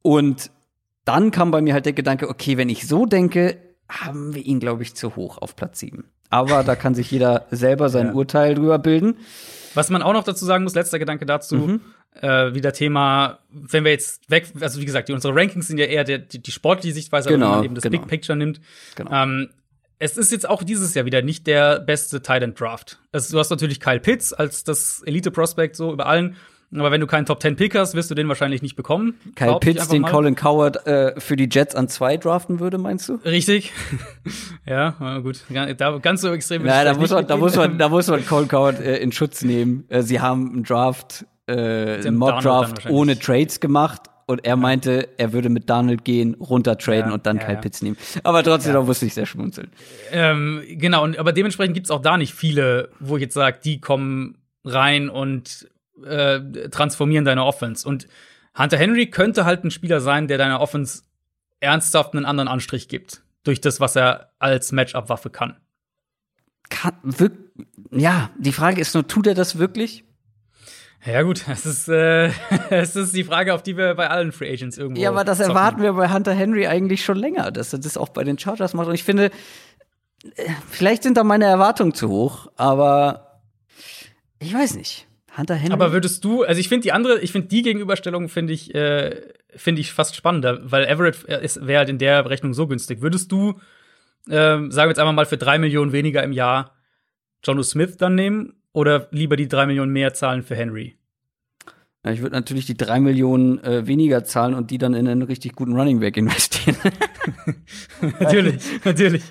Und 0.02 0.52
dann 1.06 1.32
kam 1.32 1.52
bei 1.52 1.62
mir 1.62 1.74
halt 1.74 1.86
der 1.86 1.94
Gedanke, 1.94 2.30
okay, 2.30 2.58
wenn 2.58 2.70
ich 2.70 2.88
so 2.88 3.06
denke, 3.06 3.58
haben 3.90 4.34
wir 4.34 4.46
ihn, 4.46 4.60
glaube 4.60 4.84
ich, 4.84 4.96
zu 4.96 5.16
hoch 5.16 5.38
auf 5.38 5.56
Platz 5.56 5.80
7. 5.80 6.06
Aber 6.30 6.64
da 6.64 6.76
kann 6.76 6.96
sich 6.96 7.12
jeder 7.12 7.46
selber 7.52 7.90
sein 7.90 8.08
ja. 8.08 8.14
Urteil 8.14 8.56
drüber 8.56 8.80
bilden. 8.80 9.18
Was 9.74 9.90
man 9.90 10.02
auch 10.02 10.14
noch 10.14 10.24
dazu 10.24 10.46
sagen 10.46 10.64
muss, 10.64 10.76
letzter 10.76 11.00
Gedanke 11.00 11.26
dazu, 11.26 11.56
mhm. 11.56 11.82
äh, 12.20 12.54
wieder 12.54 12.74
Thema, 12.74 13.40
wenn 13.52 13.84
wir 13.84 13.92
jetzt 13.92 14.30
weg, 14.30 14.52
also 14.60 14.80
wie 14.80 14.86
gesagt, 14.86 15.10
unsere 15.10 15.36
Rankings 15.36 15.68
sind 15.68 15.78
ja 15.78 15.86
eher 15.86 16.04
der, 16.04 16.20
die, 16.20 16.42
die 16.42 16.52
sportliche 16.52 16.94
Sichtweise, 16.94 17.30
genau, 17.30 17.46
wenn 17.46 17.56
man 17.56 17.66
eben 17.66 17.76
das 17.76 17.84
genau. 17.84 18.00
Big 18.00 18.08
Picture 18.08 18.38
nimmt. 18.38 18.62
Genau. 18.96 19.12
Ähm, 19.12 19.50
es 20.04 20.18
ist 20.18 20.32
jetzt 20.32 20.48
auch 20.50 20.64
dieses 20.64 20.94
Jahr 20.94 21.06
wieder 21.06 21.22
nicht 21.22 21.48
der 21.48 21.80
beste 21.80 22.22
Tight 22.22 22.60
Draft. 22.60 23.00
Also, 23.14 23.34
du 23.34 23.40
hast 23.40 23.50
natürlich 23.50 23.80
Kyle 23.80 24.02
Pitts 24.02 24.34
als 24.34 24.66
das 24.66 25.02
Elite 25.06 25.32
Prospect 25.32 25.76
so 25.78 25.94
über 25.94 26.08
allen. 26.08 26.36
Aber 26.76 26.92
wenn 26.92 27.02
du 27.02 27.08
keinen 27.08 27.26
Top 27.28 27.40
10 27.40 27.56
Pick 27.56 27.76
hast, 27.76 27.94
wirst 27.94 28.10
du 28.10 28.16
den 28.16 28.28
wahrscheinlich 28.28 28.64
nicht 28.64 28.76
bekommen. 28.76 29.14
Kyle 29.36 29.60
Pitts, 29.60 29.90
den 29.90 30.02
mal. 30.02 30.12
Colin 30.12 30.36
Coward 30.36 30.88
äh, 30.88 31.20
für 31.20 31.36
die 31.36 31.48
Jets 31.50 31.76
an 31.76 31.88
zwei 31.88 32.18
draften 32.18 32.60
würde, 32.60 32.80
meinst 32.80 33.08
du? 33.08 33.20
Richtig. 33.24 33.72
ja, 34.66 35.20
gut. 35.20 35.42
Da, 35.78 35.98
ganz 36.00 36.22
so 36.22 36.34
extrem. 36.34 36.64
Nein, 36.64 36.86
da 36.86 36.96
muss, 36.96 37.12
man, 37.12 37.28
da, 37.28 37.38
muss 37.38 37.56
man, 37.58 37.78
da 37.78 37.90
muss 37.90 38.08
man 38.08 38.26
Colin 38.26 38.48
Coward 38.48 38.80
äh, 38.80 38.98
in 38.98 39.12
Schutz 39.12 39.44
nehmen. 39.44 39.86
Äh, 39.90 40.02
sie 40.02 40.20
haben 40.20 40.52
einen 40.52 40.64
Draft, 40.64 41.26
äh, 41.46 41.54
einen 41.54 42.16
Mock-Draft 42.16 42.90
ohne 42.90 43.20
Trades 43.20 43.60
gemacht 43.60 44.10
und 44.26 44.46
er 44.46 44.56
meinte, 44.56 45.10
er 45.18 45.34
würde 45.34 45.50
mit 45.50 45.70
Donald 45.70 46.06
gehen, 46.06 46.36
runter 46.36 46.78
traden 46.78 47.10
ja, 47.10 47.14
und 47.14 47.26
dann 47.26 47.38
ja, 47.38 47.46
Kyle 47.46 47.58
Pitts 47.58 47.82
nehmen. 47.82 47.98
Aber 48.24 48.44
trotzdem, 48.44 48.74
ja. 48.74 48.80
da 48.80 48.86
musste 48.86 49.06
ich 49.06 49.14
sehr 49.14 49.26
schmunzeln. 49.26 49.70
Ähm, 50.12 50.64
genau, 50.68 51.04
und, 51.04 51.18
aber 51.18 51.34
dementsprechend 51.34 51.74
gibt's 51.74 51.92
auch 51.92 52.02
da 52.02 52.18
nicht 52.18 52.34
viele, 52.34 52.90
wo 53.00 53.18
ich 53.18 53.22
jetzt 53.22 53.34
sage, 53.34 53.60
die 53.64 53.80
kommen 53.80 54.38
rein 54.64 55.10
und 55.10 55.68
äh, 56.06 56.40
transformieren 56.70 57.26
deine 57.26 57.44
Offense. 57.46 57.88
Und 57.88 58.08
Hunter 58.58 58.78
Henry 58.78 59.10
könnte 59.10 59.46
halt 59.46 59.64
ein 59.64 59.72
Spieler 59.72 60.00
sein, 60.00 60.28
der 60.28 60.38
deiner 60.38 60.62
Offense 60.62 61.04
ernsthaft 61.60 62.14
einen 62.14 62.26
anderen 62.26 62.48
Anstrich 62.48 62.88
gibt. 62.88 63.24
Durch 63.44 63.60
das, 63.60 63.80
was 63.80 63.96
er 63.96 64.32
als 64.40 64.72
Matchup-Waffe 64.72 65.30
kann. 65.30 65.58
kann 66.70 66.94
ja, 67.92 68.30
die 68.38 68.52
Frage 68.52 68.82
ist 68.82 68.94
nur, 68.94 69.08
tut 69.08 69.28
er 69.28 69.36
das 69.36 69.58
wirklich? 69.58 70.06
Ja 71.06 71.22
gut, 71.24 71.46
es 71.52 71.66
ist, 71.66 71.88
äh, 71.88 72.28
es 72.70 72.96
ist 72.96 73.16
die 73.16 73.24
Frage, 73.24 73.54
auf 73.54 73.64
die 73.64 73.78
wir 73.78 73.94
bei 73.96 74.10
allen 74.10 74.32
Free 74.32 74.52
Agents 74.52 74.78
irgendwo. 74.78 75.02
Ja, 75.02 75.10
aber 75.10 75.24
das 75.24 75.38
zocken. 75.38 75.52
erwarten 75.52 75.82
wir 75.82 75.94
bei 75.94 76.10
Hunter 76.10 76.34
Henry 76.34 76.68
eigentlich 76.68 77.04
schon 77.04 77.18
länger, 77.18 77.52
dass 77.52 77.74
er 77.74 77.80
das 77.80 77.98
auch 77.98 78.10
bei 78.10 78.24
den 78.24 78.38
Chargers 78.38 78.74
macht. 78.74 78.88
Und 78.88 78.96
ich 78.96 79.04
finde, 79.04 79.26
äh, 80.36 80.50
vielleicht 80.70 81.04
sind 81.04 81.18
da 81.18 81.24
meine 81.24 81.46
Erwartungen 81.46 81.94
zu 81.94 82.10
hoch, 82.10 82.48
aber 82.56 83.42
ich 84.40 84.54
weiß 84.54 84.76
nicht. 84.76 85.08
Hunter 85.36 85.56
Henry. 85.56 85.74
Aber 85.74 85.92
würdest 85.92 86.24
du, 86.24 86.44
also 86.44 86.60
ich 86.60 86.70
finde 86.70 86.84
die 86.84 86.92
andere, 86.92 87.20
ich 87.20 87.32
finde 87.32 87.48
die 87.48 87.64
Gegenüberstellung 87.64 88.30
finde 88.30 88.54
ich, 88.54 88.76
äh, 88.76 89.20
finde 89.56 89.82
ich 89.82 89.92
fast 89.92 90.16
spannender, 90.16 90.60
weil 90.64 90.86
Everett 90.86 91.28
wäre 91.28 91.80
halt 91.80 91.90
in 91.90 91.98
der 91.98 92.30
Rechnung 92.30 92.54
so 92.54 92.68
günstig. 92.68 93.02
Würdest 93.02 93.32
du, 93.32 93.60
äh, 94.28 94.32
sagen 94.36 94.72
wir 94.72 94.90
jetzt 94.90 95.00
einmal 95.00 95.16
mal 95.16 95.26
für 95.26 95.38
drei 95.38 95.58
Millionen 95.58 95.92
weniger 95.92 96.22
im 96.22 96.34
Jahr 96.34 96.76
Jono 97.44 97.64
Smith 97.64 97.98
dann 97.98 98.14
nehmen 98.14 98.54
oder 98.74 99.08
lieber 99.12 99.38
die 99.38 99.48
drei 99.48 99.66
Millionen 99.66 99.94
mehr 99.94 100.14
zahlen 100.14 100.44
für 100.44 100.56
Henry? 100.56 100.98
Ja, 102.06 102.12
ich 102.12 102.22
würde 102.22 102.36
natürlich 102.36 102.66
die 102.66 102.76
drei 102.76 103.00
Millionen 103.00 103.64
äh, 103.64 103.88
weniger 103.88 104.26
zahlen 104.26 104.56
und 104.56 104.72
die 104.72 104.78
dann 104.78 104.94
in 104.94 105.08
einen 105.08 105.22
richtig 105.22 105.56
guten 105.56 105.74
Running 105.74 106.02
Back 106.02 106.18
investieren. 106.18 106.76
natürlich, 108.20 108.62
natürlich. 108.84 109.24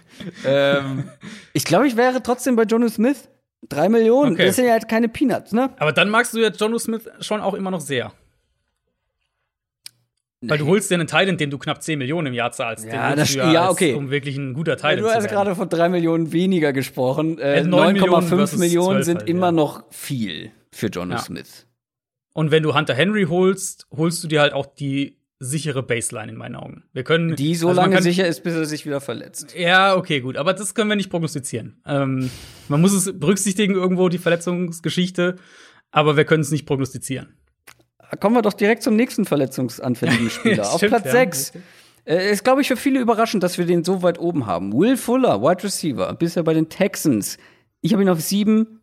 Ähm, 0.47 1.05
ich 1.53 1.65
glaube, 1.65 1.87
ich 1.87 1.97
wäre 1.97 2.23
trotzdem 2.23 2.57
bei 2.57 2.63
Jono 2.63 2.89
Smith. 2.89 3.29
Drei 3.69 3.89
Millionen, 3.89 4.33
okay. 4.33 4.47
das 4.47 4.57
sind 4.57 4.65
ja 4.65 4.73
halt 4.73 4.89
keine 4.89 5.09
Peanuts, 5.09 5.53
ne? 5.53 5.71
Aber 5.79 5.93
dann 5.93 6.09
magst 6.09 6.35
du 6.35 6.39
ja 6.39 6.49
Jono 6.49 6.79
Smith 6.79 7.09
schon 7.21 7.41
auch 7.41 7.55
immer 7.55 7.71
noch 7.71 7.81
sehr. 7.81 8.13
Weil 10.43 10.59
du 10.59 10.67
holst 10.67 10.91
dir 10.91 10.97
einen 10.97 11.07
Teil, 11.07 11.29
in 11.29 11.37
dem 11.37 11.51
du 11.51 11.59
knapp 11.59 11.83
10 11.83 11.99
Millionen 11.99 12.29
im 12.29 12.35
Jahr 12.35 12.51
zahlst. 12.51 12.85
Ja, 12.87 13.15
das, 13.15 13.33
ja, 13.33 13.53
ja 13.53 13.71
okay. 13.71 13.95
um 13.95 14.11
wirklich 14.11 14.37
ein 14.37 14.55
guter 14.55 14.77
Teil 14.77 14.97
ja, 14.99 15.03
Du 15.03 15.09
hast 15.09 15.29
gerade 15.29 15.55
von 15.55 15.69
3 15.69 15.89
Millionen 15.89 16.33
weniger 16.33 16.73
gesprochen. 16.73 17.39
Äh, 17.39 17.61
9,5 17.61 17.69
Millionen, 17.69 18.59
Millionen 18.59 19.03
sind 19.05 19.19
halt, 19.19 19.29
immer 19.29 19.47
ja. 19.47 19.53
noch 19.53 19.85
viel 19.91 20.51
für 20.73 20.89
Jono 20.89 21.19
Smith. 21.19 21.67
Und 22.35 22.51
wenn 22.51 22.63
du 22.63 22.75
Hunter 22.75 22.95
Henry 22.95 23.25
holst, 23.25 23.87
holst 23.91 24.25
du 24.25 24.29
dir 24.29 24.41
halt 24.41 24.53
auch 24.53 24.67
die 24.67 25.19
sichere 25.39 25.83
Baseline 25.83 26.31
in 26.31 26.39
meinen 26.39 26.55
Augen. 26.55 26.85
Wir 26.93 27.03
können 27.03 27.35
die 27.35 27.55
so 27.57 27.69
also 27.69 27.81
lange 27.81 27.97
kann, 27.97 28.03
sicher 28.03 28.27
ist, 28.27 28.43
bis 28.45 28.55
er 28.55 28.65
sich 28.65 28.87
wieder 28.87 29.01
verletzt. 29.01 29.55
Ja, 29.57 29.97
okay, 29.97 30.21
gut, 30.21 30.37
aber 30.37 30.55
das 30.55 30.75
können 30.75 30.89
wir 30.89 30.97
nicht 30.97 31.11
prognostizieren. 31.11 31.81
Ähm, 31.85 32.31
man 32.69 32.81
muss 32.81 32.93
es 32.93 33.19
berücksichtigen 33.19 33.75
irgendwo 33.75 34.09
die 34.09 34.19
Verletzungsgeschichte, 34.19 35.37
aber 35.91 36.17
wir 36.17 36.25
können 36.25 36.43
es 36.43 36.53
nicht 36.53 36.65
prognostizieren. 36.65 37.35
Kommen 38.21 38.37
wir 38.37 38.43
doch 38.43 38.53
direkt 38.53 38.83
zum 38.83 38.97
nächsten 38.97 39.25
verletzungsanfälligen 39.25 40.31
Spieler. 40.31 40.71
Auf 40.71 40.81
Platz 40.81 41.11
6. 41.11 41.53
Äh, 42.05 42.31
ist, 42.31 42.45
glaube 42.45 42.63
ich, 42.63 42.69
für 42.69 42.77
viele 42.77 43.01
überraschend, 43.01 43.43
dass 43.43 43.59
wir 43.59 43.67
den 43.67 43.85
so 43.85 44.03
weit 44.03 44.19
oben 44.19 44.47
haben. 44.47 44.73
Will 44.73 44.97
Fuller, 44.97 45.41
Wide 45.41 45.63
Receiver, 45.63 46.13
bisher 46.15 46.43
bei 46.43 46.55
den 46.55 46.69
Texans. 46.69 47.39
Ich 47.81 47.93
habe 47.93 48.03
ihn 48.03 48.09
auf 48.09 48.21
sieben 48.21 48.81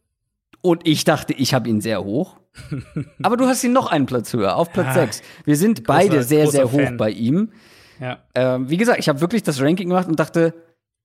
und 0.62 0.88
ich 0.88 1.04
dachte, 1.04 1.34
ich 1.34 1.54
habe 1.54 1.70
ihn 1.70 1.82
sehr 1.82 2.04
hoch. 2.04 2.38
Aber 3.24 3.38
du 3.38 3.46
hast 3.46 3.64
ihn 3.64 3.74
noch 3.74 3.92
einen 3.92 4.06
Platz 4.06 4.34
höher, 4.34 4.56
auf 4.56 4.72
Platz 4.72 4.88
ah, 4.90 4.94
6. 4.94 5.22
Wir 5.46 5.56
sind 5.56 5.86
großer, 5.86 6.00
beide 6.00 6.24
sehr, 6.24 6.48
sehr 6.48 6.72
hoch 6.72 6.80
Fan. 6.80 6.98
bei 6.98 7.12
ihm. 7.12 7.52
Ja. 8.00 8.20
Ähm, 8.36 8.70
wie 8.70 8.78
gesagt, 8.78 9.00
ich 9.00 9.10
habe 9.10 9.22
wirklich 9.22 9.44
das 9.44 9.62
Ranking 9.62 9.90
gemacht 9.90 10.08
und 10.08 10.20
dachte, 10.20 10.54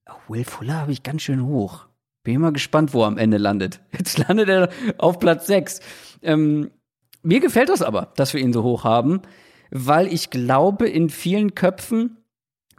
oh, 0.09 0.33
Will 0.33 0.45
Fuller 0.45 0.81
habe 0.81 0.91
ich 0.91 1.03
ganz 1.03 1.21
schön 1.21 1.45
hoch. 1.45 1.87
Bin 2.23 2.41
mal 2.41 2.53
gespannt, 2.53 2.93
wo 2.93 3.03
er 3.03 3.07
am 3.07 3.17
Ende 3.17 3.37
landet. 3.37 3.81
Jetzt 3.97 4.17
landet 4.17 4.49
er 4.49 4.69
auf 4.97 5.19
Platz 5.19 5.47
6. 5.47 5.81
Ähm, 6.21 6.71
mir 7.25 7.39
gefällt 7.39 7.69
das 7.69 7.81
aber, 7.81 8.13
dass 8.15 8.33
wir 8.33 8.41
ihn 8.41 8.53
so 8.53 8.63
hoch 8.63 8.83
haben, 8.83 9.21
weil 9.71 10.11
ich 10.11 10.29
glaube, 10.29 10.87
in 10.87 11.09
vielen 11.09 11.55
Köpfen 11.55 12.17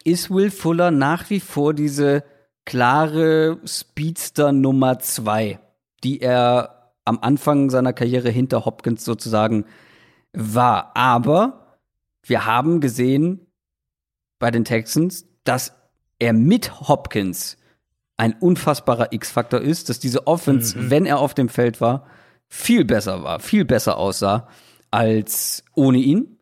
ist 0.05 0.31
Will 0.31 0.51
Fuller 0.51 0.91
nach 0.91 1.31
wie 1.31 1.41
vor 1.41 1.75
diese 1.75 2.23
klare 2.65 3.59
Speedster 3.65 4.53
Nummer 4.53 4.99
2, 4.99 5.59
die 6.05 6.21
er 6.21 6.93
am 7.05 7.19
Anfang 7.21 7.71
seiner 7.71 7.93
Karriere 7.93 8.31
hinter 8.31 8.65
Hopkins 8.65 9.05
sozusagen 9.05 9.65
war. 10.33 10.97
Aber 10.97 11.79
wir 12.23 12.47
haben 12.47 12.81
gesehen 12.81 13.47
bei 14.39 14.51
den 14.51 14.65
Texans, 14.65 15.27
dass 15.45 15.73
er 16.19 16.33
mit 16.33 16.89
Hopkins 16.89 17.57
ein 18.17 18.35
unfassbarer 18.35 19.13
X-Faktor 19.13 19.61
ist, 19.61 19.89
dass 19.89 19.99
diese 19.99 20.27
Offense, 20.27 20.79
mhm. 20.79 20.91
wenn 20.91 21.07
er 21.07 21.19
auf 21.19 21.35
dem 21.35 21.49
Feld 21.49 21.81
war, 21.81 22.07
viel 22.49 22.85
besser 22.85 23.23
war, 23.23 23.41
viel 23.41 23.65
besser 23.65 23.97
aussah 23.97 24.49
als 24.91 25.65
ohne 25.75 25.99
ihn. 25.99 26.39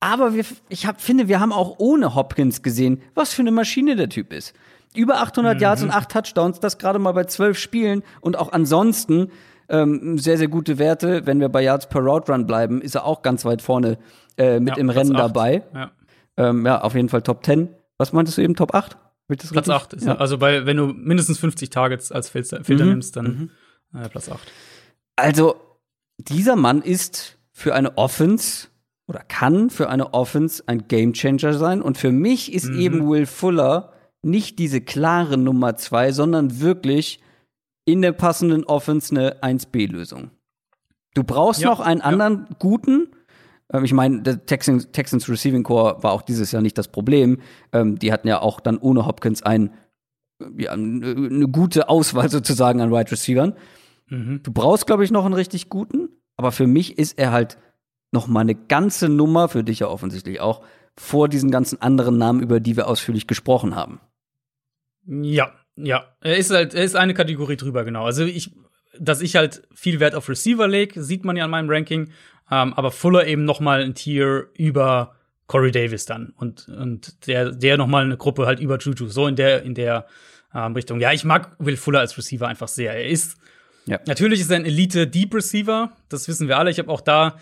Aber 0.00 0.34
wir, 0.34 0.44
ich 0.68 0.86
hab, 0.86 1.00
finde, 1.00 1.28
wir 1.28 1.40
haben 1.40 1.52
auch 1.52 1.76
ohne 1.78 2.14
Hopkins 2.14 2.62
gesehen, 2.62 3.02
was 3.14 3.34
für 3.34 3.42
eine 3.42 3.50
Maschine 3.50 3.96
der 3.96 4.08
Typ 4.08 4.32
ist. 4.32 4.54
Über 4.94 5.20
800 5.20 5.56
mhm. 5.56 5.60
Yards 5.60 5.82
und 5.82 5.90
8 5.90 6.10
Touchdowns, 6.10 6.60
das 6.60 6.78
gerade 6.78 6.98
mal 6.98 7.12
bei 7.12 7.24
12 7.24 7.58
Spielen 7.58 8.02
und 8.20 8.36
auch 8.36 8.52
ansonsten 8.52 9.30
ähm, 9.68 10.18
sehr, 10.18 10.36
sehr 10.36 10.48
gute 10.48 10.78
Werte. 10.78 11.26
Wenn 11.26 11.38
wir 11.40 11.48
bei 11.48 11.62
Yards 11.62 11.88
per 11.88 12.00
Route 12.00 12.32
Run 12.32 12.46
bleiben, 12.46 12.80
ist 12.80 12.96
er 12.96 13.04
auch 13.04 13.22
ganz 13.22 13.44
weit 13.44 13.62
vorne 13.62 13.98
äh, 14.36 14.58
mit 14.58 14.76
ja, 14.76 14.80
im 14.80 14.90
Rennen 14.90 15.14
8. 15.14 15.18
dabei. 15.18 15.62
Ja. 15.74 15.90
Ähm, 16.36 16.66
ja, 16.66 16.80
auf 16.80 16.94
jeden 16.94 17.08
Fall 17.08 17.22
Top 17.22 17.44
10. 17.44 17.68
Was 17.98 18.12
meintest 18.12 18.38
du 18.38 18.42
eben, 18.42 18.56
Top 18.56 18.74
8? 18.74 18.96
Platz 19.28 19.52
richtig? 19.52 19.72
8. 19.72 19.92
Ist 19.92 20.06
ja. 20.06 20.16
Also 20.16 20.38
bei, 20.38 20.66
wenn 20.66 20.76
du 20.76 20.86
mindestens 20.86 21.38
50 21.38 21.70
Targets 21.70 22.10
als 22.10 22.30
Filter, 22.30 22.64
Filter 22.64 22.84
mhm. 22.84 22.90
nimmst, 22.90 23.16
dann 23.16 23.50
mhm. 23.92 24.00
äh, 24.00 24.08
Platz 24.08 24.28
8. 24.28 24.40
Also, 25.20 25.56
dieser 26.18 26.56
Mann 26.56 26.82
ist 26.82 27.38
für 27.52 27.74
eine 27.74 27.96
Offense 27.98 28.68
oder 29.06 29.20
kann 29.20 29.70
für 29.70 29.88
eine 29.88 30.14
Offense 30.14 30.62
ein 30.66 30.86
Gamechanger 30.88 31.54
sein. 31.54 31.82
Und 31.82 31.98
für 31.98 32.12
mich 32.12 32.52
ist 32.52 32.66
mhm. 32.66 32.78
eben 32.80 33.10
Will 33.10 33.26
Fuller 33.26 33.92
nicht 34.22 34.58
diese 34.58 34.80
klare 34.80 35.36
Nummer 35.36 35.76
2, 35.76 36.12
sondern 36.12 36.60
wirklich 36.60 37.20
in 37.84 38.02
der 38.02 38.12
passenden 38.12 38.64
Offense 38.64 39.14
eine 39.14 39.42
1B-Lösung. 39.42 40.30
Du 41.14 41.24
brauchst 41.24 41.60
ja, 41.60 41.70
noch 41.70 41.80
einen 41.80 42.02
anderen 42.02 42.46
ja. 42.48 42.56
guten. 42.58 43.08
Ähm, 43.72 43.84
ich 43.84 43.92
meine, 43.92 44.22
der 44.22 44.46
Texans, 44.46 44.90
Texans, 44.92 45.28
Receiving 45.28 45.64
Core 45.64 46.02
war 46.02 46.12
auch 46.12 46.22
dieses 46.22 46.52
Jahr 46.52 46.62
nicht 46.62 46.78
das 46.78 46.88
Problem. 46.88 47.38
Ähm, 47.72 47.98
die 47.98 48.12
hatten 48.12 48.28
ja 48.28 48.40
auch 48.40 48.60
dann 48.60 48.78
ohne 48.78 49.06
Hopkins 49.06 49.42
ein, 49.42 49.72
ja, 50.56 50.70
eine 50.70 51.48
gute 51.48 51.88
Auswahl 51.88 52.30
sozusagen 52.30 52.80
an 52.80 52.92
Wide 52.92 53.10
Receivern. 53.10 53.54
Mhm. 54.10 54.42
Du 54.42 54.52
brauchst, 54.52 54.86
glaube 54.86 55.04
ich, 55.04 55.10
noch 55.10 55.24
einen 55.24 55.34
richtig 55.34 55.68
guten. 55.68 56.08
Aber 56.36 56.52
für 56.52 56.66
mich 56.66 56.98
ist 56.98 57.18
er 57.18 57.32
halt 57.32 57.58
noch 58.12 58.26
mal 58.26 58.40
eine 58.40 58.54
ganze 58.54 59.08
Nummer, 59.08 59.48
für 59.48 59.64
dich 59.64 59.80
ja 59.80 59.88
offensichtlich 59.88 60.40
auch, 60.40 60.62
vor 60.96 61.28
diesen 61.28 61.50
ganzen 61.50 61.80
anderen 61.80 62.18
Namen, 62.18 62.40
über 62.40 62.60
die 62.60 62.76
wir 62.76 62.88
ausführlich 62.88 63.26
gesprochen 63.26 63.74
haben. 63.74 64.00
Ja, 65.06 65.52
ja, 65.76 66.04
er 66.20 66.36
ist 66.36 66.50
halt, 66.50 66.74
er 66.74 66.84
ist 66.84 66.96
eine 66.96 67.14
Kategorie 67.14 67.56
drüber, 67.56 67.84
genau. 67.84 68.04
Also 68.04 68.24
ich, 68.24 68.52
dass 68.98 69.22
ich 69.22 69.36
halt 69.36 69.62
viel 69.74 70.00
Wert 70.00 70.14
auf 70.14 70.28
Receiver 70.28 70.66
lege, 70.68 71.02
sieht 71.02 71.24
man 71.24 71.36
ja 71.36 71.44
an 71.44 71.50
meinem 71.50 71.70
Ranking. 71.70 72.10
Ähm, 72.50 72.74
aber 72.74 72.90
Fuller 72.90 73.26
eben 73.26 73.44
noch 73.44 73.60
mal 73.60 73.82
ein 73.82 73.94
Tier 73.94 74.48
über 74.54 75.14
Corey 75.46 75.70
Davis 75.70 76.04
dann 76.04 76.32
und 76.36 76.68
und 76.68 77.26
der 77.26 77.50
der 77.50 77.76
noch 77.76 77.86
mal 77.86 78.04
eine 78.04 78.16
Gruppe 78.16 78.46
halt 78.46 78.60
über 78.60 78.78
Juju 78.78 79.08
so 79.08 79.26
in 79.26 79.36
der 79.36 79.62
in 79.62 79.74
der 79.74 80.06
ähm, 80.54 80.74
Richtung. 80.74 81.00
Ja, 81.00 81.12
ich 81.12 81.24
mag 81.24 81.56
Will 81.58 81.76
Fuller 81.76 82.00
als 82.00 82.16
Receiver 82.16 82.46
einfach 82.46 82.68
sehr. 82.68 82.92
Er 82.92 83.08
ist 83.08 83.36
Ja. 83.90 83.98
natürlich 84.06 84.40
ist 84.40 84.50
er 84.50 84.56
ein 84.56 84.64
Elite 84.64 85.06
Deep 85.06 85.34
Receiver, 85.34 85.92
das 86.08 86.28
wissen 86.28 86.48
wir 86.48 86.58
alle. 86.58 86.70
Ich 86.70 86.78
habe 86.78 86.90
auch 86.90 87.00
da 87.00 87.38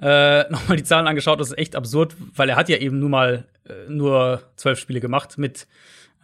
äh, 0.00 0.42
nochmal 0.50 0.76
die 0.76 0.84
Zahlen 0.84 1.06
angeschaut, 1.06 1.38
das 1.40 1.48
ist 1.48 1.58
echt 1.58 1.76
absurd, 1.76 2.16
weil 2.34 2.48
er 2.48 2.56
hat 2.56 2.68
ja 2.68 2.78
eben 2.78 2.98
nur 2.98 3.10
mal 3.10 3.44
äh, 3.68 3.72
nur 3.88 4.42
zwölf 4.56 4.78
Spiele 4.78 5.00
gemacht 5.00 5.36
mit 5.36 5.66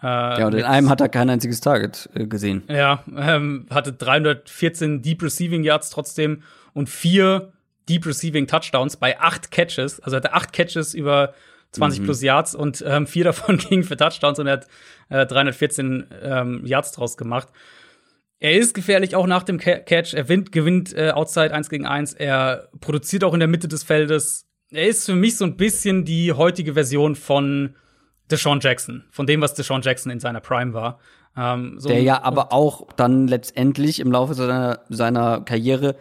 äh, 0.03 0.07
Ja, 0.07 0.47
und 0.47 0.55
in 0.55 0.65
einem 0.65 0.89
hat 0.89 1.01
er 1.01 1.09
kein 1.09 1.29
einziges 1.29 1.61
Target 1.61 2.09
äh, 2.15 2.27
gesehen. 2.27 2.63
ja, 2.69 3.05
ähm, 3.17 3.67
hatte 3.71 3.93
314 3.93 5.03
Deep 5.03 5.23
Receiving 5.23 5.63
Yards 5.63 5.91
trotzdem 5.91 6.43
und 6.73 6.89
vier 6.89 7.53
Deep 7.89 8.07
Receiving 8.07 8.47
Touchdowns 8.47 8.97
bei 8.97 9.21
acht 9.21 9.51
Catches. 9.51 10.01
Also 10.01 10.17
er 10.17 10.23
hatte 10.23 10.33
acht 10.33 10.53
Catches 10.53 10.95
über 10.95 11.35
20 11.73 12.05
plus 12.05 12.23
Yards 12.23 12.55
und 12.55 12.83
ähm, 12.87 13.07
vier 13.07 13.25
davon 13.31 13.59
gingen 13.59 13.85
für 13.85 13.97
Touchdowns 13.97 14.39
und 14.39 14.47
er 14.47 14.55
hat 14.55 14.67
äh, 15.09 15.27
314 15.27 16.07
ähm, 16.23 16.67
Yards 16.67 16.93
draus 16.93 17.17
gemacht. 17.17 17.49
Er 18.39 18.53
ist 18.53 18.75
gefährlich 18.75 19.17
auch 19.17 19.27
nach 19.27 19.43
dem 19.45 19.59
Ca- 19.59 19.79
Catch. 19.79 20.15
Er 20.15 20.25
gewinnt, 20.25 20.53
gewinnt 20.53 20.95
äh, 20.97 21.11
Outside 21.11 21.53
1 21.55 21.69
gegen 21.71 21.87
1. 21.87 22.13
Er 22.15 22.69
produziert 22.81 23.25
auch 23.25 23.33
in 23.35 23.41
der 23.41 23.49
Mitte 23.49 23.69
des 23.69 23.83
Feldes. 23.83 24.47
Er 24.71 24.87
ist 24.89 25.07
für 25.07 25.15
mich 25.15 25.37
so 25.37 25.45
ein 25.45 25.57
bisschen 25.57 26.05
die 26.05 26.33
heutige 26.33 26.75
Version 26.75 27.15
von 27.15 27.75
Deshaun 28.31 28.61
Jackson, 28.61 29.05
von 29.11 29.27
dem, 29.27 29.41
was 29.41 29.55
Deshaun 29.55 29.83
Jackson 29.83 30.11
in 30.13 30.21
seiner 30.21 30.41
Prime 30.41 30.75
war. 30.75 30.99
Ähm, 31.37 31.77
so 31.79 31.89
Der 31.89 32.03
ja 32.03 32.23
aber 32.23 32.53
auch 32.53 32.89
dann 32.97 33.29
letztendlich 33.29 34.01
im 34.01 34.11
Laufe 34.11 34.35
seiner, 34.35 34.81
seiner 34.89 35.43
Karriere 35.43 35.97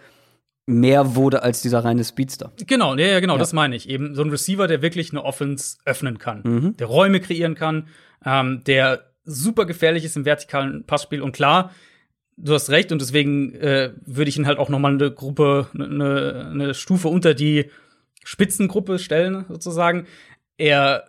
mehr 0.66 1.16
wurde 1.16 1.44
als 1.44 1.62
dieser 1.62 1.86
reine 1.86 2.04
Speedster. 2.04 2.52
Genau, 2.66 2.96
ja, 2.96 3.06
ja, 3.08 3.20
genau, 3.20 3.34
Ja. 3.34 3.40
das 3.40 3.54
meine 3.54 3.76
ich. 3.76 3.88
Eben 3.88 4.16
so 4.16 4.24
ein 4.24 4.30
Receiver, 4.32 4.68
der 4.68 4.82
wirklich 4.82 5.12
eine 5.12 5.24
Offense 5.24 5.78
öffnen 5.86 6.18
kann, 6.18 6.42
Mhm. 6.44 6.78
der 6.78 6.88
Räume 6.88 7.20
kreieren 7.20 7.54
kann, 7.54 7.88
ähm, 8.26 8.64
der 8.66 9.12
super 9.24 9.66
gefährlich 9.66 10.04
ist 10.04 10.18
im 10.18 10.26
vertikalen 10.26 10.84
Passspiel. 10.86 11.22
Und 11.22 11.34
klar, 11.34 11.72
du 12.38 12.54
hast 12.54 12.70
recht, 12.70 12.92
und 12.92 13.00
deswegen 13.02 13.54
äh, 13.56 13.94
würde 14.06 14.30
ich 14.30 14.38
ihn 14.38 14.46
halt 14.48 14.58
auch 14.60 14.70
noch 14.70 14.80
mal 14.80 14.94
eine 14.94 15.12
Gruppe, 15.12 15.68
eine, 15.74 16.50
eine 16.52 16.74
Stufe 16.74 17.08
unter 17.08 17.34
die 17.34 17.70
Spitzengruppe 18.24 19.00
stellen, 19.00 19.46
sozusagen. 19.50 20.08
Er 20.58 21.06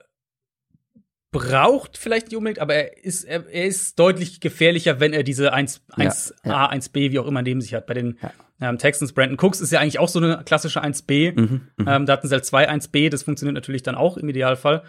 braucht 1.32 1.98
vielleicht 1.98 2.28
nicht 2.28 2.36
unbedingt, 2.36 2.61
aber 2.61 2.74
er 2.74 3.05
ist, 3.05 3.24
er, 3.24 3.47
er 3.48 3.66
ist 3.66 3.98
deutlich 3.98 4.40
gefährlicher, 4.40 5.01
wenn 5.01 5.12
er 5.12 5.23
diese 5.23 5.53
1, 5.53 5.82
Ja, 5.97 6.05
1A, 6.07 6.32
ja. 6.44 6.70
1B, 6.70 7.11
wie 7.12 7.19
auch 7.19 7.27
immer 7.27 7.43
neben 7.43 7.61
sich 7.61 7.74
hat. 7.74 7.86
Bei 7.86 7.94
den 7.94 8.19
Ja. 8.23 8.32
ähm, 8.61 8.78
Texans, 8.78 9.12
Brandon 9.12 9.36
Cooks 9.39 9.61
ist 9.61 9.70
ja 9.73 9.81
eigentlich 9.81 9.98
auch 9.98 10.09
so 10.09 10.19
eine 10.19 10.43
klassische 10.44 10.82
1B. 10.82 11.39
Mhm, 11.39 11.69
Ähm, 11.86 12.07
da 12.07 12.12
hatten 12.15 12.28
sie 12.28 12.35
halt 12.35 12.47
zwei 12.47 12.70
1B, 12.70 13.11
das 13.11 13.23
funktioniert 13.24 13.55
natürlich 13.55 13.82
dann 13.82 13.97
auch 13.97 14.16
im 14.16 14.28
Idealfall. 14.28 14.82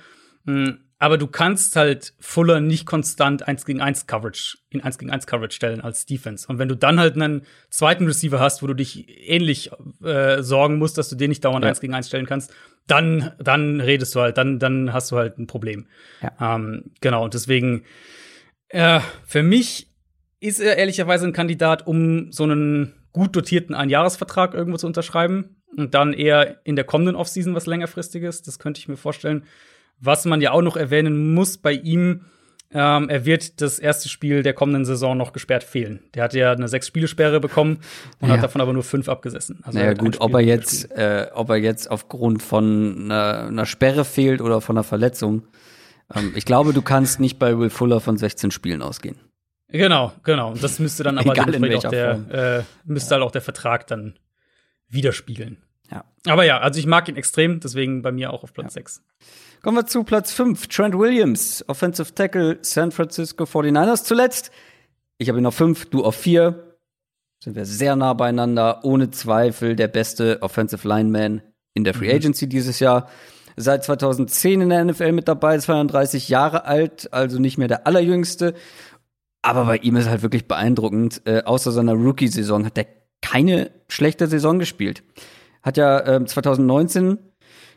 Mm, 0.46 0.70
Aber 1.00 1.20
du 1.20 1.28
kannst 1.28 1.76
halt 1.76 2.14
Fuller 2.20 2.60
nicht 2.60 2.88
konstant 2.88 3.48
1 3.48 3.66
gegen 3.66 3.82
1 3.82 4.08
Coverage, 4.08 4.58
in 4.70 4.82
1 4.82 4.98
gegen 4.98 5.12
1 5.12 5.28
Coverage 5.28 5.56
stellen 5.56 5.82
als 5.82 6.08
Defense. 6.08 6.48
Und 6.48 6.58
wenn 6.58 6.70
du 6.70 6.76
dann 6.76 7.00
halt 7.00 7.16
einen 7.16 7.44
zweiten 7.70 8.08
Receiver 8.08 8.40
hast, 8.40 8.64
wo 8.64 8.68
du 8.68 8.74
dich 8.74 9.08
ähnlich 9.30 9.70
äh, 10.04 10.42
sorgen 10.42 10.80
musst, 10.80 10.98
dass 10.98 11.10
du 11.10 11.16
den 11.16 11.30
nicht 11.30 11.46
dauernd 11.46 11.64
Ja. 11.64 11.70
1 11.70 11.82
gegen 11.82 11.94
1 11.94 12.08
stellen 12.08 12.26
kannst, 12.26 12.52
dann, 12.88 13.32
dann 13.38 13.80
redest 13.80 14.16
du 14.16 14.22
halt, 14.22 14.38
dann, 14.38 14.58
dann 14.58 14.92
hast 14.92 15.12
du 15.12 15.18
halt 15.18 15.38
ein 15.38 15.46
Problem. 15.46 15.88
Ja. 16.22 16.56
Ähm, 16.56 16.92
genau, 17.00 17.26
und 17.26 17.36
deswegen, 17.36 17.84
äh, 18.70 19.00
für 19.24 19.44
mich 19.44 19.88
ist 20.40 20.60
er 20.60 20.78
ehrlicherweise 20.78 21.28
ein 21.28 21.34
Kandidat, 21.34 21.86
um 21.86 22.32
so 22.32 22.44
einen 22.44 22.94
gut 23.12 23.36
dotierten 23.36 23.76
Einjahresvertrag 23.76 24.54
irgendwo 24.54 24.78
zu 24.78 24.88
unterschreiben 24.88 25.62
und 25.76 25.94
dann 25.94 26.14
eher 26.14 26.62
in 26.64 26.76
der 26.76 26.86
kommenden 26.86 27.16
Offseason 27.16 27.56
was 27.56 27.66
längerfristiges. 27.66 28.42
Das 28.42 28.60
könnte 28.60 28.80
ich 28.80 28.88
mir 28.88 28.98
vorstellen. 28.98 29.44
Was 30.00 30.26
man 30.26 30.42
ja 30.42 30.52
auch 30.52 30.62
noch 30.62 30.78
erwähnen 30.78 31.34
muss 31.34 31.58
bei 31.58 31.74
ihm, 31.74 32.26
ähm, 32.72 33.10
er 33.10 33.26
wird 33.26 33.62
das 33.62 33.80
erste 33.80 34.10
Spiel 34.10 34.44
der 34.44 34.54
kommenden 34.54 34.84
Saison 34.84 35.18
noch 35.18 35.32
gesperrt 35.32 35.64
fehlen. 35.64 36.02
Der 36.14 36.24
hat 36.24 36.34
ja 36.34 36.52
eine 36.52 36.68
Sechs-Spiele-Sperre 36.68 37.40
bekommen 37.40 37.80
und 38.20 38.28
Ja. 38.28 38.36
hat 38.36 38.44
davon 38.44 38.60
aber 38.60 38.74
nur 38.74 38.84
fünf 38.84 39.08
abgesessen. 39.08 39.60
Also 39.64 39.80
naja, 39.80 39.94
gut, 39.94 40.20
ob 40.20 40.34
er 40.34 40.42
jetzt, 40.42 40.92
äh, 40.92 41.28
ob 41.34 41.50
er 41.50 41.56
jetzt 41.56 41.90
aufgrund 41.90 42.44
von 42.44 43.06
einer, 43.06 43.48
einer 43.48 43.66
Sperre 43.66 44.04
fehlt 44.04 44.42
oder 44.42 44.60
von 44.60 44.76
einer 44.78 44.84
Verletzung. 44.84 45.48
Ähm, 46.14 46.34
ich 46.36 46.44
glaube, 46.46 46.74
du 46.74 46.82
kannst 46.82 47.22
nicht 47.22 47.40
bei 47.40 47.58
Will 47.58 47.70
Fuller 47.70 48.02
von 48.02 48.18
16 48.18 48.52
Spielen 48.52 48.82
ausgehen. 48.82 49.18
Genau, 49.70 50.14
genau. 50.24 50.52
Und 50.52 50.64
das 50.64 50.80
müsste 50.80 51.04
dann 51.04 51.18
aber 51.18 51.32
Egal 51.34 51.54
in 51.54 51.76
auch 51.76 51.90
der, 51.90 52.12
äh, 52.60 52.64
müsste 52.86 53.16
halt 53.16 53.24
auch 53.24 53.32
der 53.32 53.42
Vertrag 53.42 53.88
dann 53.88 54.18
widerspiegeln. 54.90 55.58
Ja. 55.92 56.04
Aber 56.26 56.44
ja, 56.44 56.60
also 56.60 56.80
ich 56.80 56.86
mag 56.86 57.08
ihn 57.10 57.16
extrem, 57.16 57.60
deswegen 57.60 58.02
bei 58.02 58.12
mir 58.12 58.32
auch 58.34 58.44
auf 58.44 58.54
Platz 58.54 58.74
6. 58.74 59.04
Kommen 59.62 59.78
wir 59.78 59.86
zu 59.88 60.04
Platz 60.04 60.32
5. 60.34 60.68
Trent 60.68 60.98
Williams, 60.98 61.64
Offensive 61.68 62.14
Tackle, 62.14 62.60
San 62.62 62.92
Francisco 62.92 63.44
49ers 63.46 64.04
zuletzt. 64.04 64.52
Ich 65.18 65.30
habe 65.30 65.40
ihn 65.40 65.46
auf 65.46 65.56
5, 65.56 65.90
du 65.90 66.06
auf 66.06 66.16
4. 66.16 66.78
Sind 67.44 67.56
wir 67.56 67.66
sehr 67.66 67.96
nah 67.96 68.14
beieinander. 68.14 68.82
Ohne 68.84 69.10
Zweifel 69.12 69.76
der 69.76 69.88
beste 69.88 70.42
Offensive 70.42 70.88
Lineman 70.88 71.42
in 71.74 71.84
der 71.84 71.94
Free 71.94 72.14
Agency 72.14 72.48
dieses 72.48 72.80
Jahr. 72.80 73.10
Seit 73.56 73.84
2010 73.84 74.62
in 74.62 74.70
der 74.70 74.86
NFL 74.86 75.12
mit 75.12 75.28
dabei, 75.28 75.58
32 75.58 76.30
Jahre 76.30 76.66
alt, 76.66 77.12
also 77.12 77.40
nicht 77.40 77.58
mehr 77.58 77.68
der 77.68 77.88
allerjüngste. 77.88 78.54
Aber 79.42 79.66
bei 79.66 79.78
ihm 79.78 79.96
ist 79.96 80.08
halt 80.08 80.22
wirklich 80.22 80.48
beeindruckend. 80.48 81.22
Äh, 81.26 81.44
außer 81.44 81.72
seiner 81.72 81.94
Rookie-Saison 81.94 82.66
hat 82.66 82.78
er 82.78 82.86
keine 83.22 83.72
schlechte 83.88 84.28
Saison 84.28 84.60
gespielt. 84.60 85.04
Hat 85.64 85.78
ja 85.78 86.06
ähm, 86.06 86.28
2019 86.28 87.18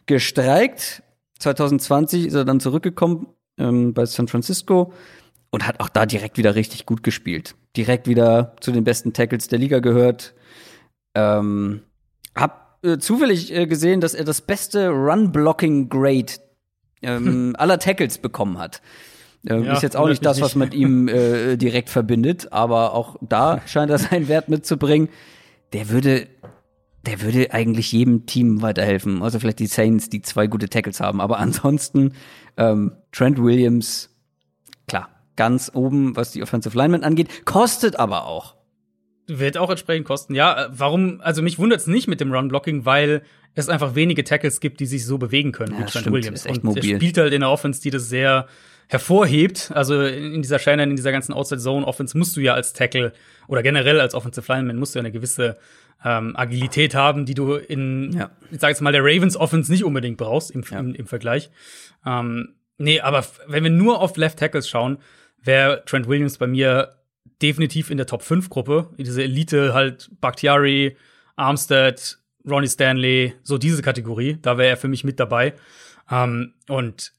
gestreikt. 0.07 1.03
2020 1.41 2.27
ist 2.27 2.35
er 2.35 2.45
dann 2.45 2.61
zurückgekommen 2.61 3.27
ähm, 3.59 3.93
bei 3.93 4.07
San 4.07 4.29
Francisco 4.29 4.93
und 5.51 5.67
hat 5.67 5.81
auch 5.81 5.89
da 5.89 6.07
direkt 6.07 6.39
wieder 6.39 6.55
richtig 6.55 6.87
gut 6.87 7.03
gespielt. 7.03 7.57
Direkt 7.77 8.07
wieder 8.07 8.55
zu 8.61 8.73
den 8.73 8.85
besten 8.85 9.13
Tackles 9.13 9.49
der 9.49 9.59
Liga 9.59 9.81
gehört. 9.81 10.35
Ähm, 11.15 11.83
hab 12.35 12.79
äh, 12.85 12.99
zufällig 12.99 13.55
äh, 13.55 13.67
gesehen, 13.67 14.01
dass 14.01 14.15
er 14.15 14.25
das 14.25 14.41
beste 14.41 14.89
Run-Blocking-Grade 14.89 16.33
ähm, 17.03 17.55
aller 17.59 17.79
Tackles 17.79 18.19
bekommen 18.19 18.59
hat. 18.59 18.81
Ähm, 19.47 19.65
Ja, 19.65 19.73
ist 19.73 19.83
jetzt 19.83 19.97
auch 19.97 20.09
nicht 20.09 20.25
das, 20.25 20.41
was 20.41 20.55
mit 20.55 20.75
ihm 20.75 21.09
äh, 21.09 21.57
direkt 21.57 21.91
verbindet, 21.91 22.53
aber 22.53 22.95
auch 22.95 23.17
da 23.21 23.63
scheint 23.67 23.91
er 23.91 23.99
seinen 23.99 24.29
Wert 24.29 24.49
mitzubringen. 24.49 25.09
Der 25.73 25.89
würde, 25.89 26.27
der 27.07 27.23
würde 27.23 27.53
eigentlich 27.53 27.93
jedem 27.93 28.27
Team 28.27 28.63
weiterhelfen. 28.63 29.23
Also 29.23 29.39
vielleicht 29.39 29.59
die 29.59 29.67
Saints, 29.67 30.11
die 30.11 30.21
zwei 30.23 30.47
gute 30.47 30.69
Tackles 30.69 31.01
haben. 31.01 31.21
Aber 31.21 31.39
ansonsten 31.39 32.13
ähm, 32.57 32.93
Trent 33.13 33.43
Williams, 33.43 34.11
klar, 34.87 35.09
ganz 35.37 35.71
oben, 35.75 36.15
was 36.17 36.33
die 36.33 36.43
Offensive 36.43 36.77
Lineman 36.77 37.03
angeht, 37.05 37.47
kostet 37.47 37.97
aber 37.99 38.27
auch. 38.27 38.57
Wird 39.27 39.57
auch 39.57 39.71
entsprechend 39.71 40.07
kosten. 40.07 40.35
Ja, 40.35 40.67
äh, 40.67 40.69
warum? 40.73 41.21
Also 41.21 41.41
mich 41.41 41.59
wundert 41.59 41.81
es 41.81 41.87
nicht 41.87 42.09
mit 42.09 42.21
dem 42.21 42.33
Run-Blocking, 42.33 42.85
weil 42.85 43.23
es 43.55 43.69
einfach 43.69 43.95
wenige 43.95 44.25
Tackles 44.25 44.61
gibt, 44.61 44.81
die 44.81 44.87
sich 44.87 45.07
so 45.07 45.19
bewegen 45.19 45.53
können 45.53 45.75
Ja, 45.75 45.87
wie 45.87 45.91
Trent. 45.91 46.11
Williams. 46.13 46.41
Ist 46.41 46.47
echt 46.47 46.65
Und 46.65 46.77
er 46.77 46.83
mobil. 46.83 46.97
spielt 46.97 47.17
halt 47.19 47.33
in 47.33 47.41
der 47.41 47.51
Offense, 47.51 47.81
die 47.81 47.91
das 47.91 48.09
sehr 48.09 48.47
hervorhebt. 48.89 49.71
Also 49.75 50.03
in 50.03 50.43
dieser 50.43 50.59
Shannon, 50.59 50.91
in 50.91 50.97
dieser 50.97 51.13
ganzen 51.13 51.33
Outside-Zone-Offense 51.33 52.19
musst 52.19 52.37
du 52.37 52.41
ja 52.41 52.55
als 52.55 52.73
Tackle 52.73 53.13
oder 53.47 53.63
generell 53.63 54.01
als 54.01 54.15
Offensive 54.15 54.53
Lineman 54.53 54.77
musst 54.77 54.95
du 54.95 54.99
ja 54.99 55.03
eine 55.03 55.13
gewisse 55.13 55.57
ähm, 56.05 56.35
Agilität 56.37 56.95
haben, 56.95 57.27
die 57.27 57.35
du 57.35 57.55
in, 57.55 58.13
Ja. 58.13 58.31
ich 58.51 58.61
sag 58.61 58.69
jetzt 58.69 58.81
mal, 58.81 58.93
der 58.93 59.03
Ravens 59.05 59.37
Offense 59.37 59.71
nicht 59.71 59.85
unbedingt 59.85 60.17
brauchst 60.17 60.51
im, 60.51 60.63
Ja. 60.71 60.79
im, 60.79 60.95
im 60.95 61.07
Vergleich. 61.07 61.51
Ähm, 62.07 62.55
nee, 62.79 63.01
aber 63.01 63.25
wenn 63.47 63.65
wir 63.65 63.71
nur 63.71 64.01
auf 64.01 64.17
Left 64.17 64.39
Tackles 64.39 64.69
schauen, 64.69 64.99
wäre 65.43 65.83
Trent 65.87 66.09
Williams 66.09 66.39
bei 66.39 66.47
mir 66.47 66.97
definitiv 67.43 67.91
in 67.91 67.97
der 67.97 68.07
Top 68.07 68.23
5 68.23 68.49
Gruppe. 68.51 68.89
Diese 68.99 69.23
Elite 69.23 69.73
halt 69.75 70.11
Bakhtiari, 70.21 70.97
Armstead, 71.37 72.19
Ronnie 72.49 72.69
Stanley, 72.69 73.35
so 73.43 73.59
diese 73.59 73.83
Kategorie. 73.83 74.39
Da 74.41 74.59
wäre 74.59 74.71
er 74.71 74.77
für 74.77 74.89
mich 74.89 75.05
mit 75.05 75.21
dabei. 75.21 75.55
Ähm, 76.11 76.55
und 76.69 77.13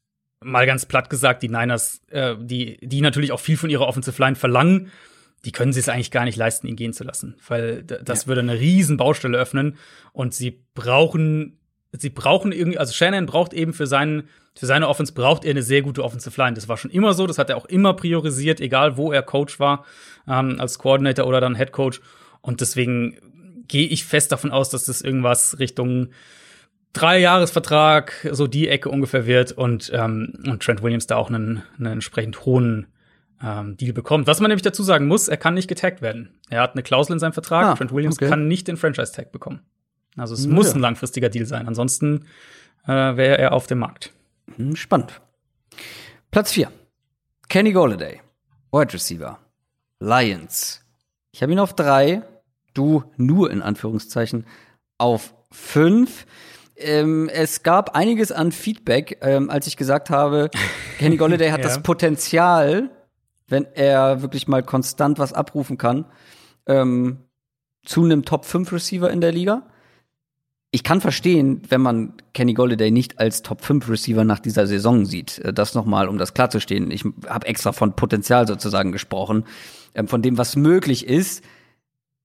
mal 0.43 0.65
ganz 0.65 0.85
platt 0.85 1.09
gesagt, 1.09 1.43
die 1.43 1.49
Niners, 1.49 2.01
äh, 2.09 2.35
die, 2.39 2.77
die 2.81 3.01
natürlich 3.01 3.31
auch 3.31 3.39
viel 3.39 3.57
von 3.57 3.69
ihrer 3.69 3.87
Offensive 3.87 4.19
Line 4.21 4.35
verlangen, 4.35 4.91
die 5.45 5.51
können 5.51 5.73
sie 5.73 5.79
es 5.79 5.89
eigentlich 5.89 6.11
gar 6.11 6.25
nicht 6.25 6.37
leisten, 6.37 6.67
ihn 6.67 6.75
gehen 6.75 6.93
zu 6.93 7.03
lassen. 7.03 7.35
Weil 7.47 7.83
das 7.83 8.27
würde 8.27 8.41
eine 8.41 8.59
riesen 8.59 8.97
Baustelle 8.97 9.37
öffnen. 9.37 9.77
Und 10.13 10.33
sie 10.33 10.63
brauchen, 10.75 11.59
sie 11.91 12.09
brauchen 12.09 12.51
irgendwie, 12.51 12.77
also 12.77 12.93
Shannon 12.93 13.25
braucht 13.25 13.53
eben 13.53 13.73
für 13.73 13.87
seinen, 13.87 14.29
für 14.55 14.67
seine 14.67 14.87
Offense 14.87 15.13
braucht 15.13 15.43
er 15.43 15.51
eine 15.51 15.63
sehr 15.63 15.81
gute 15.81 16.03
Offensive 16.03 16.39
Line. 16.39 16.53
Das 16.53 16.67
war 16.67 16.77
schon 16.77 16.91
immer 16.91 17.13
so, 17.13 17.25
das 17.25 17.39
hat 17.39 17.49
er 17.49 17.57
auch 17.57 17.65
immer 17.65 17.93
priorisiert, 17.95 18.61
egal 18.61 18.97
wo 18.97 19.11
er 19.11 19.23
Coach 19.23 19.59
war, 19.59 19.85
ähm, 20.27 20.57
als 20.59 20.77
Coordinator 20.77 21.25
oder 21.25 21.41
dann 21.41 21.55
Head 21.55 21.71
Coach. 21.71 22.01
Und 22.41 22.61
deswegen 22.61 23.17
gehe 23.67 23.87
ich 23.87 24.05
fest 24.05 24.31
davon 24.31 24.51
aus, 24.51 24.69
dass 24.69 24.85
das 24.85 25.01
irgendwas 25.01 25.57
Richtung 25.57 26.09
Drei-Jahres-Vertrag, 26.93 28.27
so 28.31 28.47
die 28.47 28.67
Ecke 28.67 28.89
ungefähr 28.89 29.25
wird 29.25 29.53
und, 29.53 29.89
ähm, 29.93 30.33
und 30.45 30.61
Trent 30.61 30.83
Williams 30.83 31.07
da 31.07 31.15
auch 31.15 31.29
einen, 31.29 31.63
einen 31.77 31.93
entsprechend 31.93 32.45
hohen 32.45 32.87
ähm, 33.43 33.77
Deal 33.77 33.93
bekommt. 33.93 34.27
Was 34.27 34.39
man 34.39 34.49
nämlich 34.49 34.63
dazu 34.63 34.83
sagen 34.83 35.07
muss, 35.07 35.27
er 35.27 35.37
kann 35.37 35.53
nicht 35.53 35.67
getaggt 35.67 36.01
werden. 36.01 36.39
Er 36.49 36.61
hat 36.61 36.73
eine 36.73 36.83
Klausel 36.83 37.13
in 37.13 37.19
seinem 37.19 37.33
Vertrag. 37.33 37.65
Ah, 37.65 37.75
Trent 37.75 37.91
Williams 37.93 38.17
okay. 38.17 38.29
kann 38.29 38.47
nicht 38.47 38.67
den 38.67 38.77
Franchise-Tag 38.77 39.31
bekommen. 39.31 39.61
Also 40.17 40.33
es 40.33 40.45
Ja. 40.45 40.51
muss 40.51 40.73
ein 40.73 40.81
langfristiger 40.81 41.29
Deal 41.29 41.45
sein. 41.45 41.67
Ansonsten 41.67 42.25
äh, 42.85 42.91
wäre 42.91 43.37
er 43.37 43.53
auf 43.53 43.67
dem 43.67 43.79
Markt. 43.79 44.11
Hm, 44.57 44.75
spannend. 44.75 45.21
Platz 46.31 46.51
4. 46.51 46.71
Kenny 47.49 47.71
Golladay. 47.71 48.21
Wide 48.71 48.93
Receiver. 48.93 49.39
Lions. 49.99 50.83
Ich 51.31 51.41
habe 51.41 51.51
ihn 51.51 51.59
auf 51.59 51.73
drei, 51.73 52.23
du 52.73 53.03
nur 53.17 53.51
in 53.51 53.61
Anführungszeichen 53.61 54.45
auf 54.97 55.33
fünf. 55.51 56.25
Ähm, 56.77 57.29
es 57.29 57.63
gab 57.63 57.95
einiges 57.95 58.31
an 58.31 58.51
Feedback, 58.51 59.17
ähm, 59.21 59.49
als 59.49 59.67
ich 59.67 59.77
gesagt 59.77 60.09
habe, 60.09 60.49
Kenny 60.99 61.17
Golladay 61.17 61.49
hat 61.51 61.59
ja. 61.59 61.67
das 61.67 61.83
Potenzial, 61.83 62.89
wenn 63.51 63.65
er 63.73 64.21
wirklich 64.21 64.47
mal 64.47 64.63
konstant 64.63 65.19
was 65.19 65.33
abrufen 65.33 65.77
kann, 65.77 66.05
ähm, 66.65 67.19
zu 67.83 68.03
einem 68.03 68.25
Top 68.25 68.45
5 68.45 68.71
Receiver 68.71 69.09
in 69.09 69.21
der 69.21 69.31
Liga. 69.31 69.67
Ich 70.71 70.83
kann 70.83 71.01
verstehen, 71.01 71.61
wenn 71.67 71.81
man 71.81 72.13
Kenny 72.33 72.53
Golladay 72.53 72.91
nicht 72.91 73.19
als 73.19 73.41
Top 73.41 73.61
5 73.61 73.89
Receiver 73.89 74.23
nach 74.23 74.39
dieser 74.39 74.67
Saison 74.67 75.05
sieht. 75.05 75.39
Äh, 75.39 75.53
das 75.53 75.75
nochmal, 75.75 76.07
um 76.07 76.17
das 76.17 76.33
klarzustehen. 76.33 76.91
Ich 76.91 77.03
habe 77.27 77.47
extra 77.47 77.71
von 77.71 77.95
Potenzial 77.95 78.47
sozusagen 78.47 78.91
gesprochen, 78.91 79.45
ähm, 79.93 80.07
von 80.07 80.21
dem, 80.21 80.37
was 80.37 80.55
möglich 80.55 81.05
ist. 81.05 81.43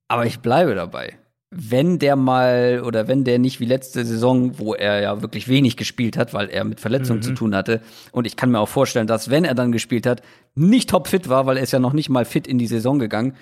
Aber 0.08 0.26
ich 0.26 0.40
bleibe 0.40 0.74
dabei 0.74 1.18
wenn 1.50 1.98
der 1.98 2.16
mal 2.16 2.82
oder 2.84 3.06
wenn 3.06 3.24
der 3.24 3.38
nicht 3.38 3.60
wie 3.60 3.66
letzte 3.66 4.04
Saison, 4.04 4.58
wo 4.58 4.74
er 4.74 5.00
ja 5.00 5.22
wirklich 5.22 5.48
wenig 5.48 5.76
gespielt 5.76 6.16
hat, 6.16 6.34
weil 6.34 6.48
er 6.48 6.64
mit 6.64 6.80
Verletzungen 6.80 7.20
mhm. 7.20 7.24
zu 7.24 7.34
tun 7.34 7.54
hatte. 7.54 7.80
Und 8.12 8.26
ich 8.26 8.36
kann 8.36 8.50
mir 8.50 8.58
auch 8.58 8.68
vorstellen, 8.68 9.06
dass 9.06 9.30
wenn 9.30 9.44
er 9.44 9.54
dann 9.54 9.72
gespielt 9.72 10.06
hat, 10.06 10.22
nicht 10.54 10.90
topfit 10.90 11.28
war, 11.28 11.46
weil 11.46 11.56
er 11.56 11.62
ist 11.62 11.72
ja 11.72 11.78
noch 11.78 11.92
nicht 11.92 12.08
mal 12.08 12.24
fit 12.24 12.46
in 12.46 12.58
die 12.58 12.66
Saison 12.66 12.98
gegangen, 12.98 13.34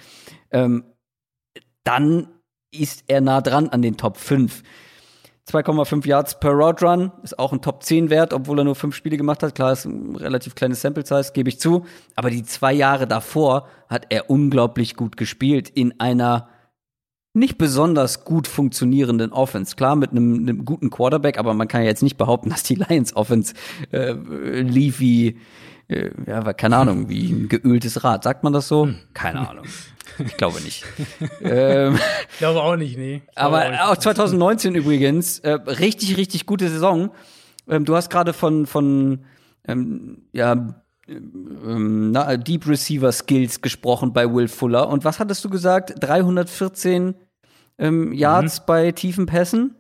ähm, 0.51 0.85
dann 1.83 2.29
ist 2.71 3.05
er 3.07 3.21
nah 3.21 3.41
dran 3.41 3.69
an 3.69 3.83
den 3.83 3.97
Top 3.97 4.19
5. 4.19 4.63
2,5 5.49 6.07
Yards 6.07 6.41
per 6.41 6.53
Route 6.53 6.85
Run 6.87 7.13
ist 7.23 7.39
auch 7.39 7.53
ein 7.53 7.61
Top 7.61 7.83
10 7.83 8.09
Wert, 8.09 8.33
obwohl 8.33 8.59
er 8.59 8.65
nur 8.65 8.75
fünf 8.75 8.95
Spiele 8.95 9.19
gemacht 9.19 9.43
hat. 9.43 9.55
Klar, 9.55 9.73
ist 9.73 9.85
ein 9.85 10.17
relativ 10.17 10.55
kleines 10.55 10.81
Sample 10.81 11.05
Size, 11.05 11.33
gebe 11.35 11.51
ich 11.51 11.61
zu. 11.61 11.85
Aber 12.17 12.31
die 12.31 12.43
zwei 12.45 12.73
Jahre 12.73 13.07
davor 13.07 13.69
hat 13.89 14.07
er 14.09 14.31
unglaublich 14.31 14.97
gut 14.97 15.19
gespielt 15.19 15.69
in 15.69 16.01
einer 16.01 16.49
nicht 17.35 17.59
besonders 17.59 18.25
gut 18.25 18.47
funktionierenden 18.47 19.33
Offense. 19.33 19.75
Klar, 19.77 19.97
mit 19.97 20.13
einem, 20.13 20.39
einem 20.39 20.65
guten 20.65 20.89
Quarterback, 20.89 21.37
aber 21.37 21.53
man 21.53 21.69
kann 21.69 21.83
ja 21.83 21.89
jetzt 21.89 22.03
nicht 22.03 22.17
behaupten, 22.17 22.51
dass 22.51 22.63
die 22.63 22.77
Lions 22.77 23.15
Offense 23.15 23.55
äh, 23.93 24.13
lief 24.13 25.01
wie, 25.01 25.39
äh, 25.89 26.11
ja, 26.27 26.53
keine 26.53 26.77
Ahnung, 26.77 27.09
wie 27.09 27.31
ein 27.31 27.49
geöltes 27.49 28.05
Rad. 28.05 28.23
Sagt 28.25 28.45
man 28.45 28.53
das 28.53 28.69
so? 28.69 28.87
Hm. 28.87 28.97
Keine 29.13 29.49
Ahnung. 29.51 29.67
Ich 30.25 30.37
glaube 30.37 30.61
nicht. 30.61 30.85
ähm, 31.41 31.99
ich 32.31 32.39
glaube 32.39 32.63
auch 32.63 32.77
nicht, 32.77 32.97
nee. 32.97 33.23
Aber 33.35 33.65
auch, 33.65 33.71
nicht. 33.71 33.81
auch 33.81 33.97
2019 33.97 34.77
übrigens, 34.77 35.41
äh, 35.41 35.51
richtig, 35.53 36.17
richtig 36.17 36.47
gute 36.47 36.69
Saison. 36.69 37.11
Ähm, 37.69 37.85
du 37.85 37.97
hast 37.97 38.11
gerade 38.11 38.33
von, 38.33 38.67
von 38.67 39.25
ähm, 39.67 40.19
ja, 40.33 40.84
ähm, 41.09 42.11
na, 42.11 42.37
Deep 42.37 42.67
Receiver 42.67 43.13
Skills 43.13 43.61
gesprochen 43.61 44.13
bei 44.13 44.33
Will 44.33 44.49
Fuller. 44.49 44.89
Und 44.89 45.05
was 45.05 45.19
hattest 45.19 45.45
du 45.45 45.51
gesagt? 45.51 45.95
314 46.01 47.15
ähm, 47.79 48.13
Yards 48.13 48.61
mhm. 48.61 48.65
bei 48.67 48.93
tiefen 48.93 49.27
Pässen? 49.27 49.77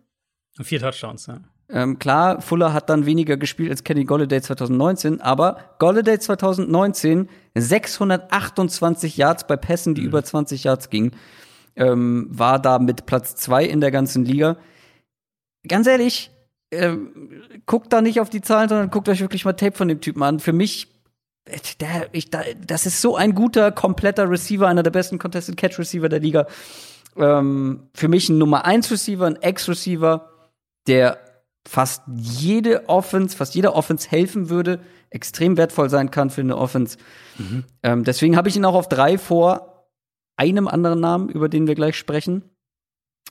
Vier 0.61 0.81
Touchdowns, 0.81 1.27
ja. 1.27 1.41
Ähm, 1.71 1.99
klar, 1.99 2.43
Fuller 2.43 2.75
hat 2.75 2.91
dann 2.91 3.07
weniger 3.07 3.39
gespielt 3.39 3.71
als 3.71 3.85
Kenny 3.85 4.05
Golladay 4.05 4.43
2019, 4.43 5.23
aber 5.23 5.57
Golladay 5.79 6.19
2019 6.19 7.29
628 7.55 9.17
Yards 9.17 9.47
bei 9.47 9.57
Pässen, 9.57 9.95
die 9.95 10.03
mhm. 10.03 10.09
über 10.09 10.23
20 10.23 10.65
Yards 10.65 10.91
gingen, 10.91 11.13
ähm, 11.75 12.29
war 12.31 12.61
da 12.61 12.79
mit 12.79 13.07
Platz 13.07 13.35
zwei 13.37 13.65
in 13.65 13.81
der 13.81 13.91
ganzen 13.91 14.27
Liga. 14.27 14.59
Ganz 15.67 15.87
ehrlich, 15.87 16.31
ähm, 16.71 17.31
guckt 17.65 17.93
da 17.93 18.03
nicht 18.03 18.21
auf 18.21 18.29
die 18.29 18.43
Zahlen, 18.43 18.69
sondern 18.69 18.91
guckt 18.91 19.09
euch 19.09 19.21
wirklich 19.21 19.47
mal 19.47 19.55
Tape 19.55 19.77
von 19.77 19.89
dem 19.89 20.03
Typen 20.03 20.23
an. 20.23 20.41
Für 20.41 20.53
mich 20.53 20.94
der, 21.81 22.09
ich, 22.13 22.31
da, 22.31 22.43
das 22.67 22.87
ist 22.87 23.01
so 23.01 23.17
ein 23.17 23.35
guter, 23.35 23.73
kompletter 23.73 24.31
Receiver, 24.31 24.67
einer 24.67 24.83
der 24.83 24.91
besten 24.91 25.19
Contested 25.19 25.57
Catch 25.57 25.79
Receiver 25.79 26.09
der 26.09 26.21
Liga. 26.21 26.47
Ähm, 27.17 27.89
für 27.95 28.09
mich 28.09 28.29
ein 28.29 28.39
Nummer 28.39 28.65
1 28.65 28.91
Receiver, 28.91 29.27
ein 29.27 29.41
Ex-Receiver, 29.41 30.31
der 30.87 31.19
fast 31.67 32.03
jede 32.09 32.89
Offense, 32.89 33.37
fast 33.37 33.55
jeder 33.55 33.75
Offense 33.75 34.11
helfen 34.11 34.49
würde, 34.51 34.81
extrem 35.11 35.57
wertvoll 35.57 35.89
sein 35.91 36.11
kann 36.11 36.31
für 36.31 36.41
eine 36.41 36.57
Offense. 36.57 36.99
Mhm. 37.39 37.65
Ähm, 37.83 38.05
deswegen 38.05 38.37
habe 38.37 38.49
ich 38.49 38.57
ihn 38.57 38.65
auch 38.65 38.75
auf 38.75 38.89
drei 38.89 39.17
vor 39.17 39.89
einem 40.37 40.67
anderen 40.67 41.01
Namen, 41.01 41.29
über 41.29 41.49
den 41.49 41.67
wir 41.67 41.75
gleich 41.75 41.97
sprechen. 41.97 42.43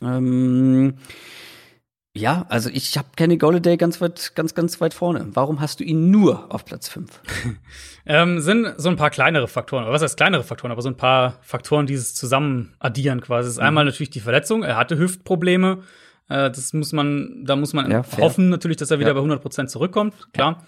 Ähm, 0.02 0.95
ja, 2.15 2.45
also 2.49 2.69
ich 2.72 2.95
habe 2.98 3.07
Kenny 3.15 3.38
Golladay 3.38 3.76
ganz 3.76 3.99
weit, 3.99 4.34
ganz, 4.35 4.53
ganz 4.53 4.80
weit 4.80 4.94
vorne. 4.94 5.26
Warum 5.34 5.60
hast 5.60 5.80
du 5.80 5.84
ihn 5.84 6.11
nur 6.11 6.53
auf 6.53 6.64
Platz 6.64 6.88
5? 6.90 7.10
ähm, 8.06 8.40
sind 8.40 8.76
so 8.77 8.90
ein 8.90 8.98
paar 8.98 9.10
kleinere 9.10 9.48
Faktoren, 9.48 9.85
was 9.88 10.03
heißt 10.03 10.15
kleinere 10.15 10.44
Faktoren, 10.44 10.72
aber 10.72 10.84
so 10.84 10.90
ein 10.90 10.98
paar 10.98 11.40
Faktoren, 11.41 11.88
die 11.88 11.95
es 11.95 12.14
zusammen 12.14 12.76
addieren 12.77 13.19
quasi. 13.19 13.48
Das 13.48 13.53
ist 13.56 13.60
mhm. 13.60 13.68
einmal 13.68 13.85
natürlich 13.85 14.11
die 14.11 14.19
Verletzung, 14.19 14.61
er 14.61 14.77
hatte 14.77 14.98
Hüftprobleme. 14.98 15.80
Äh, 16.30 16.52
das 16.52 16.72
muss 16.73 16.94
man, 16.94 17.45
da 17.45 17.56
muss 17.56 17.73
man 17.73 17.90
ja, 17.90 18.03
hoffen 18.19 18.49
natürlich, 18.49 18.77
dass 18.77 18.91
er 18.91 18.99
wieder 18.99 19.10
ja. 19.10 19.14
bei 19.14 19.19
100 19.19 19.41
Prozent 19.41 19.72
zurückkommt, 19.72 20.14
klar. 20.34 20.64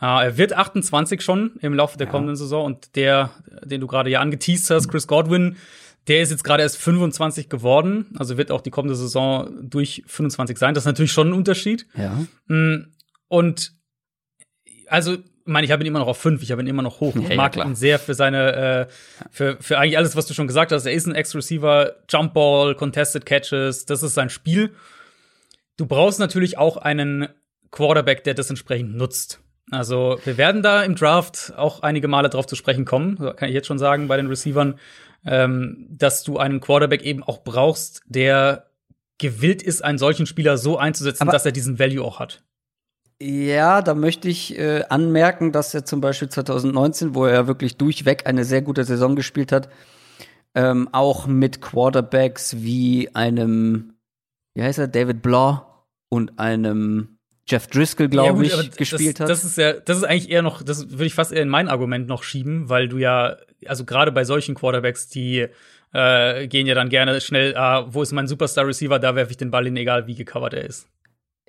Ja. 0.00 0.22
Äh, 0.22 0.26
er 0.26 0.36
wird 0.36 0.52
28 0.52 1.22
schon 1.22 1.52
im 1.60 1.74
Laufe 1.74 1.96
der 1.96 2.08
kommenden 2.08 2.34
Saison 2.34 2.64
und 2.64 2.96
der, 2.96 3.30
den 3.62 3.80
du 3.80 3.86
gerade 3.86 4.10
ja 4.10 4.20
angeteased 4.20 4.68
hast, 4.70 4.88
Chris 4.88 5.06
Godwin, 5.06 5.56
der 6.08 6.22
ist 6.22 6.30
jetzt 6.30 6.42
gerade 6.42 6.62
erst 6.62 6.78
25 6.78 7.48
geworden, 7.48 8.06
also 8.18 8.38
wird 8.38 8.50
auch 8.50 8.62
die 8.62 8.70
kommende 8.70 8.96
Saison 8.96 9.50
durch 9.62 10.02
25 10.06 10.56
sein. 10.56 10.74
Das 10.74 10.82
ist 10.82 10.86
natürlich 10.86 11.12
schon 11.12 11.28
ein 11.28 11.32
Unterschied. 11.34 11.86
Ja. 11.94 12.26
Mm, 12.46 12.92
und 13.28 13.72
also, 14.86 15.18
meine, 15.44 15.66
ich 15.66 15.70
habe 15.70 15.82
ihn 15.82 15.86
immer 15.86 15.98
noch 15.98 16.08
auf 16.08 16.18
fünf, 16.18 16.42
ich 16.42 16.50
habe 16.50 16.62
ihn 16.62 16.66
immer 16.66 16.82
noch 16.82 17.00
hoch. 17.00 17.14
Ich 17.14 17.28
ja, 17.28 17.36
mag 17.36 17.56
ja, 17.56 17.64
ihn 17.64 17.74
sehr 17.74 17.98
für 17.98 18.14
seine, 18.14 18.88
äh, 18.88 18.92
für, 19.30 19.58
für 19.60 19.78
eigentlich 19.78 19.98
alles, 19.98 20.16
was 20.16 20.26
du 20.26 20.34
schon 20.34 20.46
gesagt 20.46 20.72
hast. 20.72 20.86
Er 20.86 20.92
ist 20.92 21.06
ein 21.06 21.14
Ex-Receiver, 21.14 21.96
Jumpball, 22.08 22.74
Contested 22.74 23.26
Catches, 23.26 23.84
das 23.84 24.02
ist 24.02 24.14
sein 24.14 24.30
Spiel. 24.30 24.74
Du 25.76 25.86
brauchst 25.86 26.18
natürlich 26.18 26.56
auch 26.56 26.78
einen 26.78 27.28
Quarterback, 27.70 28.24
der 28.24 28.34
das 28.34 28.48
entsprechend 28.48 28.96
nutzt. 28.96 29.40
Also, 29.70 30.18
wir 30.24 30.38
werden 30.38 30.62
da 30.62 30.82
im 30.82 30.94
Draft 30.94 31.52
auch 31.56 31.82
einige 31.82 32.08
Male 32.08 32.30
drauf 32.30 32.46
zu 32.46 32.56
sprechen 32.56 32.84
kommen, 32.84 33.16
kann 33.36 33.48
ich 33.48 33.54
jetzt 33.54 33.66
schon 33.66 33.78
sagen, 33.78 34.08
bei 34.08 34.16
den 34.16 34.28
Receivern 34.28 34.78
ähm, 35.24 35.86
dass 35.90 36.24
du 36.24 36.38
einen 36.38 36.60
Quarterback 36.60 37.02
eben 37.02 37.22
auch 37.22 37.42
brauchst, 37.42 38.02
der 38.06 38.70
gewillt 39.18 39.62
ist, 39.62 39.84
einen 39.84 39.98
solchen 39.98 40.26
Spieler 40.26 40.56
so 40.56 40.78
einzusetzen, 40.78 41.22
Aber 41.22 41.32
dass 41.32 41.44
er 41.44 41.52
diesen 41.52 41.78
Value 41.78 42.04
auch 42.04 42.20
hat. 42.20 42.42
Ja, 43.20 43.82
da 43.82 43.94
möchte 43.94 44.28
ich 44.28 44.56
äh, 44.56 44.84
anmerken, 44.88 45.50
dass 45.50 45.74
er 45.74 45.84
zum 45.84 46.00
Beispiel 46.00 46.28
2019, 46.28 47.16
wo 47.16 47.26
er 47.26 47.48
wirklich 47.48 47.76
durchweg 47.76 48.26
eine 48.26 48.44
sehr 48.44 48.62
gute 48.62 48.84
Saison 48.84 49.16
gespielt 49.16 49.50
hat, 49.50 49.68
ähm, 50.54 50.88
auch 50.92 51.26
mit 51.26 51.60
Quarterbacks 51.60 52.58
wie 52.58 53.14
einem, 53.14 53.94
wie 54.54 54.62
heißt 54.62 54.78
er, 54.78 54.86
David 54.86 55.20
Blah 55.20 55.84
und 56.08 56.38
einem 56.38 57.17
Jeff 57.48 57.66
Driscoll, 57.66 58.08
glaube 58.08 58.46
ja, 58.46 58.60
ich, 58.60 58.72
gespielt 58.72 59.20
das, 59.20 59.24
hat. 59.24 59.30
Das 59.30 59.44
ist 59.44 59.56
ja, 59.56 59.72
das 59.72 59.96
ist 59.96 60.04
eigentlich 60.04 60.30
eher 60.30 60.42
noch, 60.42 60.62
das 60.62 60.90
würde 60.90 61.06
ich 61.06 61.14
fast 61.14 61.32
eher 61.32 61.42
in 61.42 61.48
mein 61.48 61.68
Argument 61.68 62.06
noch 62.06 62.22
schieben, 62.22 62.68
weil 62.68 62.88
du 62.88 62.98
ja 62.98 63.36
also 63.66 63.84
gerade 63.84 64.12
bei 64.12 64.24
solchen 64.24 64.54
Quarterbacks, 64.54 65.08
die 65.08 65.46
äh, 65.92 66.46
gehen 66.48 66.66
ja 66.66 66.74
dann 66.74 66.88
gerne 66.88 67.20
schnell, 67.20 67.56
ah, 67.56 67.86
wo 67.88 68.02
ist 68.02 68.12
mein 68.12 68.28
Superstar-Receiver, 68.28 68.98
da 68.98 69.14
werfe 69.14 69.30
ich 69.30 69.36
den 69.36 69.50
Ball 69.50 69.64
hin, 69.64 69.76
egal 69.76 70.06
wie 70.06 70.14
gecovert 70.14 70.54
er 70.54 70.64
ist. 70.64 70.86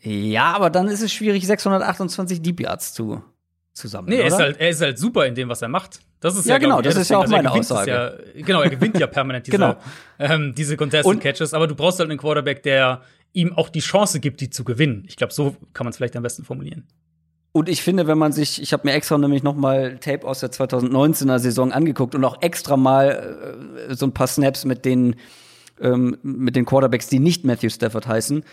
Ja, 0.01 0.53
aber 0.53 0.69
dann 0.69 0.87
ist 0.87 1.01
es 1.01 1.11
schwierig, 1.11 1.45
628 1.45 2.41
Deep 2.41 2.61
Yards 2.61 2.93
zu 2.93 3.21
zusammen. 3.73 4.09
Nee, 4.09 4.19
er 4.19 4.27
ist, 4.27 4.39
halt, 4.39 4.59
er 4.59 4.69
ist 4.69 4.81
halt 4.81 4.97
super 4.97 5.25
in 5.25 5.35
dem, 5.35 5.49
was 5.49 5.61
er 5.61 5.67
macht. 5.67 5.99
Das 6.19 6.35
ist 6.35 6.45
ja, 6.45 6.55
ja 6.55 6.57
genau, 6.59 6.81
das 6.81 6.95
ist 6.95 7.09
ja 7.09 7.17
auch 7.17 7.21
also 7.21 7.35
meine 7.35 7.51
Aussage. 7.51 7.91
Ja, 8.35 8.43
genau, 8.43 8.61
er 8.61 8.69
gewinnt 8.69 8.99
ja 8.99 9.07
permanent 9.07 9.47
diese, 9.47 9.57
genau. 9.57 9.77
ähm, 10.19 10.53
diese 10.55 10.75
Contested 10.75 11.21
Catches, 11.21 11.53
aber 11.53 11.67
du 11.67 11.75
brauchst 11.75 11.99
halt 11.99 12.09
einen 12.09 12.19
Quarterback, 12.19 12.63
der 12.63 13.01
ihm 13.33 13.53
auch 13.53 13.69
die 13.69 13.79
Chance 13.79 14.19
gibt, 14.19 14.41
die 14.41 14.49
zu 14.49 14.63
gewinnen. 14.63 15.03
Ich 15.07 15.15
glaube, 15.15 15.33
so 15.33 15.55
kann 15.73 15.85
man 15.85 15.91
es 15.91 15.97
vielleicht 15.97 16.15
am 16.15 16.23
besten 16.23 16.43
formulieren. 16.43 16.85
Und 17.51 17.67
ich 17.67 17.81
finde, 17.81 18.07
wenn 18.07 18.17
man 18.17 18.31
sich, 18.31 18.61
ich 18.61 18.73
habe 18.73 18.87
mir 18.87 18.93
extra 18.93 19.17
nämlich 19.17 19.41
noch 19.41 19.55
mal 19.55 19.97
Tape 19.99 20.27
aus 20.27 20.39
der 20.39 20.51
2019er 20.51 21.39
Saison 21.39 21.71
angeguckt 21.71 22.13
und 22.13 22.23
auch 22.23 22.41
extra 22.41 22.77
mal 22.77 23.67
äh, 23.89 23.95
so 23.95 24.05
ein 24.05 24.13
paar 24.13 24.27
Snaps 24.27 24.65
mit 24.65 24.85
den 24.85 25.15
ähm, 25.81 26.17
mit 26.21 26.55
den 26.55 26.65
Quarterbacks, 26.65 27.07
die 27.07 27.19
nicht 27.19 27.45
Matthew 27.45 27.69
Stafford 27.69 28.07
heißen. 28.07 28.43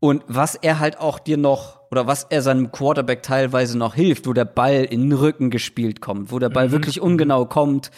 Und 0.00 0.24
was 0.26 0.56
er 0.56 0.80
halt 0.80 0.98
auch 0.98 1.18
dir 1.18 1.36
noch 1.36 1.80
oder 1.90 2.06
was 2.06 2.24
er 2.24 2.42
seinem 2.42 2.72
Quarterback 2.72 3.22
teilweise 3.22 3.78
noch 3.78 3.94
hilft, 3.94 4.26
wo 4.26 4.32
der 4.32 4.44
Ball 4.44 4.84
in 4.84 5.02
den 5.02 5.12
Rücken 5.12 5.50
gespielt 5.50 6.00
kommt, 6.00 6.32
wo 6.32 6.38
der 6.38 6.48
Ball 6.48 6.68
mhm. 6.68 6.72
wirklich 6.72 7.00
ungenau 7.00 7.46
kommt 7.46 7.90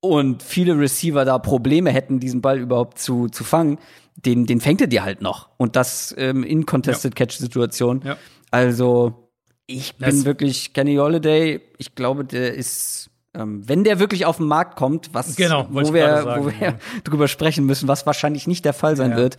und 0.00 0.42
viele 0.42 0.76
Receiver 0.76 1.24
da 1.24 1.38
Probleme 1.38 1.90
hätten, 1.90 2.18
diesen 2.18 2.40
Ball 2.40 2.58
überhaupt 2.58 2.98
zu, 2.98 3.28
zu 3.28 3.44
fangen, 3.44 3.78
den, 4.24 4.46
den 4.46 4.60
fängt 4.60 4.80
er 4.80 4.86
dir 4.86 5.02
halt 5.02 5.20
noch. 5.20 5.48
Und 5.56 5.76
das 5.76 6.14
ähm, 6.16 6.44
in 6.44 6.66
Contested 6.66 7.16
Catch 7.16 7.38
Situation. 7.38 8.02
Ja. 8.04 8.16
Also 8.50 9.30
ich 9.66 9.96
bin 9.96 10.10
das 10.10 10.24
wirklich 10.24 10.72
Kenny 10.72 10.96
Holiday. 10.96 11.60
Ich 11.78 11.94
glaube, 11.94 12.24
der 12.24 12.54
ist, 12.54 13.10
ähm, 13.34 13.66
wenn 13.68 13.84
der 13.84 13.98
wirklich 13.98 14.26
auf 14.26 14.36
den 14.36 14.46
Markt 14.46 14.76
kommt, 14.76 15.10
was 15.12 15.36
genau, 15.36 15.66
wo 15.70 15.92
wir, 15.92 16.22
sagen, 16.22 16.44
wo 16.44 16.50
wir 16.50 16.54
ja. 16.60 16.78
drüber 17.04 17.28
sprechen 17.28 17.64
müssen, 17.64 17.88
was 17.88 18.06
wahrscheinlich 18.06 18.46
nicht 18.46 18.64
der 18.64 18.72
Fall 18.74 18.96
sein 18.96 19.12
ja. 19.12 19.16
wird, 19.16 19.36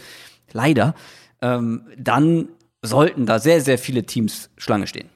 leider, 0.51 0.95
ähm, 1.41 1.87
dann 1.97 2.49
sollten 2.81 3.25
da 3.25 3.39
sehr, 3.39 3.61
sehr 3.61 3.77
viele 3.77 4.05
Teams 4.05 4.49
Schlange 4.57 4.87
stehen. 4.87 5.09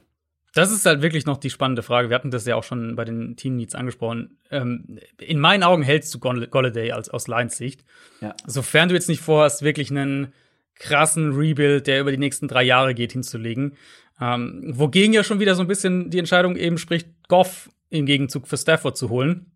Das 0.53 0.71
ist 0.71 0.85
halt 0.85 1.01
wirklich 1.01 1.25
noch 1.25 1.37
die 1.37 1.49
spannende 1.49 1.83
Frage. 1.83 2.09
Wir 2.09 2.15
hatten 2.15 2.31
das 2.31 2.45
ja 2.45 2.55
auch 2.55 2.63
schon 2.63 2.95
bei 2.95 3.05
den 3.05 3.35
Team 3.35 3.57
Needs 3.57 3.75
angesprochen. 3.75 4.37
Ähm, 4.49 4.99
in 5.19 5.39
meinen 5.39 5.63
Augen 5.63 5.83
hältst 5.83 6.13
du 6.13 6.19
Golladay 6.19 6.91
als 6.91 7.09
aus 7.09 7.27
Lions 7.27 7.57
Sicht. 7.57 7.83
Ja. 8.21 8.35
Sofern 8.45 8.89
du 8.89 8.95
jetzt 8.95 9.09
nicht 9.09 9.21
vorhast, 9.21 9.61
wirklich 9.61 9.91
einen 9.91 10.33
krassen 10.75 11.33
Rebuild, 11.33 11.87
der 11.87 12.01
über 12.01 12.11
die 12.11 12.17
nächsten 12.17 12.47
drei 12.47 12.63
Jahre 12.63 12.93
geht, 12.93 13.11
hinzulegen. 13.11 13.75
Ähm, 14.19 14.63
wogegen 14.75 15.13
ja 15.13 15.23
schon 15.23 15.39
wieder 15.39 15.55
so 15.55 15.61
ein 15.61 15.67
bisschen 15.67 16.09
die 16.09 16.19
Entscheidung 16.19 16.55
eben 16.55 16.77
spricht, 16.77 17.07
Goff 17.27 17.69
im 17.89 18.05
Gegenzug 18.05 18.47
für 18.47 18.57
Stafford 18.57 18.97
zu 18.97 19.09
holen. 19.09 19.51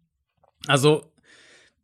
Also, 0.68 1.12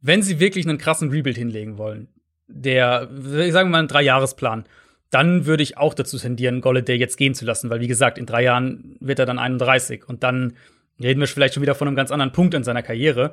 wenn 0.01 0.21
sie 0.21 0.39
wirklich 0.39 0.67
einen 0.67 0.77
krassen 0.77 1.09
Rebuild 1.09 1.37
hinlegen 1.37 1.77
wollen, 1.77 2.07
der, 2.47 3.09
ich 3.39 3.51
sage 3.51 3.67
mal, 3.69 3.79
einen 3.79 3.87
Dreijahresplan, 3.87 4.65
dann 5.09 5.45
würde 5.45 5.63
ich 5.63 5.77
auch 5.77 5.93
dazu 5.93 6.17
tendieren, 6.17 6.61
Golladay 6.61 6.97
jetzt 6.97 7.17
gehen 7.17 7.33
zu 7.33 7.45
lassen, 7.45 7.69
weil 7.69 7.79
wie 7.79 7.87
gesagt, 7.87 8.17
in 8.17 8.25
drei 8.25 8.43
Jahren 8.43 8.97
wird 8.99 9.19
er 9.19 9.25
dann 9.25 9.39
31 9.39 10.07
und 10.07 10.23
dann 10.23 10.57
reden 11.01 11.19
wir 11.19 11.27
vielleicht 11.27 11.53
schon 11.53 11.63
wieder 11.63 11.75
von 11.75 11.87
einem 11.87 11.95
ganz 11.95 12.11
anderen 12.11 12.31
Punkt 12.31 12.53
in 12.53 12.63
seiner 12.63 12.83
Karriere. 12.83 13.31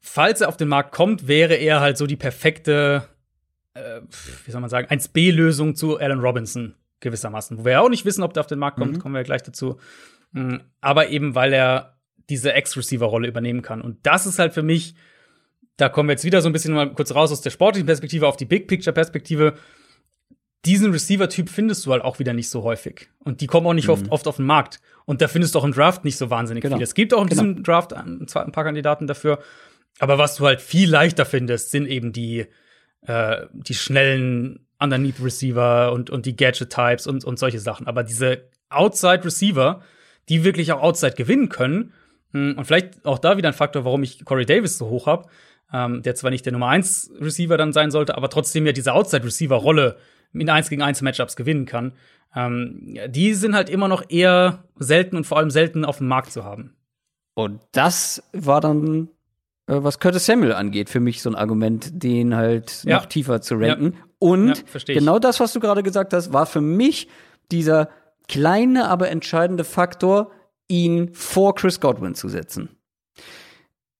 Falls 0.00 0.40
er 0.40 0.48
auf 0.48 0.56
den 0.56 0.68
Markt 0.68 0.92
kommt, 0.92 1.28
wäre 1.28 1.54
er 1.54 1.80
halt 1.80 1.98
so 1.98 2.06
die 2.06 2.16
perfekte, 2.16 3.08
äh, 3.74 4.00
wie 4.44 4.50
soll 4.50 4.60
man 4.60 4.70
sagen, 4.70 4.88
1B-Lösung 4.88 5.74
zu 5.74 5.98
Alan 5.98 6.20
Robinson 6.20 6.74
gewissermaßen, 7.00 7.58
wo 7.58 7.64
wir 7.64 7.72
ja 7.72 7.80
auch 7.80 7.88
nicht 7.88 8.04
wissen, 8.04 8.22
ob 8.22 8.34
der 8.34 8.40
auf 8.40 8.46
den 8.46 8.58
Markt 8.58 8.78
kommt, 8.78 8.94
mhm. 8.94 8.98
kommen 8.98 9.14
wir 9.14 9.20
ja 9.20 9.24
gleich 9.24 9.42
dazu. 9.42 9.78
Mhm. 10.32 10.60
Aber 10.80 11.08
eben, 11.08 11.34
weil 11.34 11.52
er 11.52 11.98
diese 12.28 12.52
Ex-Receiver-Rolle 12.52 13.28
übernehmen 13.28 13.62
kann. 13.62 13.80
Und 13.80 13.98
das 14.04 14.26
ist 14.26 14.38
halt 14.38 14.52
für 14.52 14.62
mich, 14.62 14.94
da 15.76 15.88
kommen 15.88 16.08
wir 16.08 16.12
jetzt 16.12 16.24
wieder 16.24 16.42
so 16.42 16.48
ein 16.48 16.52
bisschen 16.52 16.74
mal 16.74 16.92
kurz 16.92 17.14
raus 17.14 17.32
aus 17.32 17.40
der 17.40 17.50
sportlichen 17.50 17.86
Perspektive 17.86 18.26
auf 18.26 18.36
die 18.36 18.44
Big-Picture-Perspektive 18.44 19.54
diesen 20.64 20.90
Receiver-Typ 20.92 21.48
findest 21.48 21.86
du 21.86 21.92
halt 21.92 22.02
auch 22.02 22.18
wieder 22.18 22.32
nicht 22.32 22.50
so 22.50 22.62
häufig. 22.62 23.08
Und 23.20 23.40
die 23.40 23.46
kommen 23.46 23.66
auch 23.66 23.74
nicht 23.74 23.86
mhm. 23.86 23.94
oft, 23.94 24.10
oft 24.10 24.26
auf 24.26 24.36
den 24.36 24.46
Markt. 24.46 24.80
Und 25.04 25.22
da 25.22 25.28
findest 25.28 25.54
du 25.54 25.60
auch 25.60 25.64
im 25.64 25.72
Draft 25.72 26.04
nicht 26.04 26.16
so 26.16 26.30
wahnsinnig 26.30 26.62
genau. 26.62 26.76
viel. 26.76 26.84
Es 26.84 26.94
gibt 26.94 27.14
auch 27.14 27.22
in 27.22 27.28
genau. 27.28 27.42
diesem 27.42 27.62
Draft 27.62 27.92
ein, 27.92 28.26
ein, 28.34 28.52
paar 28.52 28.64
Kandidaten 28.64 29.06
dafür. 29.06 29.38
Aber 29.98 30.18
was 30.18 30.36
du 30.36 30.46
halt 30.46 30.60
viel 30.60 30.90
leichter 30.90 31.24
findest, 31.24 31.70
sind 31.70 31.86
eben 31.86 32.12
die, 32.12 32.46
äh, 33.06 33.46
die 33.52 33.74
schnellen 33.74 34.66
Underneath 34.78 35.22
Receiver 35.22 35.92
und, 35.92 36.10
und 36.10 36.26
die 36.26 36.36
Gadget-Types 36.36 37.06
und, 37.06 37.24
und 37.24 37.38
solche 37.38 37.60
Sachen. 37.60 37.86
Aber 37.86 38.02
diese 38.02 38.48
Outside 38.68 39.24
Receiver, 39.24 39.82
die 40.28 40.44
wirklich 40.44 40.72
auch 40.72 40.82
Outside 40.82 41.14
gewinnen 41.14 41.48
können, 41.48 41.92
hm, 42.32 42.56
und 42.58 42.64
vielleicht 42.66 43.06
auch 43.06 43.18
da 43.18 43.36
wieder 43.36 43.48
ein 43.48 43.54
Faktor, 43.54 43.84
warum 43.84 44.02
ich 44.02 44.24
Corey 44.24 44.44
Davis 44.44 44.78
so 44.78 44.88
hoch 44.88 45.06
habe, 45.06 45.28
ähm, 45.72 46.02
der 46.02 46.14
zwar 46.14 46.30
nicht 46.30 46.44
der 46.44 46.52
Nummer 46.52 46.68
1 46.68 47.12
Receiver 47.20 47.56
dann 47.56 47.72
sein 47.72 47.90
sollte, 47.90 48.16
aber 48.16 48.28
trotzdem 48.30 48.66
ja 48.66 48.72
diese 48.72 48.92
Outside 48.92 49.24
Receiver 49.24 49.56
Rolle 49.56 49.96
in 50.32 50.48
1 50.48 50.68
gegen 50.68 50.82
1 50.82 51.02
Matchups 51.02 51.36
gewinnen 51.36 51.66
kann. 51.66 51.92
Ähm, 52.34 52.98
die 53.08 53.34
sind 53.34 53.54
halt 53.54 53.70
immer 53.70 53.88
noch 53.88 54.04
eher 54.08 54.64
selten 54.78 55.16
und 55.16 55.24
vor 55.24 55.38
allem 55.38 55.50
selten 55.50 55.84
auf 55.84 55.98
dem 55.98 56.08
Markt 56.08 56.32
zu 56.32 56.44
haben. 56.44 56.76
Und 57.34 57.60
das 57.72 58.22
war 58.32 58.60
dann, 58.60 59.08
äh, 59.66 59.76
was 59.82 60.00
Curtis 60.00 60.26
Samuel 60.26 60.52
angeht, 60.52 60.90
für 60.90 61.00
mich 61.00 61.22
so 61.22 61.30
ein 61.30 61.36
Argument, 61.36 62.02
den 62.02 62.34
halt 62.36 62.84
ja. 62.84 62.96
noch 62.96 63.06
tiefer 63.06 63.40
zu 63.40 63.54
ranken. 63.54 63.94
Ja. 63.94 64.04
Und 64.18 64.64
ja, 64.74 64.94
genau 64.94 65.18
das, 65.18 65.40
was 65.40 65.52
du 65.52 65.60
gerade 65.60 65.82
gesagt 65.82 66.12
hast, 66.12 66.32
war 66.32 66.46
für 66.46 66.60
mich 66.60 67.08
dieser 67.50 67.88
kleine, 68.26 68.88
aber 68.88 69.08
entscheidende 69.08 69.64
Faktor, 69.64 70.32
ihn 70.66 71.14
vor 71.14 71.54
Chris 71.54 71.80
Godwin 71.80 72.14
zu 72.14 72.28
setzen 72.28 72.78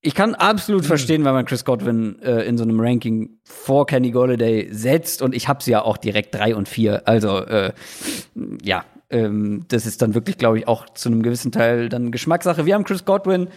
ich 0.01 0.15
kann 0.15 0.35
absolut 0.35 0.83
mhm. 0.83 0.87
verstehen, 0.87 1.25
wenn 1.25 1.33
man 1.33 1.45
Chris 1.45 1.65
Godwin 1.65 2.21
äh, 2.23 2.43
in 2.43 2.57
so 2.57 2.65
einem 2.65 2.79
Ranking 2.81 3.41
vor 3.45 3.87
Kenny 3.87 4.11
Golladay 4.11 4.69
setzt 4.71 5.23
und 5.23 5.35
ich 5.35 5.49
habe 5.49 5.63
sie 5.63 5.73
ja 5.73 5.83
auch 5.83 5.97
direkt 5.97 6.35
drei 6.35 6.55
und 6.55 6.69
vier. 6.69 7.03
Also 7.07 7.39
äh, 7.39 7.73
ja, 8.63 8.85
ähm, 9.11 9.65
das 9.69 9.87
ist 9.87 10.01
dann 10.03 10.15
wirklich, 10.15 10.39
glaube 10.39 10.59
ich, 10.59 10.69
auch 10.69 10.89
zu 10.91 11.09
einem 11.09 11.23
gewissen 11.23 11.51
Teil 11.51 11.89
dann 11.89 12.13
Geschmackssache. 12.13 12.65
Wir 12.65 12.75
haben 12.75 12.85
Chris 12.85 13.05
Godwin 13.05 13.49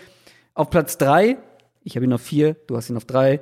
auf 0.55 0.69
Platz 0.69 0.97
drei. 0.97 1.37
Ich 1.83 1.95
habe 1.95 2.05
ihn 2.05 2.13
auf 2.13 2.21
vier, 2.21 2.55
du 2.67 2.75
hast 2.75 2.89
ihn 2.89 2.97
auf 2.97 3.05
drei. 3.05 3.41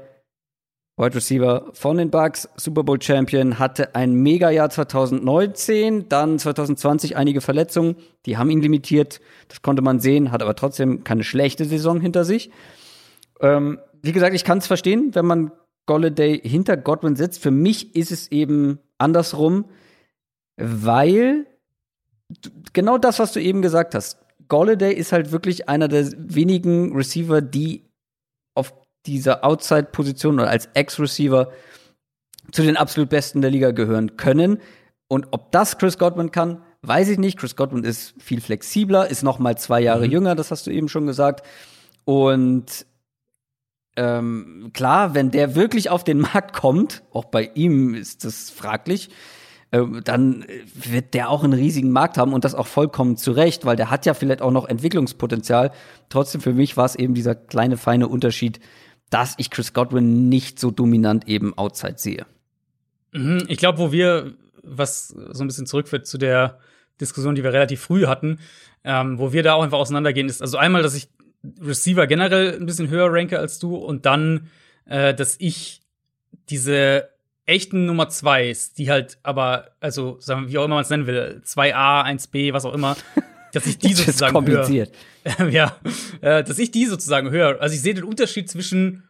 Wide 0.98 1.16
Receiver 1.16 1.70
von 1.72 1.96
den 1.96 2.10
Bucks, 2.10 2.50
Super 2.58 2.84
Bowl 2.84 3.02
Champion, 3.02 3.58
hatte 3.58 3.96
ein 3.96 4.16
Mega-Jahr 4.16 4.70
2019, 4.70 6.10
dann 6.10 6.38
2020 6.38 7.16
einige 7.16 7.40
Verletzungen, 7.40 7.96
die 8.26 8.38
haben 8.38 8.50
ihn 8.50 8.60
limitiert, 8.60 9.22
das 9.48 9.62
konnte 9.62 9.82
man 9.82 10.02
sehen, 10.02 10.34
hat 10.34 10.42
aber 10.42 10.58
trotzdem 10.58 11.06
keine 11.06 11.24
schlechte 11.24 11.64
Saison 11.64 12.02
hinter 12.02 12.26
sich. 12.26 12.52
Ähm, 13.40 13.80
wie 14.02 14.12
gesagt, 14.12 14.36
ich 14.36 14.44
kann 14.44 14.60
es 14.60 14.68
verstehen, 14.68 15.14
wenn 15.14 15.26
man 15.26 15.52
Golladay 15.86 16.40
hinter 16.40 16.78
Godwin 16.78 17.16
setzt. 17.16 17.42
Für 17.42 17.52
mich 17.52 17.96
ist 17.96 18.12
es 18.12 18.32
eben 18.32 18.80
andersrum, 18.98 19.66
weil 20.58 21.48
genau 22.74 22.98
das, 22.98 23.20
was 23.20 23.34
du 23.34 23.42
eben 23.42 23.62
gesagt 23.62 23.96
hast. 23.96 24.20
Golladay 24.48 24.94
ist 24.94 25.12
halt 25.12 25.32
wirklich 25.32 25.70
einer 25.70 25.88
der 25.88 26.12
wenigen 26.18 26.96
Receiver, 26.96 27.42
die 27.42 27.86
auf 28.56 28.74
dieser 29.06 29.44
Outside-Position 29.44 30.40
oder 30.40 30.50
als 30.50 30.70
Ex-Receiver 30.74 31.52
zu 32.52 32.64
den 32.64 32.78
absolut 32.78 33.10
Besten 33.10 33.42
der 33.42 33.52
Liga 33.52 33.72
gehören 33.72 34.18
können. 34.18 34.60
Und 35.08 35.28
ob 35.32 35.52
das 35.52 35.78
Chris 35.78 35.98
Godwin 35.98 36.32
kann, 36.32 36.62
weiß 36.82 37.10
ich 37.10 37.18
nicht. 37.18 37.38
Chris 37.40 37.56
Godwin 37.56 37.84
ist 37.84 38.14
viel 38.20 38.42
flexibler, 38.42 39.10
ist 39.10 39.24
noch 39.24 39.40
mal 39.40 39.58
zwei 39.58 39.82
Jahre 39.82 40.06
mhm. 40.06 40.12
jünger, 40.12 40.36
das 40.36 40.52
hast 40.52 40.68
du 40.68 40.72
eben 40.72 40.90
schon 40.90 41.08
gesagt. 41.08 41.46
Und 42.06 42.86
ähm, 44.00 44.72
klar, 44.74 45.14
wenn 45.14 45.30
der 45.30 45.56
wirklich 45.56 45.90
auf 45.90 46.06
den 46.06 46.20
Markt 46.22 46.56
kommt, 46.56 47.04
auch 47.12 47.26
bei 47.26 47.52
ihm 47.54 47.94
ist 47.94 48.24
das 48.24 48.50
fraglich, 48.50 49.10
äh, 49.72 49.82
dann 50.06 50.46
wird 50.74 51.14
der 51.14 51.30
auch 51.30 51.44
einen 51.44 51.52
riesigen 51.52 51.92
Markt 51.92 52.18
haben 52.18 52.32
und 52.32 52.46
das 52.46 52.56
auch 52.56 52.66
vollkommen 52.66 53.18
zu 53.18 53.34
Recht, 53.34 53.66
weil 53.66 53.76
der 53.76 53.90
hat 53.90 54.06
ja 54.06 54.14
vielleicht 54.14 54.42
auch 54.42 54.52
noch 54.52 54.70
Entwicklungspotenzial. 54.70 55.72
Trotzdem 56.08 56.40
für 56.40 56.54
mich 56.54 56.78
war 56.78 56.86
es 56.86 56.96
eben 56.96 57.14
dieser 57.14 57.36
kleine 57.36 57.76
feine 57.76 58.08
Unterschied, 58.08 58.62
dass 59.10 59.34
ich 59.38 59.50
Chris 59.50 59.74
Godwin 59.74 60.30
nicht 60.30 60.60
so 60.60 60.72
dominant 60.72 61.28
eben 61.28 61.58
outside 61.58 61.96
sehe. 61.98 62.26
Mhm, 63.12 63.44
ich 63.50 63.58
glaube, 63.58 63.80
wo 63.80 63.92
wir, 63.92 64.34
was 64.64 65.10
so 65.10 65.44
ein 65.44 65.48
bisschen 65.48 65.66
zurückführt 65.66 66.08
zu 66.08 66.18
der 66.18 66.60
Diskussion, 67.02 67.36
die 67.36 67.44
wir 67.44 67.52
relativ 67.52 67.82
früh 67.82 68.06
hatten, 68.06 68.40
ähm, 68.86 69.20
wo 69.20 69.34
wir 69.34 69.44
da 69.44 69.56
auch 69.56 69.64
einfach 69.64 69.80
auseinandergehen, 69.80 70.30
ist 70.30 70.42
also 70.42 70.58
einmal, 70.58 70.84
dass 70.84 70.96
ich 70.96 71.10
Receiver 71.62 72.08
generell 72.08 72.58
ein 72.60 72.66
bisschen 72.66 72.90
höher 72.90 73.12
ranke 73.12 73.40
als 73.40 73.60
du 73.60 73.76
und 73.76 74.06
dann, 74.06 74.50
äh, 74.86 75.14
dass 75.14 75.36
ich 75.40 75.82
diese 76.50 77.10
echten 77.46 77.86
Nummer 77.86 78.10
Zweis, 78.10 78.74
die 78.74 78.90
halt 78.90 79.18
aber, 79.24 79.72
also 79.80 80.18
sagen 80.20 80.44
wir, 80.44 80.50
wie 80.50 80.58
auch 80.60 80.66
immer 80.66 80.76
man 80.76 80.84
es 80.84 80.90
nennen 80.90 81.08
will, 81.08 81.42
2a, 81.46 82.06
1b, 82.06 82.54
was 82.54 82.66
auch 82.66 82.74
immer, 82.74 82.96
dass 83.54 83.66
ich 83.66 83.80
die 83.80 83.94
sozusagen 83.94 84.34
kompliziert. 84.34 84.92
höher. 85.24 85.50
ja, 85.50 85.76
äh, 86.22 86.44
dass 86.44 86.60
ich 86.60 86.72
die 86.72 86.86
sozusagen 86.86 87.32
höher. 87.32 87.60
Also 87.60 87.74
ich 87.74 87.82
sehe 87.82 87.94
den 87.94 88.04
Unterschied 88.04 88.50
zwischen 88.50 89.04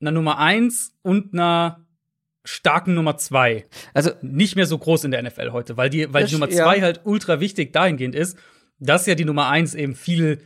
einer 0.00 0.12
Nummer 0.12 0.38
1 0.38 0.94
und 1.02 1.34
einer 1.34 1.84
starken 2.44 2.94
Nummer 2.94 3.18
2. 3.18 3.66
Also 3.92 4.12
nicht 4.22 4.56
mehr 4.56 4.66
so 4.66 4.78
groß 4.78 5.04
in 5.04 5.10
der 5.10 5.22
NFL 5.22 5.50
heute, 5.52 5.76
weil 5.76 5.90
die, 5.90 6.12
weil 6.12 6.24
die 6.24 6.32
Nummer 6.32 6.48
2 6.48 6.56
ja. 6.76 6.82
halt 6.82 7.00
ultra 7.04 7.40
wichtig 7.40 7.72
dahingehend 7.72 8.14
ist, 8.14 8.38
dass 8.78 9.06
ja 9.06 9.14
die 9.14 9.26
Nummer 9.26 9.48
1 9.48 9.74
eben 9.74 9.94
viel 9.94 10.38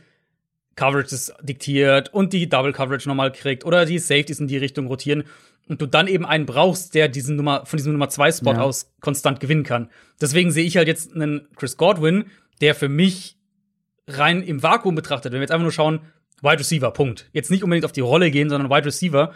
Coverages 0.75 1.33
diktiert 1.41 2.13
und 2.13 2.33
die 2.33 2.49
Double 2.49 2.73
Coverage 2.73 3.07
nochmal 3.07 3.31
kriegt 3.31 3.65
oder 3.65 3.85
die 3.85 3.99
Safeties 3.99 4.39
in 4.39 4.47
die 4.47 4.57
Richtung 4.57 4.87
rotieren 4.87 5.23
und 5.67 5.81
du 5.81 5.85
dann 5.85 6.07
eben 6.07 6.25
einen 6.25 6.45
brauchst, 6.45 6.95
der 6.95 7.07
diesen 7.07 7.35
Nummer, 7.35 7.65
von 7.65 7.77
diesem 7.77 7.93
Nummer 7.93 8.09
2 8.09 8.31
Spot 8.31 8.53
ja. 8.53 8.61
aus 8.61 8.91
konstant 8.99 9.39
gewinnen 9.39 9.63
kann. 9.63 9.89
Deswegen 10.19 10.51
sehe 10.51 10.65
ich 10.65 10.77
halt 10.77 10.87
jetzt 10.87 11.13
einen 11.13 11.47
Chris 11.55 11.77
Godwin, 11.77 12.25
der 12.61 12.75
für 12.75 12.89
mich 12.89 13.37
rein 14.07 14.41
im 14.41 14.61
Vakuum 14.61 14.95
betrachtet, 14.95 15.31
wenn 15.31 15.39
wir 15.39 15.43
jetzt 15.43 15.51
einfach 15.51 15.63
nur 15.63 15.71
schauen, 15.71 16.01
Wide 16.41 16.59
Receiver, 16.59 16.91
Punkt. 16.91 17.29
Jetzt 17.31 17.51
nicht 17.51 17.63
unbedingt 17.63 17.85
auf 17.85 17.93
die 17.93 18.01
Rolle 18.01 18.29
gehen, 18.29 18.49
sondern 18.49 18.69
Wide 18.69 18.85
Receiver, 18.85 19.33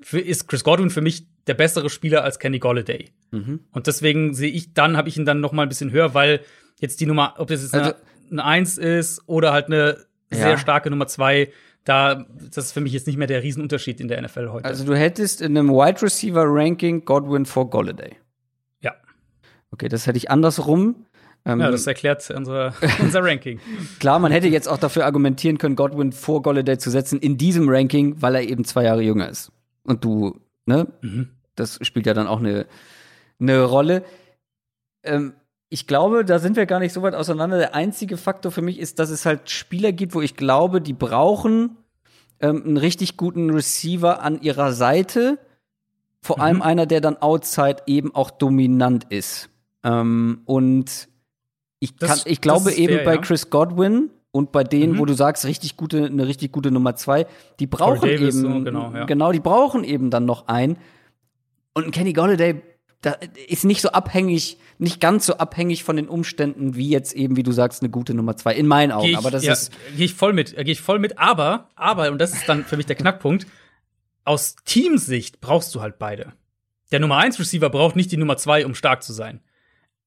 für, 0.00 0.18
ist 0.18 0.48
Chris 0.48 0.64
Godwin 0.64 0.90
für 0.90 1.02
mich 1.02 1.26
der 1.46 1.54
bessere 1.54 1.90
Spieler 1.90 2.24
als 2.24 2.38
Kenny 2.38 2.58
Golladay. 2.58 3.10
Mhm. 3.30 3.60
Und 3.70 3.86
deswegen 3.86 4.34
sehe 4.34 4.50
ich 4.50 4.72
dann, 4.74 4.96
habe 4.96 5.08
ich 5.08 5.16
ihn 5.16 5.24
dann 5.24 5.40
noch 5.40 5.52
mal 5.52 5.62
ein 5.62 5.68
bisschen 5.68 5.92
höher, 5.92 6.14
weil 6.14 6.40
jetzt 6.80 7.00
die 7.00 7.06
Nummer, 7.06 7.34
ob 7.38 7.48
das 7.48 7.62
jetzt 7.62 7.74
also, 7.74 7.92
eine, 7.92 7.96
eine 8.30 8.44
Eins 8.44 8.78
ist 8.78 9.22
oder 9.26 9.52
halt 9.52 9.66
eine 9.66 9.98
sehr 10.30 10.58
starke 10.58 10.90
Nummer 10.90 11.06
zwei. 11.06 11.52
Da, 11.84 12.26
das 12.54 12.66
ist 12.66 12.72
für 12.72 12.80
mich 12.80 12.92
jetzt 12.92 13.06
nicht 13.06 13.16
mehr 13.16 13.26
der 13.26 13.42
Riesenunterschied 13.42 14.00
in 14.00 14.08
der 14.08 14.20
NFL 14.20 14.50
heute. 14.50 14.64
Also 14.64 14.84
du 14.84 14.94
hättest 14.94 15.40
in 15.40 15.56
einem 15.56 15.70
Wide 15.70 16.02
Receiver 16.02 16.44
Ranking 16.46 17.04
Godwin 17.04 17.46
vor 17.46 17.70
Golladay. 17.70 18.16
Ja. 18.80 18.94
Okay, 19.70 19.88
das 19.88 20.06
hätte 20.06 20.18
ich 20.18 20.30
andersrum. 20.30 21.06
Ähm, 21.46 21.60
ja, 21.60 21.70
das 21.70 21.86
erklärt 21.86 22.30
unser, 22.30 22.74
unser 23.00 23.24
Ranking. 23.24 23.60
Klar, 23.98 24.18
man 24.18 24.30
hätte 24.30 24.48
jetzt 24.48 24.68
auch 24.68 24.76
dafür 24.76 25.06
argumentieren 25.06 25.56
können, 25.56 25.74
Godwin 25.74 26.12
vor 26.12 26.42
Golladay 26.42 26.76
zu 26.76 26.90
setzen 26.90 27.18
in 27.18 27.38
diesem 27.38 27.68
Ranking, 27.68 28.20
weil 28.20 28.34
er 28.34 28.42
eben 28.42 28.64
zwei 28.64 28.84
Jahre 28.84 29.02
jünger 29.02 29.28
ist. 29.28 29.50
Und 29.82 30.04
du, 30.04 30.38
ne? 30.66 30.86
Mhm. 31.00 31.30
Das 31.56 31.78
spielt 31.82 32.06
ja 32.06 32.14
dann 32.14 32.26
auch 32.26 32.40
eine, 32.40 32.66
eine 33.40 33.64
Rolle. 33.64 34.04
Ähm, 35.02 35.32
ich 35.72 35.86
glaube, 35.86 36.24
da 36.24 36.40
sind 36.40 36.56
wir 36.56 36.66
gar 36.66 36.80
nicht 36.80 36.92
so 36.92 37.02
weit 37.02 37.14
auseinander. 37.14 37.56
Der 37.56 37.74
einzige 37.76 38.16
Faktor 38.16 38.50
für 38.50 38.60
mich 38.60 38.78
ist, 38.80 38.98
dass 38.98 39.08
es 39.08 39.24
halt 39.24 39.48
Spieler 39.48 39.92
gibt, 39.92 40.14
wo 40.14 40.20
ich 40.20 40.36
glaube, 40.36 40.80
die 40.80 40.92
brauchen 40.92 41.76
ähm, 42.40 42.62
einen 42.64 42.76
richtig 42.76 43.16
guten 43.16 43.50
Receiver 43.50 44.20
an 44.20 44.42
ihrer 44.42 44.72
Seite. 44.72 45.38
Vor 46.20 46.38
mhm. 46.38 46.42
allem 46.42 46.62
einer, 46.62 46.86
der 46.86 47.00
dann 47.00 47.16
outside 47.16 47.76
eben 47.86 48.12
auch 48.14 48.32
dominant 48.32 49.04
ist. 49.10 49.48
Ähm, 49.84 50.42
und 50.44 51.08
Ich, 51.78 51.96
kann, 51.96 52.08
das, 52.08 52.26
ich 52.26 52.40
glaube 52.40 52.72
eben 52.72 52.96
fair, 52.96 53.04
bei 53.04 53.14
ja. 53.14 53.20
Chris 53.20 53.48
Godwin 53.48 54.10
und 54.32 54.50
bei 54.50 54.64
denen, 54.64 54.94
mhm. 54.94 54.98
wo 54.98 55.04
du 55.06 55.14
sagst, 55.14 55.44
richtig 55.44 55.76
gute, 55.76 56.06
eine 56.06 56.26
richtig 56.26 56.50
gute 56.50 56.72
Nummer 56.72 56.96
zwei, 56.96 57.26
die 57.60 57.68
brauchen 57.68 58.08
eben, 58.08 58.32
so, 58.32 58.48
genau, 58.64 58.92
ja. 58.92 59.04
genau, 59.04 59.30
die 59.30 59.40
brauchen 59.40 59.84
eben 59.84 60.10
dann 60.10 60.24
noch 60.24 60.48
einen. 60.48 60.78
Und 61.74 61.92
Kenny 61.92 62.12
Golladay 62.12 62.60
da 63.02 63.16
ist 63.48 63.64
nicht 63.64 63.80
so 63.80 63.90
abhängig, 63.90 64.58
nicht 64.78 65.00
ganz 65.00 65.24
so 65.24 65.38
abhängig 65.38 65.84
von 65.84 65.96
den 65.96 66.08
Umständen 66.08 66.76
wie 66.76 66.90
jetzt 66.90 67.14
eben, 67.14 67.36
wie 67.36 67.42
du 67.42 67.52
sagst, 67.52 67.82
eine 67.82 67.90
gute 67.90 68.12
Nummer 68.12 68.36
zwei 68.36 68.54
in 68.54 68.66
meinen 68.66 68.92
Augen. 68.92 69.08
Ich, 69.08 69.16
aber 69.16 69.30
das 69.30 69.44
ja, 69.44 69.54
ist 69.54 69.72
gehe 69.96 70.04
ich 70.04 70.14
voll 70.14 70.32
mit, 70.32 70.54
gehe 70.54 70.64
ich 70.66 70.80
voll 70.80 70.98
mit. 70.98 71.18
Aber, 71.18 71.68
aber 71.76 72.10
und 72.10 72.20
das 72.20 72.34
ist 72.34 72.48
dann 72.48 72.64
für 72.64 72.76
mich 72.76 72.86
der 72.86 72.96
Knackpunkt. 72.96 73.46
Aus 74.24 74.54
Teamsicht 74.64 75.40
brauchst 75.40 75.74
du 75.74 75.80
halt 75.80 75.98
beide. 75.98 76.34
Der 76.92 77.00
Nummer 77.00 77.16
eins 77.16 77.38
Receiver 77.38 77.70
braucht 77.70 77.96
nicht 77.96 78.12
die 78.12 78.18
Nummer 78.18 78.36
zwei, 78.36 78.66
um 78.66 78.74
stark 78.74 79.02
zu 79.02 79.12
sein. 79.12 79.40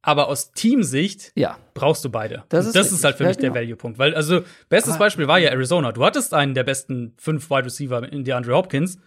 Aber 0.03 0.27
aus 0.27 0.51
Teamsicht 0.51 1.31
ja. 1.35 1.57
brauchst 1.73 2.03
du 2.05 2.09
beide. 2.09 2.43
Das, 2.49 2.67
ist, 2.67 2.75
das 2.75 2.91
ist, 2.91 3.03
halt 3.05 3.15
für 3.15 3.23
ja, 3.23 3.29
mich 3.29 3.37
genau. 3.37 3.53
der 3.53 3.61
Value-Punkt. 3.61 3.97
Weil, 3.97 4.13
also, 4.13 4.41
bestes 4.67 4.95
aber, 4.95 5.05
Beispiel 5.05 5.27
war 5.27 5.39
ja 5.39 5.49
Arizona. 5.49 5.93
Du 5.93 6.03
hattest 6.03 6.33
einen 6.33 6.53
der 6.53 6.65
besten 6.65 7.13
fünf 7.17 7.49
Wide 7.49 7.65
Receiver 7.65 8.11
in 8.11 8.25
DeAndre 8.25 8.53
Hopkins, 8.53 8.99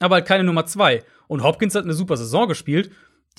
aber 0.00 0.16
halt 0.16 0.26
keine 0.26 0.42
Nummer 0.42 0.66
zwei. 0.66 1.04
Und 1.28 1.44
Hopkins 1.44 1.76
hat 1.76 1.84
eine 1.84 1.94
super 1.94 2.16
Saison 2.16 2.48
gespielt 2.48 2.90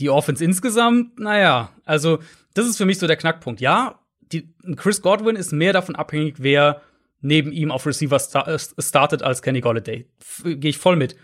die 0.01 0.09
Offense 0.09 0.43
insgesamt, 0.43 1.19
naja, 1.19 1.69
also 1.85 2.19
das 2.53 2.67
ist 2.67 2.77
für 2.77 2.85
mich 2.85 2.99
so 2.99 3.07
der 3.07 3.17
Knackpunkt. 3.17 3.61
Ja, 3.61 3.99
die, 4.31 4.53
Chris 4.75 5.01
Godwin 5.01 5.35
ist 5.35 5.53
mehr 5.53 5.73
davon 5.73 5.95
abhängig, 5.95 6.35
wer 6.39 6.81
neben 7.21 7.51
ihm 7.51 7.71
auf 7.71 7.85
Receiver 7.85 8.19
star 8.19 8.47
äh, 8.47 8.59
startet 8.59 9.23
als 9.23 9.41
Kenny 9.41 9.61
Golladay. 9.61 10.07
Gehe 10.43 10.69
ich 10.69 10.77
voll 10.77 10.95
mit. 10.95 11.15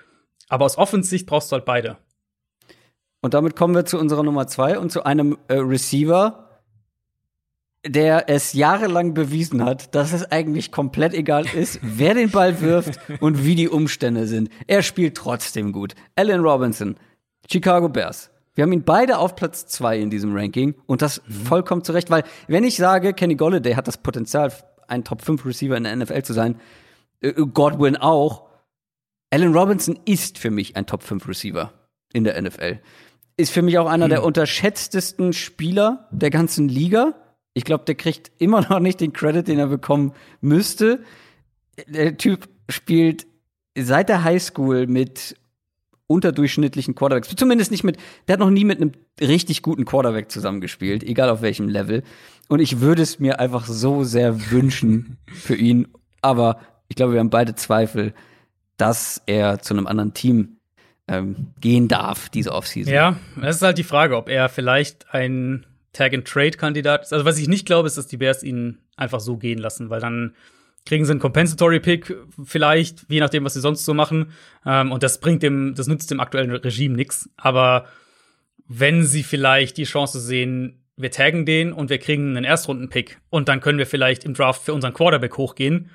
Aber 0.48 0.66
aus 0.66 0.78
Offensicht 0.78 1.26
brauchst 1.26 1.52
du 1.52 1.56
halt 1.56 1.66
beide. 1.66 1.98
Und 3.22 3.34
damit 3.34 3.56
kommen 3.56 3.76
wir 3.76 3.86
zu 3.86 3.98
unserer 3.98 4.24
Nummer 4.24 4.48
zwei 4.48 4.78
und 4.80 4.92
zu 4.92 5.04
einem 5.04 5.38
äh, 5.48 5.56
Receiver, 5.56 6.62
der 7.86 8.30
es 8.30 8.54
jahrelang 8.54 9.14
bewiesen 9.14 9.66
hat, 9.66 9.96
dass 9.96 10.14
es 10.14 10.32
eigentlich 10.32 10.72
komplett 10.72 11.14
egal 11.14 11.46
ist, 11.48 11.80
wer 11.82 12.14
den 12.14 12.30
Ball 12.30 12.62
wirft 12.62 13.00
und 13.20 13.44
wie 13.44 13.56
die 13.56 13.70
Umstände 13.70 14.28
sind. 14.28 14.50
Er 14.68 14.84
spielt 14.84 15.18
trotzdem 15.18 15.72
gut. 15.72 15.96
Allen 16.16 16.42
Robinson, 16.42 16.96
Chicago 17.50 17.90
Bears. 17.90 18.30
Wir 18.58 18.64
haben 18.64 18.74
ihn 18.74 18.84
beide 18.84 19.20
auf 19.20 19.36
Platz 19.36 19.68
zwei 19.68 20.00
in 20.00 20.10
diesem 20.10 20.36
Ranking 20.36 20.74
und 20.88 21.04
das 21.04 21.22
mhm. 21.28 21.32
vollkommen 21.32 21.84
zurecht, 21.84 22.10
weil 22.10 22.24
wenn 22.48 22.64
ich 22.64 22.76
sage, 22.76 23.14
Kenny 23.14 23.36
Golladay 23.36 23.76
hat 23.76 23.88
das 23.88 23.98
Potenzial, 23.98 24.52
ein 24.88 25.04
Top 25.04 25.22
5 25.22 25.46
Receiver 25.46 25.78
in 25.78 25.84
der 25.84 25.96
NFL 25.96 26.24
zu 26.24 26.34
sein, 26.34 26.60
äh, 27.22 27.34
Godwin 27.34 27.98
auch, 27.98 28.48
Allen 29.30 29.56
Robinson 29.56 30.00
ist 30.06 30.40
für 30.40 30.50
mich 30.50 30.76
ein 30.76 30.88
Top 30.88 31.04
5 31.04 31.28
Receiver 31.28 31.72
in 32.14 32.24
der 32.24 32.42
NFL. 32.42 32.80
Ist 33.38 33.52
für 33.52 33.62
mich 33.62 33.78
auch 33.78 33.86
einer 33.86 34.06
mhm. 34.08 34.10
der 34.12 34.24
unterschätztesten 34.24 35.34
Spieler 35.34 36.08
der 36.10 36.32
ganzen 36.32 36.68
Liga. 36.68 37.14
Ich 37.54 37.64
glaube, 37.64 37.86
der 37.86 37.94
kriegt 37.94 38.32
immer 38.40 38.62
noch 38.70 38.80
nicht 38.80 39.02
den 39.02 39.14
Credit, 39.14 39.48
den 39.48 39.60
er 39.60 39.68
bekommen 39.68 40.14
müsste. 40.42 41.04
Der 41.86 42.18
Typ 42.18 42.50
spielt 42.70 43.28
seit 43.78 44.10
der 44.10 44.24
Highschool 44.24 44.88
mit 44.88 45.36
unterdurchschnittlichen 46.08 46.96
Quarterbacks. 46.96 47.36
Zumindest 47.36 47.72
nicht 47.72 47.84
mit, 47.84 47.98
der 48.28 48.34
hat 48.34 48.40
noch 48.40 48.50
nie 48.50 48.66
mit 48.66 48.82
einem 48.82 48.94
richtig 49.20 49.62
guten 49.62 49.86
Quarterback 49.86 50.32
zusammengespielt, 50.32 51.04
egal 51.04 51.30
auf 51.30 51.42
welchem 51.42 51.68
Level. 51.68 52.04
Und 52.48 52.60
ich 52.60 52.80
würde 52.80 53.02
es 53.02 53.20
mir 53.20 53.40
einfach 53.40 53.66
so 53.66 54.04
sehr 54.04 54.52
wünschen 54.52 55.18
für 55.34 55.56
ihn. 55.56 55.88
Aber 56.22 56.60
ich 56.88 56.96
glaube, 56.96 57.14
wir 57.14 57.20
haben 57.20 57.30
beide 57.30 57.56
Zweifel, 57.56 58.14
dass 58.78 59.22
er 59.26 59.60
zu 59.60 59.74
einem 59.74 59.88
anderen 59.88 60.14
Team 60.14 60.58
ähm, 61.08 61.48
gehen 61.60 61.88
darf, 61.88 62.30
diese 62.30 62.52
Offseason. 62.54 62.94
Ja, 62.94 63.18
das 63.42 63.58
ist 63.58 63.62
halt 63.62 63.78
die 63.78 63.84
Frage, 63.84 64.18
ob 64.18 64.30
er 64.30 64.50
vielleicht 64.50 65.14
ein 65.14 65.66
Tag-and-Trade-Kandidat 65.94 67.04
ist. 67.04 67.14
Also, 67.14 67.26
was 67.26 67.38
ich 67.38 67.48
nicht 67.48 67.66
glaube, 67.66 67.88
ist, 67.88 67.98
dass 67.98 68.08
die 68.08 68.18
Bears 68.18 68.44
ihn 68.44 68.78
einfach 68.96 69.20
so 69.20 69.38
gehen 69.38 69.58
lassen, 69.58 69.90
weil 69.90 70.00
dann 70.00 70.36
kriegen 70.88 71.06
sie 71.06 71.12
einen 71.12 71.20
Compensatory 71.20 71.80
Pick 71.80 72.16
vielleicht, 72.44 73.06
je 73.10 73.20
nachdem, 73.20 73.44
was 73.44 73.54
sie 73.54 73.62
sonst 73.62 73.86
so 73.86 73.94
machen. 73.94 74.32
Ähm, 74.66 74.92
und 74.92 75.04
das 75.04 75.20
bringt 75.20 75.44
dem, 75.44 75.76
das 75.76 75.88
nützt 75.88 76.10
dem 76.10 76.20
aktuellen 76.20 76.52
Regime 76.52 76.96
nichts. 76.96 77.30
Aber 77.38 77.86
wenn 78.68 79.04
sie 79.04 79.24
vielleicht 79.24 79.78
die 79.78 79.84
Chance 79.84 80.20
sehen, 80.20 80.84
wir 80.96 81.12
taggen 81.12 81.46
den 81.46 81.74
und 81.74 81.90
wir 81.90 82.00
kriegen 82.00 82.36
einen 82.36 82.46
Erstrunden-Pick 82.46 83.20
und 83.30 83.48
dann 83.48 83.62
können 83.62 83.78
wir 83.78 83.86
vielleicht 83.86 84.24
im 84.24 84.34
Draft 84.34 84.64
für 84.64 84.74
unseren 84.74 84.94
Quarterback 84.94 85.38
hochgehen, 85.38 85.92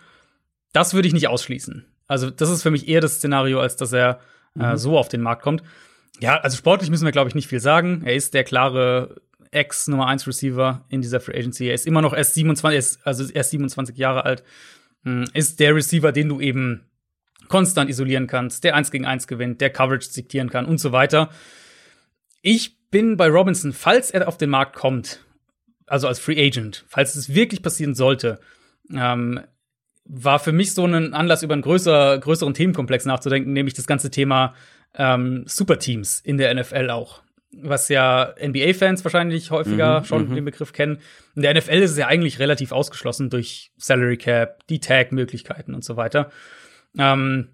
das 0.72 0.94
würde 0.94 1.08
ich 1.08 1.14
nicht 1.14 1.28
ausschließen. 1.28 1.86
Also, 2.06 2.30
das 2.30 2.50
ist 2.50 2.62
für 2.62 2.70
mich 2.70 2.88
eher 2.88 3.00
das 3.00 3.16
Szenario, 3.16 3.60
als 3.60 3.76
dass 3.76 3.92
er 3.92 4.20
äh, 4.58 4.72
mhm. 4.72 4.76
so 4.76 4.98
auf 4.98 5.08
den 5.08 5.20
Markt 5.20 5.42
kommt. 5.42 5.62
Ja, 6.20 6.38
also 6.38 6.56
sportlich 6.56 6.90
müssen 6.90 7.04
wir, 7.04 7.12
glaube 7.12 7.28
ich, 7.28 7.34
nicht 7.34 7.48
viel 7.48 7.60
sagen. 7.60 8.02
Er 8.04 8.14
ist 8.14 8.34
der 8.34 8.44
klare 8.44 9.22
Ex-Nummer 9.50 10.06
1 10.06 10.26
Receiver 10.26 10.84
in 10.88 11.02
dieser 11.02 11.20
Free 11.20 11.36
Agency. 11.38 11.68
Er 11.68 11.74
ist 11.74 11.86
immer 11.86 12.02
noch 12.02 12.14
erst 12.14 12.34
27, 12.34 12.78
ist, 12.78 13.06
also 13.06 13.30
erst 13.30 13.50
27 13.50 13.96
Jahre 13.96 14.24
alt. 14.24 14.42
Hm, 15.04 15.24
ist 15.34 15.60
der 15.60 15.74
Receiver, 15.74 16.12
den 16.12 16.28
du 16.28 16.40
eben 16.40 16.86
konstant 17.48 17.90
isolieren 17.90 18.26
kannst, 18.26 18.64
der 18.64 18.74
eins 18.74 18.90
gegen 18.90 19.04
eins 19.04 19.26
gewinnt, 19.26 19.60
der 19.60 19.70
Coverage 19.70 20.10
diktieren 20.14 20.50
kann 20.50 20.64
und 20.64 20.78
so 20.78 20.92
weiter. 20.92 21.30
Ich 22.40 22.78
bin 22.90 23.16
bei 23.16 23.28
Robinson, 23.28 23.72
falls 23.72 24.10
er 24.10 24.26
auf 24.28 24.38
den 24.38 24.50
Markt 24.50 24.76
kommt, 24.76 25.24
also 25.86 26.08
als 26.08 26.18
Free 26.18 26.40
Agent, 26.44 26.84
falls 26.88 27.14
es 27.14 27.34
wirklich 27.34 27.62
passieren 27.62 27.94
sollte, 27.94 28.40
ähm, 28.92 29.40
war 30.04 30.38
für 30.38 30.52
mich 30.52 30.74
so 30.74 30.84
ein 30.84 31.14
Anlass, 31.14 31.42
über 31.42 31.54
einen 31.54 31.62
größer, 31.62 32.18
größeren 32.18 32.54
Themenkomplex 32.54 33.04
nachzudenken, 33.04 33.52
nämlich 33.52 33.74
das 33.74 33.86
ganze 33.86 34.10
Thema 34.10 34.54
ähm, 34.94 35.44
Superteams 35.46 36.20
in 36.20 36.38
der 36.38 36.54
NFL 36.54 36.90
auch 36.90 37.21
was 37.54 37.88
ja 37.88 38.34
NBA-Fans 38.42 39.04
wahrscheinlich 39.04 39.50
häufiger 39.50 40.00
mhm, 40.00 40.04
schon 40.04 40.28
mhm. 40.28 40.34
den 40.34 40.44
Begriff 40.44 40.72
kennen. 40.72 40.98
In 41.34 41.42
der 41.42 41.54
NFL 41.54 41.82
ist 41.82 41.92
es 41.92 41.98
ja 41.98 42.06
eigentlich 42.06 42.38
relativ 42.38 42.72
ausgeschlossen 42.72 43.30
durch 43.30 43.72
Salary 43.76 44.16
Cap, 44.16 44.66
die 44.68 44.80
Tag-Möglichkeiten 44.80 45.74
und 45.74 45.84
so 45.84 45.96
weiter. 45.96 46.30
Ähm, 46.98 47.48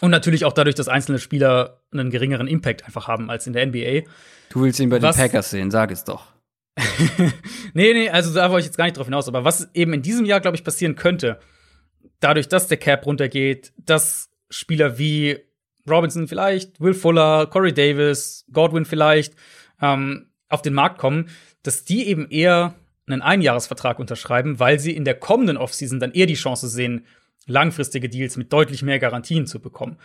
und 0.00 0.10
natürlich 0.10 0.44
auch 0.44 0.52
dadurch, 0.52 0.74
dass 0.74 0.88
einzelne 0.88 1.18
Spieler 1.18 1.82
einen 1.92 2.10
geringeren 2.10 2.48
Impact 2.48 2.84
einfach 2.84 3.08
haben 3.08 3.30
als 3.30 3.46
in 3.46 3.52
der 3.52 3.66
NBA. 3.66 4.08
Du 4.50 4.62
willst 4.62 4.80
ihn 4.80 4.88
bei 4.88 5.02
was, 5.02 5.16
den 5.16 5.22
Packers 5.22 5.50
sehen, 5.50 5.70
sag 5.70 5.90
es 5.90 6.04
doch. 6.04 6.32
nee, 7.74 7.92
nee, 7.92 8.08
also 8.08 8.32
da 8.32 8.50
wollte 8.50 8.60
ich 8.60 8.66
jetzt 8.66 8.76
gar 8.76 8.84
nicht 8.84 8.96
drauf 8.96 9.06
hinaus. 9.06 9.28
Aber 9.28 9.44
was 9.44 9.70
eben 9.74 9.92
in 9.92 10.02
diesem 10.02 10.24
Jahr, 10.24 10.40
glaube 10.40 10.56
ich, 10.56 10.64
passieren 10.64 10.96
könnte, 10.96 11.38
dadurch, 12.20 12.48
dass 12.48 12.68
der 12.68 12.78
Cap 12.78 13.04
runtergeht, 13.06 13.72
dass 13.76 14.30
Spieler 14.48 14.98
wie 14.98 15.38
Robinson 15.88 16.28
vielleicht, 16.28 16.80
Will 16.80 16.94
Fuller, 16.94 17.46
Corey 17.46 17.72
Davis, 17.72 18.44
Godwin 18.52 18.84
vielleicht 18.84 19.34
ähm, 19.80 20.30
auf 20.48 20.62
den 20.62 20.74
Markt 20.74 20.98
kommen, 20.98 21.28
dass 21.62 21.84
die 21.84 22.06
eben 22.06 22.28
eher 22.30 22.74
einen 23.06 23.22
Einjahresvertrag 23.22 23.98
unterschreiben, 23.98 24.60
weil 24.60 24.78
sie 24.78 24.94
in 24.94 25.04
der 25.04 25.14
kommenden 25.14 25.56
Offseason 25.56 26.00
dann 26.00 26.12
eher 26.12 26.26
die 26.26 26.34
Chance 26.34 26.68
sehen, 26.68 27.06
langfristige 27.46 28.08
Deals 28.08 28.36
mit 28.36 28.52
deutlich 28.52 28.82
mehr 28.82 28.98
Garantien 28.98 29.46
zu 29.46 29.60
bekommen. 29.60 29.98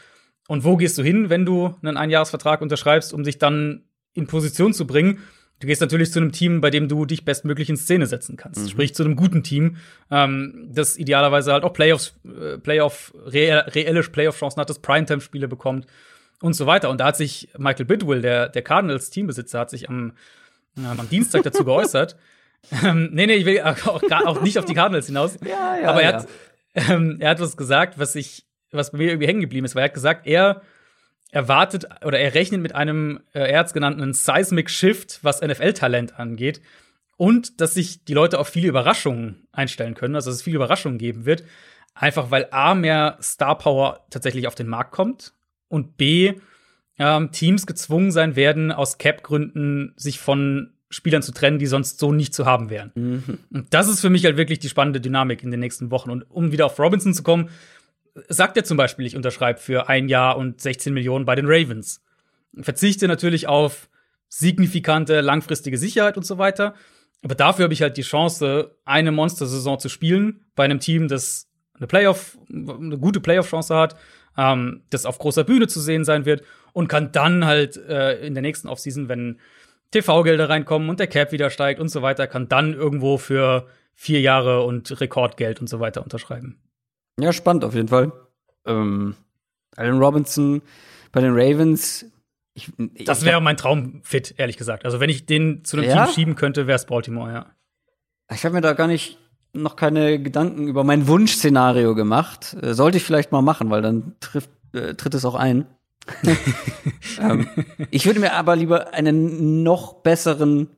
Und 0.48 0.64
wo 0.64 0.78
gehst 0.78 0.98
du 0.98 1.04
hin, 1.04 1.30
wenn 1.30 1.46
du 1.46 1.76
einen 1.82 1.98
Einjahresvertrag 1.98 2.62
unterschreibst, 2.62 3.14
um 3.14 3.24
dich 3.24 3.38
dann 3.38 3.84
in 4.14 4.28
Position 4.28 4.74
zu 4.74 4.88
bringen, 4.88 5.20
Du 5.60 5.66
gehst 5.66 5.82
natürlich 5.82 6.12
zu 6.12 6.20
einem 6.20 6.32
Team, 6.32 6.62
bei 6.62 6.70
dem 6.70 6.88
du 6.88 7.06
dich 7.06 7.26
bestmöglich 7.26 7.70
in 7.70 7.78
Szene 7.78 8.06
setzen 8.06 8.38
kannst. 8.38 8.62
Mhm. 8.62 8.70
Sprich 8.70 8.94
zu 8.94 9.04
einem 9.04 9.16
guten 9.16 9.42
Team, 9.42 9.78
ähm, 10.12 10.70
das 10.72 10.98
idealerweise 10.98 11.52
halt 11.52 11.64
auch 11.64 11.74
Playoffs, 11.74 12.14
äh, 12.26 12.58
Playoff, 12.60 13.14
reelle, 13.26 13.74
reelle 13.74 14.04
Playoff-Chancen 14.04 14.62
hat, 14.62 14.70
das 14.70 14.80
Primetime-Spiele 14.80 15.48
bekommt 15.48 15.88
und 16.42 16.54
so 16.54 16.68
weiter. 16.68 16.90
Und 16.92 17.00
da 17.00 17.06
hat 17.08 17.18
sich 17.18 17.50
Michael 17.58 17.86
Bidwill, 17.86 18.22
der, 18.22 18.50
der 18.50 18.62
Cardinals-Teambesitzer, 18.62 19.60
hat 19.60 19.72
sich 19.72 19.90
am, 19.90 20.14
äh, 20.78 20.86
am 20.86 21.10
Dienstag 21.10 21.44
dazu 21.44 21.66
geäußert. 21.66 22.16
Ähm, 22.84 23.12
nee, 23.14 23.28
nee, 23.28 23.36
ich 23.36 23.46
will 23.46 23.62
auch, 23.62 24.02
auch, 24.26 24.42
nicht 24.42 24.58
auf 24.58 24.66
die 24.66 24.74
Cardinals 24.74 25.06
hinaus. 25.06 25.38
Ja, 25.48 25.78
ja, 25.78 25.90
aber 25.90 26.02
er, 26.02 26.12
ja. 26.12 26.18
Hat, 26.18 26.28
ähm, 26.74 27.18
er 27.20 27.30
hat 27.30 27.40
was 27.40 27.56
gesagt, 27.56 28.00
was 28.00 28.16
ich, 28.16 28.46
was 28.72 28.92
bei 28.92 28.98
mir 28.98 29.12
irgendwie 29.12 29.28
hängen 29.28 29.42
geblieben 29.42 29.64
ist, 29.64 29.76
weil 29.76 29.84
er 29.84 29.90
hat 29.90 29.94
gesagt, 29.94 30.26
er 30.26 30.64
erwartet 31.32 31.88
oder 32.06 32.20
er 32.20 32.34
rechnet 32.34 32.62
mit 32.62 32.76
einem, 32.76 33.22
äh, 33.34 33.52
er 33.52 33.60
hat 33.60 33.74
genannten 33.74 34.14
Seismic 34.14 34.70
Shift, 34.70 35.20
was 35.24 35.42
NFL-Talent 35.42 36.20
angeht. 36.20 36.62
Und 37.18 37.62
dass 37.62 37.74
sich 37.74 38.06
die 38.06 38.14
Leute 38.14 38.38
auf 38.38 38.48
viele 38.48 38.68
Überraschungen 38.68 39.48
einstellen 39.52 39.96
können, 39.96 40.16
also 40.16 40.30
dass 40.30 40.38
es 40.38 40.44
viele 40.44 40.58
Überraschungen 40.58 41.00
geben 41.00 41.26
wird. 41.26 41.44
Einfach 41.96 42.30
weil 42.30 42.48
A, 42.52 42.76
mehr 42.76 43.18
Star 43.22 43.58
Power 43.58 44.06
tatsächlich 44.12 44.48
auf 44.48 44.54
den 44.54 44.68
Markt 44.68 44.92
kommt 44.92 45.34
und 45.68 45.98
B, 45.98 46.36
ähm, 47.00 47.32
Teams 47.32 47.66
gezwungen 47.66 48.12
sein 48.12 48.36
werden, 48.36 48.72
aus 48.72 49.00
Cap-Gründen 49.00 49.94
sich 49.96 50.20
von 50.20 50.74
Spielern 50.90 51.22
zu 51.22 51.34
trennen, 51.34 51.60
die 51.60 51.66
sonst 51.66 52.00
so 52.00 52.14
nicht 52.14 52.34
zu 52.34 52.46
haben 52.46 52.70
wären. 52.70 52.92
Mhm. 52.96 53.40
Und 53.52 53.74
das 53.74 53.90
ist 53.90 54.00
für 54.00 54.10
mich 54.10 54.24
halt 54.26 54.38
wirklich 54.38 54.60
die 54.60 54.70
spannende 54.70 55.02
Dynamik 55.02 55.44
in 55.44 55.52
den 55.52 55.60
nächsten 55.60 55.92
Wochen. 55.92 56.10
Und 56.10 56.30
um 56.30 56.52
wieder 56.52 56.66
auf 56.66 56.80
Robinson 56.80 57.14
zu 57.14 57.24
kommen, 57.24 57.50
sagt 58.30 58.58
er 58.58 58.64
zum 58.64 58.78
Beispiel, 58.78 59.06
ich 59.06 59.16
unterschreibe 59.16 59.60
für 59.60 59.90
ein 59.90 60.10
Jahr 60.10 60.38
und 60.38 60.62
16 60.62 60.94
Millionen 60.94 61.26
bei 61.26 61.36
den 61.36 61.46
Ravens. 61.48 62.04
Verzichte 62.60 63.08
natürlich 63.08 63.48
auf 63.48 63.90
signifikante 64.30 65.22
langfristige 65.22 65.78
Sicherheit 65.78 66.18
und 66.18 66.26
so 66.26 66.38
weiter. 66.38 66.74
Aber 67.24 67.36
dafür 67.36 67.64
habe 67.64 67.74
ich 67.74 67.82
halt 67.82 67.98
die 67.98 68.04
Chance, 68.04 68.76
eine 68.86 69.12
Monster-Saison 69.12 69.80
zu 69.80 69.90
spielen 69.90 70.46
bei 70.56 70.66
einem 70.66 70.80
Team, 70.80 71.08
das 71.08 71.50
eine 71.76 71.88
Playoff, 71.88 72.38
eine 72.50 72.98
gute 72.98 73.20
Playoff-Chance 73.20 73.76
hat, 73.76 73.96
ähm, 74.38 74.84
das 74.90 75.06
auf 75.06 75.18
großer 75.18 75.44
Bühne 75.44 75.68
zu 75.68 75.80
sehen 75.80 76.06
sein 76.06 76.26
wird 76.26 76.44
und 76.74 76.88
kann 76.88 77.12
dann 77.12 77.46
halt 77.46 77.78
äh, 77.78 78.26
in 78.26 78.34
der 78.34 78.42
nächsten 78.42 78.68
Offseason, 78.68 79.10
wenn 79.10 79.40
TV-Gelder 79.92 80.50
reinkommen 80.50 80.90
und 80.90 81.00
der 81.00 81.08
Cap 81.08 81.32
wieder 81.32 81.50
steigt 81.50 81.80
und 81.80 81.88
so 81.88 82.02
weiter, 82.02 82.28
kann 82.28 82.50
dann 82.50 82.74
irgendwo 82.74 83.18
für 83.18 83.68
vier 83.94 84.22
Jahre 84.22 84.64
und 84.64 85.00
Rekordgeld 85.00 85.60
und 85.60 85.68
so 85.68 85.80
weiter 85.80 86.04
unterschreiben. 86.04 86.60
Ja, 87.20 87.34
spannend 87.34 87.64
auf 87.66 87.74
jeden 87.74 87.88
Fall. 87.88 88.12
Ähm, 88.66 89.16
Allen 89.76 90.00
Robinson 90.00 90.62
bei 91.12 91.22
den 91.22 91.32
Ravens. 91.34 92.06
Ich, 92.54 92.72
ich 92.94 93.06
das 93.06 93.24
wäre 93.24 93.42
mein 93.42 93.58
Traumfit, 93.58 94.36
ehrlich 94.38 94.58
gesagt. 94.58 94.86
Also, 94.86 95.00
wenn 95.00 95.10
ich 95.10 95.26
den 95.26 95.64
zu 95.64 95.78
einem 95.78 95.90
ja? 95.90 96.06
Team 96.06 96.14
schieben 96.14 96.36
könnte, 96.36 96.68
wäre 96.68 96.76
es 96.76 96.86
Baltimore, 96.86 97.32
ja. 97.32 97.46
Ich 98.34 98.44
habe 98.44 98.56
mir 98.56 98.62
da 98.62 98.74
gar 98.74 98.88
nicht 98.88 99.18
noch 99.54 99.76
keine 99.76 100.22
Gedanken 100.22 100.68
über 100.68 100.84
mein 100.84 101.08
Wunschszenario 101.08 101.96
gemacht. 101.96 102.56
Äh, 102.62 102.74
sollte 102.74 102.98
ich 102.98 103.04
vielleicht 103.04 103.32
mal 103.32 103.42
machen, 103.42 103.70
weil 103.70 103.82
dann 103.82 104.16
trifft, 104.20 104.50
äh, 104.74 104.94
tritt 104.96 105.14
es 105.14 105.26
auch 105.26 105.36
ein. 105.36 105.66
ähm, 107.22 107.48
ich 107.92 108.06
würde 108.06 108.20
mir 108.20 108.34
aber 108.34 108.56
lieber 108.56 108.94
einen 108.94 109.64
noch 109.64 110.02
besseren 110.02 110.70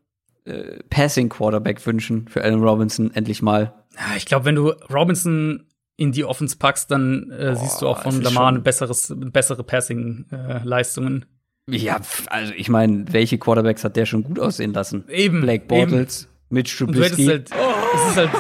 äh, 0.46 0.80
Passing 0.90 1.30
Quarterback 1.30 1.86
wünschen 1.86 2.28
für 2.28 2.44
Allen 2.44 2.64
Robinson 2.64 3.14
endlich 3.14 3.42
mal. 3.42 3.74
Ja, 3.96 4.16
ich 4.16 4.26
glaube, 4.26 4.46
wenn 4.46 4.56
du 4.56 4.70
Robinson 4.92 5.66
in 6.00 6.14
die 6.14 6.24
Offense 6.24 6.56
packst, 6.58 6.90
dann 6.92 7.30
äh, 7.32 7.52
Boah, 7.52 7.56
siehst 7.58 7.82
du 7.82 7.88
auch 7.88 8.02
von 8.02 8.22
Lamar 8.22 8.52
ein 8.52 8.64
besseres, 8.64 9.14
bessere 9.16 9.64
Passing-Leistungen. 9.64 11.26
Äh, 11.70 11.76
ja, 11.76 12.00
also 12.28 12.54
ich 12.56 12.70
meine, 12.70 13.06
welche 13.12 13.38
Quarterbacks 13.38 13.84
hat 13.84 13.98
der 13.98 14.06
schon 14.06 14.24
gut 14.24 14.40
aussehen 14.40 14.74
lassen? 14.74 15.04
Eben. 15.10 15.42
Blake 15.42 15.66
Bortles, 15.68 16.24
eben. 16.24 16.32
Mitch 16.50 16.78
Trubisky. 16.78 17.26
Halt, 17.26 17.52
oh, 17.52 17.74
es 17.96 18.12
ist 18.12 18.18
halt 18.18 18.32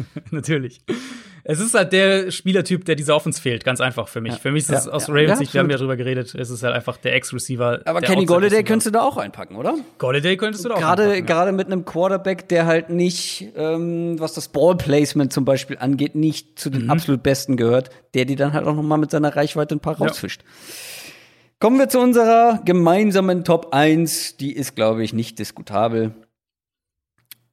natürlich. 0.30 0.80
Es 1.44 1.60
ist 1.60 1.74
halt 1.74 1.92
der 1.92 2.30
Spielertyp, 2.30 2.84
der 2.84 2.94
dieser 2.94 3.16
Offense 3.16 3.40
fehlt, 3.40 3.64
ganz 3.64 3.80
einfach 3.80 4.08
für 4.08 4.20
mich. 4.20 4.34
Ja. 4.34 4.38
Für 4.38 4.52
mich 4.52 4.64
ist 4.64 4.70
es 4.70 4.84
ja, 4.84 4.92
aus 4.92 5.06
ja, 5.06 5.14
Ravens 5.14 5.38
Sicht, 5.38 5.54
wir 5.54 5.60
haben 5.60 5.70
ja 5.70 5.78
drüber 5.78 5.96
geredet, 5.96 6.34
es 6.34 6.50
ist 6.50 6.62
halt 6.62 6.74
einfach 6.74 6.98
der 6.98 7.14
Ex-Receiver. 7.14 7.80
Aber 7.86 8.00
Kenny 8.02 8.26
Golladay 8.26 8.62
könntest 8.64 8.88
du 8.88 8.90
da 8.90 9.02
auch 9.02 9.16
einpacken, 9.16 9.56
oder? 9.56 9.76
Golladay 9.96 10.36
könntest 10.36 10.64
du 10.64 10.68
da 10.68 10.74
auch 10.74 10.80
gerade, 10.80 11.22
Gerade 11.22 11.52
mit 11.52 11.66
einem 11.66 11.84
Quarterback, 11.84 12.48
der 12.48 12.66
halt 12.66 12.90
nicht, 12.90 13.48
ähm, 13.56 14.20
was 14.20 14.34
das 14.34 14.48
Ballplacement 14.48 15.32
zum 15.32 15.44
Beispiel 15.44 15.78
angeht, 15.78 16.14
nicht 16.14 16.58
zu 16.58 16.68
den 16.68 16.84
mhm. 16.84 16.90
absolut 16.90 17.22
Besten 17.22 17.56
gehört, 17.56 17.90
der 18.14 18.26
die 18.26 18.36
dann 18.36 18.52
halt 18.52 18.66
auch 18.66 18.74
noch 18.74 18.82
mal 18.82 18.98
mit 18.98 19.10
seiner 19.10 19.34
Reichweite 19.34 19.74
ein 19.74 19.80
paar 19.80 19.96
rausfischt. 19.96 20.42
Kommen 21.60 21.78
wir 21.78 21.88
zu 21.88 21.98
unserer 21.98 22.60
gemeinsamen 22.64 23.42
Top 23.42 23.74
1. 23.74 24.36
Die 24.36 24.52
ist, 24.52 24.76
glaube 24.76 25.02
ich, 25.02 25.12
nicht 25.12 25.40
diskutabel. 25.40 26.14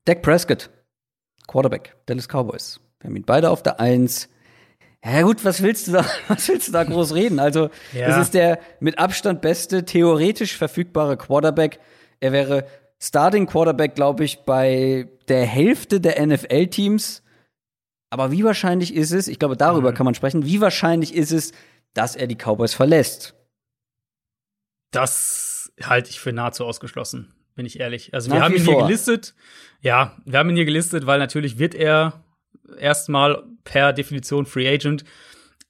Dak 0.06 0.22
Prescott, 0.22 0.70
Quarterback, 1.48 1.96
Dallas 2.06 2.28
Cowboys. 2.28 2.80
Wir 3.00 3.10
haben 3.10 3.16
ihn 3.18 3.24
beide 3.26 3.50
auf 3.50 3.64
der 3.64 3.80
Eins. 3.80 4.30
Ja 5.04 5.22
gut, 5.22 5.46
was 5.46 5.62
willst 5.62 5.88
du 5.88 5.92
da, 5.92 6.06
was 6.28 6.48
willst 6.48 6.68
du 6.68 6.72
da 6.72 6.84
groß 6.84 7.14
reden? 7.14 7.40
Also, 7.40 7.70
ja. 7.94 8.08
das 8.08 8.18
ist 8.18 8.34
der 8.34 8.60
mit 8.80 8.98
Abstand 8.98 9.42
beste 9.42 9.86
theoretisch 9.86 10.58
verfügbare 10.58 11.18
Quarterback. 11.18 11.80
Er 12.20 12.32
wäre 12.32 12.66
Starting 13.00 13.46
Quarterback, 13.46 13.96
glaube 13.96 14.24
ich, 14.24 14.40
bei 14.46 15.08
der 15.28 15.46
Hälfte 15.46 16.00
der 16.00 16.26
NFL-Teams. 16.26 17.24
Aber 18.10 18.32
wie 18.32 18.44
wahrscheinlich 18.44 18.96
ist 18.96 19.12
es, 19.12 19.28
ich 19.28 19.40
glaube, 19.40 19.58
darüber 19.58 19.92
mhm. 19.92 19.96
kann 19.96 20.06
man 20.06 20.16
sprechen, 20.16 20.46
wie 20.46 20.62
wahrscheinlich 20.62 21.14
ist 21.14 21.32
es, 21.32 21.52
dass 21.94 22.16
er 22.16 22.28
die 22.28 22.38
Cowboys 22.38 22.74
verlässt? 22.74 23.36
Das 24.92 25.74
halte 25.84 26.10
ich 26.10 26.20
für 26.20 26.32
nahezu 26.32 26.66
ausgeschlossen, 26.66 27.34
bin 27.56 27.66
ich 27.66 27.80
ehrlich. 27.80 28.14
Also, 28.14 28.30
wir 28.30 28.40
Nach 28.40 28.46
haben 28.46 28.56
ihn 28.56 28.64
vor. 28.64 28.76
hier 28.76 28.88
gelistet. 28.88 29.34
Ja, 29.82 30.18
wir 30.26 30.40
haben 30.40 30.50
ihn 30.50 30.56
hier 30.56 30.66
gelistet, 30.66 31.06
weil 31.06 31.20
natürlich 31.20 31.58
wird 31.58 31.76
er 31.76 32.24
erstmal 32.80 33.44
per 33.64 33.94
Definition 33.94 34.46
Free 34.46 34.68
Agent. 34.68 35.04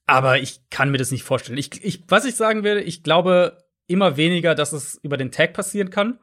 Aber 0.07 0.37
ich 0.39 0.59
kann 0.69 0.91
mir 0.91 0.97
das 0.97 1.11
nicht 1.11 1.23
vorstellen. 1.23 1.57
Ich, 1.57 1.83
ich, 1.83 2.03
was 2.07 2.25
ich 2.25 2.35
sagen 2.35 2.63
werde, 2.63 2.81
ich 2.81 3.03
glaube 3.03 3.57
immer 3.87 4.17
weniger, 4.17 4.55
dass 4.55 4.73
es 4.73 4.99
über 5.01 5.17
den 5.17 5.31
Tag 5.31 5.53
passieren 5.53 5.89
kann. 5.89 6.19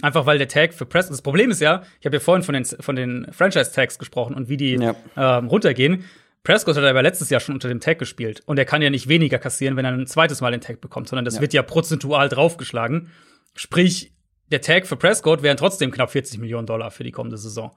Einfach 0.00 0.26
weil 0.26 0.38
der 0.38 0.48
Tag 0.48 0.74
für 0.74 0.86
Prescott. 0.86 1.12
Das 1.12 1.22
Problem 1.22 1.50
ist 1.50 1.60
ja, 1.60 1.82
ich 1.98 2.06
habe 2.06 2.16
ja 2.16 2.20
vorhin 2.20 2.44
von 2.44 2.54
den, 2.54 2.64
von 2.64 2.94
den 2.94 3.26
Franchise-Tags 3.32 3.98
gesprochen 3.98 4.34
und 4.34 4.48
wie 4.48 4.56
die 4.56 4.76
ja. 4.76 4.94
ähm, 5.16 5.48
runtergehen. 5.48 6.04
Prescott 6.44 6.76
hat 6.76 6.84
aber 6.84 7.02
letztes 7.02 7.30
Jahr 7.30 7.40
schon 7.40 7.54
unter 7.54 7.68
dem 7.68 7.80
Tag 7.80 7.98
gespielt. 7.98 8.42
Und 8.46 8.58
er 8.58 8.64
kann 8.64 8.80
ja 8.80 8.90
nicht 8.90 9.08
weniger 9.08 9.38
kassieren, 9.38 9.76
wenn 9.76 9.84
er 9.84 9.92
ein 9.92 10.06
zweites 10.06 10.40
Mal 10.40 10.52
den 10.52 10.60
Tag 10.60 10.80
bekommt, 10.80 11.08
sondern 11.08 11.24
das 11.24 11.36
ja. 11.36 11.40
wird 11.40 11.52
ja 11.52 11.62
prozentual 11.62 12.28
draufgeschlagen. 12.28 13.10
Sprich, 13.54 14.12
der 14.50 14.60
Tag 14.60 14.86
für 14.86 14.96
Prescott 14.96 15.42
wären 15.42 15.56
trotzdem 15.56 15.90
knapp 15.90 16.10
40 16.10 16.38
Millionen 16.38 16.66
Dollar 16.66 16.90
für 16.90 17.04
die 17.04 17.12
kommende 17.12 17.38
Saison. 17.38 17.74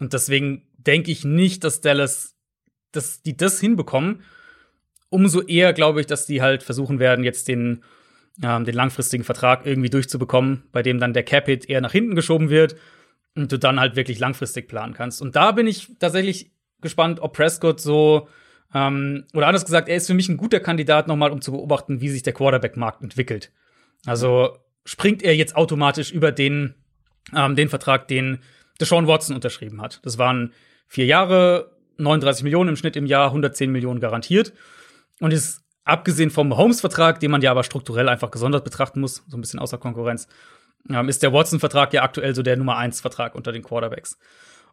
Und 0.00 0.12
deswegen 0.12 0.66
denke 0.76 1.10
ich 1.10 1.24
nicht, 1.24 1.64
dass 1.64 1.80
Dallas, 1.80 2.36
dass 2.92 3.22
die 3.22 3.36
das 3.36 3.60
hinbekommen. 3.60 4.22
Umso 5.08 5.42
eher 5.42 5.72
glaube 5.72 6.00
ich, 6.00 6.06
dass 6.06 6.26
die 6.26 6.42
halt 6.42 6.62
versuchen 6.62 6.98
werden, 6.98 7.24
jetzt 7.24 7.48
den, 7.48 7.84
ähm, 8.42 8.64
den 8.64 8.74
langfristigen 8.74 9.24
Vertrag 9.24 9.66
irgendwie 9.66 9.90
durchzubekommen, 9.90 10.64
bei 10.72 10.82
dem 10.82 10.98
dann 10.98 11.12
der 11.12 11.22
Capit 11.22 11.68
eher 11.68 11.80
nach 11.80 11.92
hinten 11.92 12.14
geschoben 12.14 12.50
wird 12.50 12.76
und 13.36 13.50
du 13.52 13.58
dann 13.58 13.80
halt 13.80 13.96
wirklich 13.96 14.18
langfristig 14.18 14.68
planen 14.68 14.94
kannst. 14.94 15.22
Und 15.22 15.36
da 15.36 15.52
bin 15.52 15.66
ich 15.66 15.90
tatsächlich 15.98 16.52
gespannt, 16.80 17.20
ob 17.20 17.34
Prescott 17.34 17.80
so 17.80 18.28
ähm, 18.74 19.24
oder 19.32 19.46
anders 19.46 19.64
gesagt, 19.64 19.88
er 19.88 19.96
ist 19.96 20.08
für 20.08 20.14
mich 20.14 20.28
ein 20.28 20.36
guter 20.36 20.60
Kandidat 20.60 21.06
nochmal, 21.06 21.30
um 21.30 21.40
zu 21.40 21.52
beobachten, 21.52 22.00
wie 22.00 22.08
sich 22.08 22.22
der 22.22 22.32
Quarterback-Markt 22.32 23.02
entwickelt. 23.02 23.52
Also 24.04 24.58
springt 24.84 25.22
er 25.22 25.34
jetzt 25.34 25.56
automatisch 25.56 26.12
über 26.12 26.32
den, 26.32 26.74
ähm, 27.34 27.56
den 27.56 27.68
Vertrag, 27.68 28.08
den 28.08 28.40
Deshaun 28.80 29.06
Watson 29.06 29.34
unterschrieben 29.34 29.80
hat. 29.80 30.00
Das 30.02 30.18
waren 30.18 30.52
vier 30.88 31.06
Jahre, 31.06 31.70
39 31.98 32.42
Millionen 32.44 32.70
im 32.70 32.76
Schnitt 32.76 32.96
im 32.96 33.06
Jahr, 33.06 33.28
110 33.28 33.70
Millionen 33.70 34.00
garantiert. 34.00 34.52
Und 35.20 35.32
ist 35.32 35.62
abgesehen 35.84 36.30
vom 36.30 36.56
Holmes-Vertrag, 36.56 37.20
den 37.20 37.30
man 37.30 37.40
ja 37.40 37.50
aber 37.50 37.62
strukturell 37.62 38.08
einfach 38.08 38.30
gesondert 38.30 38.64
betrachten 38.64 39.00
muss, 39.00 39.22
so 39.28 39.36
ein 39.36 39.40
bisschen 39.40 39.60
außer 39.60 39.78
Konkurrenz, 39.78 40.26
ähm, 40.90 41.08
ist 41.08 41.22
der 41.22 41.32
Watson-Vertrag 41.32 41.92
ja 41.92 42.02
aktuell 42.02 42.34
so 42.34 42.42
der 42.42 42.56
Nummer 42.56 42.78
1-Vertrag 42.78 43.34
unter 43.34 43.52
den 43.52 43.62
Quarterbacks. 43.62 44.18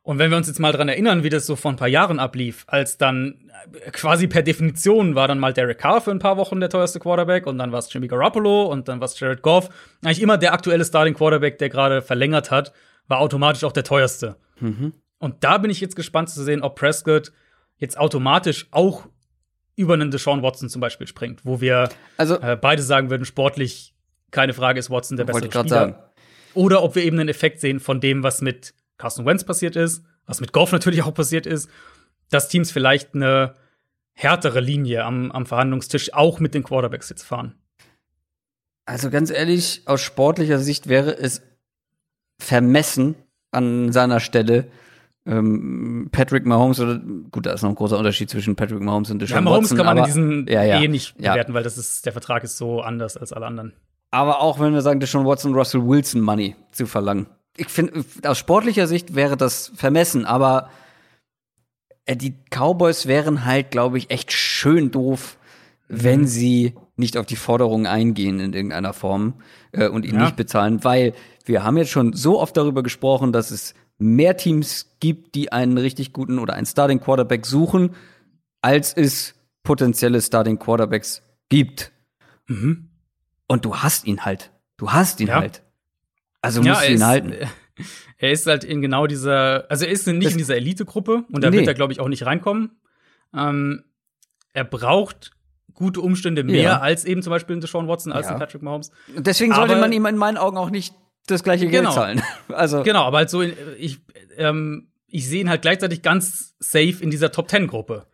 Und 0.04 0.18
wenn 0.18 0.32
wir 0.32 0.38
uns 0.38 0.48
jetzt 0.48 0.60
mal 0.60 0.72
dran 0.72 0.90
erinnern, 0.90 1.24
wie 1.24 1.30
das 1.30 1.46
so 1.46 1.56
vor 1.56 1.72
ein 1.72 1.78
paar 1.78 1.88
Jahren 1.88 2.20
ablief, 2.20 2.64
als 2.68 2.98
dann 2.98 3.52
äh, 3.86 3.92
quasi 3.92 4.28
per 4.28 4.42
Definition 4.42 5.14
war 5.14 5.28
dann 5.28 5.38
mal 5.38 5.54
Derek 5.54 5.78
Carr 5.78 6.02
für 6.02 6.12
ein 6.12 6.20
paar 6.20 6.38
Wochen 6.38 6.60
der 6.60 6.70
teuerste 6.70 7.00
Quarterback 7.00 7.46
und 7.46 7.58
dann 7.60 7.72
war 7.72 7.80
es 7.80 7.94
Jimmy 7.94 8.08
Garoppolo 8.08 8.64
und 8.64 8.88
dann 8.88 9.00
war 9.00 9.06
es 9.06 9.20
Jared 9.20 9.42
Goff. 9.42 9.70
Eigentlich 10.04 10.22
immer 10.22 10.38
der 10.38 10.54
aktuelle 10.54 10.86
Starting 10.86 11.14
Quarterback, 11.14 11.60
der 11.60 11.70
gerade 11.70 12.02
verlängert 12.02 12.50
hat 12.50 12.74
war 13.12 13.20
automatisch 13.20 13.64
auch 13.64 13.72
der 13.72 13.84
teuerste. 13.84 14.38
Mhm. 14.60 14.94
Und 15.20 15.44
da 15.44 15.60
bin 15.60 15.70
ich 15.70 15.80
jetzt 15.82 15.96
gespannt 15.96 16.30
zu 16.30 16.44
sehen, 16.44 16.64
ob 16.64 16.76
Prescott 16.76 17.32
jetzt 17.78 17.98
automatisch 18.00 18.68
auch 18.72 19.08
über 19.76 19.94
einen 19.94 20.10
Deshaun 20.10 20.42
Watson 20.42 20.70
zum 20.70 20.82
Beispiel 20.82 21.08
springt, 21.08 21.46
wo 21.46 21.62
wir 21.62 21.90
also, 22.18 22.40
äh, 22.40 22.58
beide 22.60 22.82
sagen 22.82 23.10
würden, 23.10 23.26
sportlich 23.26 23.94
keine 24.32 24.54
Frage 24.54 24.80
ist 24.80 24.90
Watson 24.90 25.18
der 25.18 25.26
bessere 25.26 25.46
Spieler. 25.46 25.68
Sagen. 25.68 25.96
Oder 26.54 26.84
ob 26.84 26.96
wir 26.96 27.04
eben 27.04 27.20
einen 27.20 27.30
Effekt 27.30 27.60
sehen 27.60 27.80
von 27.80 28.02
dem, 28.02 28.24
was 28.24 28.42
mit 28.42 28.74
Carson 29.02 29.26
Wentz 29.26 29.44
passiert 29.44 29.76
ist, 29.76 30.04
was 30.28 30.42
mit 30.42 30.54
Goff 30.54 30.72
natürlich 30.72 31.02
auch 31.02 31.14
passiert 31.14 31.48
ist, 31.48 31.70
dass 32.30 32.50
Teams 32.50 32.72
vielleicht 32.72 33.16
eine 33.16 33.56
härtere 34.14 34.60
Linie 34.60 35.04
am, 35.04 35.32
am 35.32 35.48
Verhandlungstisch 35.48 36.14
auch 36.14 36.40
mit 36.40 36.54
den 36.54 36.64
Quarterbacks 36.64 37.10
jetzt 37.10 37.24
fahren. 37.24 37.56
Also 38.86 39.10
ganz 39.10 39.32
ehrlich, 39.32 39.82
aus 39.86 40.02
sportlicher 40.02 40.60
Sicht 40.60 40.88
wäre 40.88 41.18
es 41.18 41.42
vermessen 42.40 43.16
an 43.52 43.92
seiner 43.92 44.20
Stelle. 44.20 44.68
Ähm, 45.26 46.10
Patrick 46.12 46.46
Mahomes 46.46 46.80
oder 46.80 47.00
gut, 47.00 47.46
da 47.46 47.54
ist 47.54 47.62
noch 47.62 47.70
ein 47.70 47.76
großer 47.76 47.98
Unterschied 47.98 48.30
zwischen 48.30 48.56
Patrick 48.56 48.82
Mahomes 48.82 49.12
und 49.12 49.20
Deshaun 49.20 49.38
ja, 49.38 49.42
Mahomes 49.42 49.72
Watson, 49.72 49.78
kann 49.78 49.86
man 49.86 49.98
aber, 49.98 50.08
in 50.08 50.14
diesen 50.14 50.48
ja, 50.48 50.64
ja, 50.64 50.82
eh 50.82 50.88
nicht 50.88 51.18
bewerten, 51.18 51.54
weil 51.54 51.64
das 51.64 51.78
ist 51.78 52.06
der 52.06 52.14
Vertrag 52.14 52.44
ist 52.44 52.58
so 52.58 52.82
anders 52.82 53.18
als 53.18 53.34
alle 53.34 53.46
anderen. 53.46 53.74
Aber 54.12 54.42
auch 54.42 54.60
wenn 54.60 54.74
wir 54.74 54.82
sagen, 54.82 55.00
Deshaun 55.00 55.26
Watson, 55.26 55.54
Russell 55.54 55.86
Wilson 55.86 56.22
Money 56.22 56.56
zu 56.72 56.86
verlangen. 56.86 57.28
Ich 57.58 57.68
finde, 57.68 58.04
aus 58.24 58.38
sportlicher 58.38 58.88
Sicht 58.88 59.16
wäre 59.16 59.38
das 59.38 59.72
vermessen, 59.76 60.26
aber 60.26 60.70
äh, 62.06 62.16
die 62.16 62.36
Cowboys 62.50 63.08
wären 63.08 63.46
halt, 63.46 63.72
glaube 63.72 63.98
ich, 63.98 64.10
echt 64.10 64.32
schön 64.32 64.92
doof, 64.92 65.38
wenn 65.88 66.22
mhm. 66.22 66.28
sie 66.28 66.74
nicht 66.96 67.18
auf 67.18 67.26
die 67.26 67.36
Forderungen 67.36 67.86
eingehen 67.86 68.40
in 68.40 68.54
irgendeiner 68.54 68.94
Form 68.94 69.42
äh, 69.72 69.88
und 69.88 70.06
ihn 70.06 70.16
ja. 70.16 70.22
nicht 70.24 70.36
bezahlen, 70.36 70.84
weil 70.84 71.14
wir 71.46 71.64
haben 71.64 71.78
jetzt 71.78 71.90
schon 71.90 72.14
so 72.14 72.40
oft 72.40 72.56
darüber 72.56 72.84
gesprochen, 72.84 73.34
dass 73.34 73.52
es 73.52 73.74
mehr 73.98 74.38
Teams 74.38 74.96
gibt, 75.00 75.36
die 75.36 75.52
einen 75.52 75.78
richtig 75.78 76.14
guten 76.14 76.40
oder 76.40 76.54
einen 76.54 76.66
Starting 76.66 77.00
Quarterback 77.00 77.46
suchen, 77.46 77.96
als 78.62 78.94
es 78.94 79.36
potenzielle 79.64 80.22
Starting 80.22 80.60
Quarterbacks 80.60 81.22
gibt. 81.50 81.92
Mhm. 82.48 82.90
Und 83.48 83.66
du 83.66 83.78
hast 83.78 84.06
ihn 84.06 84.26
halt. 84.26 84.52
Du 84.78 84.92
hast 84.92 85.20
ihn 85.20 85.28
ja. 85.28 85.36
halt. 85.36 85.64
Also 86.42 86.62
musst 86.62 86.68
ja, 86.68 86.80
du 86.82 86.88
ihn 86.88 86.96
ist, 86.96 87.04
halten. 87.06 87.34
Er 88.18 88.32
ist 88.32 88.46
halt 88.46 88.64
in 88.64 88.82
genau 88.82 89.08
dieser, 89.08 89.70
also 89.70 89.86
er 89.86 89.92
ist 89.92 90.08
nicht 90.08 90.26
das, 90.26 90.32
in 90.34 90.38
dieser 90.38 90.56
Elite-Gruppe 90.56 91.24
und 91.32 91.44
da 91.44 91.50
nee. 91.50 91.58
wird 91.58 91.68
er, 91.68 91.74
glaube 91.74 91.94
ich, 91.94 92.00
auch 92.00 92.08
nicht 92.08 92.26
reinkommen. 92.26 92.80
Ähm, 93.34 93.84
er 94.54 94.64
braucht 94.64 95.32
gute 95.74 96.02
Umstände 96.02 96.44
mehr 96.44 96.62
ja. 96.62 96.80
als 96.80 97.06
eben 97.06 97.24
zum 97.24 97.32
Beispiel 97.32 97.56
ein 97.56 97.62
Deshaun 97.62 97.88
Watson, 97.88 98.12
als 98.12 98.28
ja. 98.28 98.34
ein 98.34 98.40
Patrick 98.40 98.62
Mahomes. 98.62 98.92
Deswegen 99.16 99.54
sollte 99.54 99.74
aber, 99.74 99.82
man 99.82 99.92
ihm 99.92 100.06
in 100.06 100.18
meinen 100.18 100.38
Augen 100.38 100.58
auch 100.58 100.70
nicht 100.70 100.94
das 101.28 101.44
gleiche 101.44 101.68
Geld 101.68 101.84
genau. 101.84 101.94
zahlen. 101.94 102.22
also 102.50 102.84
genau, 102.84 103.04
aber 103.04 103.18
halt 103.18 103.30
so, 103.30 103.42
ich, 103.42 104.00
ähm, 104.38 104.92
ich 105.08 105.28
sehe 105.28 105.42
ihn 105.42 105.50
halt 105.50 105.62
gleichzeitig 105.62 106.02
ganz 106.02 106.56
safe 106.60 106.98
in 107.00 107.10
dieser 107.10 107.32
Top 107.32 107.48
Ten 107.48 107.68
Gruppe. 107.68 108.08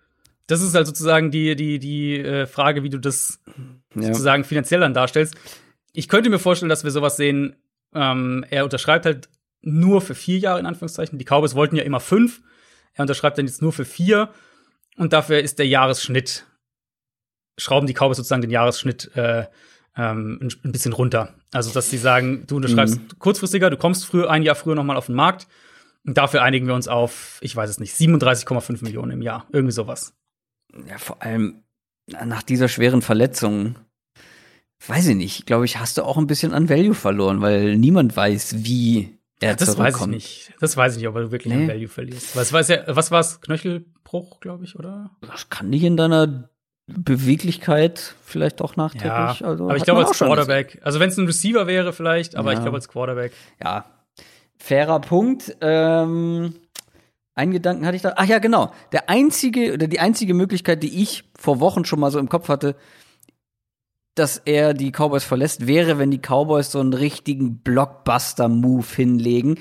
Das 0.48 0.62
ist 0.62 0.76
halt 0.76 0.88
sozusagen 0.88 1.32
die, 1.32 1.56
die, 1.56 1.80
die 1.80 2.20
äh, 2.20 2.46
Frage, 2.46 2.84
wie 2.84 2.90
du 2.90 3.00
das 3.00 3.40
ja. 3.96 4.04
sozusagen 4.04 4.46
finanziell 4.46 4.80
dann 4.80 4.94
darstellst. 4.94 5.36
Ich 5.92 6.08
könnte 6.08 6.30
mir 6.30 6.40
vorstellen, 6.40 6.70
dass 6.70 6.84
wir 6.84 6.92
sowas 6.92 7.18
sehen, 7.18 7.56
Ähm, 7.94 8.46
er 8.50 8.64
unterschreibt 8.64 9.06
halt 9.06 9.30
nur 9.62 10.02
für 10.02 10.16
vier 10.16 10.38
Jahre 10.40 10.60
in 10.60 10.66
Anführungszeichen. 10.66 11.18
Die 11.18 11.26
Cowboys 11.26 11.56
wollten 11.56 11.76
ja 11.76 11.84
immer 11.84 12.00
fünf. 12.00 12.42
Er 12.94 13.04
unterschreibt 13.04 13.38
dann 13.38 13.48
jetzt 13.48 13.62
nur 13.62 13.74
für 13.74 13.86
vier. 13.86 14.30
Und 14.98 15.14
dafür 15.14 15.40
ist 15.40 15.60
der 15.60 15.68
Jahresschnitt, 15.68 16.46
schrauben 17.58 17.88
die 17.88 17.94
Cowboys 17.94 18.18
sozusagen 18.18 18.42
den 18.42 18.52
Jahresschnitt 18.52 19.16
äh, 19.16 19.46
ähm, 19.96 20.50
ein, 20.64 20.72
bisschen 20.72 20.94
runter. 20.94 21.34
Also, 21.52 21.72
dass 21.72 21.90
sie 21.90 21.98
sagen, 21.98 22.46
du 22.48 22.56
unterschreibst 22.58 23.00
mhm. 23.00 23.20
kurzfristiger, 23.20 23.70
du 23.70 23.78
kommst 23.78 24.06
früher, 24.06 24.30
ein 24.30 24.44
Jahr 24.44 24.56
früher 24.56 24.76
nochmal 24.76 24.98
auf 24.98 25.08
den 25.08 25.16
Markt. 25.16 25.48
Und 26.06 26.18
dafür 26.18 26.42
einigen 26.42 26.68
wir 26.68 26.74
uns 26.74 26.88
auf, 26.88 27.38
ich 27.42 27.56
weiß 27.56 27.70
es 27.70 27.80
nicht, 27.80 27.94
37,5 27.94 28.84
Millionen 28.84 29.12
im 29.12 29.22
Jahr. 29.22 29.46
Irgendwie 29.52 29.74
sowas. 29.74 30.14
Ja, 30.88 30.98
vor 30.98 31.22
allem 31.22 31.64
nach 32.08 32.44
dieser 32.44 32.70
schweren 32.70 33.02
Verletzung, 33.02 33.76
weiß 34.86 35.08
ich 35.08 35.16
nicht, 35.16 35.46
glaube 35.46 35.66
ich, 35.66 35.80
hast 35.80 35.98
du 35.98 36.04
auch 36.04 36.18
ein 36.18 36.28
bisschen 36.28 36.54
an 36.54 36.70
Value 36.70 36.94
verloren, 36.94 37.42
weil 37.42 37.78
niemand 37.78 38.16
weiß, 38.16 38.64
wie 38.64 39.18
er 39.40 39.52
ja, 39.52 39.56
das 39.56 39.78
weiß 39.78 40.02
ich 40.02 40.08
nicht. 40.08 40.54
Das 40.60 40.78
weiß 40.78 40.94
ich 40.94 41.00
nicht, 41.00 41.08
ob 41.08 41.16
du 41.16 41.32
wirklich 41.32 41.54
nee. 41.54 41.64
an 41.64 41.68
Value 41.68 41.88
verlierst. 41.88 42.36
Was, 42.36 42.54
was, 42.54 42.70
was 42.70 43.12
war 43.12 43.20
es? 43.20 43.42
Knöchelbruch, 43.42 44.40
glaube 44.40 44.66
ich, 44.66 44.76
oder? 44.76 45.12
Das 45.22 45.50
kann 45.50 45.70
nicht 45.70 45.84
in 45.84 45.98
deiner 45.98 46.50
Beweglichkeit 46.88 48.16
vielleicht 48.24 48.62
auch 48.62 48.78
nachträglich. 48.78 49.42
Ja, 49.42 49.48
also, 49.48 49.66
aber 49.66 49.76
ich 49.76 49.84
glaube 49.84 50.06
als 50.06 50.18
Quarterback. 50.18 50.80
Also 50.84 51.00
wenn 51.00 51.10
es 51.10 51.18
ein 51.18 51.26
Receiver 51.26 51.68
wäre 51.68 51.92
vielleicht, 51.94 52.36
aber 52.36 52.52
ja. 52.52 52.58
ich 52.58 52.64
glaube 52.64 52.78
als 52.78 52.88
Quarterback. 52.88 53.34
Ja, 53.62 53.86
fairer 54.58 55.02
Punkt. 55.02 55.56
Ähm, 55.62 56.56
einen 57.36 57.52
Gedanken 57.52 57.86
hatte 57.86 57.98
ich 57.98 58.02
da. 58.02 58.14
Ach 58.16 58.26
ja, 58.26 58.40
genau. 58.40 58.72
Der 58.94 59.10
einzige 59.10 59.74
oder 59.74 59.88
die 59.88 60.00
einzige 60.00 60.34
Möglichkeit, 60.34 60.82
die 60.82 61.02
ich 61.02 61.26
vor 61.38 61.60
Wochen 61.60 61.86
schon 61.86 62.00
mal 62.00 62.10
so 62.10 62.20
im 62.20 62.30
Kopf 62.30 62.48
hatte, 62.48 62.76
dass 64.20 64.42
er 64.46 64.74
die 64.74 64.92
Cowboys 64.92 65.24
verlässt, 65.24 65.68
wäre, 65.68 65.98
wenn 65.98 66.12
die 66.12 66.20
Cowboys 66.20 66.72
so 66.72 66.80
einen 66.80 66.94
richtigen 66.94 67.60
Blockbuster-Move 67.60 68.86
hinlegen. 68.96 69.60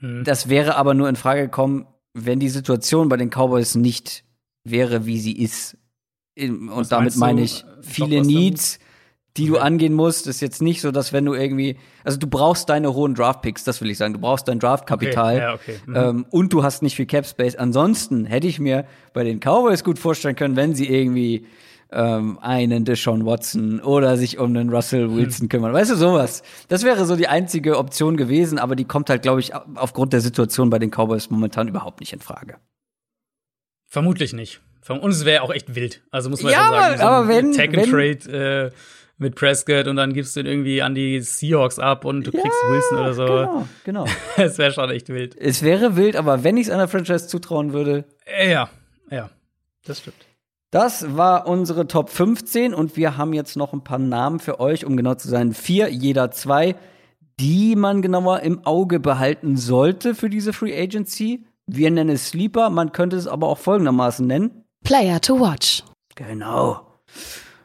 Mhm. 0.00 0.24
Das 0.24 0.48
wäre 0.48 0.76
aber 0.76 0.94
nur 0.94 1.08
in 1.08 1.16
Frage 1.16 1.42
gekommen, 1.42 1.86
wenn 2.14 2.40
die 2.40 2.48
Situation 2.48 3.08
bei 3.08 3.16
den 3.16 3.30
Cowboys 3.30 3.74
nicht 3.74 4.24
wäre, 4.64 5.06
wie 5.06 5.18
sie 5.18 5.36
ist. 5.36 5.76
Und 6.38 6.70
Was 6.70 6.88
damit 6.88 7.16
meine 7.16 7.42
ich 7.42 7.64
viele 7.80 8.22
Needs, 8.22 8.78
die 9.36 9.46
du 9.46 9.58
angehen 9.58 9.94
musst. 9.94 10.26
Ist 10.26 10.40
jetzt 10.40 10.62
nicht 10.62 10.80
so, 10.80 10.90
dass 10.90 11.12
wenn 11.12 11.24
du 11.24 11.34
irgendwie, 11.34 11.76
also 12.04 12.18
du 12.18 12.26
brauchst 12.26 12.68
deine 12.68 12.94
hohen 12.94 13.14
Draftpicks, 13.14 13.64
das 13.64 13.80
will 13.80 13.90
ich 13.90 13.98
sagen. 13.98 14.14
Du 14.14 14.20
brauchst 14.20 14.48
dein 14.48 14.58
Draftkapital 14.58 15.34
okay, 15.34 15.42
ja, 15.42 15.54
okay. 15.54 15.80
Mhm. 15.86 15.96
Ähm, 15.96 16.26
und 16.30 16.52
du 16.52 16.62
hast 16.62 16.82
nicht 16.82 16.96
viel 16.96 17.06
Cap 17.06 17.26
Space. 17.26 17.56
Ansonsten 17.56 18.24
hätte 18.24 18.46
ich 18.46 18.58
mir 18.58 18.86
bei 19.12 19.24
den 19.24 19.40
Cowboys 19.40 19.84
gut 19.84 19.98
vorstellen 19.98 20.36
können, 20.36 20.56
wenn 20.56 20.74
sie 20.74 20.88
irgendwie 20.88 21.46
ähm, 21.92 22.38
einen 22.40 22.84
Deshaun 22.84 23.24
Watson 23.24 23.80
oder 23.80 24.16
sich 24.16 24.38
um 24.38 24.56
einen 24.56 24.70
Russell 24.70 25.08
hm. 25.08 25.16
Wilson 25.16 25.48
kümmern. 25.48 25.72
Weißt 25.72 25.90
du, 25.90 25.96
sowas. 25.96 26.42
Das 26.68 26.84
wäre 26.84 27.04
so 27.06 27.16
die 27.16 27.28
einzige 27.28 27.78
Option 27.78 28.16
gewesen, 28.16 28.58
aber 28.58 28.76
die 28.76 28.84
kommt 28.84 29.10
halt, 29.10 29.22
glaube 29.22 29.40
ich, 29.40 29.52
aufgrund 29.54 30.12
der 30.12 30.20
Situation 30.20 30.70
bei 30.70 30.78
den 30.78 30.90
Cowboys 30.90 31.30
momentan 31.30 31.68
überhaupt 31.68 32.00
nicht 32.00 32.12
in 32.12 32.20
Frage. 32.20 32.56
Vermutlich 33.86 34.32
nicht. 34.32 34.60
Und 34.88 35.10
es 35.10 35.24
wäre 35.24 35.42
auch 35.42 35.50
echt 35.50 35.74
wild. 35.74 36.02
Also 36.10 36.30
muss 36.30 36.42
man 36.42 36.52
ja, 36.52 36.68
sagen, 36.68 36.98
so 36.98 37.04
aber 37.04 37.28
wenn, 37.28 37.52
Tag 37.52 37.76
and 37.76 37.90
Trade 37.90 38.70
äh, 38.70 38.76
mit 39.18 39.34
Prescott 39.34 39.88
und 39.88 39.96
dann 39.96 40.12
gibst 40.12 40.36
du 40.36 40.40
ihn 40.40 40.46
irgendwie 40.46 40.82
an 40.82 40.94
die 40.94 41.20
Seahawks 41.20 41.78
ab 41.78 42.04
und 42.04 42.26
du 42.26 42.30
ja, 42.30 42.40
kriegst 42.40 42.58
Wilson 42.68 42.98
oder 42.98 43.14
so. 43.14 43.26
Genau, 43.26 43.68
genau. 43.84 44.06
Es 44.36 44.58
wäre 44.58 44.72
schon 44.72 44.90
echt 44.90 45.08
wild. 45.08 45.36
Es 45.36 45.62
wäre 45.62 45.96
wild, 45.96 46.16
aber 46.16 46.44
wenn 46.44 46.56
ich 46.56 46.66
es 46.66 46.72
einer 46.72 46.88
Franchise 46.88 47.26
zutrauen 47.26 47.72
würde. 47.72 48.04
Äh, 48.26 48.52
ja, 48.52 48.68
ja, 49.10 49.30
das 49.84 50.00
stimmt. 50.00 50.25
Das 50.70 51.16
war 51.16 51.46
unsere 51.46 51.86
Top 51.86 52.10
15 52.10 52.74
und 52.74 52.96
wir 52.96 53.16
haben 53.16 53.32
jetzt 53.32 53.56
noch 53.56 53.72
ein 53.72 53.84
paar 53.84 53.98
Namen 53.98 54.40
für 54.40 54.58
euch, 54.58 54.84
um 54.84 54.96
genau 54.96 55.14
zu 55.14 55.28
sein, 55.28 55.54
vier, 55.54 55.88
jeder 55.90 56.30
zwei, 56.32 56.74
die 57.38 57.76
man 57.76 58.02
genauer 58.02 58.40
im 58.40 58.66
Auge 58.66 58.98
behalten 58.98 59.56
sollte 59.56 60.14
für 60.14 60.28
diese 60.28 60.52
Free 60.52 60.76
Agency. 60.76 61.44
Wir 61.66 61.90
nennen 61.90 62.10
es 62.10 62.28
Sleeper, 62.28 62.70
man 62.70 62.92
könnte 62.92 63.16
es 63.16 63.26
aber 63.28 63.48
auch 63.48 63.58
folgendermaßen 63.58 64.26
nennen. 64.26 64.64
Player 64.82 65.20
to 65.20 65.38
watch. 65.38 65.84
Genau. 66.14 66.80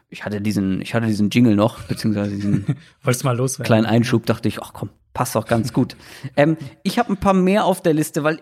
Ich 0.08 0.24
hatte 0.24 0.40
diesen, 0.40 0.80
ich 0.82 0.94
hatte 0.94 1.06
diesen 1.06 1.30
Jingle 1.30 1.56
noch, 1.56 1.80
beziehungsweise 1.84 2.34
diesen 2.34 2.66
Wolltest 3.02 3.24
mal 3.24 3.36
loswerden? 3.36 3.66
kleinen 3.66 3.86
Einschub, 3.86 4.26
dachte 4.26 4.46
ich, 4.46 4.62
ach 4.62 4.72
komm, 4.74 4.90
passt 5.14 5.34
doch 5.34 5.46
ganz 5.46 5.72
gut. 5.72 5.96
ähm, 6.36 6.56
ich 6.82 6.98
habe 6.98 7.12
ein 7.12 7.16
paar 7.16 7.34
mehr 7.34 7.64
auf 7.64 7.80
der 7.80 7.94
Liste, 7.94 8.22
weil 8.22 8.40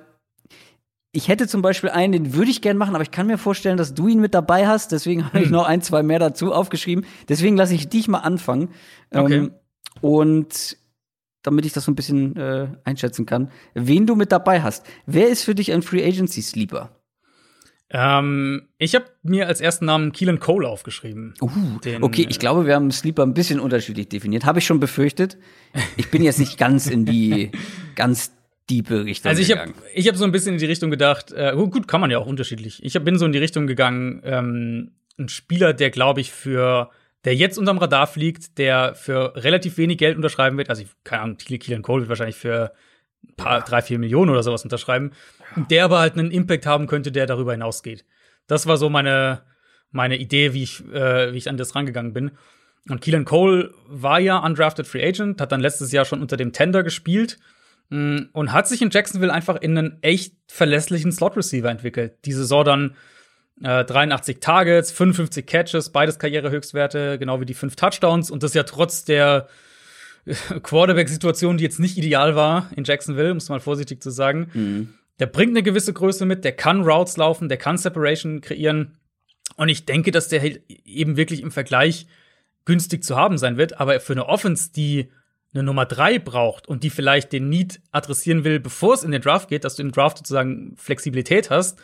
ich 1.13 1.29
hätte 1.29 1.49
zum 1.49 1.61
Beispiel 1.61 1.91
einen, 1.91 2.13
den 2.13 2.35
würde 2.35 2.51
ich 2.51 2.63
gern 2.63 2.77
machen, 2.77 2.95
aber 2.95 3.03
ich 3.03 3.11
kann 3.11 3.27
mir 3.27 3.39
vorstellen, 3.39 3.77
dass 3.77 3.95
du 3.95 4.07
ihn 4.09 4.21
mit 4.21 4.35
dabei 4.35 4.67
hast. 4.67 4.93
Deswegen 4.93 5.25
habe 5.27 5.41
ich 5.41 5.47
hm. 5.47 5.53
noch 5.53 5.67
ein, 5.67 5.83
zwei 5.83 6.03
mehr 6.03 6.19
dazu 6.19 6.53
aufgeschrieben. 6.53 7.05
Deswegen 7.29 7.57
lasse 7.57 7.75
ich 7.75 7.89
dich 7.89 8.09
mal 8.09 8.19
anfangen. 8.19 8.71
Okay. 9.11 9.37
Ähm, 9.37 9.55
und 10.01 10.77
damit 11.43 11.67
ich 11.67 11.73
das 11.73 11.85
so 11.85 11.91
ein 11.91 11.97
bisschen 11.97 12.37
äh, 12.37 12.69
einschätzen 12.85 13.27
kann, 13.27 13.51
wen 13.75 14.07
du 14.07 14.15
mit 14.15 14.31
dabei 14.31 14.63
hast. 14.63 14.87
Wer 15.07 15.29
ist 15.29 15.43
für 15.43 15.55
dich 15.55 15.73
ein 15.73 15.83
Free 15.83 16.05
Agency 16.05 16.43
Sleeper? 16.43 16.91
Ähm, 17.93 18.69
ich 18.79 18.95
habe 18.95 19.07
mir 19.23 19.49
als 19.49 19.61
ersten 19.61 19.87
Namen 19.87 20.13
Keelan 20.13 20.39
Cole 20.39 20.69
aufgeschrieben. 20.69 21.35
Uh, 21.41 21.51
okay, 22.03 22.25
ich 22.29 22.39
glaube, 22.39 22.67
wir 22.67 22.77
haben 22.77 22.93
Sleeper 22.93 23.25
ein 23.25 23.35
bisschen 23.35 23.59
unterschiedlich 23.59 24.09
definiert. 24.09 24.45
Habe 24.45 24.61
ich 24.61 24.67
schon 24.67 24.79
befürchtet. 24.79 25.39
Ich 25.97 26.09
bin 26.11 26.23
jetzt 26.23 26.39
nicht 26.39 26.57
ganz 26.57 26.87
in 26.87 27.05
die 27.05 27.51
ganz 27.97 28.33
diepe 28.71 29.05
Richtung 29.05 29.29
also 29.29 29.43
ich 29.43 29.51
habe 29.51 29.73
ich 29.95 30.09
hab 30.09 30.17
so 30.17 30.25
ein 30.25 30.33
bisschen 30.33 30.55
in 30.55 30.59
die 30.59 30.67
Richtung 30.67 30.91
gedacht, 30.91 31.33
äh, 31.33 31.53
gut, 31.55 31.89
kann 31.89 32.01
man 32.01 32.11
ja 32.11 32.19
auch 32.19 32.27
unterschiedlich. 32.27 32.83
Ich 32.85 32.95
hab, 32.97 33.05
bin 33.05 33.19
so 33.19 33.27
in 33.27 33.33
die 33.33 33.39
Richtung 33.39 33.67
gegangen, 33.67 34.23
ähm, 34.25 34.93
ein 35.19 35.29
Spieler, 35.29 35.73
der 35.75 35.91
glaube 35.91 36.21
ich 36.21 36.31
für 36.31 36.91
der 37.25 37.35
jetzt 37.35 37.59
unterm 37.59 37.79
Radar 37.79 38.07
fliegt, 38.07 38.57
der 38.59 38.95
für 38.95 39.35
relativ 39.37 39.77
wenig 39.77 39.99
Geld 39.99 40.17
unterschreiben 40.17 40.57
wird. 40.57 40.71
Also, 40.71 40.85
keine 41.05 41.23
Ahnung, 41.23 41.37
Keelan 41.37 41.83
Cole 41.83 42.03
wird 42.03 42.09
wahrscheinlich 42.09 42.37
für 42.37 42.73
ein 43.23 43.35
paar, 43.37 43.59
ja. 43.59 43.65
drei, 43.65 43.83
vier 43.83 43.99
Millionen 43.99 44.31
oder 44.31 44.43
sowas 44.43 44.65
unterschreiben. 44.65 45.13
Ja. 45.57 45.63
Der 45.65 45.85
aber 45.85 45.99
halt 45.99 46.15
einen 46.15 46.31
Impact 46.31 46.65
haben 46.65 46.87
könnte, 46.87 47.13
der 47.13 47.27
darüber 47.27 47.53
hinausgeht. 47.53 48.07
Das 48.47 48.67
war 48.67 48.79
so 48.79 48.89
meine, 48.89 49.43
meine 49.91 50.17
Idee, 50.17 50.55
wie 50.55 50.63
ich, 50.63 50.83
äh, 50.93 51.33
wie 51.35 51.39
ich 51.39 51.49
an 51.49 51.59
das 51.59 51.75
rangegangen 51.75 52.15
bin. 52.15 52.31
Und 52.89 53.03
Keelan 53.03 53.27
Cole 53.27 53.75
war 53.87 54.19
ja 54.19 54.39
undrafted 54.39 54.87
Free 54.87 55.07
Agent, 55.07 55.43
hat 55.43 55.53
dann 55.53 55.61
letztes 55.61 55.93
Jahr 55.93 56.07
schon 56.07 56.23
unter 56.23 56.39
dem 56.39 56.53
Tender 56.53 56.83
gespielt 56.83 57.39
und 57.91 58.53
hat 58.53 58.69
sich 58.69 58.83
in 58.83 58.91
Jacksonville 58.91 59.33
einfach 59.33 59.57
in 59.57 59.77
einen 59.77 60.03
echt 60.03 60.35
verlässlichen 60.47 61.11
Slot-Receiver 61.11 61.69
entwickelt. 61.69 62.25
Die 62.25 62.33
Saison 62.33 62.65
dann 62.65 62.97
äh, 63.63 63.85
83 63.85 64.39
Targets, 64.41 64.93
55 64.93 65.45
Catches, 65.45 65.91
beides 65.91 66.19
Karrierehöchstwerte, 66.19 67.19
genau 67.19 67.41
wie 67.41 67.47
die 67.47 67.55
fünf 67.55 67.75
Touchdowns. 67.77 68.31
Und 68.31 68.43
das 68.43 68.55
ja 68.55 68.63
trotz 68.63 69.05
der 69.05 69.49
äh, 70.25 70.35
Quarterback-Situation, 70.61 71.59
die 71.59 71.65
jetzt 71.65 71.81
nicht 71.81 71.99
ideal 71.99 72.37
war 72.37 72.71
in 72.77 72.85
Jacksonville, 72.85 73.35
muss 73.35 73.49
man 73.49 73.61
vorsichtig 73.61 74.03
zu 74.03 74.11
sagen. 74.11 74.51
Mhm. 74.55 74.95
Der 75.19 75.27
bringt 75.27 75.51
eine 75.51 75.65
gewisse 75.65 75.93
Größe 75.93 76.25
mit, 76.27 76.45
der 76.45 76.53
kann 76.53 76.83
Routes 76.83 77.17
laufen, 77.17 77.49
der 77.49 77.59
kann 77.59 77.77
Separation 77.77 78.41
kreieren. 78.41 78.99
Und 79.57 79.69
ich 79.69 79.85
denke, 79.85 80.13
dass 80.13 80.29
der 80.29 80.41
halt 80.41 80.63
eben 80.69 81.17
wirklich 81.17 81.43
im 81.43 81.51
Vergleich 81.51 82.07
günstig 82.65 83.03
zu 83.03 83.17
haben 83.17 83.37
sein 83.37 83.57
wird. 83.57 83.81
Aber 83.81 84.01
für 84.01 84.13
eine 84.13 84.27
Offense, 84.27 84.71
die 84.73 85.11
eine 85.53 85.63
Nummer 85.63 85.87
drei 85.87 86.19
braucht 86.19 86.69
und 86.69 86.85
die 86.85 86.91
vielleicht 86.91 87.33
den 87.33 87.49
Need 87.49 87.81
adressieren 87.91 88.45
will, 88.45 88.61
bevor 88.61 88.95
es 88.95 89.03
in 89.03 89.11
den 89.11 89.23
Draft 89.23 89.49
geht, 89.49 89.65
dass 89.65 89.77
du 89.77 89.83
im 89.83 89.93
Draft 89.93 90.19
sozusagen 90.19 90.75
Flexibilität 90.77 91.51
hast. 91.51 91.79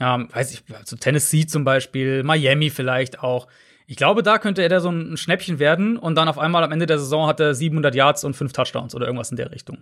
Ähm, 0.00 0.28
weiß 0.32 0.52
ich, 0.52 0.62
also 0.72 0.96
Tennessee 0.96 1.46
zum 1.46 1.64
Beispiel, 1.64 2.22
Miami 2.22 2.70
vielleicht 2.70 3.20
auch. 3.20 3.48
Ich 3.86 3.96
glaube, 3.96 4.22
da 4.22 4.38
könnte 4.38 4.62
er 4.62 4.68
da 4.68 4.80
so 4.80 4.90
ein 4.90 5.16
Schnäppchen 5.16 5.58
werden 5.58 5.96
und 5.96 6.14
dann 6.14 6.28
auf 6.28 6.38
einmal 6.38 6.64
am 6.64 6.72
Ende 6.72 6.86
der 6.86 6.98
Saison 6.98 7.26
hat 7.26 7.40
er 7.40 7.54
700 7.54 7.94
Yards 7.94 8.24
und 8.24 8.34
fünf 8.34 8.52
Touchdowns 8.52 8.94
oder 8.94 9.06
irgendwas 9.06 9.30
in 9.30 9.36
der 9.36 9.50
Richtung. 9.50 9.78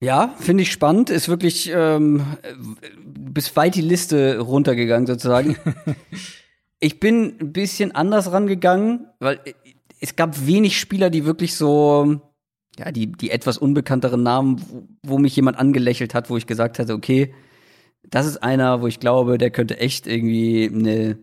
Ja, 0.00 0.34
finde 0.38 0.64
ich 0.64 0.72
spannend. 0.72 1.08
Ist 1.08 1.28
wirklich 1.28 1.70
ähm, 1.72 2.36
bis 3.04 3.56
weit 3.56 3.74
die 3.74 3.80
Liste 3.80 4.38
runtergegangen 4.38 5.06
sozusagen. 5.06 5.56
ich 6.80 7.00
bin 7.00 7.36
ein 7.40 7.52
bisschen 7.52 7.92
anders 7.92 8.32
rangegangen, 8.32 9.06
weil 9.18 9.40
es 10.00 10.16
gab 10.16 10.46
wenig 10.46 10.78
Spieler, 10.78 11.10
die 11.10 11.24
wirklich 11.24 11.54
so, 11.56 12.20
ja, 12.78 12.92
die, 12.92 13.12
die 13.12 13.30
etwas 13.30 13.58
unbekannteren 13.58 14.22
Namen, 14.22 14.60
wo, 14.68 14.88
wo 15.02 15.18
mich 15.18 15.36
jemand 15.36 15.58
angelächelt 15.58 16.14
hat, 16.14 16.30
wo 16.30 16.36
ich 16.36 16.46
gesagt 16.46 16.78
hatte, 16.78 16.94
okay, 16.94 17.34
das 18.10 18.26
ist 18.26 18.42
einer, 18.42 18.82
wo 18.82 18.86
ich 18.86 19.00
glaube, 19.00 19.38
der 19.38 19.50
könnte 19.50 19.78
echt 19.78 20.06
irgendwie 20.06 20.70
eine, 20.72 21.18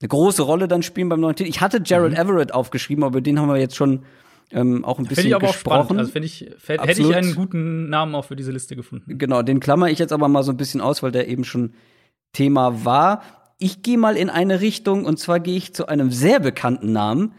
eine 0.00 0.08
große 0.08 0.42
Rolle 0.42 0.68
dann 0.68 0.82
spielen 0.82 1.08
beim 1.08 1.20
neuen 1.20 1.36
Team. 1.36 1.46
Ich 1.46 1.60
hatte 1.60 1.80
Jared 1.84 2.12
mhm. 2.12 2.18
Everett 2.18 2.52
aufgeschrieben, 2.54 3.04
aber 3.04 3.20
den 3.20 3.38
haben 3.38 3.48
wir 3.48 3.58
jetzt 3.58 3.76
schon 3.76 4.04
ähm, 4.50 4.84
auch 4.84 4.98
ein 4.98 5.06
bisschen 5.06 5.28
ich 5.28 5.34
aber 5.34 5.46
gesprochen. 5.48 5.96
Auch 5.96 6.00
also 6.00 6.18
ich, 6.18 6.50
hätte 6.66 7.02
ich 7.02 7.14
einen 7.14 7.34
guten 7.34 7.88
Namen 7.88 8.14
auch 8.14 8.26
für 8.26 8.36
diese 8.36 8.52
Liste 8.52 8.76
gefunden. 8.76 9.18
Genau, 9.18 9.42
den 9.42 9.60
klammer 9.60 9.88
ich 9.88 9.98
jetzt 9.98 10.12
aber 10.12 10.28
mal 10.28 10.42
so 10.42 10.50
ein 10.50 10.56
bisschen 10.56 10.80
aus, 10.80 11.02
weil 11.02 11.12
der 11.12 11.28
eben 11.28 11.44
schon 11.44 11.74
Thema 12.32 12.84
war. 12.84 13.22
Ich 13.58 13.82
gehe 13.82 13.98
mal 13.98 14.16
in 14.16 14.28
eine 14.28 14.60
Richtung 14.60 15.04
und 15.04 15.18
zwar 15.18 15.40
gehe 15.40 15.56
ich 15.56 15.74
zu 15.74 15.86
einem 15.86 16.10
sehr 16.10 16.40
bekannten 16.40 16.92
Namen, 16.92 17.32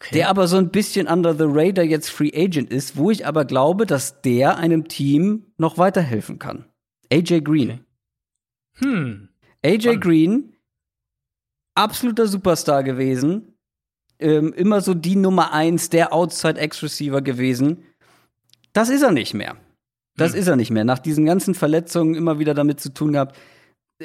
Okay. 0.00 0.14
Der 0.14 0.28
aber 0.28 0.46
so 0.46 0.56
ein 0.56 0.70
bisschen 0.70 1.08
under 1.08 1.34
the 1.34 1.44
radar 1.46 1.84
jetzt 1.84 2.08
Free 2.08 2.30
Agent 2.32 2.70
ist, 2.70 2.96
wo 2.96 3.10
ich 3.10 3.26
aber 3.26 3.44
glaube, 3.44 3.84
dass 3.84 4.22
der 4.22 4.56
einem 4.56 4.86
Team 4.86 5.46
noch 5.56 5.76
weiterhelfen 5.76 6.38
kann. 6.38 6.66
AJ 7.12 7.40
Green. 7.40 7.70
Okay. 7.70 7.80
Hm. 8.76 9.28
AJ 9.64 9.80
Spannend. 9.80 10.04
Green, 10.04 10.52
absoluter 11.74 12.28
Superstar 12.28 12.84
gewesen, 12.84 13.56
ähm, 14.20 14.52
immer 14.52 14.80
so 14.80 14.94
die 14.94 15.16
Nummer 15.16 15.52
eins, 15.52 15.90
der 15.90 16.12
Outside-X-Receiver 16.12 17.20
gewesen. 17.20 17.84
Das 18.72 18.90
ist 18.90 19.02
er 19.02 19.10
nicht 19.10 19.34
mehr. 19.34 19.56
Das 20.16 20.32
mhm. 20.32 20.38
ist 20.38 20.46
er 20.46 20.56
nicht 20.56 20.70
mehr. 20.70 20.84
Nach 20.84 21.00
diesen 21.00 21.24
ganzen 21.24 21.54
Verletzungen 21.54 22.14
immer 22.14 22.38
wieder 22.38 22.54
damit 22.54 22.78
zu 22.78 22.92
tun 22.94 23.12
gehabt. 23.12 23.36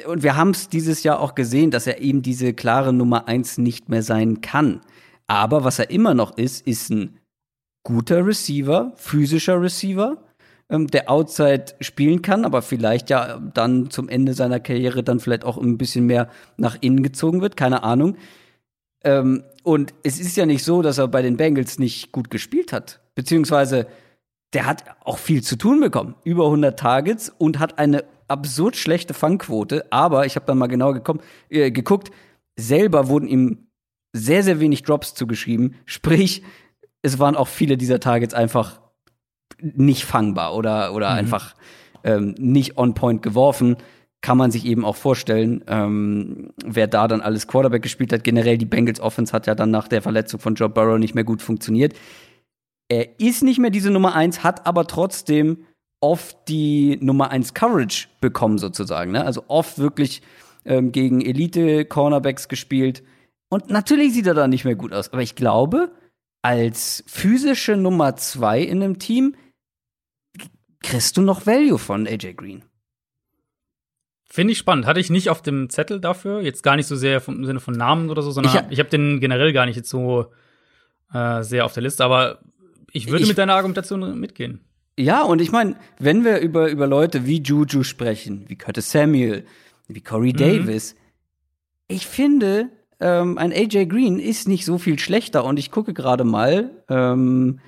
Und 0.06 0.24
wir 0.24 0.36
haben 0.36 0.50
es 0.50 0.68
dieses 0.68 1.04
Jahr 1.04 1.20
auch 1.20 1.36
gesehen, 1.36 1.70
dass 1.70 1.86
er 1.86 2.00
eben 2.00 2.22
diese 2.22 2.52
klare 2.52 2.92
Nummer 2.92 3.28
eins 3.28 3.58
nicht 3.58 3.88
mehr 3.88 4.02
sein 4.02 4.40
kann. 4.40 4.80
Aber 5.26 5.64
was 5.64 5.78
er 5.78 5.90
immer 5.90 6.14
noch 6.14 6.36
ist, 6.36 6.66
ist 6.66 6.90
ein 6.90 7.18
guter 7.82 8.26
Receiver, 8.26 8.92
physischer 8.96 9.60
Receiver, 9.60 10.18
ähm, 10.70 10.86
der 10.88 11.10
Outside 11.10 11.66
spielen 11.80 12.22
kann, 12.22 12.44
aber 12.44 12.62
vielleicht 12.62 13.10
ja 13.10 13.38
dann 13.38 13.90
zum 13.90 14.08
Ende 14.08 14.34
seiner 14.34 14.60
Karriere 14.60 15.02
dann 15.02 15.20
vielleicht 15.20 15.44
auch 15.44 15.58
ein 15.58 15.78
bisschen 15.78 16.06
mehr 16.06 16.28
nach 16.56 16.76
innen 16.80 17.02
gezogen 17.02 17.40
wird, 17.40 17.56
keine 17.56 17.82
Ahnung. 17.82 18.16
Ähm, 19.02 19.44
und 19.62 19.94
es 20.02 20.18
ist 20.18 20.36
ja 20.36 20.46
nicht 20.46 20.64
so, 20.64 20.82
dass 20.82 20.98
er 20.98 21.08
bei 21.08 21.22
den 21.22 21.36
Bengals 21.36 21.78
nicht 21.78 22.12
gut 22.12 22.30
gespielt 22.30 22.72
hat, 22.72 23.00
beziehungsweise 23.14 23.86
der 24.54 24.66
hat 24.66 24.84
auch 25.04 25.18
viel 25.18 25.42
zu 25.42 25.56
tun 25.56 25.80
bekommen, 25.80 26.14
über 26.24 26.44
100 26.44 26.78
Targets 26.78 27.32
und 27.38 27.58
hat 27.58 27.78
eine 27.78 28.04
absurd 28.28 28.76
schlechte 28.76 29.12
Fangquote, 29.12 29.84
aber 29.90 30.24
ich 30.26 30.36
habe 30.36 30.46
dann 30.46 30.58
mal 30.58 30.68
genau 30.68 30.92
gekommen, 30.94 31.20
äh, 31.50 31.70
geguckt, 31.70 32.10
selber 32.56 33.08
wurden 33.08 33.28
ihm 33.28 33.63
sehr, 34.14 34.44
sehr 34.44 34.60
wenig 34.60 34.84
Drops 34.84 35.14
zugeschrieben, 35.14 35.74
sprich, 35.84 36.42
es 37.02 37.18
waren 37.18 37.36
auch 37.36 37.48
viele 37.48 37.76
dieser 37.76 38.00
Targets 38.00 38.32
einfach 38.32 38.80
nicht 39.60 40.04
fangbar 40.04 40.54
oder, 40.54 40.94
oder 40.94 41.10
mhm. 41.10 41.18
einfach 41.18 41.54
ähm, 42.04 42.34
nicht 42.38 42.78
on 42.78 42.94
point 42.94 43.22
geworfen. 43.22 43.76
Kann 44.22 44.38
man 44.38 44.50
sich 44.50 44.64
eben 44.64 44.86
auch 44.86 44.96
vorstellen, 44.96 45.62
ähm, 45.66 46.52
wer 46.64 46.86
da 46.86 47.08
dann 47.08 47.20
alles 47.20 47.46
Quarterback 47.46 47.82
gespielt 47.82 48.12
hat. 48.12 48.24
Generell 48.24 48.56
die 48.56 48.64
Bengals 48.64 49.00
Offense 49.00 49.32
hat 49.32 49.46
ja 49.46 49.54
dann 49.54 49.70
nach 49.70 49.88
der 49.88 50.00
Verletzung 50.00 50.40
von 50.40 50.54
Joe 50.54 50.70
Burrow 50.70 50.98
nicht 50.98 51.14
mehr 51.14 51.24
gut 51.24 51.42
funktioniert. 51.42 51.92
Er 52.88 53.20
ist 53.20 53.42
nicht 53.42 53.58
mehr 53.58 53.70
diese 53.70 53.90
Nummer 53.90 54.14
eins, 54.14 54.42
hat 54.44 54.66
aber 54.66 54.86
trotzdem 54.86 55.66
oft 56.00 56.48
die 56.48 56.98
Nummer 57.00 57.30
eins 57.30 57.52
Coverage 57.52 58.08
bekommen 58.20 58.58
sozusagen. 58.58 59.12
Ne? 59.12 59.24
Also 59.24 59.44
oft 59.48 59.78
wirklich 59.78 60.22
ähm, 60.64 60.92
gegen 60.92 61.20
Elite-Cornerbacks 61.20 62.48
gespielt. 62.48 63.02
Und 63.48 63.70
natürlich 63.70 64.12
sieht 64.12 64.26
er 64.26 64.34
da 64.34 64.48
nicht 64.48 64.64
mehr 64.64 64.74
gut 64.74 64.92
aus. 64.92 65.12
Aber 65.12 65.22
ich 65.22 65.34
glaube, 65.34 65.92
als 66.42 67.04
physische 67.06 67.76
Nummer 67.76 68.16
zwei 68.16 68.60
in 68.60 68.82
einem 68.82 68.98
Team 68.98 69.36
kriegst 70.82 71.16
du 71.16 71.22
noch 71.22 71.46
Value 71.46 71.78
von 71.78 72.06
AJ 72.06 72.34
Green. 72.34 72.64
Finde 74.28 74.52
ich 74.52 74.58
spannend. 74.58 74.86
Hatte 74.86 75.00
ich 75.00 75.10
nicht 75.10 75.30
auf 75.30 75.42
dem 75.42 75.70
Zettel 75.70 76.00
dafür. 76.00 76.40
Jetzt 76.40 76.62
gar 76.62 76.76
nicht 76.76 76.86
so 76.86 76.96
sehr 76.96 77.22
im 77.28 77.44
Sinne 77.44 77.60
von 77.60 77.74
Namen 77.74 78.10
oder 78.10 78.20
so, 78.20 78.30
sondern 78.30 78.52
ich, 78.52 78.60
ha 78.60 78.66
ich 78.68 78.78
habe 78.80 78.90
den 78.90 79.20
generell 79.20 79.52
gar 79.52 79.64
nicht 79.64 79.76
jetzt 79.76 79.88
so 79.88 80.26
äh, 81.12 81.42
sehr 81.42 81.64
auf 81.64 81.72
der 81.72 81.84
Liste. 81.84 82.04
Aber 82.04 82.40
ich 82.92 83.08
würde 83.08 83.22
ich, 83.22 83.28
mit 83.28 83.38
deiner 83.38 83.54
Argumentation 83.54 84.18
mitgehen. 84.18 84.60
Ja, 84.98 85.22
und 85.22 85.40
ich 85.40 85.50
meine, 85.50 85.76
wenn 85.98 86.24
wir 86.24 86.38
über, 86.38 86.68
über 86.68 86.86
Leute 86.86 87.26
wie 87.26 87.42
Juju 87.42 87.82
sprechen, 87.82 88.44
wie 88.48 88.56
Curtis 88.56 88.90
Samuel, 88.90 89.44
wie 89.88 90.00
Corey 90.00 90.32
mhm. 90.32 90.36
Davis, 90.36 90.94
ich 91.88 92.06
finde, 92.06 92.70
ähm, 93.00 93.38
ein 93.38 93.52
AJ 93.52 93.86
Green 93.86 94.18
ist 94.18 94.48
nicht 94.48 94.64
so 94.64 94.78
viel 94.78 94.98
schlechter 94.98 95.44
und 95.44 95.58
ich 95.58 95.70
gucke 95.70 95.94
gerade 95.94 96.24
mal, 96.24 96.70
ähm, 96.88 97.60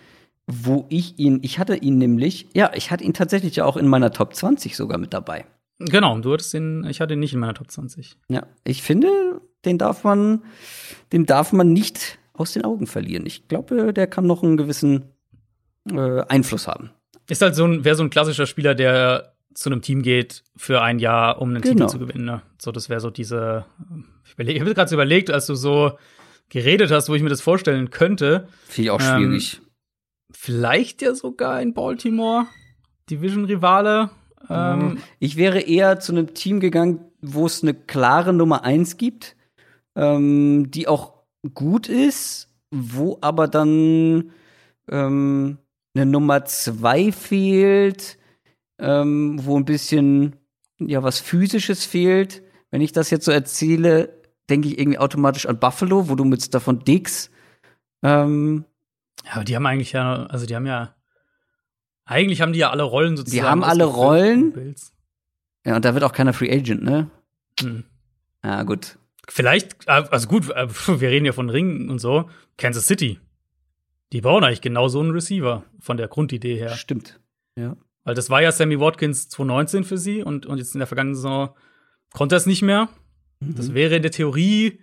wo 0.47 0.87
ich 0.89 1.19
ihn, 1.19 1.41
ich 1.43 1.59
hatte 1.59 1.77
ihn 1.77 1.99
nämlich, 1.99 2.49
ja, 2.55 2.71
ich 2.75 2.91
hatte 2.91 3.05
ihn 3.05 3.15
tatsächlich 3.15 3.57
ja 3.57 3.65
auch 3.65 3.77
in 3.77 3.89
meiner 3.89 4.13
Top 4.13 4.35
20 4.35 4.77
sogar 4.77 4.99
mit 4.99 5.13
dabei. 5.13 5.45
Genau, 5.79 6.19
du 6.19 6.33
hattest 6.33 6.55
ihn, 6.55 6.87
ich 6.89 7.01
hatte 7.01 7.15
ihn 7.15 7.21
nicht 7.21 7.35
in 7.35 7.41
meiner 7.41 7.55
Top 7.55 7.71
20. 7.71 8.17
Ja, 8.29 8.47
ich 8.65 8.83
finde, 8.83 9.41
den 9.65 9.79
darf 9.79 10.05
man, 10.05 10.43
den 11.13 11.27
darf 11.27 11.53
man 11.53 11.73
nicht 11.73 12.19
aus 12.33 12.53
den 12.53 12.65
Augen 12.65 12.87
verlieren. 12.87 13.27
Ich 13.27 13.49
glaube, 13.49 13.93
der 13.93 14.07
kann 14.07 14.27
noch 14.27 14.43
einen 14.43 14.57
gewissen 14.57 15.05
äh, 15.91 16.23
Einfluss 16.29 16.67
haben. 16.67 16.91
Ist 17.29 17.43
halt 17.43 17.57
so 17.57 17.65
ein, 17.65 17.85
wäre 17.85 17.97
so 17.97 18.05
ein 18.05 18.11
klassischer 18.11 18.47
Spieler, 18.47 18.75
der 18.75 19.36
zu 19.57 19.71
einem 19.71 19.81
Team 19.81 20.03
geht 20.03 20.45
für 20.55 20.83
ein 20.83 20.99
Jahr, 20.99 21.41
um 21.41 21.49
einen 21.49 21.63
genau. 21.63 21.87
Titel 21.87 21.87
zu 21.89 21.99
gewinnen. 21.99 22.27
Ne? 22.27 22.43
So, 22.59 22.73
das 22.73 22.89
wäre 22.89 23.01
so 23.01 23.11
diese. 23.11 23.65
Ich, 24.37 24.49
ich 24.49 24.61
habe 24.61 24.75
gerade 24.75 24.89
so 24.89 24.97
überlegt, 24.97 25.31
als 25.31 25.47
du 25.47 25.55
so 25.55 25.99
geredet 26.51 26.91
hast, 26.91 27.09
wo 27.09 27.15
ich 27.15 27.23
mir 27.23 27.31
das 27.31 27.41
vorstellen 27.41 27.91
könnte. 27.91 28.49
Finde 28.67 28.83
ich 28.83 28.91
auch 28.91 29.01
schwierig. 29.01 29.57
Ähm, 29.61 29.67
vielleicht 30.33 31.01
ja 31.01 31.15
sogar 31.15 31.63
in 31.63 31.73
Baltimore, 31.73 32.47
Division-Rivale. 33.11 34.11
Ähm, 34.51 34.99
ich 35.19 35.37
wäre 35.37 35.61
eher 35.61 35.99
zu 36.01 36.13
einem 36.13 36.35
Team 36.35 36.61
gegangen, 36.61 37.01
wo 37.23 37.47
es 37.47 37.63
eine 37.63 37.73
klare 37.73 38.35
Nummer 38.35 38.63
eins 38.63 38.99
gibt, 38.99 39.37
ähm, 39.97 40.71
die 40.71 40.87
auch 40.87 41.15
gut 41.55 41.89
ist, 41.89 42.55
wo 42.71 43.19
aber 43.23 43.49
dann 43.49 44.33
ähm, 44.91 45.59
eine 45.95 46.07
Nummer 46.07 46.45
zwei 46.45 47.11
fehlt, 47.11 48.19
ähm, 48.79 49.41
wo 49.43 49.59
ein 49.59 49.65
bisschen 49.65 50.37
ja 50.79 51.03
was 51.03 51.21
physisches 51.21 51.85
fehlt. 51.85 52.43
Wenn 52.71 52.81
ich 52.81 52.93
das 52.93 53.11
jetzt 53.11 53.25
so 53.25 53.33
erzähle, 53.33 54.23
denke 54.49 54.69
ich 54.69 54.79
irgendwie 54.79 54.99
automatisch 54.99 55.47
an 55.47 55.59
Buffalo, 55.59 56.09
wo 56.09 56.15
du 56.15 56.25
mit 56.25 56.55
davon 56.55 56.81
Dix. 56.81 57.31
Ähm, 58.03 58.65
ja, 59.25 59.33
aber 59.35 59.45
die 59.45 59.57
haben 59.57 59.67
eigentlich 59.67 59.93
ja, 59.93 60.27
also 60.27 60.47
die 60.47 60.55
haben 60.55 60.67
ja, 60.67 60.95
eigentlich 62.05 62.41
haben 62.41 62.53
die 62.53 62.61
ja 62.61 62.71
alle 62.71 62.83
Rollen 62.83 63.17
sozusagen. 63.17 63.43
Die 63.43 63.49
haben 63.49 63.65
alle 63.65 63.85
Rollen. 63.85 64.75
Ja, 65.65 65.77
und 65.77 65.85
da 65.85 65.95
wird 65.95 66.05
auch 66.05 66.13
keiner 66.13 66.33
Free 66.33 66.53
Agent, 66.53 66.83
ne? 66.83 67.11
Hm. 67.61 67.85
Ja, 68.45 68.63
gut. 68.63 68.99
Vielleicht, 69.29 69.89
also 69.89 70.29
gut, 70.29 70.51
äh, 70.51 70.69
wir 70.87 71.09
reden 71.09 71.27
ja 71.27 71.33
von 71.33 71.51
Ringen 71.51 71.91
und 71.91 71.99
so. 71.99 72.31
Kansas 72.57 72.87
City. 72.87 73.19
Die 74.13 74.21
brauchen 74.21 74.45
eigentlich 74.45 74.61
genau 74.61 74.87
so 74.87 75.01
einen 75.01 75.11
Receiver 75.11 75.65
von 75.81 75.97
der 75.97 76.07
Grundidee 76.07 76.57
her. 76.57 76.77
Stimmt. 76.77 77.21
Ja. 77.57 77.77
Weil 78.07 78.15
das 78.15 78.31
war 78.31 78.41
ja 78.41 78.53
Sammy 78.53 78.79
Watkins 78.79 79.29
2019 79.31 79.83
für 79.83 79.99
sie 79.99 80.23
und, 80.23 80.47
und 80.47 80.59
jetzt 80.59 80.75
in 80.75 80.79
der 80.79 80.87
vergangenen 80.87 81.17
Saison 81.17 81.51
konnte 82.15 82.37
er 82.37 82.39
es 82.39 82.47
nicht 82.47 82.63
mehr. 82.63 82.89
Mhm. 83.41 83.57
Das 83.57 83.75
wäre 83.75 83.97
in 83.97 84.03
der 84.03 84.13
Theorie, 84.13 84.79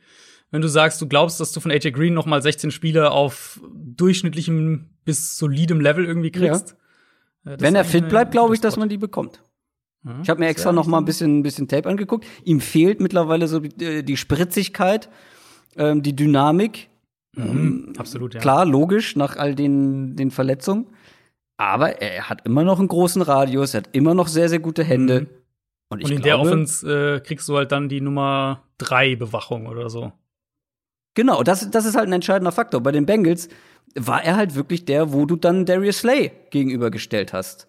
wenn 0.52 0.62
du 0.62 0.68
sagst, 0.68 1.02
du 1.02 1.08
glaubst, 1.08 1.40
dass 1.40 1.54
du 1.54 1.62
von 1.62 1.72
AJ 1.72 1.92
Green 1.92 2.14
noch 2.14 2.26
mal 2.26 2.42
16 2.42 2.70
Spiele 2.70 3.12
auf 3.12 3.62
durchschnittlichem 3.74 4.90
bis 5.06 5.38
solidem 5.38 5.80
Level 5.80 6.04
irgendwie 6.04 6.32
kriegst. 6.32 6.76
Ja. 7.46 7.54
Äh, 7.54 7.62
wenn 7.62 7.76
er 7.76 7.86
fit 7.86 8.10
bleibt, 8.10 8.32
glaube 8.32 8.56
ich, 8.56 8.62
dass 8.62 8.76
man 8.76 8.90
die 8.90 8.98
bekommt. 8.98 9.42
Ich 10.22 10.30
habe 10.30 10.42
mir 10.42 10.48
extra 10.48 10.74
noch 10.74 10.86
mal 10.86 10.98
ein 10.98 11.06
bisschen, 11.06 11.40
ein 11.40 11.44
bisschen 11.44 11.70
Tape 11.70 11.88
angeguckt. 11.88 12.26
Ihm 12.44 12.60
fehlt 12.60 13.00
mittlerweile 13.00 13.48
so 13.48 13.62
die, 13.62 13.86
äh, 13.86 14.04
die 14.04 14.18
Spritzigkeit, 14.18 15.10
ähm, 15.78 16.04
die 16.04 16.14
Dynamik. 16.14 16.90
Mhm, 17.36 17.46
ähm, 17.46 17.94
absolut, 17.98 18.34
ja. 18.34 18.42
Klar, 18.42 18.66
logisch, 18.66 19.16
nach 19.16 19.38
all 19.38 19.56
den, 19.56 20.18
den 20.18 20.30
Verletzungen. 20.30 20.88
Aber 21.58 22.02
er 22.02 22.30
hat 22.30 22.46
immer 22.46 22.64
noch 22.64 22.80
einen 22.80 22.88
großen 22.88 23.22
Radius, 23.22 23.74
er 23.74 23.82
hat 23.82 23.90
immer 23.94 24.14
noch 24.14 24.28
sehr, 24.28 24.50
sehr 24.50 24.60
gute 24.60 24.84
Hände. 24.84 25.22
Mhm. 25.22 25.28
Und, 25.90 26.04
und, 26.04 26.12
in 26.12 26.22
glaube, 26.22 26.24
der 26.24 26.40
Offense 26.40 27.16
äh, 27.16 27.20
kriegst 27.20 27.48
du 27.48 27.56
halt 27.56 27.72
dann 27.72 27.88
die 27.88 28.02
Nummer 28.02 28.64
drei 28.78 29.16
Bewachung 29.16 29.68
oder 29.68 29.90
so. 29.90 30.12
Genau, 31.14 31.44
das, 31.44 31.70
das 31.70 31.86
ist 31.86 31.96
halt 31.96 32.08
ein 32.08 32.14
entscheidender 32.14 32.52
Faktor. 32.52 32.82
Bei 32.82 32.92
den 32.92 33.06
Bengals 33.06 33.48
war 33.96 34.24
er 34.24 34.36
halt 34.36 34.56
wirklich 34.56 34.86
der, 34.86 35.14
wo 35.14 35.26
du 35.26 35.36
dann 35.36 35.66
Darius 35.66 36.00
Slay 36.00 36.32
gegenübergestellt 36.50 37.34
hast. 37.34 37.68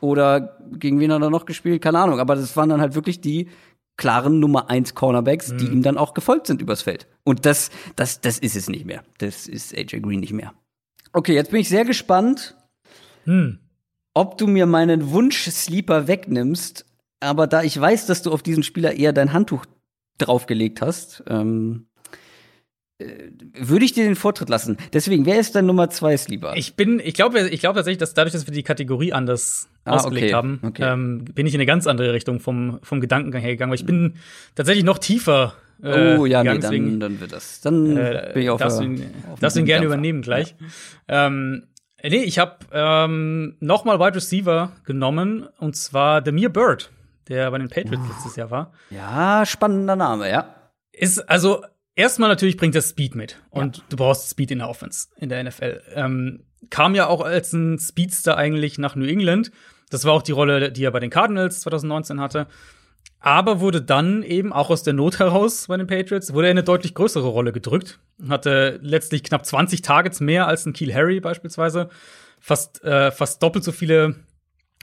Oder 0.00 0.58
gegen 0.78 1.00
wen 1.00 1.12
hat 1.12 1.22
er 1.22 1.30
noch 1.30 1.46
gespielt? 1.46 1.82
Keine 1.82 1.98
Ahnung. 1.98 2.20
Aber 2.20 2.36
das 2.36 2.56
waren 2.56 2.68
dann 2.68 2.80
halt 2.80 2.94
wirklich 2.94 3.20
die 3.20 3.48
klaren 3.96 4.38
Nummer 4.38 4.70
1 4.70 4.94
Cornerbacks, 4.94 5.52
mhm. 5.52 5.58
die 5.58 5.66
ihm 5.66 5.82
dann 5.82 5.98
auch 5.98 6.14
gefolgt 6.14 6.46
sind 6.46 6.60
übers 6.60 6.82
Feld. 6.82 7.08
Und 7.24 7.46
das, 7.46 7.70
das, 7.96 8.20
das 8.20 8.38
ist 8.38 8.56
es 8.56 8.68
nicht 8.68 8.84
mehr. 8.84 9.02
Das 9.18 9.46
ist 9.46 9.76
AJ 9.76 10.00
Green 10.00 10.20
nicht 10.20 10.32
mehr. 10.32 10.52
Okay, 11.12 11.34
jetzt 11.34 11.50
bin 11.50 11.60
ich 11.60 11.68
sehr 11.68 11.84
gespannt, 11.84 12.56
hm. 13.24 13.58
ob 14.14 14.38
du 14.38 14.46
mir 14.46 14.66
meinen 14.66 15.10
Wunsch-Sleeper 15.10 16.06
wegnimmst. 16.08 16.86
Aber 17.20 17.46
da 17.46 17.62
ich 17.62 17.80
weiß, 17.80 18.06
dass 18.06 18.22
du 18.22 18.32
auf 18.32 18.42
diesen 18.42 18.62
Spieler 18.62 18.94
eher 18.94 19.12
dein 19.12 19.32
Handtuch 19.32 19.66
draufgelegt 20.18 20.80
hast, 20.82 21.24
ähm, 21.28 21.86
äh, 22.98 23.30
würde 23.58 23.84
ich 23.84 23.92
dir 23.92 24.04
den 24.04 24.14
Vortritt 24.14 24.48
lassen. 24.48 24.76
Deswegen, 24.92 25.26
wer 25.26 25.40
ist 25.40 25.54
dein 25.56 25.66
Nummer 25.66 25.90
zwei 25.90 26.16
Sleeper? 26.16 26.54
Ich 26.56 26.76
bin, 26.76 27.00
ich 27.02 27.14
glaube, 27.14 27.48
ich 27.48 27.60
glaube 27.60 27.76
tatsächlich, 27.76 27.98
dass 27.98 28.14
dadurch, 28.14 28.32
dass 28.32 28.46
wir 28.46 28.54
die 28.54 28.62
Kategorie 28.62 29.12
anders 29.12 29.68
ah, 29.84 29.96
ausgelegt 29.96 30.26
okay. 30.26 30.34
haben, 30.34 30.60
okay. 30.62 30.92
Ähm, 30.92 31.24
bin 31.24 31.46
ich 31.46 31.54
in 31.54 31.60
eine 31.60 31.66
ganz 31.66 31.88
andere 31.88 32.12
Richtung 32.12 32.38
vom, 32.38 32.78
vom 32.82 33.00
Gedankengang 33.00 33.42
hergegangen. 33.42 33.70
Weil 33.70 33.80
ich 33.80 33.86
bin 33.86 34.14
tatsächlich 34.54 34.84
noch 34.84 34.98
tiefer. 34.98 35.54
Äh, 35.82 36.16
oh 36.16 36.24
ja, 36.24 36.44
nee, 36.44 36.58
dann, 36.58 37.00
dann 37.00 37.20
wird 37.20 37.32
das. 37.32 37.60
Dann 37.62 37.96
äh, 37.96 38.30
bin 38.32 38.42
ich 38.44 38.50
auf 38.50 38.60
darfst, 38.60 38.80
der, 38.80 38.86
du, 38.86 39.02
auf 39.32 39.40
darfst 39.40 39.56
du 39.56 39.60
ihn 39.60 39.66
gerne 39.66 39.86
übernehmen 39.86 40.22
gleich. 40.22 40.54
Ja. 41.08 41.26
Ähm, 41.26 41.64
nee, 42.10 42.22
ich 42.22 42.38
habe 42.38 42.58
ähm, 42.72 43.56
noch 43.60 43.84
mal 43.84 43.98
Wide 43.98 44.16
Receiver 44.16 44.72
genommen 44.84 45.48
und 45.58 45.76
zwar 45.76 46.20
Demir 46.20 46.50
Bird, 46.50 46.90
der 47.28 47.50
bei 47.50 47.58
den 47.58 47.68
Patriots 47.68 48.04
uh. 48.04 48.12
letztes 48.12 48.36
Jahr 48.36 48.50
war. 48.50 48.72
Ja, 48.90 49.44
spannender 49.46 49.96
Name, 49.96 50.30
ja. 50.30 50.54
Ist 50.92 51.18
also 51.28 51.62
Erstmal 51.96 52.28
natürlich 52.28 52.56
bringt 52.56 52.74
das 52.74 52.90
Speed 52.90 53.14
mit. 53.14 53.40
Und 53.50 53.78
ja. 53.78 53.82
du 53.88 53.96
brauchst 53.96 54.28
Speed 54.28 54.50
in 54.50 54.58
der 54.58 54.68
Offense, 54.68 55.08
in 55.16 55.28
der 55.28 55.42
NFL. 55.44 55.82
Ähm, 55.94 56.44
kam 56.70 56.94
ja 56.94 57.06
auch 57.06 57.20
als 57.20 57.52
ein 57.52 57.78
Speedster 57.78 58.36
eigentlich 58.36 58.78
nach 58.78 58.96
New 58.96 59.06
England. 59.06 59.52
Das 59.90 60.04
war 60.04 60.12
auch 60.12 60.22
die 60.22 60.32
Rolle, 60.32 60.72
die 60.72 60.84
er 60.84 60.90
bei 60.90 61.00
den 61.00 61.10
Cardinals 61.10 61.60
2019 61.60 62.20
hatte. 62.20 62.48
Aber 63.24 63.60
wurde 63.60 63.80
dann 63.80 64.22
eben 64.22 64.52
auch 64.52 64.68
aus 64.68 64.82
der 64.82 64.92
Not 64.92 65.18
heraus 65.18 65.68
bei 65.68 65.78
den 65.78 65.86
Patriots, 65.86 66.34
wurde 66.34 66.48
er 66.48 66.50
in 66.50 66.58
eine 66.58 66.64
deutlich 66.64 66.94
größere 66.94 67.26
Rolle 67.26 67.52
gedrückt. 67.52 67.98
Hatte 68.28 68.78
letztlich 68.82 69.22
knapp 69.22 69.46
20 69.46 69.80
Targets 69.80 70.20
mehr 70.20 70.46
als 70.46 70.66
ein 70.66 70.74
Keel 70.74 70.94
Harry 70.94 71.20
beispielsweise. 71.20 71.88
Fast, 72.38 72.84
äh, 72.84 73.10
fast 73.10 73.42
doppelt 73.42 73.64
so 73.64 73.72
viele 73.72 74.16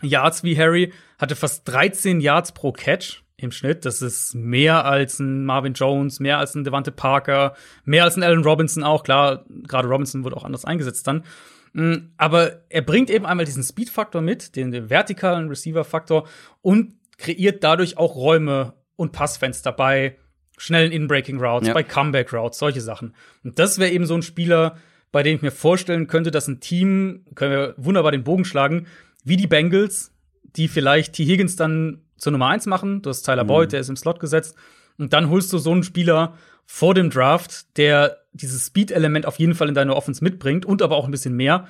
Yards 0.01 0.43
wie 0.43 0.57
Harry. 0.57 0.91
Hatte 1.19 1.35
fast 1.35 1.67
13 1.67 2.19
Yards 2.19 2.53
pro 2.53 2.71
Catch 2.71 3.21
im 3.37 3.51
Schnitt. 3.51 3.85
Das 3.85 4.01
ist 4.01 4.33
mehr 4.33 4.85
als 4.85 5.19
ein 5.19 5.45
Marvin 5.45 5.73
Jones, 5.73 6.19
mehr 6.19 6.39
als 6.39 6.55
ein 6.55 6.63
Devante 6.63 6.91
Parker, 6.91 7.53
mehr 7.85 8.05
als 8.05 8.17
ein 8.17 8.23
Allen 8.23 8.43
Robinson 8.43 8.83
auch. 8.83 9.03
Klar, 9.03 9.45
gerade 9.67 9.87
Robinson 9.87 10.23
wurde 10.23 10.35
auch 10.35 10.45
anders 10.45 10.65
eingesetzt 10.65 11.05
dann. 11.05 11.25
Mm, 11.73 12.09
aber 12.17 12.63
er 12.69 12.81
bringt 12.81 13.11
eben 13.11 13.27
einmal 13.27 13.45
diesen 13.45 13.61
Speed-Faktor 13.61 14.21
mit, 14.21 14.55
den, 14.55 14.71
den 14.71 14.89
vertikalen 14.89 15.47
Receiver-Faktor 15.47 16.27
und 16.61 16.95
kreiert 17.21 17.63
dadurch 17.63 17.97
auch 17.97 18.15
Räume 18.15 18.73
und 18.95 19.11
Passfenster 19.11 19.71
bei 19.71 20.17
schnellen 20.57 20.91
In-Breaking 20.91 21.39
Routes, 21.39 21.67
ja. 21.67 21.73
bei 21.73 21.83
Comeback 21.83 22.33
Routes, 22.33 22.59
solche 22.59 22.81
Sachen. 22.81 23.15
Und 23.43 23.57
das 23.57 23.79
wäre 23.79 23.91
eben 23.91 24.05
so 24.05 24.15
ein 24.15 24.21
Spieler, 24.21 24.77
bei 25.11 25.23
dem 25.23 25.35
ich 25.35 25.41
mir 25.41 25.51
vorstellen 25.51 26.07
könnte, 26.07 26.31
dass 26.31 26.47
ein 26.47 26.59
Team, 26.59 27.25
können 27.35 27.51
wir 27.51 27.73
wunderbar 27.77 28.11
den 28.11 28.23
Bogen 28.23 28.45
schlagen, 28.45 28.87
wie 29.23 29.37
die 29.37 29.47
Bengals, 29.47 30.13
die 30.55 30.67
vielleicht 30.67 31.13
T. 31.13 31.25
Higgins 31.25 31.55
dann 31.55 32.01
zur 32.17 32.31
Nummer 32.31 32.47
eins 32.47 32.65
machen. 32.65 33.01
Du 33.01 33.09
hast 33.09 33.23
Tyler 33.23 33.43
mhm. 33.43 33.47
Boyd, 33.47 33.71
der 33.71 33.79
ist 33.79 33.89
im 33.89 33.95
Slot 33.95 34.19
gesetzt. 34.19 34.55
Und 34.97 35.13
dann 35.13 35.29
holst 35.29 35.51
du 35.53 35.57
so 35.57 35.71
einen 35.71 35.83
Spieler 35.83 36.37
vor 36.65 36.93
dem 36.93 37.09
Draft, 37.09 37.77
der 37.77 38.17
dieses 38.33 38.67
Speed-Element 38.67 39.25
auf 39.25 39.39
jeden 39.39 39.55
Fall 39.55 39.67
in 39.67 39.75
deine 39.75 39.95
Offense 39.95 40.23
mitbringt 40.23 40.65
und 40.65 40.81
aber 40.81 40.95
auch 40.95 41.05
ein 41.05 41.11
bisschen 41.11 41.35
mehr. 41.35 41.67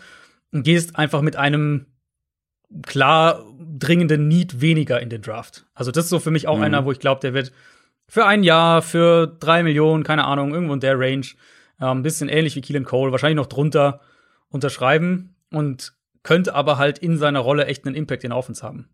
Und 0.51 0.63
gehst 0.63 0.97
einfach 0.97 1.21
mit 1.21 1.37
einem 1.37 1.85
klar 2.85 3.43
dringenden 3.77 4.27
Need 4.27 4.61
weniger 4.61 5.01
in 5.01 5.09
den 5.09 5.21
Draft. 5.21 5.65
Also 5.73 5.91
das 5.91 6.05
ist 6.05 6.09
so 6.09 6.19
für 6.19 6.31
mich 6.31 6.47
auch 6.47 6.57
mhm. 6.57 6.63
einer, 6.63 6.85
wo 6.85 6.91
ich 6.91 6.99
glaube, 6.99 7.21
der 7.21 7.33
wird 7.33 7.51
für 8.07 8.25
ein 8.25 8.43
Jahr, 8.43 8.81
für 8.81 9.27
drei 9.27 9.63
Millionen, 9.63 10.03
keine 10.03 10.25
Ahnung, 10.25 10.53
irgendwo 10.53 10.73
in 10.73 10.79
der 10.79 10.99
Range, 10.99 11.25
äh, 11.79 11.85
ein 11.85 12.03
bisschen 12.03 12.29
ähnlich 12.29 12.55
wie 12.55 12.61
Keelan 12.61 12.83
Cole, 12.83 13.11
wahrscheinlich 13.11 13.37
noch 13.37 13.47
drunter 13.47 14.01
unterschreiben 14.49 15.35
und 15.51 15.93
könnte 16.23 16.53
aber 16.53 16.77
halt 16.77 16.99
in 16.99 17.17
seiner 17.17 17.39
Rolle 17.39 17.65
echt 17.65 17.85
einen 17.85 17.95
Impact 17.95 18.23
in 18.23 18.31
Offense 18.31 18.63
haben. 18.63 18.89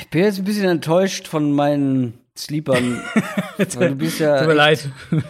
Ich 0.00 0.10
bin 0.10 0.24
jetzt 0.24 0.38
ein 0.38 0.44
bisschen 0.44 0.68
enttäuscht 0.68 1.28
von 1.28 1.52
meinen 1.52 2.18
Sleepern. 2.36 3.00
du 3.58 3.94
bist 3.94 4.18
ja. 4.18 4.38
Tut 4.38 4.48
mir 4.48 4.54
leid. 4.54 4.88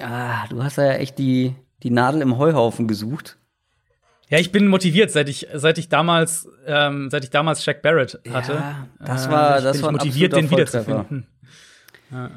Ah, 0.00 0.46
du 0.46 0.62
hast 0.62 0.76
ja 0.76 0.92
echt 0.92 1.18
die, 1.18 1.56
die 1.82 1.90
Nadel 1.90 2.22
im 2.22 2.38
Heuhaufen 2.38 2.86
gesucht. 2.86 3.36
Ja, 4.30 4.38
ich 4.38 4.52
bin 4.52 4.66
motiviert, 4.68 5.10
seit 5.10 5.28
ich, 5.28 5.48
seit 5.54 5.78
ich 5.78 5.88
damals, 5.88 6.48
ähm, 6.66 7.08
seit 7.10 7.24
ich 7.24 7.30
damals 7.30 7.64
Shaq 7.64 7.80
Barrett 7.80 8.20
hatte. 8.30 8.52
Ja, 8.52 8.88
das 9.00 9.30
war, 9.30 9.58
äh, 9.58 9.62
das 9.62 9.82
war 9.82 9.92
motiviert, 9.92 10.34
den 10.34 10.50
wiederzufinden. 10.50 11.26
Ja. 12.10 12.30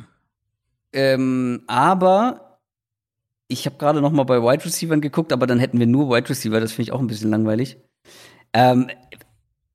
Ähm, 0.94 1.64
aber 1.68 2.60
ich 3.48 3.66
habe 3.66 3.78
gerade 3.78 4.02
noch 4.02 4.12
mal 4.12 4.24
bei 4.24 4.42
Wide 4.42 4.64
Receivers 4.64 5.02
geguckt, 5.02 5.34
aber 5.34 5.48
dann 5.48 5.60
hätten 5.60 5.80
wir 5.80 5.88
nur 5.88 6.10
Wide 6.10 6.30
Receiver. 6.30 6.60
Das 6.60 6.72
finde 6.72 6.84
ich 6.84 6.92
auch 6.94 7.00
ein 7.00 7.08
bisschen 7.08 7.30
langweilig. 7.30 7.78
Ähm, 8.54 8.90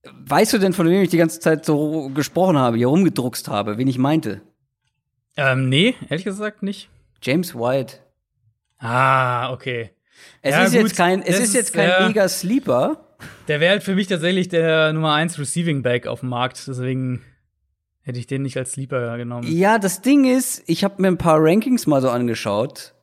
weißt 0.05 0.55
du 0.55 0.59
denn, 0.59 0.73
von 0.73 0.89
wem 0.89 1.03
ich 1.03 1.11
die 1.11 1.19
ganze 1.19 1.41
Zeit 1.41 1.65
so 1.65 2.09
gesprochen 2.11 2.57
habe, 2.57 2.79
hier 2.79 2.89
rumgedruckst 2.89 3.49
habe, 3.49 3.77
wen 3.79 3.89
ich 3.89 3.99
meinte? 3.99 4.41
Ähm, 5.37 5.69
nee, 5.69 5.95
ehrlich 6.09 6.25
gesagt 6.25 6.63
nicht. 6.63 6.89
James 7.23 7.55
White. 7.55 7.99
Ah, 8.79 9.53
okay. 9.53 9.91
Es 10.43 10.53
ja, 10.53 10.65
ist 10.65 10.73
gut, 10.73 10.83
jetzt 10.83 10.97
kein, 10.97 11.23
es 11.23 11.39
ist 11.39 11.55
jetzt 11.55 11.73
kein 11.73 12.09
mega 12.09 12.29
Sleeper. 12.29 13.17
Der 13.49 13.61
wäre 13.61 13.73
halt 13.73 13.83
für 13.83 13.95
mich 13.95 14.07
tatsächlich 14.07 14.49
der 14.49 14.93
Nummer 14.93 15.15
1 15.15 15.39
Receiving 15.39 15.83
Back 15.83 16.07
auf 16.07 16.21
dem 16.21 16.29
Markt. 16.29 16.67
Deswegen 16.67 17.23
hätte 18.03 18.19
ich 18.19 18.27
den 18.27 18.43
nicht 18.43 18.57
als 18.57 18.73
Sleeper 18.73 19.17
genommen. 19.17 19.47
Ja, 19.51 19.79
das 19.79 20.03
Ding 20.03 20.25
ist, 20.25 20.63
ich 20.67 20.85
habe 20.85 21.03
mir 21.03 21.09
ein 21.09 21.19
paar 21.19 21.39
Rankings 21.41 21.87
mal 21.87 22.01
so 22.01 22.11
angeschaut 22.11 22.95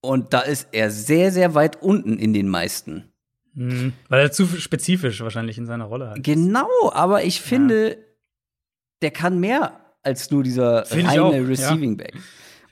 und 0.00 0.32
da 0.34 0.40
ist 0.40 0.68
er 0.72 0.90
sehr, 0.90 1.32
sehr 1.32 1.54
weit 1.54 1.82
unten 1.82 2.18
in 2.18 2.32
den 2.32 2.48
meisten. 2.48 3.12
Mhm, 3.54 3.92
weil 4.08 4.20
er 4.20 4.32
zu 4.32 4.46
spezifisch 4.46 5.20
wahrscheinlich 5.20 5.58
in 5.58 5.66
seiner 5.66 5.84
Rolle 5.84 6.10
hat. 6.10 6.22
Genau, 6.22 6.68
aber 6.92 7.24
ich 7.24 7.40
finde, 7.40 7.90
ja. 7.90 7.96
der 9.02 9.10
kann 9.10 9.40
mehr 9.40 9.80
als 10.02 10.30
nur 10.30 10.42
dieser 10.42 10.84
Find 10.84 11.08
reine 11.08 11.48
Receiving 11.48 11.96
Back. 11.96 12.14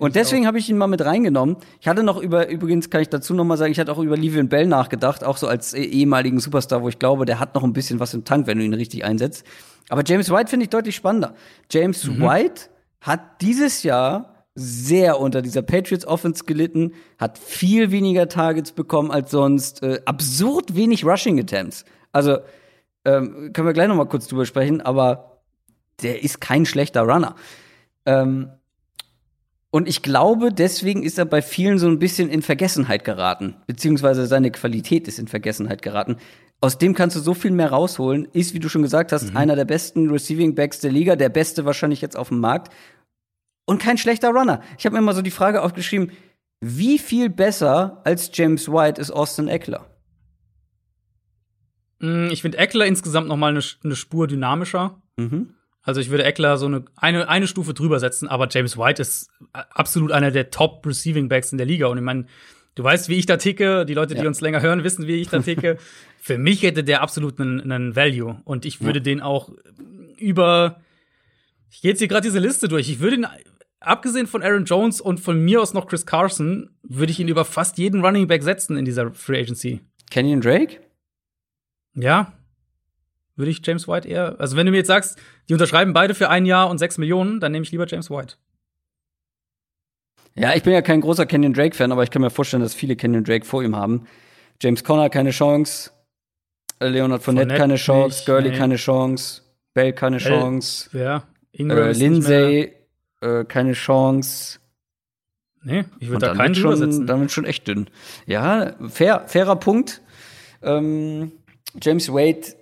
Und 0.01 0.17
deswegen 0.17 0.47
habe 0.47 0.59
ich 0.59 0.69
ihn 0.71 0.79
mal 0.79 0.87
mit 0.87 1.05
reingenommen. 1.05 1.59
Ich 1.79 1.87
hatte 1.87 2.03
noch 2.03 2.21
über, 2.21 2.49
übrigens 2.49 2.89
kann 2.89 3.03
ich 3.03 3.11
dazu 3.11 3.35
noch 3.35 3.45
mal 3.45 3.59
sagen, 3.59 3.71
ich 3.71 3.79
hatte 3.79 3.93
auch 3.93 3.99
über 3.99 4.17
Livian 4.17 4.49
Bell 4.49 4.67
nachgedacht, 4.67 5.23
auch 5.23 5.37
so 5.37 5.47
als 5.47 5.75
eh, 5.75 5.83
ehemaligen 5.85 6.41
Superstar, 6.41 6.83
wo 6.83 6.89
ich 6.89 6.99
glaube, 6.99 7.27
der 7.27 7.39
hat 7.39 7.55
noch 7.55 7.63
ein 7.65 7.75
bisschen 7.75 8.01
was 8.01 8.15
im 8.15 8.25
Tank, 8.25 8.47
wenn 8.47 8.59
du 8.59 8.65
ihn 8.65 8.73
richtig 8.73 9.05
einsetzt. 9.05 9.45
Aber 9.91 10.03
James 10.07 10.31
White 10.31 10.49
finde 10.49 10.65
ich 10.65 10.71
deutlich 10.71 10.97
spannender. 10.97 11.35
James 11.71 12.07
mhm. 12.07 12.23
White 12.23 12.63
hat 13.03 13.43
dieses 13.43 13.83
Jahr 13.83 14.47
sehr 14.55 15.21
unter 15.21 15.43
dieser 15.43 15.61
Patriots 15.61 16.07
Offense 16.07 16.45
gelitten, 16.45 16.93
hat 17.19 17.37
viel 17.37 17.91
weniger 17.91 18.27
Targets 18.27 18.73
bekommen 18.73 19.11
als 19.11 19.31
sonst, 19.31 19.83
äh, 19.83 20.01
absurd 20.07 20.75
wenig 20.75 21.05
Rushing 21.05 21.39
Attempts. 21.39 21.85
Also 22.11 22.39
ähm, 23.05 23.53
können 23.53 23.67
wir 23.67 23.75
gleich 23.75 23.89
noch 23.89 23.97
mal 23.97 24.09
kurz 24.09 24.29
drüber 24.29 24.47
sprechen, 24.47 24.81
aber 24.81 25.43
der 26.03 26.23
ist 26.23 26.41
kein 26.41 26.65
schlechter 26.65 27.03
Runner. 27.03 27.35
Ähm, 28.07 28.51
und 29.71 29.89
ich 29.89 30.03
glaube, 30.03 30.53
deswegen 30.53 31.05
ist 31.05 31.19
er 31.19 31.25
bei 31.25 31.43
vielen 31.43 31.79
so 31.79 31.87
ein 31.87 32.01
bisschen 32.01 32.29
in 32.29 32.43
Vergessenheit 32.43 33.05
geraten, 33.05 33.55
beziehungsweise 33.67 34.27
seine 34.27 34.51
Qualität 34.51 35.07
ist 35.07 35.19
in 35.19 35.29
Vergessenheit 35.29 35.83
geraten. 35.83 36.17
Aus 36.61 36.77
dem 36.77 36.95
kannst 36.95 37.17
du 37.17 37.21
so 37.21 37.35
viel 37.35 37.53
mehr 37.53 37.71
rausholen. 37.71 38.27
Ist, 38.33 38.53
wie 38.53 38.59
du 38.59 38.69
schon 38.69 38.83
gesagt 38.83 39.13
hast, 39.13 39.31
mhm. 39.31 39.37
einer 39.37 39.57
der 39.57 39.65
besten 39.65 40.11
Receiving 40.11 40.55
Backs 40.55 40.81
der 40.81 40.91
Liga, 40.91 41.17
der 41.17 41.29
beste 41.29 41.65
wahrscheinlich 41.65 42.01
jetzt 42.01 42.17
auf 42.17 42.29
dem 42.29 42.41
Markt. 42.41 42.73
Und 43.65 43.81
kein 43.81 43.97
schlechter 43.97 44.31
Runner. 44.31 44.61
Ich 44.77 44.85
habe 44.85 44.97
mir 44.97 45.03
mal 45.03 45.15
so 45.15 45.23
die 45.23 45.31
Frage 45.31 45.63
aufgeschrieben, 45.63 46.11
wie 46.61 46.99
viel 46.99 47.31
besser 47.31 48.03
als 48.05 48.31
James 48.35 48.69
White 48.69 49.01
ist 49.01 49.11
Austin 49.11 49.49
Eckler? 49.49 49.87
Mm, 52.01 52.29
ich 52.31 52.43
finde 52.43 52.59
Eckler 52.59 52.87
insgesamt 52.87 53.29
noch 53.29 53.37
mal 53.37 53.53
eine, 53.53 53.63
eine 53.85 53.97
Spur 53.97 54.27
dynamischer. 54.27 55.01
Mhm. 55.17 55.55
Also 55.83 56.01
ich 56.01 56.11
würde 56.11 56.25
Eckler 56.25 56.59
so 56.59 56.67
eine, 56.67 56.85
eine, 56.97 57.29
eine 57.29 57.47
Stufe 57.47 57.73
drüber 57.73 58.01
setzen, 58.01 58.29
aber 58.29 58.49
James 58.51 58.77
White 58.77 59.01
ist 59.01 59.31
absolut 59.53 60.13
einer 60.13 60.31
der 60.31 60.51
Top 60.51 60.85
Receiving 60.87 61.29
Backs 61.29 61.53
in 61.53 61.59
der 61.59 61.67
Liga. 61.67 61.87
Und 61.87 61.97
ich 61.97 62.05
meine, 62.05 62.27
du 62.75 62.85
weißt, 62.85 63.09
wie 63.09 63.17
ich 63.17 63.27
da 63.27 63.39
ticke. 63.39 63.87
Die 63.87 63.95
Leute, 63.95 64.15
die 64.15 64.23
ja. 64.23 64.27
uns 64.27 64.41
länger 64.41 64.61
hören, 64.61 64.85
wissen, 64.85 65.07
wie 65.07 65.17
ich 65.17 65.29
da 65.29 65.41
ticke. 65.41 65.79
Für 66.21 66.37
mich 66.37 66.63
hätte 66.63 66.85
der 66.85 67.01
absolut 67.01 67.41
einen, 67.41 67.73
einen 67.73 67.97
Value. 67.97 68.41
Und 68.45 68.67
ich 68.67 68.83
würde 68.83 68.99
ja. 68.99 69.05
den 69.05 69.21
auch 69.21 69.51
über. 70.19 70.81
Ich 71.71 71.81
gehe 71.81 71.93
jetzt 71.93 72.01
hier 72.01 72.09
gerade 72.09 72.27
diese 72.27 72.41
Liste 72.41 72.69
durch. 72.69 72.91
Ich 72.91 73.01
würde 73.01 73.17
ihn, 73.17 73.27
abgesehen 73.79 74.27
von 74.27 74.43
Aaron 74.43 74.65
Jones 74.65 75.01
und 75.01 75.21
von 75.21 75.43
mir 75.43 75.63
aus 75.63 75.73
noch 75.73 75.87
Chris 75.87 76.05
Carson, 76.05 76.71
würde 76.83 77.13
ich 77.13 77.21
ihn 77.21 77.29
über 77.29 77.45
fast 77.45 77.79
jeden 77.79 78.05
Running 78.05 78.27
Back 78.27 78.43
setzen 78.43 78.77
in 78.77 78.85
dieser 78.85 79.15
Free 79.15 79.41
Agency. 79.41 79.81
Kenyon 80.11 80.41
Drake? 80.41 80.81
Ja, 81.95 82.33
würde 83.41 83.51
ich 83.51 83.61
James 83.67 83.89
White 83.89 84.07
eher. 84.09 84.37
Also, 84.39 84.57
wenn 84.57 84.67
du 84.67 84.73
mir 84.73 84.79
jetzt 84.79 84.87
sagst, 84.87 85.19
die 85.49 85.55
unterschreiben 85.55 85.93
beide 85.93 86.15
für 86.15 86.29
ein 86.29 86.47
Jahr 86.47 86.71
und 86.71 86.79
sechs 86.79 86.97
Millionen, 86.97 87.41
dann 87.41 87.51
nehme 87.51 87.65
ich 87.65 87.73
lieber 87.73 87.87
James 87.89 88.11
White. 88.11 88.37
Ja, 90.37 90.55
ich 90.55 90.63
bin 90.63 90.73
ja 90.73 90.83
kein 90.83 91.01
großer 91.01 91.27
Kenyon 91.27 91.53
Drake-Fan, 91.53 91.93
aber 91.93 92.03
ich 92.03 92.11
kann 92.11 92.23
mir 92.23 92.31
vorstellen, 92.31 92.63
dass 92.63 92.75
viele 92.75 92.97
Kenyon 92.97 93.25
Drake 93.25 93.45
vor 93.45 93.63
ihm 93.63 93.75
haben. 93.75 94.07
James 94.61 94.85
Conner 94.85 95.11
keine 95.11 95.31
Chance, 95.31 95.91
Leonard 96.81 97.23
Fournette, 97.23 97.49
Fournette 97.49 97.61
keine 97.61 97.77
Chance, 97.77 98.25
Gurley 98.27 98.51
nee. 98.51 98.57
keine 98.57 98.77
Chance, 98.77 99.43
Bell 99.75 99.93
keine 99.93 100.19
Bell, 100.19 100.27
Chance, 100.27 100.97
ja, 100.97 101.25
äh, 101.53 101.93
Lindsay 101.93 102.73
äh, 103.21 103.45
keine 103.45 103.73
Chance. 103.73 104.59
Nee, 105.63 105.85
ich 105.99 106.09
würde 106.09 106.27
da 106.27 106.35
keinen 106.35 106.55
schon, 106.55 106.77
setzen. 106.77 107.07
Damit 107.07 107.33
schon 107.33 107.45
echt 107.45 107.69
dünn. 107.69 107.89
Ja, 108.27 108.75
fair, 108.89 109.25
fairer 109.27 109.57
Punkt. 109.57 110.01
Ähm, 110.63 111.33
James 111.81 112.11
Wade 112.11 112.55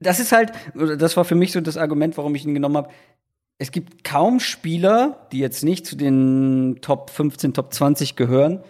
das 0.00 0.20
ist 0.20 0.32
halt, 0.32 0.52
das 0.74 1.16
war 1.16 1.24
für 1.24 1.34
mich 1.34 1.52
so 1.52 1.60
das 1.60 1.76
Argument, 1.76 2.16
warum 2.16 2.34
ich 2.34 2.44
ihn 2.44 2.54
genommen 2.54 2.76
habe. 2.76 2.90
Es 3.58 3.70
gibt 3.70 4.04
kaum 4.04 4.40
Spieler, 4.40 5.26
die 5.32 5.38
jetzt 5.38 5.64
nicht 5.64 5.86
zu 5.86 5.96
den 5.96 6.78
Top 6.82 7.10
15, 7.10 7.54
Top 7.54 7.72
20 7.72 8.16
gehören. 8.16 8.62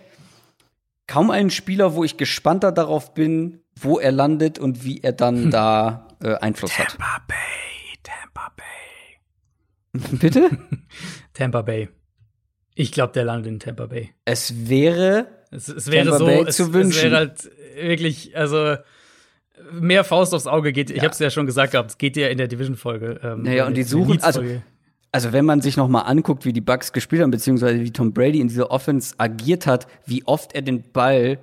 Kaum 1.08 1.30
einen 1.30 1.50
Spieler, 1.50 1.94
wo 1.94 2.04
ich 2.04 2.16
gespannter 2.16 2.70
darauf 2.70 3.14
bin, 3.14 3.60
wo 3.74 3.98
er 3.98 4.12
landet 4.12 4.58
und 4.58 4.84
wie 4.84 5.00
er 5.00 5.12
dann 5.12 5.44
hm. 5.44 5.50
da 5.50 6.08
äh, 6.22 6.34
Einfluss 6.36 6.72
Tampa 6.72 6.92
hat. 6.92 6.98
Tampa 6.98 7.22
Bay, 7.26 7.98
Tampa 8.02 8.52
Bay. 8.56 10.10
Bitte? 10.18 10.50
Tampa 11.32 11.62
Bay. 11.62 11.88
Ich 12.74 12.92
glaube, 12.92 13.12
der 13.12 13.24
landet 13.24 13.52
in 13.52 13.58
Tampa 13.58 13.86
Bay. 13.86 14.10
Es 14.24 14.68
wäre, 14.68 15.26
es, 15.50 15.68
es 15.68 15.90
wäre 15.90 16.10
Tampa 16.10 16.18
so, 16.18 16.26
Bay 16.26 16.44
es, 16.46 16.56
zu 16.56 16.72
wünschen. 16.72 16.98
es 16.98 17.02
wäre 17.02 17.16
halt 17.16 17.50
wirklich, 17.76 18.36
also 18.36 18.76
mehr 19.72 20.04
Faust 20.04 20.34
aufs 20.34 20.46
Auge 20.46 20.72
geht. 20.72 20.90
Ja. 20.90 20.96
Ich 20.96 21.02
habe 21.02 21.12
es 21.12 21.18
ja 21.18 21.30
schon 21.30 21.46
gesagt 21.46 21.72
gehabt, 21.72 21.90
es 21.90 21.98
geht 21.98 22.16
ja 22.16 22.28
in 22.28 22.38
der 22.38 22.48
Division-Folge. 22.48 23.20
Ähm, 23.22 23.42
naja, 23.42 23.66
und 23.66 23.76
die 23.76 23.82
suchen, 23.82 24.22
also, 24.22 24.42
also 25.12 25.32
wenn 25.32 25.44
man 25.44 25.60
sich 25.60 25.76
noch 25.76 25.88
mal 25.88 26.02
anguckt, 26.02 26.44
wie 26.44 26.52
die 26.52 26.60
Bucks 26.60 26.92
gespielt 26.92 27.22
haben, 27.22 27.30
beziehungsweise 27.30 27.80
wie 27.80 27.90
Tom 27.90 28.12
Brady 28.12 28.40
in 28.40 28.48
dieser 28.48 28.70
Offense 28.70 29.14
agiert 29.18 29.66
hat, 29.66 29.86
wie 30.06 30.24
oft 30.26 30.54
er 30.54 30.62
den 30.62 30.92
Ball 30.92 31.38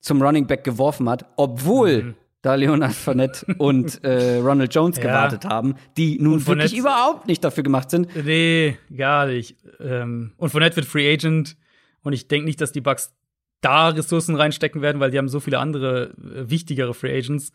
zum 0.00 0.22
Running 0.22 0.46
Back 0.46 0.64
geworfen 0.64 1.08
hat, 1.08 1.26
obwohl 1.36 2.02
mhm. 2.02 2.14
da 2.42 2.54
Leonard 2.54 2.94
Fournette 2.94 3.46
und 3.58 4.02
äh, 4.04 4.36
Ronald 4.36 4.74
Jones 4.74 4.96
Ja. 4.96 5.02
gewartet 5.02 5.44
haben, 5.44 5.74
die 5.96 6.18
nun 6.20 6.46
wirklich 6.46 6.76
überhaupt 6.76 7.26
nicht 7.26 7.42
dafür 7.42 7.64
gemacht 7.64 7.90
sind. 7.90 8.08
Nee, 8.24 8.76
gar 8.96 9.26
nicht. 9.26 9.56
Ähm, 9.80 10.32
und 10.36 10.50
Fournette 10.50 10.76
wird 10.76 10.86
Free 10.86 11.12
Agent. 11.12 11.56
Und 12.02 12.12
ich 12.12 12.28
denke 12.28 12.46
nicht, 12.46 12.60
dass 12.60 12.72
die 12.72 12.80
Bucks 12.80 13.12
da 13.60 13.88
Ressourcen 13.88 14.36
reinstecken 14.36 14.82
werden, 14.82 15.00
weil 15.00 15.10
die 15.10 15.18
haben 15.18 15.28
so 15.28 15.40
viele 15.40 15.58
andere 15.58 16.10
äh, 16.34 16.48
wichtigere 16.50 16.94
Free 16.94 17.16
Agents. 17.18 17.52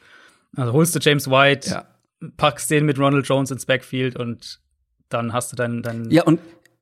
Also 0.56 0.74
holst 0.74 0.96
du 0.96 1.00
James 1.00 1.30
White, 1.30 1.70
Ja. 1.70 1.86
packst 2.38 2.70
den 2.72 2.86
mit 2.86 3.00
Ronald 3.00 3.28
Jones 3.28 3.52
ins 3.52 3.66
Backfield 3.66 4.16
und 4.18 4.60
dann 5.10 5.34
hast 5.34 5.52
du 5.52 5.56
deinen. 5.56 5.82
deinen 5.82 6.10
Ja, 6.12 6.24
und 6.24 6.40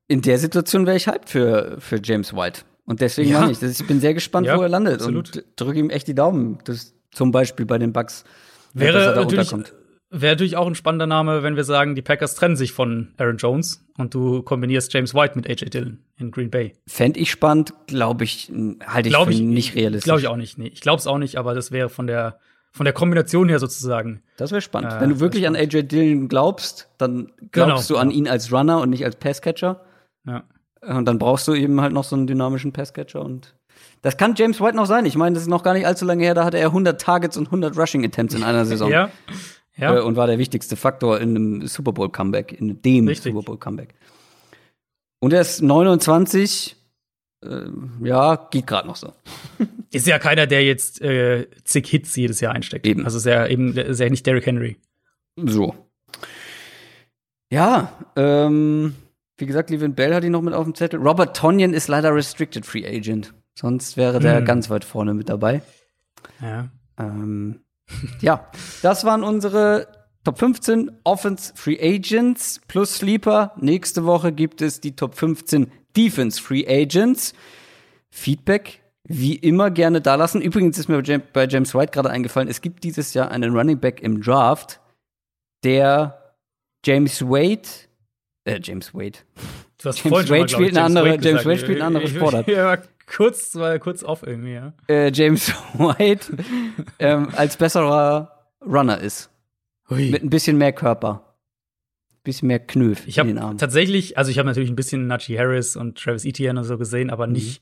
in 0.07 0.21
der 0.21 0.37
Situation 0.37 0.85
wäre 0.85 0.97
ich 0.97 1.07
hyped 1.07 1.29
für, 1.29 1.77
für 1.79 1.99
James 2.03 2.33
White. 2.33 2.61
Und 2.85 2.99
deswegen 3.01 3.29
Ja. 3.31 3.39
meine 3.41 3.51
ich, 3.53 3.59
das- 3.59 3.79
ich 3.79 3.87
bin 3.87 3.99
sehr 3.99 4.13
gespannt, 4.13 4.47
Ja, 4.47 4.57
wo 4.57 4.61
er 4.61 4.69
landet. 4.69 4.95
absolut. 4.95 5.35
Und 5.37 5.45
drücke 5.55 5.79
ihm 5.79 5.89
echt 5.89 6.07
die 6.07 6.15
Daumen, 6.15 6.57
dass 6.65 6.93
zum 7.11 7.31
Beispiel 7.31 7.65
bei 7.65 7.77
den 7.77 7.93
er 7.93 8.23
wäre 8.73 9.13
da 9.15 9.23
natürlich. 9.23 9.53
Wäre 10.11 10.33
natürlich 10.33 10.57
auch 10.57 10.67
ein 10.67 10.75
spannender 10.75 11.07
Name, 11.07 11.41
wenn 11.41 11.55
wir 11.55 11.63
sagen, 11.63 11.95
die 11.95 12.01
Packers 12.01 12.35
trennen 12.35 12.55
sich 12.55 12.73
von 12.73 13.13
Aaron 13.17 13.37
Jones 13.37 13.83
und 13.97 14.13
du 14.13 14.41
kombinierst 14.43 14.93
James 14.93 15.13
White 15.15 15.33
mit 15.35 15.49
AJ 15.49 15.69
Dillon 15.69 15.99
in 16.17 16.31
Green 16.31 16.51
Bay. 16.51 16.73
Fände 16.87 17.19
ich 17.19 17.31
spannend, 17.31 17.73
glaube 17.87 18.23
ich, 18.25 18.51
halte 18.85 19.07
ich 19.09 19.13
Glaube 19.13 19.31
für 19.31 19.37
ich 19.37 19.41
nicht 19.41 19.75
realistisch. 19.75 20.03
Glaube 20.05 20.19
ich 20.21 20.27
auch 20.27 20.35
nicht. 20.35 20.57
Nee, 20.57 20.67
ich 20.67 20.81
glaube 20.81 20.99
es 20.99 21.07
auch 21.07 21.17
nicht, 21.17 21.37
aber 21.37 21.53
das 21.55 21.71
wäre 21.71 21.89
von 21.89 22.07
der 22.07 22.37
von 22.73 22.85
der 22.85 22.93
Kombination 22.93 23.49
her 23.49 23.59
sozusagen. 23.59 24.21
Das 24.37 24.51
wäre 24.51 24.61
spannend. 24.61 24.93
Äh, 24.93 25.01
Wenn 25.01 25.09
du 25.09 25.19
wirklich 25.19 25.45
an 25.45 25.55
AJ 25.57 25.83
Dillon 25.83 26.29
glaubst, 26.29 26.89
dann 26.97 27.31
glaubst 27.51 27.87
Genau, 27.89 27.99
du 27.99 28.01
an 28.01 28.11
ihn 28.11 28.29
als 28.29 28.51
Runner 28.53 28.79
und 28.79 28.89
nicht 28.91 29.03
als 29.03 29.17
Passcatcher. 29.17 29.81
Ja. 30.25 30.43
Und 30.81 31.03
dann 31.05 31.19
brauchst 31.19 31.47
du 31.49 31.53
eben 31.53 31.81
halt 31.81 31.91
noch 31.93 32.05
so 32.05 32.15
einen 32.15 32.27
dynamischen 32.27 32.71
Passcatcher 32.71 33.21
und 33.23 33.55
das 34.03 34.17
kann 34.17 34.35
James 34.35 34.59
White 34.61 34.75
noch 34.75 34.85
sein. 34.87 35.05
Ich 35.05 35.15
meine, 35.15 35.33
das 35.35 35.43
ist 35.43 35.49
noch 35.49 35.63
gar 35.63 35.73
nicht 35.73 35.85
allzu 35.85 36.05
lange 36.05 36.23
her, 36.23 36.33
da 36.33 36.43
hatte 36.45 36.57
er 36.57 36.67
100 36.67 36.99
Targets 36.99 37.37
und 37.37 37.47
100 37.47 37.77
Rushing 37.77 38.05
Attempts 38.05 38.33
in 38.35 38.43
einer 38.43 38.65
Saison. 38.65 38.89
Ja. 38.89 39.09
Ja. 39.81 39.97
Äh, 39.97 40.01
und 40.01 40.15
war 40.15 40.27
der 40.27 40.37
wichtigste 40.37 40.75
Faktor 40.77 41.19
in 41.19 41.35
einem 41.35 41.67
Super 41.67 41.91
Bowl 41.91 42.09
Comeback, 42.09 42.53
in 42.53 42.81
dem 42.81 43.07
Richtig. 43.07 43.33
Super 43.33 43.43
Bowl 43.45 43.57
Comeback. 43.57 43.93
Und 45.19 45.33
er 45.33 45.41
ist 45.41 45.61
29, 45.61 46.75
äh, 47.43 47.65
ja, 48.03 48.47
geht 48.51 48.67
gerade 48.67 48.87
noch 48.87 48.95
so. 48.95 49.13
Ist 49.91 50.07
ja 50.07 50.19
keiner, 50.19 50.47
der 50.47 50.63
jetzt 50.63 51.01
äh, 51.01 51.47
zig 51.65 51.87
Hits 51.87 52.15
jedes 52.15 52.39
Jahr 52.39 52.53
einsteckt. 52.53 52.87
Eben. 52.87 53.03
Also 53.03 53.17
ist 53.17 53.25
ja 53.25 53.45
eben 53.45 53.75
ist 53.75 53.99
ja 53.99 54.07
nicht 54.09 54.25
Derrick 54.25 54.45
Henry. 54.45 54.77
So. 55.35 55.75
Ja, 57.51 57.91
ähm, 58.15 58.95
wie 59.37 59.45
gesagt, 59.45 59.69
Levin 59.69 59.93
Bell 59.93 60.15
hat 60.15 60.23
ihn 60.23 60.31
noch 60.31 60.41
mit 60.41 60.53
auf 60.53 60.63
dem 60.63 60.75
Zettel. 60.75 61.01
Robert 61.01 61.35
Tonyan 61.35 61.73
ist 61.73 61.89
leider 61.89 62.15
Restricted 62.15 62.65
Free 62.65 62.87
Agent. 62.87 63.33
Sonst 63.53 63.97
wäre 63.97 64.19
der 64.19 64.37
Hm. 64.37 64.45
ganz 64.45 64.69
weit 64.69 64.85
vorne 64.85 65.13
mit 65.13 65.27
dabei. 65.27 65.61
Ja. 66.41 66.69
Ähm, 66.97 67.59
ja, 68.21 68.47
das 68.81 69.03
waren 69.05 69.23
unsere 69.23 69.87
Top 70.23 70.37
15 70.39 70.91
Offense 71.03 71.53
Free 71.55 71.79
Agents 71.81 72.61
plus 72.67 72.97
Sleeper. 72.97 73.53
Nächste 73.57 74.05
Woche 74.05 74.31
gibt 74.31 74.61
es 74.61 74.79
die 74.81 74.95
Top 74.95 75.15
15 75.15 75.71
Defense 75.97 76.41
Free 76.41 76.65
Agents. 76.67 77.33
Feedback 78.11 78.81
wie 79.03 79.35
immer 79.35 79.71
gerne 79.71 79.99
da 80.01 80.15
lassen. 80.15 80.41
Übrigens 80.41 80.77
ist 80.77 80.87
mir 80.89 80.97
bei 81.01 81.03
Jam- 81.03 81.23
bei 81.33 81.47
James 81.47 81.73
White 81.73 81.91
gerade 81.91 82.09
eingefallen, 82.09 82.47
es 82.47 82.61
gibt 82.61 82.83
dieses 82.83 83.13
Jahr 83.13 83.31
einen 83.31 83.55
Running 83.55 83.79
Back 83.79 84.01
im 84.01 84.21
Draft, 84.21 84.79
der 85.63 86.33
James 86.85 87.21
Wade, 87.23 87.67
äh, 88.45 88.59
James 88.61 88.93
Wade, 88.93 89.19
James 90.03 90.29
Wade 90.29 90.49
spielt 90.49 90.77
eine 90.77 90.85
andere- 90.85 91.09
James. 91.29 91.45
Wade 91.45 91.57
spielt 91.59 91.77
eine 91.81 91.85
andere 91.87 92.03
Sportart. 92.19 92.47
Kurz, 93.13 93.55
war 93.55 93.77
kurz 93.79 94.03
off 94.03 94.23
irgendwie, 94.25 94.53
ja. 94.53 94.73
äh, 94.87 95.11
James 95.11 95.49
White 95.73 96.37
ähm, 96.99 97.29
als 97.35 97.57
besserer 97.57 98.47
Runner 98.65 98.97
ist. 98.99 99.29
Mit 99.89 100.23
ein 100.23 100.29
bisschen 100.29 100.57
mehr 100.57 100.71
Körper. 100.71 101.35
Bisschen 102.23 102.47
mehr 102.47 102.59
Knöf 102.59 103.07
Ich 103.07 103.17
in 103.17 103.27
den 103.27 103.37
Armen. 103.39 103.57
tatsächlich, 103.57 104.17
also 104.17 104.29
ich 104.31 104.37
habe 104.37 104.47
natürlich 104.47 104.69
ein 104.69 104.75
bisschen 104.75 105.07
Najee 105.07 105.37
Harris 105.39 105.75
und 105.75 105.97
Travis 105.97 106.23
Etienne 106.23 106.59
und 106.59 106.65
so 106.65 106.77
gesehen, 106.77 107.09
aber 107.09 107.25
Mhm. 107.27 107.33
nicht 107.33 107.61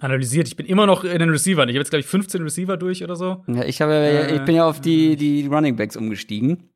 analysiert. 0.00 0.48
Ich 0.48 0.56
bin 0.56 0.66
immer 0.66 0.84
noch 0.86 1.04
in 1.04 1.18
den 1.20 1.30
Receivern. 1.30 1.68
Ich 1.68 1.76
habe 1.76 1.80
jetzt, 1.80 1.90
glaube 1.90 2.00
ich, 2.00 2.06
15 2.06 2.42
Receiver 2.42 2.76
durch 2.76 3.04
oder 3.04 3.14
so. 3.14 3.44
Ja, 3.46 3.62
ich, 3.64 3.80
habe, 3.80 3.92
ja- 3.92 4.00
Äh, 4.00 4.36
ich 4.36 4.42
bin 4.44 4.56
ja 4.56 4.66
auf 4.66 4.80
die, 4.80 5.14
die 5.16 5.46
Running 5.46 5.76
Backs 5.76 5.96
umgestiegen, 5.96 6.68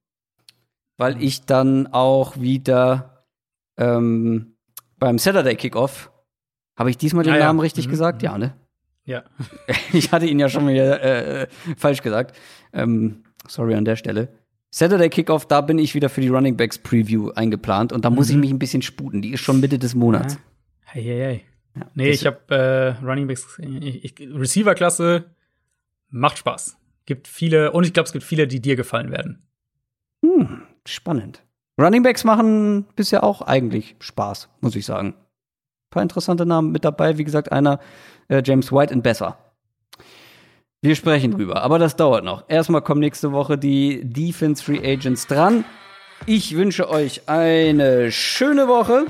weil 0.96 1.20
ich 1.22 1.42
dann 1.44 1.88
auch 1.88 2.40
wieder 2.40 3.26
ähm, 3.76 4.54
beim 4.98 5.18
Saturday 5.18 5.56
Kickoff 5.56 6.10
habe 6.78 6.90
ich 6.90 6.96
diesmal 6.96 7.24
den 7.24 7.34
ja. 7.34 7.40
Namen 7.40 7.60
richtig 7.60 7.86
Mhm, 7.86 7.90
gesagt? 7.90 8.22
mhm. 8.22 8.26
Ja, 8.26 8.38
ne? 8.38 8.54
Ja. 9.04 9.24
Ich 9.92 10.12
hatte 10.12 10.26
ihn 10.26 10.38
ja 10.38 10.48
schon 10.48 10.66
wieder 10.68 11.02
äh, 11.02 11.46
falsch 11.76 12.02
gesagt. 12.02 12.36
Ähm, 12.72 13.22
sorry 13.46 13.74
an 13.74 13.84
der 13.84 13.96
Stelle. 13.96 14.28
Saturday 14.70 15.08
Kickoff, 15.08 15.46
da 15.46 15.62
bin 15.62 15.78
ich 15.78 15.94
wieder 15.94 16.08
für 16.10 16.20
die 16.20 16.28
Running 16.28 16.56
Backs 16.56 16.78
Preview 16.78 17.30
eingeplant 17.30 17.92
und 17.92 18.04
da 18.04 18.10
muss 18.10 18.28
ich 18.28 18.34
Mhm. 18.36 18.40
mich 18.42 18.50
ein 18.50 18.58
bisschen 18.58 18.82
sputen. 18.82 19.22
Die 19.22 19.30
ist 19.32 19.40
schon 19.40 19.60
Mitte 19.60 19.78
des 19.78 19.94
Monats. 19.94 20.38
Hey, 20.84 21.02
hey, 21.02 21.18
hey. 21.18 21.44
Ja, 21.74 21.86
Nee, 21.94 22.10
ich 22.10 22.26
habe 22.26 22.54
äh, 23.00 23.04
Running 23.04 23.26
Backs, 23.28 23.58
Receiver-Klasse 24.20 25.24
macht 26.10 26.38
Spaß. 26.38 26.76
Gibt 27.06 27.28
viele, 27.28 27.72
und 27.72 27.84
ich 27.84 27.92
glaube, 27.92 28.06
es 28.06 28.12
gibt 28.12 28.24
viele, 28.24 28.46
die 28.46 28.60
dir 28.60 28.76
gefallen 28.76 29.10
werden. 29.10 29.42
Hm, 30.24 30.62
spannend. 30.86 31.42
Running 31.80 32.02
Backs 32.02 32.24
machen 32.24 32.86
bisher 32.96 33.22
auch 33.24 33.40
eigentlich 33.42 33.96
Spaß, 34.00 34.48
muss 34.60 34.76
ich 34.76 34.84
sagen. 34.84 35.14
Paar 35.90 36.02
interessante 36.02 36.46
Namen 36.46 36.72
mit 36.72 36.84
dabei. 36.84 37.18
Wie 37.18 37.24
gesagt, 37.24 37.52
einer 37.52 37.80
äh, 38.28 38.42
James 38.44 38.72
White 38.72 38.94
und 38.94 39.02
besser. 39.02 39.38
Wir 40.80 40.94
sprechen 40.94 41.32
drüber, 41.32 41.62
aber 41.62 41.78
das 41.80 41.96
dauert 41.96 42.24
noch. 42.24 42.44
Erstmal 42.48 42.82
kommen 42.82 43.00
nächste 43.00 43.32
Woche 43.32 43.58
die 43.58 44.00
Defense 44.04 44.62
Free 44.62 44.78
Agents 44.78 45.26
dran. 45.26 45.64
Ich 46.26 46.54
wünsche 46.56 46.88
euch 46.88 47.28
eine 47.28 48.12
schöne 48.12 48.68
Woche. 48.68 49.06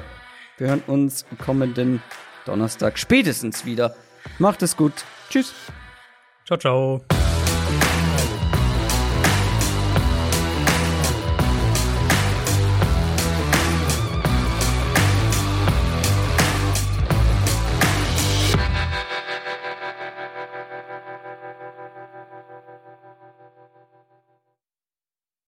Wir 0.57 0.69
hören 0.69 0.83
uns 0.87 1.27
kommenden 1.45 2.03
Donnerstag 2.47 2.99
spätestens 2.99 3.67
wieder. 3.67 3.95
Macht 4.39 4.63
es 4.63 4.77
gut. 4.77 4.93
Tschüss. 5.29 5.53
Ciao, 6.47 6.59
ciao. 6.59 7.18